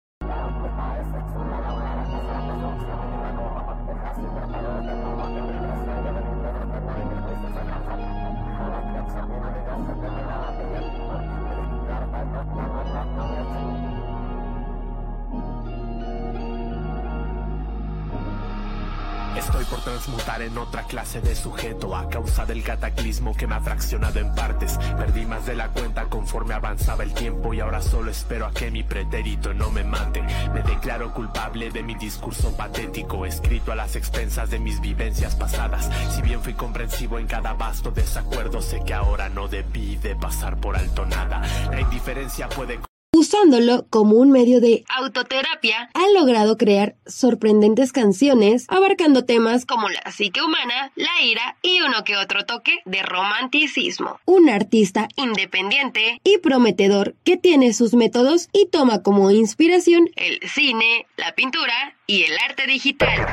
Transmutar 19.89 20.43
en 20.43 20.55
otra 20.55 20.83
clase 20.83 21.19
de 21.19 21.35
sujeto 21.35 21.95
a 21.95 22.09
causa 22.09 22.45
del 22.45 22.63
cataclismo 22.63 23.35
que 23.35 23.47
me 23.47 23.55
ha 23.55 23.59
fraccionado 23.59 24.19
en 24.19 24.35
partes. 24.35 24.77
Perdí 24.97 25.25
más 25.25 25.47
de 25.47 25.55
la 25.55 25.69
cuenta 25.69 26.05
conforme 26.05 26.53
avanzaba 26.53 27.03
el 27.03 27.13
tiempo 27.13 27.55
y 27.55 27.59
ahora 27.59 27.81
solo 27.81 28.11
espero 28.11 28.45
a 28.45 28.51
que 28.51 28.69
mi 28.69 28.83
pretérito 28.83 29.51
no 29.53 29.71
me 29.71 29.83
mate. 29.83 30.21
Me 30.53 30.61
declaro 30.61 31.11
culpable 31.11 31.71
de 31.71 31.81
mi 31.81 31.95
discurso 31.95 32.55
patético, 32.55 33.25
escrito 33.25 33.71
a 33.71 33.75
las 33.75 33.95
expensas 33.95 34.51
de 34.51 34.59
mis 34.59 34.79
vivencias 34.79 35.35
pasadas. 35.35 35.89
Si 36.13 36.21
bien 36.21 36.41
fui 36.41 36.53
comprensivo 36.53 37.17
en 37.17 37.25
cada 37.25 37.53
vasto 37.53 37.89
desacuerdo, 37.89 38.61
sé 38.61 38.83
que 38.85 38.93
ahora 38.93 39.27
no 39.29 39.47
debí 39.47 39.95
de 39.95 40.15
pasar 40.15 40.57
por 40.57 40.77
alto 40.77 41.03
nada. 41.07 41.41
La 41.71 41.81
indiferencia 41.81 42.47
puede 42.47 42.79
Usándolo 43.19 43.85
como 43.89 44.15
un 44.15 44.31
medio 44.31 44.61
de 44.61 44.85
autoterapia, 44.87 45.89
ha 45.93 46.09
logrado 46.17 46.55
crear 46.55 46.95
sorprendentes 47.05 47.91
canciones 47.91 48.65
abarcando 48.69 49.25
temas 49.25 49.65
como 49.65 49.89
la 49.89 50.09
psique 50.09 50.41
humana, 50.41 50.93
la 50.95 51.21
ira 51.21 51.57
y 51.61 51.81
uno 51.81 52.05
que 52.05 52.15
otro 52.15 52.45
toque 52.45 52.79
de 52.85 53.03
romanticismo. 53.03 54.21
Un 54.23 54.49
artista 54.49 55.09
independiente 55.17 56.21
y 56.23 56.37
prometedor 56.37 57.13
que 57.25 57.35
tiene 57.35 57.73
sus 57.73 57.93
métodos 57.93 58.47
y 58.53 58.67
toma 58.67 59.03
como 59.03 59.31
inspiración 59.31 60.09
el 60.15 60.39
cine, 60.49 61.05
la 61.17 61.35
pintura 61.35 61.97
y 62.07 62.23
el 62.23 62.31
arte 62.47 62.67
digital. 62.67 63.27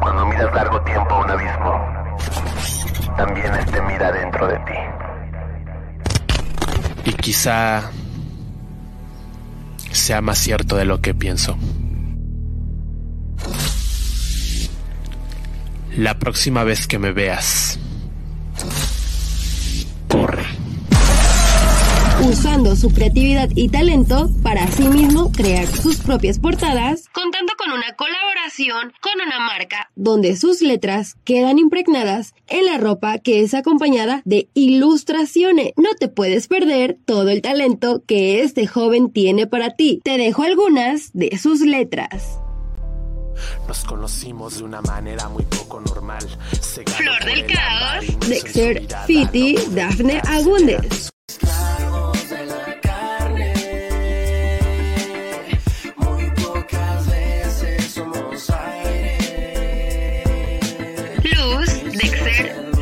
Cuando 0.00 0.24
miras 0.24 0.54
largo 0.54 0.82
tiempo 0.84 1.16
a 1.16 1.20
un 1.22 1.30
abismo, 1.30 3.16
también 3.18 3.54
este 3.56 3.82
mira 3.82 4.10
dentro 4.10 4.46
de 4.46 4.56
ti. 4.60 4.99
Y 7.04 7.12
quizá 7.12 7.90
sea 9.92 10.20
más 10.20 10.38
cierto 10.38 10.76
de 10.76 10.84
lo 10.84 11.00
que 11.00 11.14
pienso. 11.14 11.56
La 15.96 16.18
próxima 16.18 16.62
vez 16.62 16.86
que 16.86 16.98
me 16.98 17.12
veas, 17.12 17.78
corre. 20.08 20.44
Usando 22.22 22.76
su 22.76 22.90
creatividad 22.90 23.48
y 23.54 23.68
talento 23.70 24.30
para 24.42 24.66
sí 24.68 24.88
mismo 24.88 25.32
crear 25.32 25.66
sus 25.66 25.96
propias 25.96 26.38
portadas, 26.38 27.04
contando 27.12 27.49
con 27.70 27.78
una 27.78 27.94
colaboración 27.94 28.92
con 29.00 29.12
una 29.24 29.38
marca 29.38 29.90
donde 29.94 30.36
sus 30.36 30.60
letras 30.60 31.16
quedan 31.24 31.58
impregnadas 31.58 32.34
en 32.48 32.66
la 32.66 32.78
ropa 32.78 33.18
que 33.18 33.42
es 33.42 33.54
acompañada 33.54 34.22
de 34.24 34.48
ilustraciones. 34.54 35.72
No 35.76 35.94
te 35.94 36.08
puedes 36.08 36.48
perder 36.48 36.98
todo 37.04 37.28
el 37.28 37.42
talento 37.42 38.02
que 38.06 38.42
este 38.42 38.66
joven 38.66 39.12
tiene 39.12 39.46
para 39.46 39.70
ti. 39.70 40.00
Te 40.02 40.18
dejo 40.18 40.42
algunas 40.42 41.12
de 41.12 41.36
sus 41.38 41.60
letras. 41.60 42.38
Nos 43.68 43.84
conocimos 43.84 44.58
de 44.58 44.64
una 44.64 44.80
manera 44.80 45.28
muy 45.28 45.44
poco 45.44 45.80
normal. 45.80 46.26
Flor 46.96 47.24
del 47.24 47.46
Caos, 47.46 48.28
Dexter, 48.28 48.86
Fiti, 49.06 49.56
Dafne 49.70 50.20
Agúndez. 50.26 51.10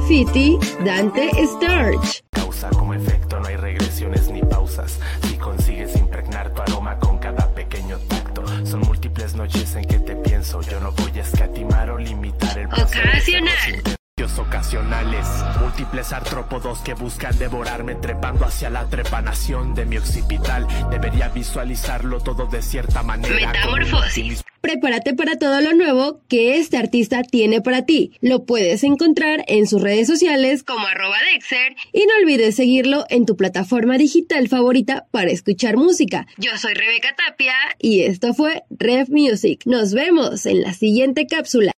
Dexter, 0.08 0.26
Fiti, 0.32 0.58
Dante, 0.84 1.30
Starch. 1.44 2.22
Causa 2.30 2.70
como 2.70 2.94
efecto, 2.94 3.38
no 3.40 3.46
hay 3.46 3.56
regresiones 3.56 4.30
ni 4.30 4.40
pausas. 4.40 4.98
Si 5.22 5.36
consigues 5.36 5.96
impregnar 5.96 6.52
tu 6.54 6.62
aroma 6.62 6.98
con 6.98 7.18
cada 7.18 7.46
pequeño 7.54 7.98
tacto, 8.08 8.42
son 8.64 8.80
múltiples 8.80 9.34
noches 9.34 9.74
en 9.76 9.84
que 9.84 9.98
te 9.98 10.16
pienso. 10.16 10.60
Yo 10.62 10.80
no 10.80 10.92
voy 10.92 11.18
a 11.18 11.22
escatimar 11.22 11.90
o 11.90 11.98
limitar 11.98 12.58
el 12.58 12.66
Ocasional. 12.66 13.97
Ocasionales, 14.26 15.26
múltiples 15.60 16.12
artrópodos 16.12 16.80
que 16.80 16.94
buscan 16.94 17.38
devorarme 17.38 17.94
trepando 17.94 18.44
hacia 18.44 18.68
la 18.68 18.84
trepanación 18.88 19.74
de 19.76 19.84
mi 19.84 19.96
occipital. 19.96 20.66
Debería 20.90 21.28
visualizarlo 21.28 22.20
todo 22.20 22.46
de 22.46 22.60
cierta 22.60 23.04
manera. 23.04 23.52
Metamorfosis. 23.52 24.42
Prepárate 24.60 25.14
para 25.14 25.38
todo 25.38 25.60
lo 25.60 25.72
nuevo 25.72 26.20
que 26.28 26.58
este 26.58 26.78
artista 26.78 27.22
tiene 27.22 27.60
para 27.60 27.86
ti. 27.86 28.12
Lo 28.20 28.44
puedes 28.44 28.82
encontrar 28.82 29.44
en 29.46 29.68
sus 29.68 29.80
redes 29.80 30.08
sociales 30.08 30.64
como 30.64 30.84
arroba 30.84 31.16
Dexter 31.32 31.76
y 31.92 32.00
no 32.00 32.12
olvides 32.20 32.56
seguirlo 32.56 33.04
en 33.10 33.24
tu 33.24 33.36
plataforma 33.36 33.98
digital 33.98 34.48
favorita 34.48 35.06
para 35.12 35.30
escuchar 35.30 35.76
música. 35.76 36.26
Yo 36.38 36.56
soy 36.58 36.74
Rebeca 36.74 37.14
Tapia 37.14 37.54
y 37.78 38.02
esto 38.02 38.34
fue 38.34 38.64
Rev 38.70 39.08
Music. 39.10 39.62
Nos 39.64 39.94
vemos 39.94 40.44
en 40.44 40.62
la 40.62 40.72
siguiente 40.72 41.28
cápsula. 41.28 41.72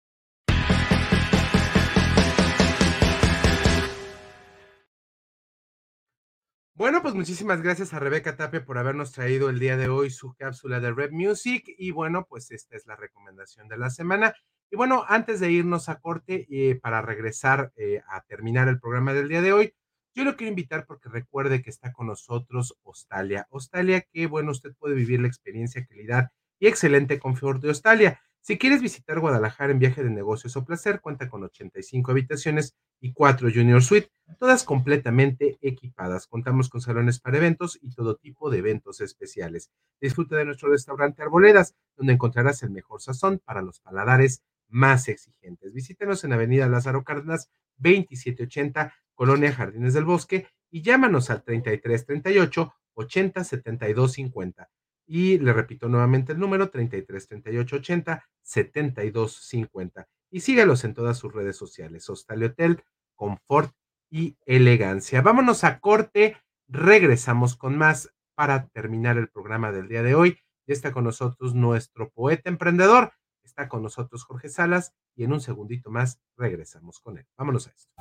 Bueno, 6.79 7.01
pues 7.01 7.13
muchísimas 7.13 7.61
gracias 7.61 7.93
a 7.93 7.99
Rebeca 7.99 8.37
Tapia 8.37 8.63
por 8.63 8.77
habernos 8.77 9.11
traído 9.11 9.49
el 9.49 9.59
día 9.59 9.75
de 9.75 9.89
hoy 9.89 10.09
su 10.09 10.33
cápsula 10.35 10.79
de 10.79 10.93
Red 10.93 11.11
Music. 11.11 11.65
Y 11.77 11.91
bueno, 11.91 12.25
pues 12.29 12.51
esta 12.51 12.77
es 12.77 12.87
la 12.87 12.95
recomendación 12.95 13.67
de 13.67 13.77
la 13.77 13.89
semana. 13.89 14.33
Y 14.71 14.77
bueno, 14.77 15.03
antes 15.05 15.41
de 15.41 15.51
irnos 15.51 15.89
a 15.89 15.99
corte 15.99 16.47
eh, 16.49 16.79
para 16.81 17.01
regresar 17.01 17.73
eh, 17.75 18.01
a 18.07 18.21
terminar 18.21 18.69
el 18.69 18.79
programa 18.79 19.13
del 19.13 19.27
día 19.27 19.41
de 19.41 19.51
hoy, 19.51 19.73
yo 20.15 20.23
lo 20.23 20.37
quiero 20.37 20.51
invitar 20.51 20.85
porque 20.85 21.09
recuerde 21.09 21.61
que 21.61 21.69
está 21.69 21.91
con 21.91 22.07
nosotros 22.07 22.77
Hostalia. 22.83 23.45
Hostalia, 23.49 24.05
que 24.13 24.27
bueno, 24.27 24.51
usted 24.51 24.71
puede 24.79 24.95
vivir 24.95 25.19
la 25.19 25.27
experiencia, 25.27 25.85
calidad 25.85 26.29
y 26.61 26.67
excelente 26.67 27.19
confort 27.19 27.61
de 27.61 27.71
Hostalia. 27.71 28.21
Si 28.41 28.57
quieres 28.57 28.81
visitar 28.81 29.19
Guadalajara 29.19 29.71
en 29.71 29.79
viaje 29.79 30.03
de 30.03 30.09
negocios 30.09 30.55
o 30.55 30.65
placer, 30.65 31.01
cuenta 31.01 31.29
con 31.29 31.43
85 31.43 32.11
habitaciones 32.11 32.75
y 32.99 33.13
4 33.13 33.49
Junior 33.53 33.83
Suite, 33.83 34.09
todas 34.39 34.63
completamente 34.63 35.57
equipadas. 35.61 36.25
Contamos 36.27 36.69
con 36.69 36.81
salones 36.81 37.19
para 37.19 37.37
eventos 37.37 37.77
y 37.81 37.93
todo 37.93 38.15
tipo 38.15 38.49
de 38.49 38.59
eventos 38.59 39.01
especiales. 39.01 39.69
Disfruta 40.01 40.37
de 40.37 40.45
nuestro 40.45 40.69
restaurante 40.69 41.21
Arboledas, 41.21 41.75
donde 41.95 42.13
encontrarás 42.13 42.63
el 42.63 42.71
mejor 42.71 43.01
sazón 43.01 43.39
para 43.43 43.61
los 43.61 43.81
paladares 43.81 44.41
más 44.69 45.09
exigentes. 45.09 45.73
Visítenos 45.73 46.23
en 46.23 46.33
Avenida 46.33 46.67
Lázaro 46.67 47.03
Cárdenas, 47.03 47.49
2780, 47.77 48.93
Colonia 49.15 49.53
Jardines 49.53 49.93
del 49.93 50.05
Bosque, 50.05 50.47
y 50.71 50.81
llámanos 50.81 51.29
al 51.29 51.43
3338 51.43 52.73
80 52.93 53.43
72 53.43 54.11
50. 54.13 54.69
Y 55.11 55.39
le 55.39 55.53
repito 55.53 55.89
nuevamente 55.89 56.33
el 56.33 56.39
número 56.39 56.69
33 56.69 57.27
38 57.27 57.75
80 57.77 58.29
72 58.43 59.33
50. 59.33 60.07
Y 60.29 60.41
sígalos 60.41 60.83
en 60.83 60.93
todas 60.93 61.17
sus 61.17 61.33
redes 61.33 61.55
sociales. 61.55 62.07
Hostal 62.07 62.43
Hotel, 62.43 62.83
confort 63.15 63.73
y 64.11 64.37
elegancia. 64.45 65.23
Vámonos 65.23 65.63
a 65.63 65.79
corte, 65.79 66.37
regresamos 66.67 67.55
con 67.55 67.75
más 67.75 68.13
para 68.35 68.67
terminar 68.67 69.17
el 69.17 69.29
programa 69.29 69.71
del 69.71 69.87
día 69.87 70.03
de 70.03 70.13
hoy. 70.13 70.37
Ya 70.67 70.73
está 70.73 70.91
con 70.91 71.05
nosotros 71.05 71.55
nuestro 71.55 72.11
poeta 72.11 72.47
emprendedor, 72.47 73.13
está 73.43 73.67
con 73.67 73.81
nosotros 73.81 74.23
Jorge 74.25 74.49
Salas 74.49 74.93
y 75.15 75.23
en 75.23 75.33
un 75.33 75.41
segundito 75.41 75.89
más 75.89 76.21
regresamos 76.37 76.99
con 76.99 77.17
él. 77.17 77.25
Vámonos 77.35 77.67
a 77.67 77.71
esto. 77.71 77.91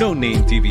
No 0.00 0.14
Name 0.14 0.44
TV. 0.48 0.70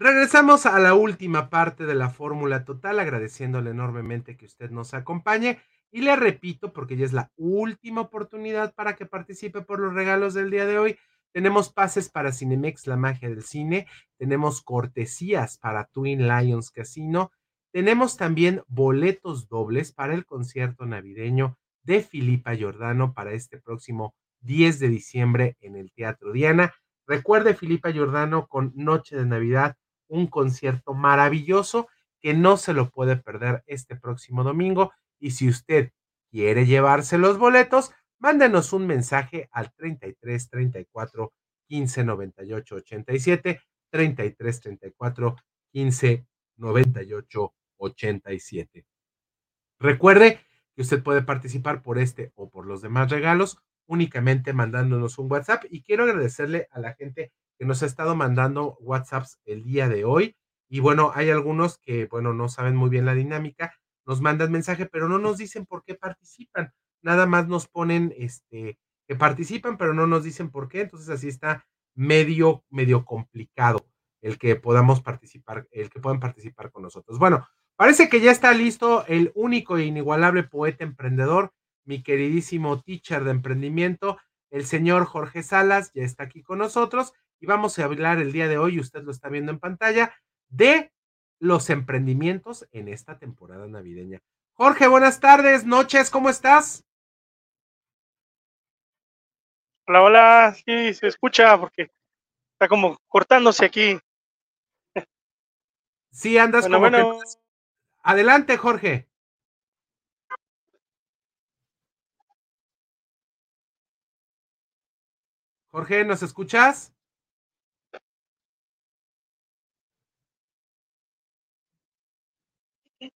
Regresamos 0.00 0.64
a 0.64 0.78
la 0.78 0.94
última 0.94 1.50
parte 1.50 1.84
de 1.84 1.96
la 1.96 2.08
fórmula 2.08 2.64
total, 2.64 3.00
agradeciéndole 3.00 3.70
enormemente 3.70 4.36
que 4.36 4.46
usted 4.46 4.70
nos 4.70 4.94
acompañe. 4.94 5.58
Y 5.90 6.02
le 6.02 6.14
repito, 6.14 6.72
porque 6.72 6.96
ya 6.96 7.04
es 7.04 7.12
la 7.12 7.32
última 7.36 8.02
oportunidad 8.02 8.72
para 8.76 8.94
que 8.94 9.06
participe 9.06 9.62
por 9.62 9.80
los 9.80 9.94
regalos 9.94 10.34
del 10.34 10.52
día 10.52 10.66
de 10.66 10.78
hoy. 10.78 10.98
Tenemos 11.32 11.72
pases 11.72 12.10
para 12.10 12.32
Cinemex, 12.32 12.86
la 12.86 12.96
magia 12.96 13.28
del 13.28 13.42
cine. 13.42 13.88
Tenemos 14.18 14.62
cortesías 14.62 15.58
para 15.58 15.86
Twin 15.86 16.28
Lions 16.28 16.70
Casino. 16.70 17.32
Tenemos 17.72 18.16
también 18.16 18.62
boletos 18.68 19.48
dobles 19.48 19.90
para 19.90 20.14
el 20.14 20.24
concierto 20.26 20.86
navideño 20.86 21.58
de 21.82 22.02
Filipa 22.02 22.54
Giordano 22.54 23.14
para 23.14 23.32
este 23.32 23.58
próximo 23.58 24.14
10 24.42 24.78
de 24.78 24.88
diciembre 24.90 25.56
en 25.60 25.74
el 25.74 25.90
Teatro 25.90 26.32
Diana. 26.32 26.72
Recuerde, 27.04 27.54
Filipa 27.54 27.90
Giordano 27.90 28.46
con 28.46 28.72
Noche 28.76 29.16
de 29.16 29.26
Navidad 29.26 29.76
un 30.08 30.26
concierto 30.26 30.94
maravilloso 30.94 31.88
que 32.20 32.34
no 32.34 32.56
se 32.56 32.72
lo 32.72 32.90
puede 32.90 33.16
perder 33.16 33.62
este 33.66 33.96
próximo 33.96 34.42
domingo. 34.42 34.92
Y 35.18 35.32
si 35.32 35.48
usted 35.48 35.92
quiere 36.30 36.66
llevarse 36.66 37.18
los 37.18 37.38
boletos, 37.38 37.92
mándenos 38.18 38.72
un 38.72 38.86
mensaje 38.86 39.48
al 39.52 39.72
33 39.74 40.50
34 40.50 41.32
15 41.68 42.04
98 42.04 42.74
87, 42.74 43.60
33 43.90 44.60
34 44.60 45.36
15 45.72 46.26
98 46.56 47.54
87. 47.76 48.86
Recuerde 49.78 50.40
que 50.74 50.82
usted 50.82 51.02
puede 51.02 51.22
participar 51.22 51.82
por 51.82 51.98
este 51.98 52.32
o 52.34 52.50
por 52.50 52.66
los 52.66 52.82
demás 52.82 53.10
regalos 53.10 53.58
únicamente 53.86 54.52
mandándonos 54.52 55.18
un 55.18 55.30
WhatsApp 55.30 55.64
y 55.70 55.82
quiero 55.82 56.04
agradecerle 56.04 56.68
a 56.70 56.78
la 56.78 56.94
gente 56.94 57.32
que 57.58 57.64
nos 57.66 57.82
ha 57.82 57.86
estado 57.86 58.14
mandando 58.14 58.76
WhatsApps 58.80 59.40
el 59.44 59.64
día 59.64 59.88
de 59.88 60.04
hoy. 60.04 60.36
Y 60.68 60.80
bueno, 60.80 61.12
hay 61.14 61.30
algunos 61.30 61.78
que, 61.78 62.06
bueno, 62.06 62.32
no 62.32 62.48
saben 62.48 62.76
muy 62.76 62.88
bien 62.88 63.04
la 63.04 63.14
dinámica, 63.14 63.74
nos 64.06 64.20
mandan 64.20 64.52
mensaje, 64.52 64.86
pero 64.86 65.08
no 65.08 65.18
nos 65.18 65.38
dicen 65.38 65.66
por 65.66 65.82
qué 65.84 65.94
participan. 65.94 66.72
Nada 67.02 67.26
más 67.26 67.48
nos 67.48 67.68
ponen 67.68 68.14
este 68.16 68.78
que 69.06 69.16
participan, 69.16 69.78
pero 69.78 69.94
no 69.94 70.06
nos 70.06 70.22
dicen 70.22 70.50
por 70.50 70.68
qué. 70.68 70.82
Entonces 70.82 71.08
así 71.08 71.28
está 71.28 71.66
medio, 71.94 72.64
medio 72.68 73.04
complicado 73.04 73.88
el 74.20 74.38
que 74.38 74.56
podamos 74.56 75.00
participar, 75.00 75.66
el 75.70 75.90
que 75.90 76.00
puedan 76.00 76.20
participar 76.20 76.70
con 76.70 76.82
nosotros. 76.82 77.18
Bueno, 77.18 77.46
parece 77.76 78.08
que 78.08 78.20
ya 78.20 78.30
está 78.30 78.52
listo 78.52 79.06
el 79.06 79.32
único 79.34 79.78
e 79.78 79.84
inigualable 79.84 80.42
poeta 80.42 80.84
emprendedor, 80.84 81.52
mi 81.84 82.02
queridísimo 82.02 82.82
teacher 82.82 83.24
de 83.24 83.30
emprendimiento, 83.30 84.18
el 84.50 84.66
señor 84.66 85.04
Jorge 85.04 85.42
Salas, 85.42 85.92
ya 85.94 86.02
está 86.02 86.24
aquí 86.24 86.42
con 86.42 86.58
nosotros 86.58 87.12
y 87.40 87.46
vamos 87.46 87.78
a 87.78 87.84
hablar 87.84 88.18
el 88.18 88.32
día 88.32 88.48
de 88.48 88.58
hoy, 88.58 88.78
usted 88.80 89.02
lo 89.02 89.10
está 89.10 89.28
viendo 89.28 89.52
en 89.52 89.58
pantalla, 89.58 90.14
de 90.48 90.92
los 91.38 91.70
emprendimientos 91.70 92.66
en 92.72 92.88
esta 92.88 93.18
temporada 93.18 93.66
navideña. 93.66 94.20
Jorge, 94.54 94.88
buenas 94.88 95.20
tardes, 95.20 95.64
noches, 95.64 96.10
¿cómo 96.10 96.30
estás? 96.30 96.84
Hola, 99.86 100.02
hola, 100.02 100.54
sí, 100.54 100.92
se 100.94 101.06
escucha 101.06 101.58
porque 101.58 101.90
está 102.52 102.68
como 102.68 102.98
cortándose 103.08 103.64
aquí. 103.64 103.98
Sí, 106.10 106.36
andas 106.38 106.62
Bueno, 106.68 106.76
como 106.78 106.90
bueno. 107.12 107.20
que- 107.22 107.38
Adelante, 108.02 108.56
Jorge. 108.56 109.06
Jorge, 115.70 116.04
¿nos 116.04 116.22
escuchas? 116.22 116.92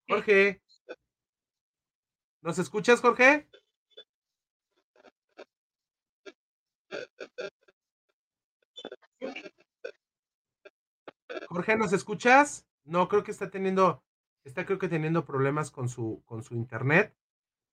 Jorge. 0.08 0.60
¿Nos 2.42 2.58
escuchas, 2.58 3.00
Jorge? 3.00 3.48
Jorge, 11.48 11.76
¿nos 11.76 11.92
escuchas? 11.92 12.66
No, 12.84 13.08
creo 13.08 13.22
que 13.22 13.30
está 13.30 13.50
teniendo, 13.50 14.02
está 14.44 14.66
creo 14.66 14.78
que 14.78 14.88
teniendo 14.88 15.24
problemas 15.24 15.70
con 15.70 15.88
su, 15.88 16.22
con 16.26 16.42
su 16.42 16.54
internet. 16.54 17.14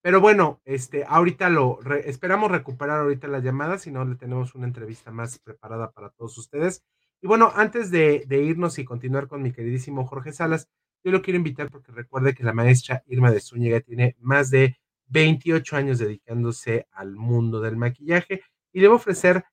Pero 0.02 0.22
bueno, 0.22 0.61
este, 0.65 1.03
ahorita 1.06 1.49
lo 1.49 1.80
esperamos 2.06 2.52
recuperar 2.52 3.02
ahorita 3.02 3.27
la 3.27 3.40
llamada, 3.40 3.77
si 3.77 3.91
no 3.91 4.06
le 4.06 4.15
tenemos 4.15 4.56
una 4.56 4.65
entrevista 4.68 5.11
más 5.11 5.40
preparada 5.40 5.91
para 5.91 6.10
todos 6.11 6.38
ustedes. 6.38 6.86
Y 7.22 7.27
bueno, 7.27 7.52
antes 7.56 7.91
de 7.91 8.26
irnos 8.30 8.80
y 8.80 8.86
continuar 8.86 9.27
con 9.27 9.41
mi 9.41 9.52
queridísimo 9.52 10.06
Jorge 10.06 10.31
Salas, 10.31 10.69
yo 11.04 11.12
lo 11.12 11.22
quiero 11.22 11.38
invitar 11.38 11.70
porque 11.70 11.92
recuerde 11.92 12.34
que 12.34 12.44
la 12.44 12.54
maestra 12.54 13.04
Irma 13.08 13.32
de 13.32 13.40
Zúñiga 13.40 13.80
tiene 13.80 14.16
más 14.20 14.50
de 14.50 14.78
28 15.08 15.76
años 15.76 16.00
dedicándose 16.00 16.88
al 16.92 17.16
mundo 17.16 17.62
del 17.62 17.78
maquillaje 17.78 18.42
y 18.72 18.82
le 18.82 18.88
va 18.88 18.94
a 18.94 18.98
ofrecer 18.98 19.44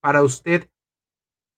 para 0.00 0.22
usted 0.22 0.68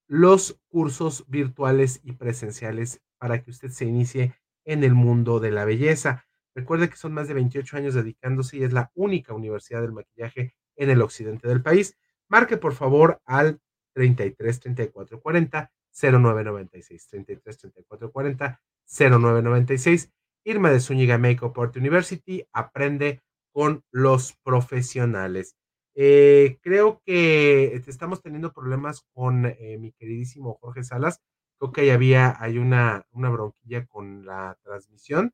los 0.08 0.60
cursos 0.68 1.24
virtuales 1.28 2.00
y 2.02 2.12
presenciales 2.12 3.00
para 3.18 3.42
que 3.42 3.50
usted 3.50 3.70
se 3.70 3.84
inicie 3.84 4.34
en 4.64 4.84
el 4.84 4.94
mundo 4.94 5.40
de 5.40 5.50
la 5.50 5.64
belleza. 5.64 6.26
Recuerde 6.54 6.88
que 6.90 6.96
son 6.96 7.12
más 7.12 7.28
de 7.28 7.34
28 7.34 7.76
años 7.76 7.94
dedicándose 7.94 8.58
y 8.58 8.64
es 8.64 8.72
la 8.72 8.90
única 8.94 9.32
universidad 9.32 9.80
del 9.80 9.92
maquillaje 9.92 10.54
en 10.76 10.90
el 10.90 11.02
occidente 11.02 11.48
del 11.48 11.62
país. 11.62 11.96
Marque 12.28 12.56
por 12.56 12.74
favor 12.74 13.20
al 13.24 13.60
33 13.94 14.60
34 14.60 15.20
40 15.20 15.72
0996 15.92 17.08
33 17.08 17.58
34 17.58 18.12
40 18.12 18.60
0996 18.86 20.12
Irma 20.44 20.70
de 20.70 20.80
Zúñiga 20.80 21.18
Makeup 21.18 21.58
Art 21.58 21.76
University 21.76 22.44
aprende 22.52 23.20
con 23.52 23.84
los 23.92 24.34
profesionales. 24.42 25.56
Eh, 25.94 26.58
creo 26.62 27.02
que 27.04 27.74
estamos 27.86 28.22
teniendo 28.22 28.52
problemas 28.52 29.04
con 29.12 29.46
eh, 29.46 29.76
mi 29.78 29.92
queridísimo 29.92 30.58
Jorge 30.60 30.84
Salas. 30.84 31.20
Creo 31.58 31.72
que 31.72 31.82
ahí 31.82 31.90
había, 31.90 32.36
hay 32.42 32.58
una, 32.58 33.06
una 33.12 33.28
bronquilla 33.28 33.86
con 33.86 34.24
la 34.24 34.58
transmisión, 34.62 35.32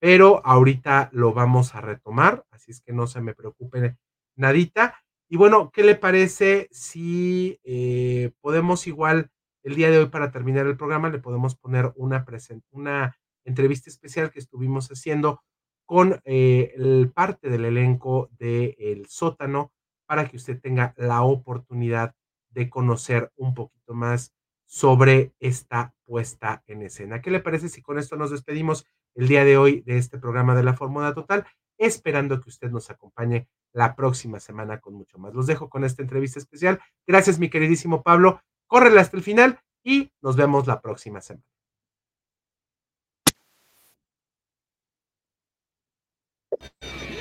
pero 0.00 0.44
ahorita 0.44 1.10
lo 1.12 1.32
vamos 1.32 1.74
a 1.74 1.80
retomar, 1.80 2.44
así 2.50 2.72
es 2.72 2.80
que 2.80 2.92
no 2.92 3.06
se 3.06 3.20
me 3.20 3.34
preocupe 3.34 3.96
nadita. 4.36 4.96
Y 5.28 5.36
bueno, 5.36 5.70
¿qué 5.72 5.84
le 5.84 5.94
parece 5.94 6.68
si 6.72 7.60
eh, 7.62 8.32
podemos 8.40 8.86
igual 8.88 9.30
el 9.62 9.74
día 9.74 9.90
de 9.90 9.98
hoy 9.98 10.06
para 10.06 10.30
terminar 10.30 10.66
el 10.66 10.76
programa 10.76 11.10
le 11.10 11.18
podemos 11.18 11.56
poner 11.56 11.92
una, 11.96 12.24
una 12.70 13.16
entrevista 13.44 13.90
especial 13.90 14.30
que 14.30 14.38
estuvimos 14.38 14.88
haciendo 14.88 15.42
con 15.86 16.20
el 16.24 17.10
parte 17.12 17.50
del 17.50 17.64
elenco 17.64 18.30
de 18.38 18.76
El 18.78 19.06
Sótano 19.06 19.72
para 20.06 20.28
que 20.28 20.36
usted 20.36 20.60
tenga 20.60 20.94
la 20.96 21.22
oportunidad 21.22 22.14
de 22.50 22.70
conocer 22.70 23.32
un 23.36 23.54
poquito 23.54 23.94
más 23.94 24.32
sobre 24.66 25.34
esta 25.40 25.94
puesta 26.04 26.62
en 26.66 26.82
escena. 26.82 27.20
¿Qué 27.20 27.30
le 27.30 27.40
parece 27.40 27.68
si 27.68 27.82
con 27.82 27.98
esto 27.98 28.16
nos 28.16 28.30
despedimos 28.30 28.86
el 29.16 29.26
día 29.26 29.44
de 29.44 29.56
hoy 29.56 29.80
de 29.82 29.98
este 29.98 30.18
programa 30.18 30.54
de 30.54 30.62
la 30.62 30.74
Fórmula 30.74 31.12
Total? 31.12 31.44
Esperando 31.76 32.40
que 32.40 32.50
usted 32.50 32.70
nos 32.70 32.90
acompañe 32.90 33.48
la 33.72 33.96
próxima 33.96 34.38
semana 34.38 34.80
con 34.80 34.94
mucho 34.94 35.18
más. 35.18 35.34
Los 35.34 35.46
dejo 35.46 35.68
con 35.68 35.84
esta 35.84 36.02
entrevista 36.02 36.38
especial. 36.38 36.80
Gracias, 37.06 37.38
mi 37.38 37.50
queridísimo 37.50 38.02
Pablo. 38.02 38.40
Córrele 38.70 39.00
hasta 39.00 39.16
el 39.16 39.24
final 39.24 39.58
y 39.82 40.12
nos 40.22 40.36
vemos 40.36 40.68
la 40.68 40.80
próxima 40.80 41.20
semana. 41.20 41.44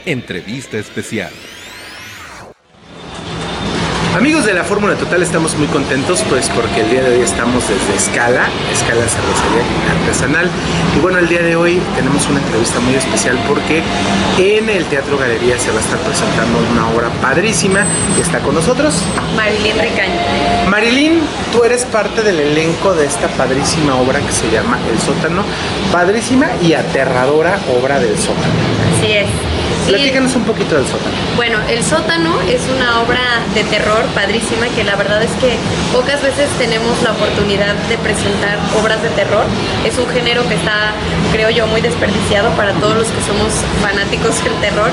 Entrevista 0.05 0.77
especial. 0.77 1.33
Amigos 4.19 4.45
de 4.45 4.53
la 4.53 4.65
Fórmula 4.65 4.95
Total, 4.95 5.23
estamos 5.23 5.55
muy 5.55 5.67
contentos 5.67 6.25
pues 6.27 6.49
porque 6.49 6.81
el 6.81 6.89
día 6.89 7.01
de 7.01 7.15
hoy 7.15 7.21
estamos 7.21 7.63
desde 7.69 7.95
Escala, 7.95 8.49
Escala 8.69 9.07
Cervecería 9.07 9.63
Artesanal. 9.97 10.49
Y 10.93 10.99
bueno, 10.99 11.19
el 11.19 11.29
día 11.29 11.41
de 11.41 11.55
hoy 11.55 11.81
tenemos 11.95 12.27
una 12.27 12.41
entrevista 12.41 12.81
muy 12.81 12.95
especial 12.95 13.39
porque 13.47 13.81
en 14.37 14.69
el 14.69 14.83
Teatro 14.87 15.17
Galería 15.17 15.57
se 15.57 15.71
va 15.71 15.77
a 15.77 15.79
estar 15.79 15.97
presentando 15.99 16.59
una 16.69 16.89
obra 16.89 17.07
padrísima. 17.21 17.85
y 18.17 18.19
está 18.19 18.39
con 18.39 18.55
nosotros 18.55 19.05
Marilyn 19.37 19.77
Recaño. 19.77 20.19
Marilyn, 20.67 21.21
tú 21.53 21.63
eres 21.63 21.85
parte 21.85 22.21
del 22.21 22.41
elenco 22.41 22.93
de 22.95 23.05
esta 23.05 23.29
padrísima 23.29 23.95
obra 23.95 24.19
que 24.19 24.33
se 24.33 24.51
llama 24.51 24.79
El 24.91 24.99
Sótano. 24.99 25.45
Padrísima 25.93 26.47
y 26.61 26.73
aterradora 26.73 27.57
obra 27.73 28.01
del 28.01 28.17
sótano. 28.17 28.53
Así 28.97 29.13
es. 29.13 29.48
Platícanos 29.89 30.35
un 30.35 30.43
poquito 30.43 30.75
del 30.75 30.85
sótano. 30.85 31.15
Bueno, 31.35 31.57
El 31.69 31.83
sótano 31.83 32.39
es 32.47 32.61
una 32.75 33.01
obra 33.01 33.21
de 33.53 33.63
terror 33.63 34.03
padrísima 34.13 34.67
que 34.75 34.83
la 34.83 34.95
verdad 34.95 35.21
es 35.23 35.31
que 35.41 35.57
pocas 35.93 36.21
veces 36.21 36.49
tenemos 36.57 37.01
la 37.03 37.11
oportunidad 37.11 37.73
de 37.89 37.97
presentar 37.97 38.57
obras 38.79 39.01
de 39.01 39.09
terror. 39.09 39.45
Es 39.85 39.97
un 39.97 40.07
género 40.09 40.47
que 40.47 40.55
está, 40.55 40.93
creo 41.31 41.49
yo, 41.49 41.67
muy 41.67 41.81
desperdiciado 41.81 42.49
para 42.51 42.73
todos 42.73 42.95
los 42.95 43.07
que 43.07 43.21
somos 43.21 43.53
fanáticos 43.81 44.43
del 44.43 44.53
terror. 44.61 44.89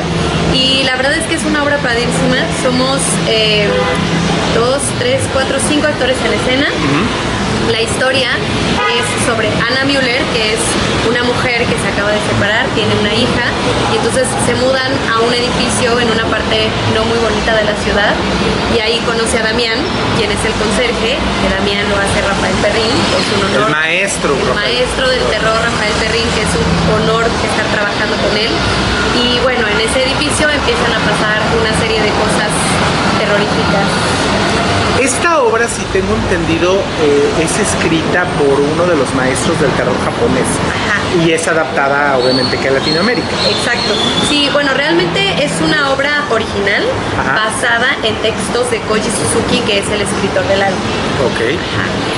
Y 0.55 0.83
la 0.85 0.97
verdad 0.97 1.15
es 1.15 1.27
que 1.27 1.35
es 1.35 1.45
una 1.45 1.63
obra 1.63 1.79
padrísima. 1.79 2.39
Somos 2.63 3.01
eh, 3.29 3.69
dos, 4.55 4.81
tres, 4.99 5.21
cuatro, 5.33 5.59
cinco 5.69 5.87
actores 5.87 6.17
en 6.25 6.33
escena. 6.33 6.69
La 7.71 7.81
historia 7.83 8.31
es 8.95 9.27
sobre 9.27 9.49
Anna 9.49 9.85
Müller, 9.85 10.23
que 10.33 10.55
es 10.55 10.61
una 11.09 11.23
mujer 11.25 11.67
que 11.67 11.77
se 11.79 11.89
acaba 11.89 12.11
de 12.13 12.21
separar, 12.31 12.67
tiene 12.75 12.95
una 13.01 13.13
hija, 13.13 13.47
y 13.93 13.97
entonces 13.97 14.29
se 14.47 14.55
mudan 14.55 14.93
a 15.11 15.21
un 15.21 15.33
edificio 15.35 15.99
en 15.99 16.11
una 16.11 16.25
parte 16.27 16.69
no 16.95 17.05
muy 17.05 17.19
bonita 17.19 17.55
de 17.57 17.65
la 17.65 17.75
ciudad, 17.83 18.15
y 18.75 18.79
ahí 18.79 19.01
conoce 19.05 19.39
a 19.39 19.43
Damián, 19.43 19.79
quien 20.17 20.31
es 20.31 20.43
el 20.45 20.53
conserje, 20.55 21.19
que 21.19 21.49
Damián 21.51 21.89
lo 21.91 21.97
hace 21.99 22.23
Rafael 22.23 22.55
Perrín, 22.63 22.95
es 23.19 23.27
un 23.35 23.41
honor. 23.51 23.67
El 23.67 23.73
maestro. 23.75 24.31
El 24.35 24.55
maestro 24.55 25.09
del 25.11 25.23
terror, 25.27 25.59
Rafael 25.59 25.95
Perrín, 25.99 26.29
que 26.39 26.43
es 26.47 26.53
un 26.55 26.69
honor 27.03 27.27
estar 27.27 27.67
trabajando 27.75 28.15
con 28.23 28.37
él. 28.39 28.51
Y 29.17 29.41
bueno, 29.41 29.67
en 29.67 29.81
ese 29.81 30.05
edificio 30.05 30.49
empiezan 30.49 30.93
a 30.93 31.01
pasar 31.01 31.41
una 31.59 31.73
serie 31.81 32.01
de 32.03 32.11
cosas 32.21 32.53
terroríficas. 33.19 33.87
Esta 35.01 35.43
obra, 35.43 35.69
si 35.69 35.83
tengo 35.93 36.15
entendido, 36.15 36.81
eh, 37.03 37.45
es 37.45 37.59
escrita 37.59 38.25
por 38.39 38.59
uno 38.59 38.87
de 38.87 38.97
los 38.97 39.15
maestros 39.15 39.61
del 39.61 39.71
terror 39.73 39.95
japonés 40.05 40.47
y 41.23 41.33
es 41.33 41.47
adaptada, 41.47 42.17
obviamente, 42.17 42.57
que 42.59 42.69
a 42.69 42.73
Latinoamérica. 42.73 43.29
Exacto. 43.49 43.95
Sí, 44.29 44.49
bueno, 44.53 44.73
realmente 44.75 45.45
es 45.45 45.53
una 45.61 45.93
obra 45.93 46.25
original 46.31 46.83
basada 47.17 47.97
en 48.03 48.15
textos 48.17 48.71
de 48.71 48.81
Koji 48.81 49.11
Suzuki, 49.11 49.61
que 49.61 49.79
es 49.79 49.89
el 49.91 50.01
escritor 50.01 50.47
del 50.49 50.63
aro. 50.63 50.75
Ok. 50.75 51.59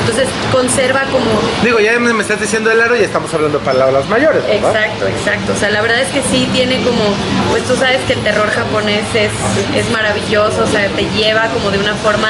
Entonces 0.01 0.29
conserva 0.51 1.03
como... 1.12 1.27
Digo, 1.62 1.81
ya 1.81 1.99
me 1.99 2.23
estás 2.23 2.41
diciendo 2.41 2.70
el 2.70 2.81
aro 2.81 2.97
y 2.97 3.01
estamos 3.03 3.33
hablando 3.35 3.59
palabras 3.59 4.09
mayores. 4.09 4.43
¿verdad? 4.43 4.87
Exacto, 4.87 5.07
exacto. 5.07 5.53
O 5.53 5.57
sea, 5.57 5.69
la 5.70 5.83
verdad 5.83 6.01
es 6.01 6.09
que 6.09 6.23
sí 6.23 6.49
tiene 6.53 6.83
como, 6.83 7.03
pues 7.51 7.65
tú 7.65 7.77
sabes 7.77 8.01
que 8.07 8.15
el 8.15 8.20
terror 8.20 8.49
japonés 8.49 9.05
es, 9.15 9.31
es 9.77 9.91
maravilloso, 9.91 10.62
o 10.62 10.66
sea, 10.66 10.89
te 10.99 11.09
lleva 11.16 11.47
como 11.55 11.70
de 11.70 11.79
una 11.79 11.95
forma 11.95 12.29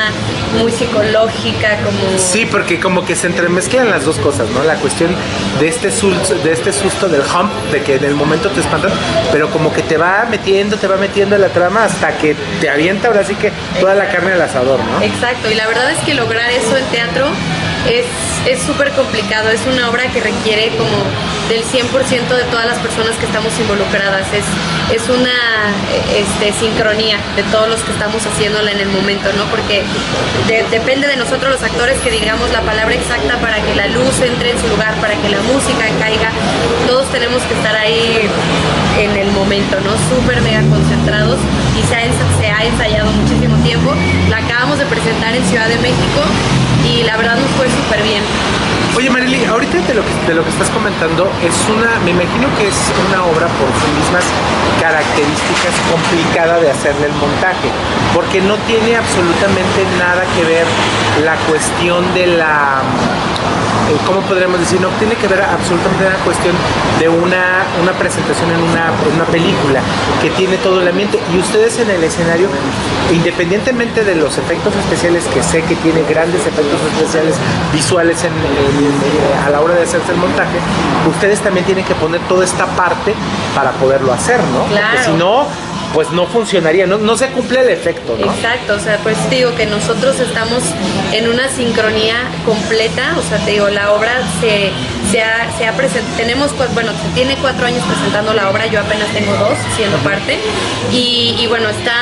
muy 0.60 0.70
psicológica, 0.70 1.78
como... 1.78 2.18
Sí, 2.18 2.44
porque 2.44 2.78
como 2.78 3.02
que 3.02 3.16
se 3.16 3.26
entremezclan 3.26 3.88
las 3.88 4.04
dos 4.04 4.18
cosas, 4.18 4.50
¿no? 4.50 4.62
La 4.62 4.74
cuestión 4.74 5.10
de 5.58 5.68
este 5.68 5.90
susto, 5.90 6.34
de 6.34 6.52
este 6.52 6.74
susto 6.74 7.08
del 7.08 7.22
hump, 7.22 7.50
de 7.72 7.82
que 7.82 7.94
en 7.94 8.04
el 8.04 8.14
momento 8.14 8.50
te 8.50 8.60
espantan, 8.60 8.90
pero 9.32 9.48
como 9.48 9.72
que 9.72 9.82
te 9.82 9.96
va 9.96 10.26
metiendo, 10.28 10.76
te 10.76 10.86
va 10.86 10.98
metiendo 10.98 11.36
en 11.36 11.40
la 11.40 11.48
trama 11.48 11.84
hasta 11.84 12.18
que 12.18 12.36
te 12.60 12.68
avienta 12.68 13.08
ahora 13.08 13.24
sí 13.24 13.36
que 13.36 13.52
toda 13.80 13.94
la 13.94 14.10
carne 14.10 14.34
al 14.34 14.42
asador, 14.42 14.80
¿no? 14.80 15.02
Exacto, 15.02 15.50
y 15.50 15.54
la 15.54 15.66
verdad 15.66 15.90
es 15.90 15.98
que 16.00 16.12
lograr 16.12 16.50
eso 16.50 16.76
en 16.76 16.84
teatro 16.86 17.26
es 18.46 18.62
súper 18.62 18.90
complicado, 18.92 19.50
es 19.50 19.60
una 19.66 19.88
obra 19.90 20.04
que 20.12 20.20
requiere 20.20 20.68
como 20.76 20.96
del 21.48 21.64
100% 21.64 22.28
de 22.36 22.44
todas 22.44 22.66
las 22.66 22.78
personas 22.78 23.16
que 23.16 23.24
estamos 23.26 23.52
involucradas, 23.58 24.26
es, 24.32 24.44
es 24.94 25.08
una 25.08 25.32
este, 26.14 26.52
sincronía 26.58 27.16
de 27.36 27.42
todos 27.44 27.68
los 27.68 27.80
que 27.80 27.92
estamos 27.92 28.24
haciéndola 28.26 28.70
en 28.72 28.80
el 28.80 28.88
momento, 28.88 29.28
¿no? 29.36 29.44
Porque 29.44 29.82
de- 30.46 30.64
depende 30.70 31.06
de 31.08 31.16
nosotros 31.16 31.52
los 31.52 31.62
actores 31.62 31.98
que 32.00 32.10
digamos 32.10 32.50
la 32.50 32.60
palabra 32.62 32.94
exacta 32.94 33.36
para 33.38 33.60
que 33.62 33.74
la 33.74 33.86
luz 33.88 34.20
entre 34.20 34.50
en 34.52 34.60
su 34.60 34.68
lugar, 34.68 34.94
para 35.00 35.14
que 35.16 35.28
la 35.28 35.40
música 35.42 35.86
caiga, 35.98 36.30
momento. 39.58 39.98
Súper 40.08 40.40
mega 40.42 40.62
concentrados 40.70 41.38
y 41.76 41.82
se 41.86 41.94
ha, 41.96 42.64
ensayado 42.64 43.10
muchísimo 43.12 43.56
tiempo, 43.62 43.92
la 44.28 44.38
acabamos 44.38 44.78
de 44.78 44.86
presentar 44.86 45.34
en 45.34 45.44
Ciudad 45.44 45.68
de 45.68 45.76
México 45.76 46.20
y 46.84 47.02
la 47.04 47.16
verdad 47.16 47.36
nos 47.36 47.50
fue 47.52 47.66
súper 47.68 48.02
bien. 48.02 48.22
Oye 48.96 49.10
Marily, 49.10 49.44
ahorita 49.44 49.78
de 49.78 49.94
lo, 49.94 50.02
que, 50.02 50.14
de 50.26 50.34
lo 50.34 50.42
que 50.42 50.50
estás 50.50 50.70
comentando 50.70 51.30
es 51.42 51.54
una, 51.68 51.98
me 52.04 52.10
imagino 52.10 52.48
que 52.56 52.68
es 52.68 52.78
una 53.08 53.24
obra 53.24 53.46
por 53.46 53.68
sus 53.78 53.90
mismas 53.94 54.24
características 54.80 55.74
complicada 55.90 56.58
de 56.58 56.70
hacerle 56.70 57.06
el 57.06 57.12
montaje, 57.14 57.70
porque 58.14 58.40
no 58.40 58.56
tiene 58.66 58.96
absolutamente 58.96 59.86
nada 59.98 60.24
que 60.34 60.44
ver 60.44 60.66
la 61.24 61.36
cuestión 61.46 62.02
de 62.14 62.26
la, 62.26 62.82
eh, 63.88 63.96
¿cómo 64.06 64.20
podríamos 64.20 64.60
decir? 64.60 64.80
No 64.80 64.88
tiene 65.00 65.14
que 65.14 65.26
ver 65.28 65.40
absolutamente 65.40 66.04
la 66.04 66.20
cuestión 66.24 66.54
de 66.98 67.08
una, 67.08 67.64
una 67.80 67.92
presentación 67.92 68.50
en 68.50 68.60
una, 68.60 68.92
en 69.08 69.14
una 69.14 69.24
película 69.24 69.47
que 70.22 70.30
tiene 70.30 70.56
todo 70.58 70.80
el 70.80 70.88
ambiente 70.88 71.18
y 71.34 71.38
ustedes 71.38 71.78
en 71.78 71.90
el 71.90 72.02
escenario, 72.04 72.48
independientemente 73.12 74.04
de 74.04 74.14
los 74.14 74.36
efectos 74.38 74.74
especiales, 74.76 75.24
que 75.32 75.42
sé 75.42 75.62
que 75.62 75.76
tiene 75.76 76.02
grandes 76.08 76.40
efectos 76.46 76.80
especiales 76.94 77.34
visuales 77.72 78.22
en- 78.24 78.32
en- 78.32 78.36
eh, 78.36 79.46
a 79.46 79.50
la 79.50 79.60
hora 79.60 79.74
de 79.74 79.82
hacerse 79.82 80.12
el 80.12 80.18
montaje, 80.18 80.58
ustedes 81.08 81.40
también 81.40 81.64
tienen 81.66 81.84
que 81.84 81.94
poner 81.94 82.20
toda 82.22 82.44
esta 82.44 82.66
parte 82.66 83.14
para 83.54 83.70
poderlo 83.72 84.12
hacer, 84.12 84.38
¿no? 84.52 84.60
Porque 84.60 84.74
Claro. 84.74 85.04
si 85.04 85.12
no, 85.12 85.46
pues 85.94 86.10
no 86.10 86.26
funcionaría, 86.26 86.86
no, 86.86 86.98
no 86.98 87.16
se 87.16 87.28
cumple 87.28 87.60
el 87.60 87.68
efecto, 87.70 88.16
¿no? 88.18 88.32
Exacto, 88.32 88.74
o 88.74 88.78
sea, 88.78 88.98
pues 88.98 89.16
te 89.28 89.36
digo 89.36 89.54
que 89.54 89.66
nosotros 89.66 90.18
estamos 90.20 90.62
en 91.12 91.28
una 91.28 91.48
sincronía 91.48 92.16
completa, 92.44 93.14
o 93.18 93.22
sea, 93.22 93.38
te 93.44 93.52
digo, 93.52 93.68
la 93.68 93.92
obra 93.92 94.12
se, 94.40 94.70
se 95.10 95.22
ha, 95.22 95.50
se 95.56 95.66
ha 95.66 95.72
presentado, 95.72 96.16
tenemos, 96.16 96.54
bueno, 96.74 96.92
se 96.92 97.08
tiene 97.14 97.36
cuatro 97.36 97.66
años 97.66 97.82
presentando 97.84 98.34
la 98.34 98.50
obra, 98.50 98.66
yo 98.66 98.80
apenas 98.80 99.08
tengo 99.08 99.32
dos 99.32 99.56
siendo 99.76 99.96
parte, 99.98 100.38
y, 100.92 101.36
y 101.38 101.46
bueno, 101.46 101.68
está 101.68 101.94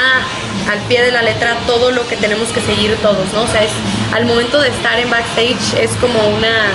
al 0.71 0.79
pie 0.89 1.03
de 1.03 1.13
la 1.13 1.23
letra 1.23 1.57
todo 1.67 1.91
lo 1.91 2.07
que 2.09 2.17
tenemos 2.17 2.49
que 2.49 2.61
seguir 2.61 2.97
todos, 3.03 3.33
¿no? 3.33 3.43
O 3.43 3.47
sea, 3.47 3.63
es 3.63 3.71
al 4.13 4.25
momento 4.25 4.61
de 4.61 4.69
estar 4.69 4.99
en 4.99 5.11
backstage 5.11 5.81
es 5.81 5.91
como 5.97 6.19
una, 6.29 6.71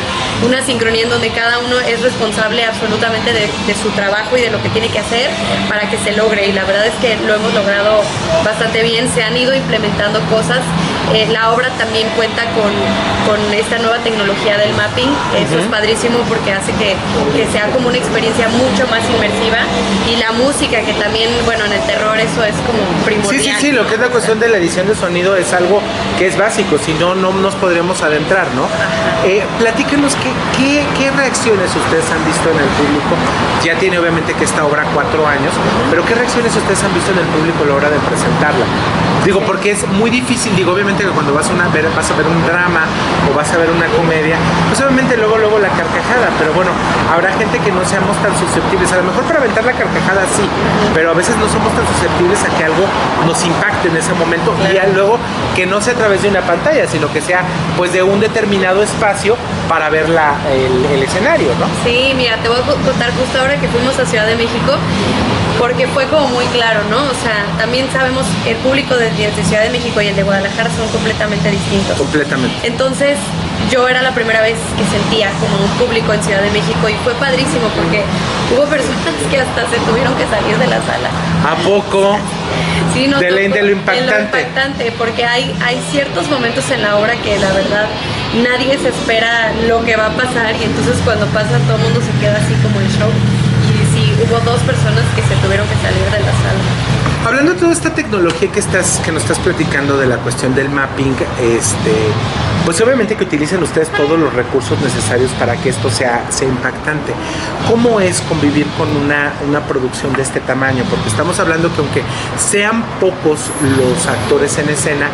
una 0.46 0.64
sincronía 0.64 1.04
en 1.04 1.10
donde 1.10 1.30
cada 1.30 1.60
uno 1.60 1.80
es 1.80 2.02
responsable 2.02 2.64
absolutamente 2.64 3.34
de, 3.34 3.50
de 3.68 3.76
su 3.76 3.90
trabajo 3.92 4.38
y 4.38 4.42
de 4.42 4.52
lo 4.52 4.62
que 4.62 4.70
tiene 4.70 4.90
que 4.90 5.00
hacer 5.00 5.30
para 5.70 5.90
que 5.90 5.98
se 5.98 6.12
logre. 6.14 6.48
Y 6.48 6.52
la 6.52 6.66
verdad 6.66 6.86
es 6.88 6.94
que 6.96 7.18
lo 7.26 7.36
hemos 7.36 7.54
logrado 7.54 8.02
bastante 8.44 8.84
bien, 8.84 9.10
se 9.14 9.24
han 9.24 9.36
ido 9.38 9.54
implementando 9.56 10.20
cosas. 10.30 10.60
Eh, 11.14 11.28
la 11.30 11.52
obra 11.52 11.70
también 11.78 12.08
cuenta 12.16 12.44
con, 12.56 12.72
con 13.28 13.54
esta 13.54 13.78
nueva 13.80 13.98
tecnología 14.00 14.58
del 14.58 14.74
mapping, 14.76 15.10
eso 15.36 15.60
es 15.60 15.66
padrísimo 15.68 16.20
porque 16.30 16.54
hace 16.54 16.72
que, 16.74 16.96
que 17.36 17.52
sea 17.52 17.70
como 17.72 17.90
una 17.90 17.98
experiencia 17.98 18.48
mucho 18.48 18.88
más 18.88 19.04
inmersiva 19.10 19.58
y 20.10 20.16
la 20.16 20.32
música 20.32 20.80
que 20.82 20.94
también, 20.94 21.30
bueno, 21.46 21.66
en 21.66 21.74
el 21.74 21.82
terror 21.82 22.18
eso 22.18 22.44
es 22.46 22.56
como 22.66 22.80
primordial. 23.04 23.44
Sí, 23.44 23.52
sí, 23.60 23.68
sí, 23.68 23.72
lo 23.74 23.86
que 23.88 23.96
es 23.96 24.00
la 24.00 24.08
cuestión 24.08 24.40
de 24.40 24.48
la 24.48 24.58
edición 24.58 24.88
de 24.88 24.96
sonido 24.96 25.36
es 25.36 25.52
algo 25.52 25.82
que 26.18 26.28
es 26.28 26.38
básico, 26.38 26.78
si 26.78 26.94
no, 26.94 27.14
no 27.14 27.34
nos 27.34 27.56
podríamos 27.56 28.02
adentrar, 28.02 28.48
¿no? 28.56 28.68
Eh, 29.26 29.44
platíquenos 29.60 30.16
qué, 30.16 30.32
qué, 30.58 30.86
qué 30.98 31.12
reacciones 31.12 31.76
ustedes 31.76 32.10
han 32.10 32.26
visto 32.26 32.50
en 32.50 32.58
el 32.58 32.70
público. 32.80 33.16
Ya 33.66 33.76
tiene 33.76 34.00
obviamente 34.00 34.34
que 34.34 34.46
esta 34.46 34.66
obra 34.66 34.86
cuatro 34.94 35.28
años, 35.28 35.54
pero 35.90 36.06
qué 36.06 36.16
reacciones 36.16 36.56
ustedes 36.56 36.84
han 36.84 36.94
visto 36.94 37.12
en 37.12 37.20
el 37.20 37.26
público 37.26 37.64
a 37.64 37.68
la 37.68 37.76
hora 37.76 37.90
de 37.90 38.00
presentarla. 38.00 38.66
Digo, 39.26 39.40
porque 39.42 39.72
es 39.72 39.88
muy 39.88 40.10
difícil, 40.10 40.56
digo, 40.56 40.72
obviamente 40.74 40.91
que 40.98 41.06
cuando 41.12 41.34
vas 41.34 41.50
a, 41.50 41.54
una, 41.54 41.68
ver, 41.70 41.88
vas 41.96 42.10
a 42.10 42.16
ver 42.16 42.28
un 42.28 42.46
drama 42.46 42.86
o 43.30 43.36
vas 43.36 43.52
a 43.52 43.58
ver 43.58 43.70
una 43.72 43.88
comedia, 43.88 44.38
pues 44.68 44.82
obviamente 44.82 45.18
luego, 45.18 45.38
luego 45.38 45.60
la 45.60 45.70
carcajada, 45.70 46.30
pero 46.38 46.54
bueno, 46.54 46.72
habrá 47.12 47.32
gente 47.34 47.60
que 47.60 47.72
no 47.72 47.84
seamos 47.86 48.16
tan 48.18 48.38
susceptibles, 48.38 48.92
a 48.92 48.98
lo 48.98 49.04
mejor 49.04 49.24
para 49.24 49.40
aventar 49.40 49.64
la 49.64 49.74
carcajada 49.74 50.22
sí, 50.36 50.44
pero 50.94 51.12
a 51.12 51.14
veces 51.14 51.36
no 51.38 51.48
somos 51.48 51.72
tan 51.74 51.86
susceptibles 51.88 52.44
a 52.44 52.50
que 52.58 52.64
algo 52.66 52.86
nos 53.26 53.44
impacte 53.46 53.88
en 53.88 53.98
ese 53.98 54.14
momento 54.14 54.54
y 54.70 54.74
ya 54.74 54.88
luego 54.88 55.18
que 55.56 55.66
no 55.66 55.82
sea 55.82 55.94
a 55.94 55.98
través 55.98 56.22
de 56.24 56.30
una 56.30 56.42
pantalla, 56.42 56.88
sino 56.88 57.12
que 57.12 57.22
sea 57.22 57.44
pues 57.78 57.94
de 57.94 58.04
un 58.04 58.20
determinado 58.20 58.84
espacio 58.84 59.36
para 59.70 59.90
ver 59.90 60.10
la, 60.10 60.36
el, 60.52 60.86
el 60.86 61.04
escenario, 61.04 61.50
¿no? 61.60 61.66
Sí, 61.84 62.14
mira, 62.16 62.38
te 62.38 62.50
voy 62.50 62.58
a 62.60 62.64
contar 62.64 63.12
justo 63.12 63.40
ahora 63.40 63.56
que 63.60 63.68
fuimos 63.68 63.98
a 64.00 64.06
Ciudad 64.06 64.26
de 64.26 64.36
México, 64.36 64.74
porque 65.60 65.88
fue 65.88 66.06
como 66.08 66.28
muy 66.30 66.46
claro, 66.48 66.82
¿no? 66.90 66.98
O 66.98 67.14
sea, 67.22 67.46
también 67.58 67.88
sabemos 67.92 68.26
el 68.48 68.56
público 68.58 68.96
de, 68.96 69.10
de 69.12 69.44
Ciudad 69.44 69.64
de 69.64 69.70
México 69.70 70.02
y 70.02 70.08
el 70.08 70.16
de 70.16 70.24
Guadalajara 70.24 70.70
son 70.76 70.88
completamente 70.90 71.52
distintos. 71.52 71.98
Completamente. 71.98 72.56
Entonces, 72.68 73.18
yo 73.70 73.88
era 73.88 74.02
la 74.02 74.12
primera 74.12 74.42
vez 74.42 74.58
que 74.78 74.84
sentía 74.86 75.30
como 75.40 75.56
un 75.64 75.70
público 75.78 76.14
en 76.14 76.24
Ciudad 76.24 76.42
de 76.42 76.50
México 76.52 76.90
y 76.90 76.94
fue 77.04 77.14
padrísimo 77.14 77.68
porque 77.78 78.04
hubo 78.56 78.66
personas 78.66 79.14
que 79.30 79.38
hasta 79.40 79.62
se 79.70 79.78
tuvieron 79.90 80.14
que 80.16 80.26
salir 80.28 80.58
de 80.58 80.68
la 80.68 80.80
sala. 80.82 81.10
¿A 81.46 81.56
poco? 81.64 82.18
Sí, 82.94 83.08
no, 83.08 83.20
de, 83.20 83.32
la- 83.32 83.42
tocó- 83.42 83.54
de 83.56 83.62
lo 83.64 83.72
impactante. 83.72 84.42
impactante, 84.42 84.92
porque 84.98 85.26
hay, 85.26 85.56
hay 85.64 85.80
ciertos 85.92 86.28
momentos 86.30 86.70
en 86.72 86.82
la 86.82 86.98
obra 86.98 87.14
que 87.22 87.38
la 87.40 87.52
verdad 87.54 87.86
nadie 88.44 88.78
se 88.80 88.90
espera 88.90 89.52
lo 89.68 89.84
que 89.86 89.96
va 89.96 90.08
a 90.08 90.12
pasar 90.12 90.56
y 90.60 90.64
entonces 90.64 90.96
cuando 91.06 91.26
pasa 91.28 91.58
todo 91.68 91.78
el 91.78 91.84
mundo 91.84 92.02
se 92.02 92.12
queda 92.20 92.38
así 92.38 92.54
como 92.64 92.80
en 92.82 92.88
show. 92.98 93.10
Hubo 94.24 94.40
dos 94.42 94.62
personas 94.62 95.04
que 95.16 95.22
se 95.24 95.36
tuvieron 95.42 95.68
que 95.68 95.76
salir 95.76 96.04
de 96.04 96.20
la 96.20 96.32
sala. 96.32 97.02
Hablando 97.26 97.54
de 97.54 97.60
toda 97.60 97.72
esta 97.72 97.94
tecnología 97.94 98.52
que 98.52 98.60
estás, 98.60 99.00
que 99.06 99.12
nos 99.12 99.24
estás 99.24 99.40
platicando 99.40 99.98
de 99.98 100.08
la 100.08 100.18
cuestión 100.18 100.54
del 100.54 100.70
mapping, 100.70 101.16
este, 101.40 101.94
pues 102.66 102.82
obviamente 102.82 103.16
que 103.16 103.24
utilicen 103.24 103.62
ustedes 103.64 103.90
todos 103.90 104.20
los 104.20 104.34
recursos 104.34 104.80
necesarios 104.82 105.32
para 105.40 105.56
que 105.56 105.70
esto 105.70 105.90
sea, 105.90 106.26
sea 106.30 106.48
impactante. 106.48 107.14
¿Cómo 107.68 108.00
es 108.00 108.22
convivir 108.22 108.68
con 108.78 108.90
una, 108.96 109.34
una 109.48 109.62
producción 109.62 110.14
de 110.14 110.24
este 110.24 110.40
tamaño? 110.40 110.84
Porque 110.90 111.10
estamos 111.10 111.40
hablando 111.40 111.74
que 111.74 111.82
aunque 111.82 112.04
sean 112.38 112.84
pocos 113.00 113.52
los 113.78 114.08
actores 114.08 114.58
en 114.58 114.70
escena, 114.70 115.08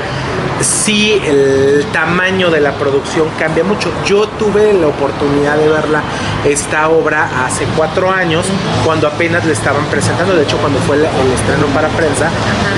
sí 0.61 1.21
el 1.25 1.85
tamaño 1.91 2.49
de 2.49 2.61
la 2.61 2.71
producción 2.73 3.27
cambia 3.38 3.63
mucho. 3.63 3.91
Yo 4.05 4.27
tuve 4.27 4.73
la 4.73 4.88
oportunidad 4.88 5.57
de 5.57 5.67
verla, 5.67 6.01
esta 6.45 6.89
obra, 6.89 7.45
hace 7.45 7.65
cuatro 7.75 8.11
años, 8.11 8.45
cuando 8.85 8.97
apenas 9.06 9.45
le 9.45 9.53
estaban 9.53 9.86
presentando, 9.86 10.36
de 10.36 10.44
hecho 10.44 10.57
cuando 10.57 10.80
fue 10.80 10.95
el, 10.95 11.06
el 11.06 11.32
estreno 11.34 11.68
para 11.76 11.88
prensa, 11.90 12.30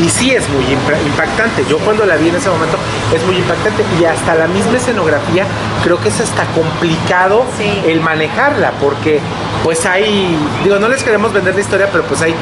y 0.04 0.10
sí 0.10 0.32
es 0.32 0.50
muy 0.50 0.66
impactante. 1.06 1.64
Yo 1.70 1.78
cuando 1.80 2.06
la 2.06 2.18
vi 2.18 2.30
en 2.30 2.36
ese 2.36 2.50
momento 2.50 2.78
es 3.14 3.24
muy 3.26 3.38
impactante 3.38 3.86
y 4.00 4.04
hasta 4.04 4.36
la 4.36 4.48
misma 4.48 4.78
escenografía 4.78 5.46
creo 5.84 6.00
que 6.00 6.10
es 6.10 6.20
hasta 6.20 6.46
complicado 6.48 7.46
el 7.86 8.02
manejarla, 8.02 8.72
porque 8.80 9.20
pues 9.64 9.86
hay, 9.86 10.38
digo, 10.64 10.80
no 10.80 10.88
les 10.88 11.04
queremos 11.04 11.34
vender 11.34 11.56
la 11.56 11.62
historia, 11.62 11.90
pero 11.92 12.04
pues 12.06 12.22
hay 12.22 12.34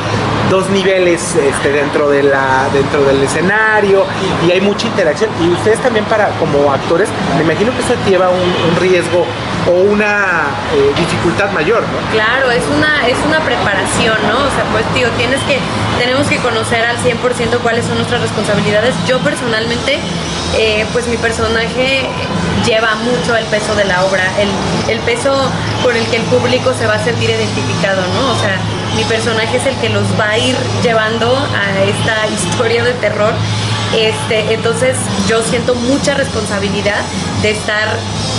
dos 0.50 0.70
niveles 0.70 1.36
este, 1.36 1.72
dentro, 1.72 2.10
de 2.10 2.24
la, 2.24 2.68
dentro 2.74 3.04
del 3.04 3.22
escenario 3.24 4.06
y 4.48 4.52
hay 4.52 4.62
mucha 4.62 4.88
interacción. 4.88 5.30
Y 5.42 5.50
ustedes 5.50 5.80
también 5.80 6.06
para 6.06 6.30
como 6.40 6.72
actores, 6.72 7.10
me 7.36 7.44
imagino 7.44 7.72
que 7.74 7.80
eso 7.80 7.94
lleva 8.08 8.30
un, 8.30 8.40
un 8.40 8.76
riesgo 8.80 9.26
o 9.68 9.72
una 9.92 10.46
eh, 10.74 10.94
dificultad 10.96 11.52
mayor, 11.52 11.82
¿no? 11.82 12.12
Claro, 12.12 12.52
es 12.52 12.64
una, 12.76 13.08
es 13.08 13.18
una 13.28 13.40
preparación, 13.42 14.18
¿no? 14.28 14.38
O 14.38 14.52
sea, 14.56 14.64
pues 14.72 14.86
tío, 14.94 15.10
tienes 15.18 15.42
que, 15.44 15.60
tenemos 16.00 16.28
que 16.28 16.38
conocer 16.38 16.86
al 16.86 16.98
100% 16.98 17.60
cuáles 17.62 17.86
son 17.86 17.96
nuestras 17.98 18.22
responsabilidades. 18.22 18.96
Yo 19.06 19.20
personalmente, 19.20 20.00
eh, 20.56 20.86
pues 20.94 21.08
mi 21.08 21.18
personaje 21.18 22.08
lleva 22.66 22.96
mucho 22.96 23.36
el 23.36 23.46
peso 23.46 23.76
de 23.76 23.86
la 23.86 24.06
obra, 24.06 24.24
el, 24.40 24.50
el 24.92 25.00
peso 25.02 25.34
por 25.84 25.96
el 25.96 26.06
que 26.08 26.18
el 26.18 26.24
público 26.24 26.74
se 26.78 26.86
va 26.86 26.96
a 26.96 27.04
sentir 27.04 27.30
identificado, 27.30 28.02
¿no? 28.14 28.32
O 28.32 28.40
sea, 28.40 28.60
mi 28.96 29.04
personaje 29.04 29.58
es 29.58 29.66
el 29.66 29.76
que 29.76 29.90
los 29.90 30.04
va 30.20 30.32
a 30.32 30.38
ir 30.38 30.56
llevando 30.84 31.36
a 31.36 31.84
esta 31.84 32.28
historia 32.28 32.84
de 32.84 32.94
terror. 32.94 33.34
Este, 33.96 34.54
entonces 34.54 34.98
yo 35.30 35.42
siento 35.44 35.74
mucha 35.74 36.14
responsabilidad 36.14 37.00
de 37.42 37.52
estar 37.52 37.88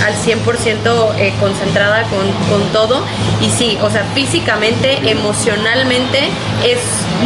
al 0.04 0.14
100% 0.14 1.14
eh, 1.16 1.32
concentrada 1.40 2.02
con, 2.04 2.30
con 2.50 2.68
todo 2.72 3.02
y 3.40 3.48
sí, 3.48 3.78
o 3.80 3.88
sea, 3.88 4.04
físicamente, 4.14 5.10
emocionalmente 5.10 6.28
es 6.62 6.80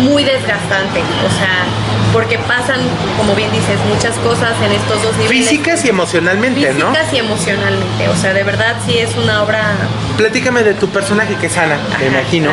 muy 0.05 0.23
desgastante, 0.23 1.01
o 1.01 1.31
sea, 1.37 1.65
porque 2.13 2.39
pasan, 2.39 2.81
como 3.17 3.35
bien 3.35 3.51
dices, 3.53 3.79
muchas 3.89 4.17
cosas 4.19 4.53
en 4.65 4.73
estos 4.73 5.03
dos 5.03 5.17
niveles. 5.17 5.49
Físicas 5.49 5.85
y 5.85 5.89
emocionalmente, 5.89 6.75
¿no? 6.75 6.91
Físicas 6.91 7.13
y 7.13 7.19
emocionalmente, 7.19 8.09
o 8.09 8.17
sea, 8.17 8.33
de 8.33 8.43
verdad 8.43 8.77
sí 8.87 8.99
es 8.99 9.17
una 9.17 9.43
obra 9.43 9.63
Platícame 10.17 10.63
de 10.63 10.75
tu 10.75 10.89
personaje, 10.89 11.35
que 11.37 11.47
es 11.47 11.57
Ana, 11.57 11.79
me 11.99 12.07
imagino. 12.07 12.51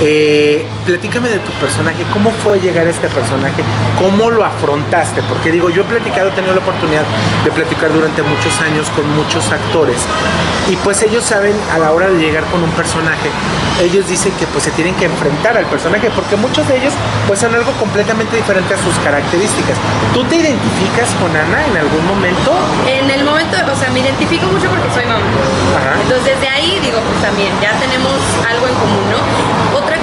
Eh, 0.00 0.64
platícame 0.86 1.28
de 1.28 1.38
tu 1.38 1.52
personaje, 1.52 2.02
¿cómo 2.12 2.30
fue 2.30 2.58
llegar 2.60 2.86
a 2.86 2.90
este 2.90 3.08
personaje? 3.08 3.62
¿Cómo 3.98 4.30
lo 4.30 4.44
afrontaste? 4.44 5.22
Porque 5.28 5.52
digo, 5.52 5.68
yo 5.68 5.82
he 5.82 5.84
platicado, 5.84 6.30
he 6.30 6.32
tenido 6.32 6.54
la 6.54 6.60
oportunidad 6.60 7.04
de 7.44 7.50
platicar 7.50 7.92
durante 7.92 8.22
muchos 8.22 8.58
años 8.62 8.88
con 8.90 9.08
muchos 9.16 9.52
actores 9.52 9.98
y 10.70 10.76
pues 10.76 11.02
ellos 11.02 11.24
saben 11.24 11.54
a 11.72 11.78
la 11.78 11.92
hora 11.92 12.08
de 12.08 12.18
llegar 12.18 12.44
con 12.44 12.62
un 12.62 12.70
personaje, 12.70 13.28
ellos 13.82 14.08
dicen 14.08 14.32
que 14.38 14.46
pues 14.46 14.64
se 14.64 14.70
tienen 14.70 14.94
que 14.94 15.04
enfrentar 15.04 15.56
al 15.56 15.66
personaje 15.66 16.10
porque 16.14 16.36
muchos 16.36 16.66
de 16.68 16.78
ellos 16.78 16.94
pues 17.26 17.38
son 17.38 17.54
algo 17.54 17.72
completamente 17.72 18.36
diferente 18.36 18.72
a 18.72 18.78
sus 18.78 18.93
características. 18.98 19.76
¿Tú 20.12 20.24
te 20.24 20.36
identificas 20.36 21.10
con 21.20 21.34
Ana 21.34 21.66
en 21.66 21.76
algún 21.76 22.06
momento? 22.06 22.52
En 22.86 23.10
el 23.10 23.24
momento, 23.24 23.56
o 23.70 23.76
sea, 23.76 23.90
me 23.90 24.00
identifico 24.00 24.46
mucho 24.46 24.68
porque 24.68 24.90
soy 24.92 25.06
mamá. 25.06 25.24
Ajá. 25.76 26.00
Entonces 26.02 26.34
desde 26.34 26.48
ahí 26.48 26.78
digo, 26.80 27.00
pues 27.00 27.22
también, 27.22 27.52
ya 27.60 27.72
tenemos 27.78 28.14
algo 28.48 28.66
en 28.66 28.74
común, 28.74 29.04
¿no? 29.10 29.78
Otra 29.78 29.93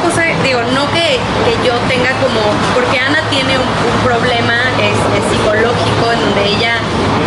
digo, 0.43 0.61
no 0.73 0.89
que, 0.91 1.19
que 1.45 1.53
yo 1.65 1.73
tenga 1.88 2.11
como, 2.19 2.41
porque 2.73 2.99
Ana 2.99 3.21
tiene 3.29 3.57
un, 3.57 3.63
un 3.67 3.97
problema 4.03 4.55
este, 4.79 5.17
psicológico 5.29 6.11
en 6.11 6.19
donde 6.19 6.43
ella 6.45 6.75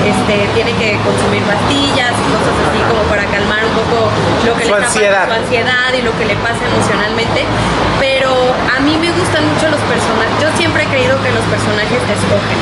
este, 0.04 0.48
tiene 0.54 0.72
que 0.76 0.98
consumir 1.00 1.42
pastillas 1.44 2.12
y 2.12 2.24
cosas 2.28 2.54
así 2.68 2.80
como 2.88 3.02
para 3.08 3.24
calmar 3.26 3.64
un 3.64 3.72
poco 3.72 4.10
lo 4.44 4.52
que 4.56 4.64
Su 4.68 4.74
le 4.76 4.84
ansiedad. 4.84 5.24
pasando, 5.24 5.34
su 5.34 5.40
ansiedad 5.44 5.88
y 5.96 6.02
lo 6.02 6.12
que 6.18 6.24
le 6.26 6.36
pasa 6.44 6.60
emocionalmente. 6.66 7.44
Pero 8.00 8.30
a 8.68 8.80
mí 8.80 8.96
me 9.00 9.10
gustan 9.12 9.42
mucho 9.48 9.70
los 9.72 9.80
personajes. 9.88 10.34
Yo 10.42 10.48
siempre 10.56 10.84
he 10.84 10.88
creído 10.92 11.16
que 11.22 11.30
los 11.32 11.44
personajes 11.48 11.98
te 12.04 12.12
escogen. 12.12 12.60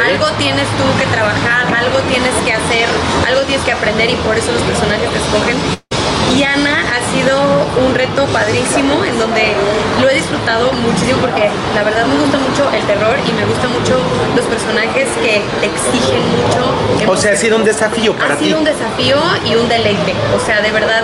Algo 0.00 0.26
tienes 0.38 0.64
tú 0.80 0.84
que 0.98 1.04
trabajar, 1.12 1.68
algo 1.68 1.98
tienes 2.08 2.32
que 2.44 2.52
hacer, 2.52 2.88
algo 3.26 3.42
tienes 3.42 3.64
que 3.64 3.72
aprender 3.72 4.08
y 4.08 4.16
por 4.24 4.36
eso 4.36 4.52
los 4.52 4.62
personajes 4.62 5.08
te 5.12 5.18
escogen. 5.18 5.87
Y 6.36 6.42
Ana 6.44 6.84
ha 6.94 7.00
sido 7.12 7.38
un 7.86 7.94
reto 7.94 8.26
padrísimo 8.26 9.02
en 9.04 9.18
donde 9.18 9.52
lo 10.00 10.08
he 10.08 10.14
disfrutado 10.14 10.72
muchísimo 10.72 11.18
porque 11.20 11.48
la 11.74 11.82
verdad 11.82 12.06
me 12.06 12.16
gusta 12.20 12.38
mucho 12.38 12.70
el 12.72 12.82
terror 12.86 13.16
y 13.26 13.32
me 13.32 13.44
gustan 13.46 13.72
mucho 13.72 13.98
los 14.36 14.44
personajes 14.46 15.08
que 15.22 15.42
te 15.60 15.66
exigen 15.66 16.20
mucho. 16.36 17.10
O 17.10 17.16
sea, 17.16 17.32
ha 17.32 17.36
sido 17.36 17.56
un 17.56 17.64
desafío 17.64 18.14
para 18.14 18.34
Ha 18.34 18.36
ti. 18.36 18.46
sido 18.46 18.58
un 18.58 18.64
desafío 18.64 19.16
y 19.46 19.54
un 19.56 19.68
deleite. 19.68 20.14
O 20.36 20.44
sea, 20.44 20.60
de 20.60 20.70
verdad 20.70 21.02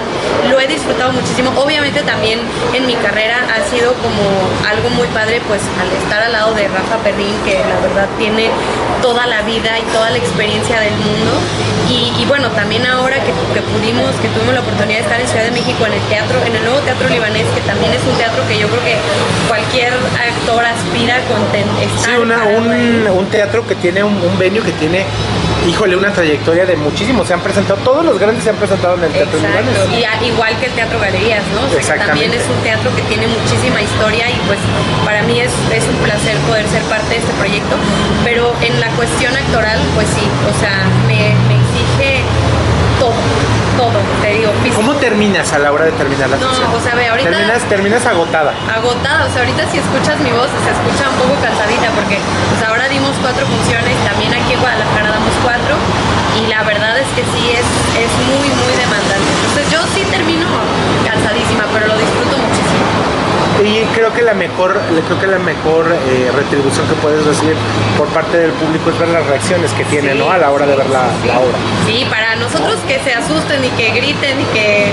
lo 0.50 0.60
he 0.60 0.66
disfrutado 0.66 1.12
muchísimo. 1.12 1.50
Obviamente 1.56 2.02
también 2.02 2.38
en 2.74 2.86
mi 2.86 2.94
carrera 2.96 3.38
ha 3.48 3.70
sido 3.74 3.94
como 3.94 4.22
algo 4.68 4.90
muy 4.90 5.08
padre, 5.08 5.40
pues 5.48 5.62
al 5.80 5.90
estar 6.02 6.22
al 6.22 6.32
lado 6.32 6.54
de 6.54 6.68
Rafa 6.68 6.98
Perrín, 7.02 7.34
que 7.44 7.54
la 7.58 7.80
verdad 7.80 8.08
tiene 8.18 8.50
toda 9.02 9.26
la 9.26 9.42
vida 9.42 9.78
y 9.78 9.82
toda 9.92 10.10
la 10.10 10.18
experiencia 10.18 10.78
del 10.80 10.92
mundo. 10.94 11.32
Y, 11.88 12.12
y 12.20 12.24
bueno, 12.26 12.48
también 12.50 12.86
ahora 12.86 13.16
que, 13.20 13.32
que 13.52 13.60
pudimos, 13.60 14.08
que 14.22 14.28
tuvimos 14.28 14.54
la 14.54 14.60
oportunidad 14.60 14.98
de 14.98 15.04
estar 15.04 15.20
en 15.20 15.28
Ciudad 15.28 15.44
de 15.44 15.50
México 15.50 15.84
en 15.86 15.92
el 15.92 16.00
teatro, 16.08 16.40
en 16.46 16.54
el 16.56 16.62
nuevo 16.64 16.78
teatro 16.80 17.08
libanés, 17.08 17.44
que 17.54 17.60
también 17.62 17.92
es 17.92 18.00
un 18.10 18.16
teatro 18.16 18.40
que 18.48 18.58
yo 18.58 18.68
creo 18.68 18.82
que 18.84 18.96
cualquier 19.48 19.92
actor 19.92 20.64
aspira 20.64 21.20
con 21.28 21.44
ten- 21.52 21.68
estar 21.84 22.16
Sí, 22.16 22.16
una- 22.20 22.44
un, 22.44 23.06
un 23.18 23.26
teatro 23.26 23.66
que 23.66 23.74
tiene 23.76 24.02
un, 24.02 24.16
un 24.16 24.38
venue 24.38 24.62
que 24.62 24.72
tiene, 24.72 25.04
híjole, 25.68 25.96
una 25.96 26.10
trayectoria 26.10 26.64
de 26.64 26.76
muchísimos. 26.76 27.26
Se 27.28 27.34
han 27.34 27.40
presentado, 27.40 27.78
todos 27.84 28.04
los 28.04 28.18
grandes 28.18 28.44
se 28.44 28.50
han 28.50 28.56
presentado 28.56 28.96
en 28.96 29.04
el 29.04 29.12
teatro 29.12 29.38
Exacto, 29.38 29.60
libanés. 29.70 30.00
y 30.00 30.04
a- 30.04 30.22
igual 30.26 30.56
que 30.58 30.66
el 30.66 30.72
Teatro 30.72 30.98
Galerías, 30.98 31.42
¿no? 31.54 31.68
O 31.68 31.82
sea, 31.82 31.94
que 31.94 32.00
también 32.00 32.32
Exactamente. 32.32 32.36
es 32.40 32.46
un 32.48 32.60
teatro 32.64 32.88
que 32.96 33.02
tiene 33.12 33.26
muchísima 33.28 33.82
historia 33.82 34.30
y 34.30 34.40
pues 34.48 34.58
para 35.04 35.22
mí 35.24 35.38
es, 35.38 35.52
es 35.70 35.84
un 35.84 35.96
placer 36.00 36.36
poder 36.48 36.66
ser 36.68 36.82
parte 36.88 37.10
de 37.10 37.20
este 37.20 37.32
proyecto, 37.34 37.76
pero 38.24 38.52
en 38.62 38.80
la 38.80 38.88
cuestión 38.96 39.36
actoral, 39.36 39.78
pues 39.94 40.08
sí, 40.08 40.24
o 40.48 40.54
sea, 40.60 40.88
me, 41.06 41.34
me 41.48 41.54
todo, 43.04 43.12
todo, 43.76 43.98
te 44.22 44.28
digo, 44.32 44.52
físico. 44.62 44.80
¿Cómo 44.80 44.94
terminas 44.96 45.52
a 45.52 45.58
la 45.58 45.72
hora 45.72 45.84
de 45.86 45.92
terminar 45.92 46.30
la 46.30 46.36
No, 46.38 46.46
función? 46.48 46.72
o 46.74 46.80
sea, 46.80 46.94
ve, 46.94 47.08
ahorita- 47.08 47.30
Terminas, 47.30 47.62
terminas 47.68 48.06
agotada. 48.06 48.52
agotada, 48.72 49.26
o 49.26 49.30
sea, 49.32 49.40
ahorita 49.42 49.68
si 49.70 49.78
escuchas 49.78 50.18
mi 50.20 50.32
voz 50.32 50.48
se 50.64 50.70
escucha 50.72 51.10
un 51.10 51.16
poco 51.20 51.34
cansadita 51.42 51.90
porque 51.92 52.18
pues 52.48 52.60
ahora 52.68 52.88
dimos 52.88 53.12
cuatro 53.20 53.44
funciones, 53.46 53.92
también 54.08 54.32
aquí 54.32 54.52
en 54.54 54.60
Guadalajara 54.60 55.10
damos 55.10 55.34
cuatro 55.42 55.74
y 56.40 56.46
la 56.48 56.62
verdad 56.64 56.96
es 56.98 57.08
que 57.14 57.22
sí 57.34 57.42
es, 57.52 57.66
es 57.98 58.10
muy, 58.32 58.48
muy 58.48 58.72
demandante. 58.78 59.28
Entonces 59.48 59.70
yo 59.70 59.80
sí 59.94 60.02
termino 60.10 60.46
cansadísima, 61.04 61.64
pero 61.72 61.86
lo 61.86 61.96
disfruto 61.98 62.34
muchísimo. 62.40 62.84
Y 63.62 63.84
creo 63.94 64.12
que 64.12 64.22
la 64.22 64.34
mejor, 64.34 64.80
creo 65.06 65.20
que 65.20 65.26
la 65.26 65.38
mejor 65.38 65.86
eh, 65.86 66.30
retribución 66.34 66.86
que 66.88 66.94
puedes 66.94 67.24
recibir 67.24 67.54
por 67.96 68.08
parte 68.08 68.36
del 68.38 68.50
público 68.52 68.90
es 68.90 68.98
ver 68.98 69.08
las 69.08 69.24
reacciones 69.26 69.70
que 69.72 69.84
tiene, 69.84 70.12
Sí, 70.12 70.18
¿no? 70.18 70.30
A 70.30 70.38
la 70.38 70.50
hora 70.50 70.66
de 70.66 70.74
ver 70.74 70.88
la, 70.90 71.04
la 71.26 71.38
obra. 71.38 71.56
Sí, 71.86 72.04
para 72.10 72.34
nosotros 72.36 72.76
que 72.88 72.98
se 73.00 73.14
asusten 73.14 73.64
y 73.64 73.68
que 73.70 73.90
griten 73.92 74.40
y 74.40 74.44
que 74.46 74.92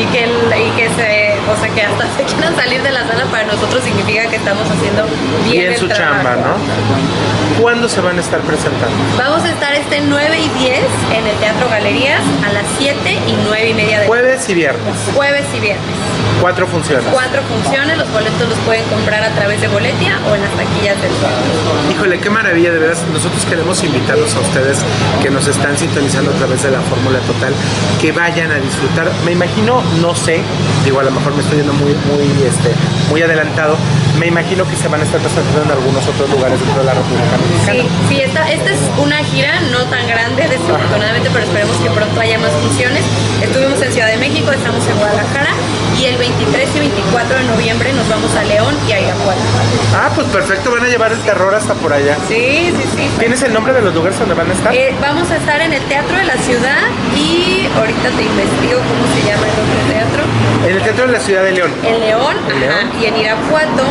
y 0.00 0.04
que 0.06 0.24
y 0.24 0.70
que 0.76 0.88
se, 0.96 1.34
o 1.50 1.56
sea, 1.60 1.68
que 1.74 1.82
hasta 1.82 2.04
se 2.16 2.24
quieran 2.24 2.56
salir 2.56 2.82
de 2.82 2.90
la 2.92 3.06
sala 3.06 3.24
para 3.30 3.44
nosotros 3.44 3.82
significa 3.84 4.26
que 4.28 4.36
estamos 4.36 4.64
haciendo 4.70 5.04
bien, 5.44 5.58
Bien 5.60 5.72
el 5.72 5.78
su 5.78 5.88
trabajo. 5.88 6.14
chamba, 6.22 6.36
¿no? 6.36 7.60
¿Cuándo 7.60 7.88
se 7.88 8.00
van 8.00 8.16
a 8.16 8.20
estar 8.20 8.40
presentando? 8.40 8.96
Vamos 9.18 9.42
a 9.44 9.50
estar 9.50 9.74
este 9.74 10.00
9 10.00 10.38
y 10.38 10.48
10 10.60 10.78
en 11.18 11.26
el 11.26 11.36
Teatro 11.38 11.68
Galerías 11.68 12.22
a 12.46 12.52
las 12.52 12.64
7 12.78 12.98
y 13.26 13.36
9 13.44 13.68
y 13.70 13.74
media 13.74 13.96
de 13.98 14.04
la 14.04 14.08
Jueves 14.08 14.48
y 14.48 14.54
viernes. 14.54 14.94
Jueves 15.14 15.44
y 15.54 15.60
viernes. 15.60 15.84
Cuatro 16.40 16.66
funciones. 16.68 17.04
Cuatro 17.10 17.42
funciones, 17.42 17.97
los 17.98 18.10
boletos 18.12 18.48
los 18.48 18.58
pueden 18.60 18.84
comprar 18.84 19.24
a 19.24 19.30
través 19.34 19.60
de 19.60 19.68
Boletia 19.68 20.20
o 20.30 20.34
en 20.34 20.42
las 20.42 20.52
taquillas 20.52 20.96
del. 21.02 21.10
Híjole, 21.90 22.20
qué 22.20 22.30
maravilla, 22.30 22.70
de 22.70 22.78
veras. 22.78 23.02
Nosotros 23.12 23.44
queremos 23.44 23.82
invitarlos 23.82 24.34
a 24.36 24.40
ustedes 24.40 24.78
que 25.20 25.30
nos 25.30 25.46
están 25.48 25.76
sintonizando 25.76 26.30
a 26.30 26.34
través 26.34 26.62
de 26.62 26.70
la 26.70 26.80
Fórmula 26.80 27.18
Total, 27.20 27.52
que 28.00 28.12
vayan 28.12 28.52
a 28.52 28.56
disfrutar. 28.56 29.10
Me 29.24 29.32
imagino, 29.32 29.82
no 30.00 30.14
sé, 30.14 30.42
digo, 30.84 31.00
a 31.00 31.02
lo 31.02 31.10
mejor 31.10 31.34
me 31.34 31.42
estoy 31.42 31.58
yendo 31.58 31.72
muy, 31.74 31.92
muy, 31.92 32.46
este, 32.46 32.70
muy 33.10 33.20
adelantado. 33.22 33.76
Me 34.18 34.26
imagino 34.26 34.66
que 34.68 34.74
se 34.74 34.88
van 34.88 35.00
a 35.00 35.04
estar 35.04 35.20
presentando 35.20 35.62
en 35.62 35.70
algunos 35.70 36.06
otros 36.06 36.28
lugares 36.30 36.58
dentro 36.58 36.80
de 36.80 36.86
la 36.86 36.94
República 36.94 37.36
Mexicana. 37.38 37.82
Sí, 37.82 37.88
sí, 38.08 38.20
esta, 38.20 38.50
esta 38.50 38.70
es 38.72 38.80
una 38.98 39.16
gira 39.22 39.60
no 39.70 39.84
tan 39.86 40.06
grande, 40.08 40.42
desafortunadamente, 40.48 41.30
pero 41.32 41.44
esperemos 41.44 41.76
que 41.76 41.90
pronto 41.90 42.20
haya 42.20 42.38
más 42.38 42.50
funciones. 42.50 43.02
Estuvimos 43.40 43.80
en 43.80 43.92
Ciudad 43.92 44.08
de 44.08 44.16
México, 44.18 44.50
estamos 44.50 44.84
en 44.88 44.96
Guadalajara 44.98 45.50
y 46.00 46.04
el 46.06 46.16
23 46.18 46.68
y 46.74 46.78
24 46.80 47.38
de 47.38 47.44
noviembre 47.44 47.92
nos 47.92 48.08
vamos 48.08 48.34
a 48.34 48.42
León 48.42 48.74
y 48.88 48.92
a 48.92 49.00
Irapuato. 49.00 49.40
Ah, 49.94 50.10
pues 50.14 50.26
perfecto, 50.28 50.70
van 50.72 50.82
a 50.84 50.88
llevar 50.88 51.12
el 51.12 51.18
terror 51.20 51.54
hasta 51.54 51.74
por 51.74 51.92
allá. 51.92 52.16
Sí, 52.26 52.74
sí, 52.74 52.84
sí. 52.96 53.08
¿Tienes 53.20 53.40
el 53.42 53.52
nombre 53.52 53.72
de 53.72 53.82
los 53.82 53.94
lugares 53.94 54.18
donde 54.18 54.34
van 54.34 54.50
a 54.50 54.52
estar? 54.52 54.74
Eh, 54.74 54.94
vamos 55.00 55.30
a 55.30 55.36
estar 55.36 55.60
en 55.60 55.72
el 55.72 55.82
Teatro 55.82 56.16
de 56.16 56.24
la 56.24 56.36
Ciudad 56.38 56.82
y 57.16 57.68
ahorita 57.78 58.10
te 58.10 58.22
investigo 58.22 58.80
cómo 58.82 59.04
se 59.14 59.28
llama 59.30 59.46
el 59.46 59.52
otro 59.52 59.78
teatro. 59.92 60.22
En 60.68 60.76
el 60.76 60.82
Teatro 60.82 61.06
de 61.06 61.12
la 61.12 61.20
Ciudad 61.20 61.42
de 61.44 61.52
León. 61.52 61.70
En 61.84 62.00
León, 62.00 62.36
En 62.48 62.62
ajá, 62.70 62.82
León. 62.82 62.92
y 63.00 63.06
en 63.06 63.16
Irapuato, 63.16 63.84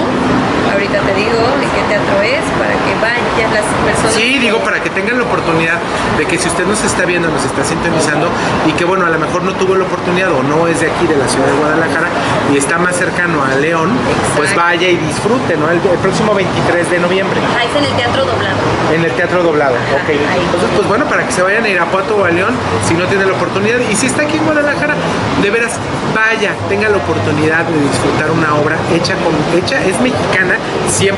ahorita 0.71 0.99
te 1.01 1.13
digo 1.13 1.37
de 1.59 1.67
qué 1.73 1.81
teatro 1.87 2.21
es 2.21 2.43
para 2.59 2.73
que 2.73 2.93
vayan 3.01 3.53
las 3.53 3.65
personas. 3.85 4.13
Sí, 4.13 4.39
digo, 4.39 4.59
para 4.59 4.81
que 4.81 4.89
tengan 4.89 5.17
la 5.17 5.23
oportunidad 5.23 5.79
de 6.17 6.25
que 6.25 6.37
si 6.37 6.47
usted 6.47 6.65
nos 6.65 6.83
está 6.83 7.05
viendo, 7.05 7.29
nos 7.29 7.43
está 7.45 7.63
sintonizando 7.63 8.27
y 8.65 8.73
que 8.73 8.85
bueno, 8.85 9.05
a 9.05 9.09
lo 9.09 9.19
mejor 9.19 9.43
no 9.43 9.53
tuvo 9.53 9.75
la 9.75 9.85
oportunidad 9.85 10.31
o 10.31 10.43
no 10.43 10.67
es 10.67 10.81
de 10.81 10.87
aquí, 10.91 11.07
de 11.07 11.17
la 11.17 11.27
ciudad 11.27 11.47
de 11.47 11.53
Guadalajara 11.53 12.07
y 12.53 12.57
está 12.57 12.77
más 12.77 12.95
cercano 12.95 13.43
a 13.43 13.55
León, 13.55 13.91
pues 14.35 14.55
vaya 14.55 14.87
y 14.87 14.97
disfrute, 14.97 15.55
¿no? 15.57 15.69
El, 15.69 15.77
el 15.77 15.97
próximo 15.99 16.33
23 16.33 16.89
de 16.91 16.99
noviembre 16.99 17.39
Ajá, 17.43 17.63
es 17.63 17.75
en 17.75 17.83
el 17.85 17.93
Teatro 17.97 18.25
Doblado. 18.25 18.57
en 18.93 19.03
el 19.05 19.11
Teatro 19.11 19.43
Doblado, 19.43 19.75
ok. 19.75 20.09
Entonces, 20.09 20.69
pues 20.75 20.87
bueno, 20.87 21.05
para 21.05 21.25
que 21.25 21.31
se 21.31 21.41
vayan 21.41 21.63
a 21.63 21.69
Irapuato 21.69 22.15
o 22.17 22.23
a 22.25 22.29
León, 22.29 22.55
si 22.87 22.93
no 22.93 23.05
tiene 23.05 23.25
la 23.25 23.33
oportunidad, 23.33 23.79
y 23.89 23.95
si 23.95 24.07
está 24.07 24.23
aquí 24.23 24.37
en 24.37 24.45
Guadalajara, 24.45 24.95
de 25.41 25.49
veras, 25.49 25.73
vaya, 26.15 26.53
tenga 26.69 26.89
la 26.89 26.97
oportunidad 26.97 27.65
de 27.65 27.79
disfrutar 27.79 28.31
una 28.31 28.55
obra 28.55 28.77
hecha 28.93 29.15
con, 29.15 29.33
hecha, 29.57 29.83
es 29.83 29.99
mexicana 30.01 30.56
100%, 30.89 31.13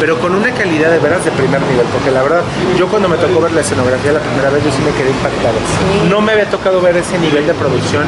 pero 0.00 0.18
con 0.18 0.34
una 0.34 0.52
calidad 0.52 0.90
de 0.90 0.98
veras 0.98 1.24
de 1.24 1.30
primer 1.30 1.60
nivel, 1.62 1.86
porque 1.92 2.10
la 2.10 2.22
verdad, 2.22 2.42
yo 2.76 2.88
cuando 2.88 3.08
me 3.08 3.16
tocó 3.16 3.40
ver 3.40 3.52
la 3.52 3.60
escenografía 3.60 4.12
la 4.12 4.20
primera 4.20 4.50
vez, 4.50 4.64
yo 4.64 4.70
sí 4.70 4.82
me 4.82 4.92
quedé 4.92 5.10
impactado. 5.10 5.54
No 6.08 6.20
me 6.20 6.32
había 6.32 6.48
tocado 6.50 6.80
ver 6.80 6.96
ese 6.96 7.18
nivel 7.18 7.46
de 7.46 7.54
producción 7.54 8.06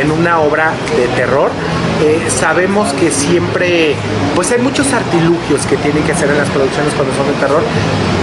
en 0.00 0.10
una 0.10 0.40
obra 0.40 0.72
de 0.96 1.06
terror. 1.16 1.50
Eh, 2.02 2.26
sabemos 2.28 2.92
que 2.94 3.10
siempre, 3.10 3.94
pues 4.34 4.50
hay 4.50 4.58
muchos 4.58 4.92
artilugios 4.92 5.64
que 5.66 5.76
tienen 5.76 6.02
que 6.02 6.12
hacer 6.12 6.28
en 6.28 6.38
las 6.38 6.48
producciones 6.50 6.92
cuando 6.94 7.14
son 7.14 7.26
de 7.28 7.34
terror, 7.34 7.62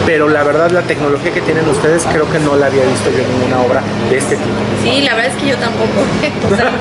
pero 0.06 0.27
la 0.27 0.43
verdad 0.43 0.72
la 0.72 0.81
tecnología 0.81 1.31
que 1.31 1.41
tienen 1.41 1.68
ustedes 1.69 2.03
creo 2.11 2.30
que 2.30 2.39
no 2.39 2.56
la 2.56 2.65
había 2.65 2.84
visto 2.84 3.10
yo 3.11 3.23
en 3.23 3.31
ninguna 3.31 3.61
obra 3.61 3.81
de 4.10 4.18
este 4.18 4.35
tipo. 4.35 4.56
Sí, 4.84 5.02
la 5.02 5.15
verdad 5.15 5.31
es 5.31 5.41
que 5.41 5.49
yo 5.49 5.57
tampoco. 5.57 5.89
O 6.52 6.56
sea, 6.56 6.72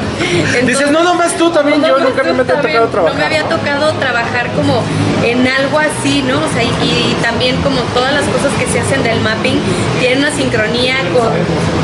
Dices, 0.66 0.90
no, 0.90 1.02
nomás 1.04 1.36
tú 1.36 1.50
también, 1.50 1.80
yo 1.82 1.98
nomás 1.98 2.08
nunca 2.08 2.22
tú 2.22 2.34
me 2.34 2.42
ha 2.42 2.44
tocado 2.44 2.88
trabajar. 2.88 3.14
No 3.14 3.18
me 3.20 3.24
había 3.24 3.44
tocado 3.44 3.92
trabajar 3.94 4.50
como 4.52 4.82
en 5.24 5.46
algo 5.46 5.78
así, 5.78 6.22
¿no? 6.22 6.38
O 6.38 6.48
sea, 6.48 6.62
y, 6.62 6.68
y 6.68 7.16
también 7.22 7.56
como 7.62 7.80
todas 7.94 8.12
las 8.12 8.24
cosas 8.24 8.52
que 8.58 8.66
se 8.66 8.80
hacen 8.80 9.02
del 9.02 9.20
mapping 9.20 9.58
tienen 10.00 10.18
una 10.18 10.32
sincronía 10.32 10.96
con, 11.12 11.30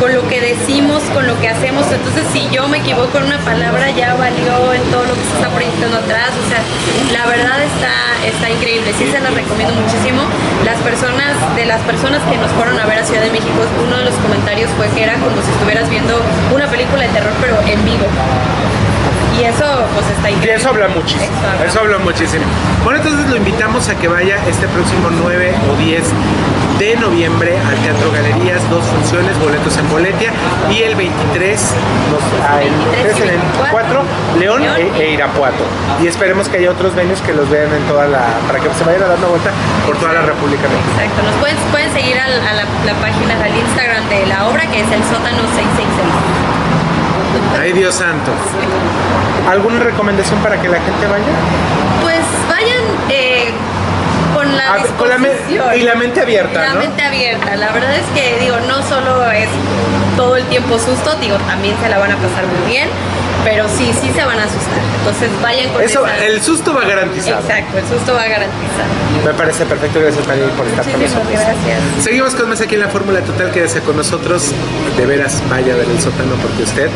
con 0.01 0.15
lo 0.15 0.27
que 0.29 0.41
decimos, 0.41 1.03
con 1.15 1.27
lo 1.27 1.39
que 1.41 1.49
hacemos. 1.49 1.85
Entonces, 1.93 2.25
si 2.33 2.49
yo 2.51 2.67
me 2.69 2.79
equivoco 2.79 3.19
en 3.19 3.25
una 3.25 3.39
palabra, 3.41 3.91
ya 3.91 4.15
valió 4.15 4.73
en 4.73 4.83
todo 4.97 5.05
lo 5.05 5.15
que 5.15 5.25
se 5.29 5.35
está 5.37 5.51
proyectando 5.53 5.99
atrás. 5.99 6.33
O 6.33 6.45
sea, 6.49 6.61
la 7.13 7.29
verdad 7.29 7.61
está, 7.61 7.93
está 8.25 8.49
increíble. 8.49 8.95
Sí 8.97 9.05
se 9.13 9.21
las 9.21 9.35
recomiendo 9.35 9.75
muchísimo. 9.77 10.25
Las 10.65 10.81
personas, 10.81 11.37
de 11.55 11.67
las 11.67 11.83
personas 11.83 12.23
que 12.25 12.39
nos 12.39 12.51
fueron 12.53 12.81
a 12.81 12.87
ver 12.87 12.99
a 13.01 13.05
Ciudad 13.05 13.21
de 13.21 13.31
México, 13.31 13.61
uno 13.85 13.99
de 13.99 14.05
los 14.05 14.15
comentarios 14.25 14.71
fue 14.79 14.89
que 14.97 15.05
era 15.05 15.15
como 15.21 15.37
si 15.45 15.51
estuvieras 15.53 15.91
viendo 15.91 16.17
una 16.55 16.67
película 16.69 17.03
de 17.03 17.11
terror, 17.13 17.35
pero 17.43 17.61
en 17.69 17.85
vivo. 17.85 18.07
Y 19.39 19.45
eso, 19.45 19.69
pues 19.93 20.07
está 20.17 20.31
increíble. 20.31 20.57
Y 20.57 20.61
eso 20.61 20.69
habla 20.71 20.89
muchísimo. 20.89 21.37
Eso 21.61 21.81
habla 21.81 21.99
muchísimo. 21.99 22.45
Bueno, 22.85 23.01
entonces 23.01 23.29
lo 23.29 23.37
invitamos 23.37 23.89
a 23.91 23.95
que 23.97 24.09
vaya 24.09 24.41
este 24.49 24.67
próximo 24.69 25.11
9 25.11 25.55
o 25.71 25.77
10 25.77 26.05
de 26.79 26.97
noviembre 26.97 27.57
al 27.57 27.77
Teatro 27.79 28.11
Galerías, 28.13 28.69
dos 28.69 28.85
funciones, 28.85 29.39
boletos 29.41 29.77
en 29.79 29.89
Boletia, 29.89 30.31
y 30.71 30.83
el 30.83 30.95
23, 30.95 31.61
nos, 32.11 32.23
ah, 32.49 32.63
el 32.63 32.71
23 32.71 33.21
en 33.21 33.29
el 33.35 33.41
4, 33.71 34.03
León 34.39 34.63
e, 34.63 35.03
e 35.03 35.11
Irapuato. 35.13 35.65
Y 36.03 36.07
esperemos 36.07 36.49
que 36.49 36.59
haya 36.59 36.71
otros 36.71 36.95
venues 36.95 37.21
que 37.23 37.33
los 37.33 37.49
vean 37.49 37.73
en 37.73 37.83
toda 37.85 38.07
la, 38.07 38.27
para 38.47 38.61
que 38.61 38.69
se 38.75 38.85
vayan 38.85 39.03
a 39.05 39.07
dar 39.07 39.19
una 39.19 39.29
vuelta 39.29 39.51
por 39.87 39.97
toda 39.97 40.13
la 40.13 40.23
República 40.23 40.69
Mexicana. 40.69 41.05
Exacto, 41.05 41.23
nos 41.23 41.35
pueden, 41.41 41.57
pueden 41.73 41.93
seguir 41.93 42.19
a, 42.19 42.29
la, 42.29 42.65
la 42.85 42.95
página, 43.01 43.35
al 43.43 43.57
Instagram 43.57 44.09
de 44.09 44.27
la 44.27 44.47
obra, 44.49 44.67
que 44.67 44.81
es 44.81 44.91
el 44.93 45.03
sótano 45.05 45.43
666. 45.57 46.57
Ay, 47.61 47.73
Dios 47.73 47.95
santo. 47.95 48.33
¿Alguna 49.49 49.81
recomendación 49.81 50.41
para 50.41 50.61
que 50.61 50.69
la 50.69 50.81
gente 50.81 51.07
vaya? 51.07 51.33
Pues 52.03 52.21
vayan 52.49 52.83
eh, 53.09 53.53
con 54.47 54.57
la 54.57 54.75
A 54.75 54.79
con 54.97 55.09
la 55.09 55.77
y 55.77 55.83
la 55.83 55.95
mente 55.95 56.21
abierta, 56.21 56.61
La 56.61 56.73
¿no? 56.75 56.81
mente 56.81 57.03
abierta. 57.03 57.57
La 57.57 57.73
verdad 57.73 57.95
es 57.95 58.07
que, 58.15 58.39
digo, 58.41 58.57
no 58.69 58.83
solo 58.83 59.31
es 59.33 59.49
todo 60.17 60.37
el 60.37 60.45
tiempo 60.47 60.79
susto, 60.79 61.15
digo, 61.21 61.37
también 61.47 61.77
se 61.83 61.89
la 61.89 61.99
van 61.99 62.13
a 62.13 62.17
pasar 62.17 62.47
muy 62.47 62.71
bien, 62.71 62.89
pero 63.47 63.69
sí, 63.69 63.93
sí 64.03 64.11
se 64.13 64.25
van 64.25 64.39
a 64.41 64.45
asustar. 64.45 64.81
Entonces 64.99 65.31
vayan 65.41 65.73
con 65.73 65.83
Eso, 65.83 66.05
esa- 66.05 66.25
el 66.27 66.43
susto 66.43 66.75
va 66.75 66.85
garantizado. 66.85 67.41
Exacto, 67.41 67.79
el 67.79 67.87
susto 67.87 68.13
va 68.15 68.27
garantizado. 68.27 68.91
Me 69.25 69.33
parece 69.35 69.65
perfecto, 69.67 70.01
gracias 70.01 70.27
María 70.27 70.47
por 70.57 70.67
estar 70.67 70.85
con 70.85 70.93
Muchísimas 70.95 71.25
nosotros. 71.25 71.47
gracias. 71.47 71.81
Seguimos 72.05 72.35
con 72.35 72.49
más 72.49 72.61
aquí 72.61 72.75
en 72.75 72.81
la 72.81 72.89
Fórmula 72.89 73.21
Total, 73.21 73.51
quédese 73.53 73.81
con 73.83 73.97
nosotros. 73.97 74.51
De 74.97 75.07
veras, 75.07 75.43
vaya 75.49 75.75
a 75.75 75.77
ver 75.77 75.87
el 75.89 76.01
sótano 76.01 76.35
porque 76.43 76.63
usted 76.65 76.91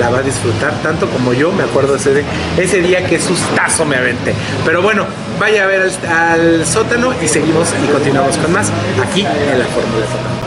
la 0.00 0.10
va 0.10 0.18
a 0.18 0.22
disfrutar 0.22 0.74
tanto 0.82 1.08
como 1.08 1.32
yo. 1.32 1.52
Me 1.52 1.62
acuerdo 1.62 1.94
ese, 1.96 2.12
de- 2.14 2.24
ese 2.58 2.80
día 2.80 3.04
que 3.06 3.20
sustazo 3.20 3.84
me 3.84 3.96
aventé. 3.96 4.34
Pero 4.64 4.82
bueno, 4.82 5.06
vaya 5.38 5.62
a 5.64 5.66
ver 5.66 5.82
al, 5.82 5.92
al 6.10 6.66
sótano 6.66 7.12
y 7.22 7.28
seguimos 7.28 7.68
y 7.82 7.86
continuamos 7.92 8.36
con 8.38 8.52
más 8.52 8.70
aquí 9.02 9.20
en 9.22 9.58
la 9.58 9.66
Fórmula 9.66 10.04
Total. 10.06 10.41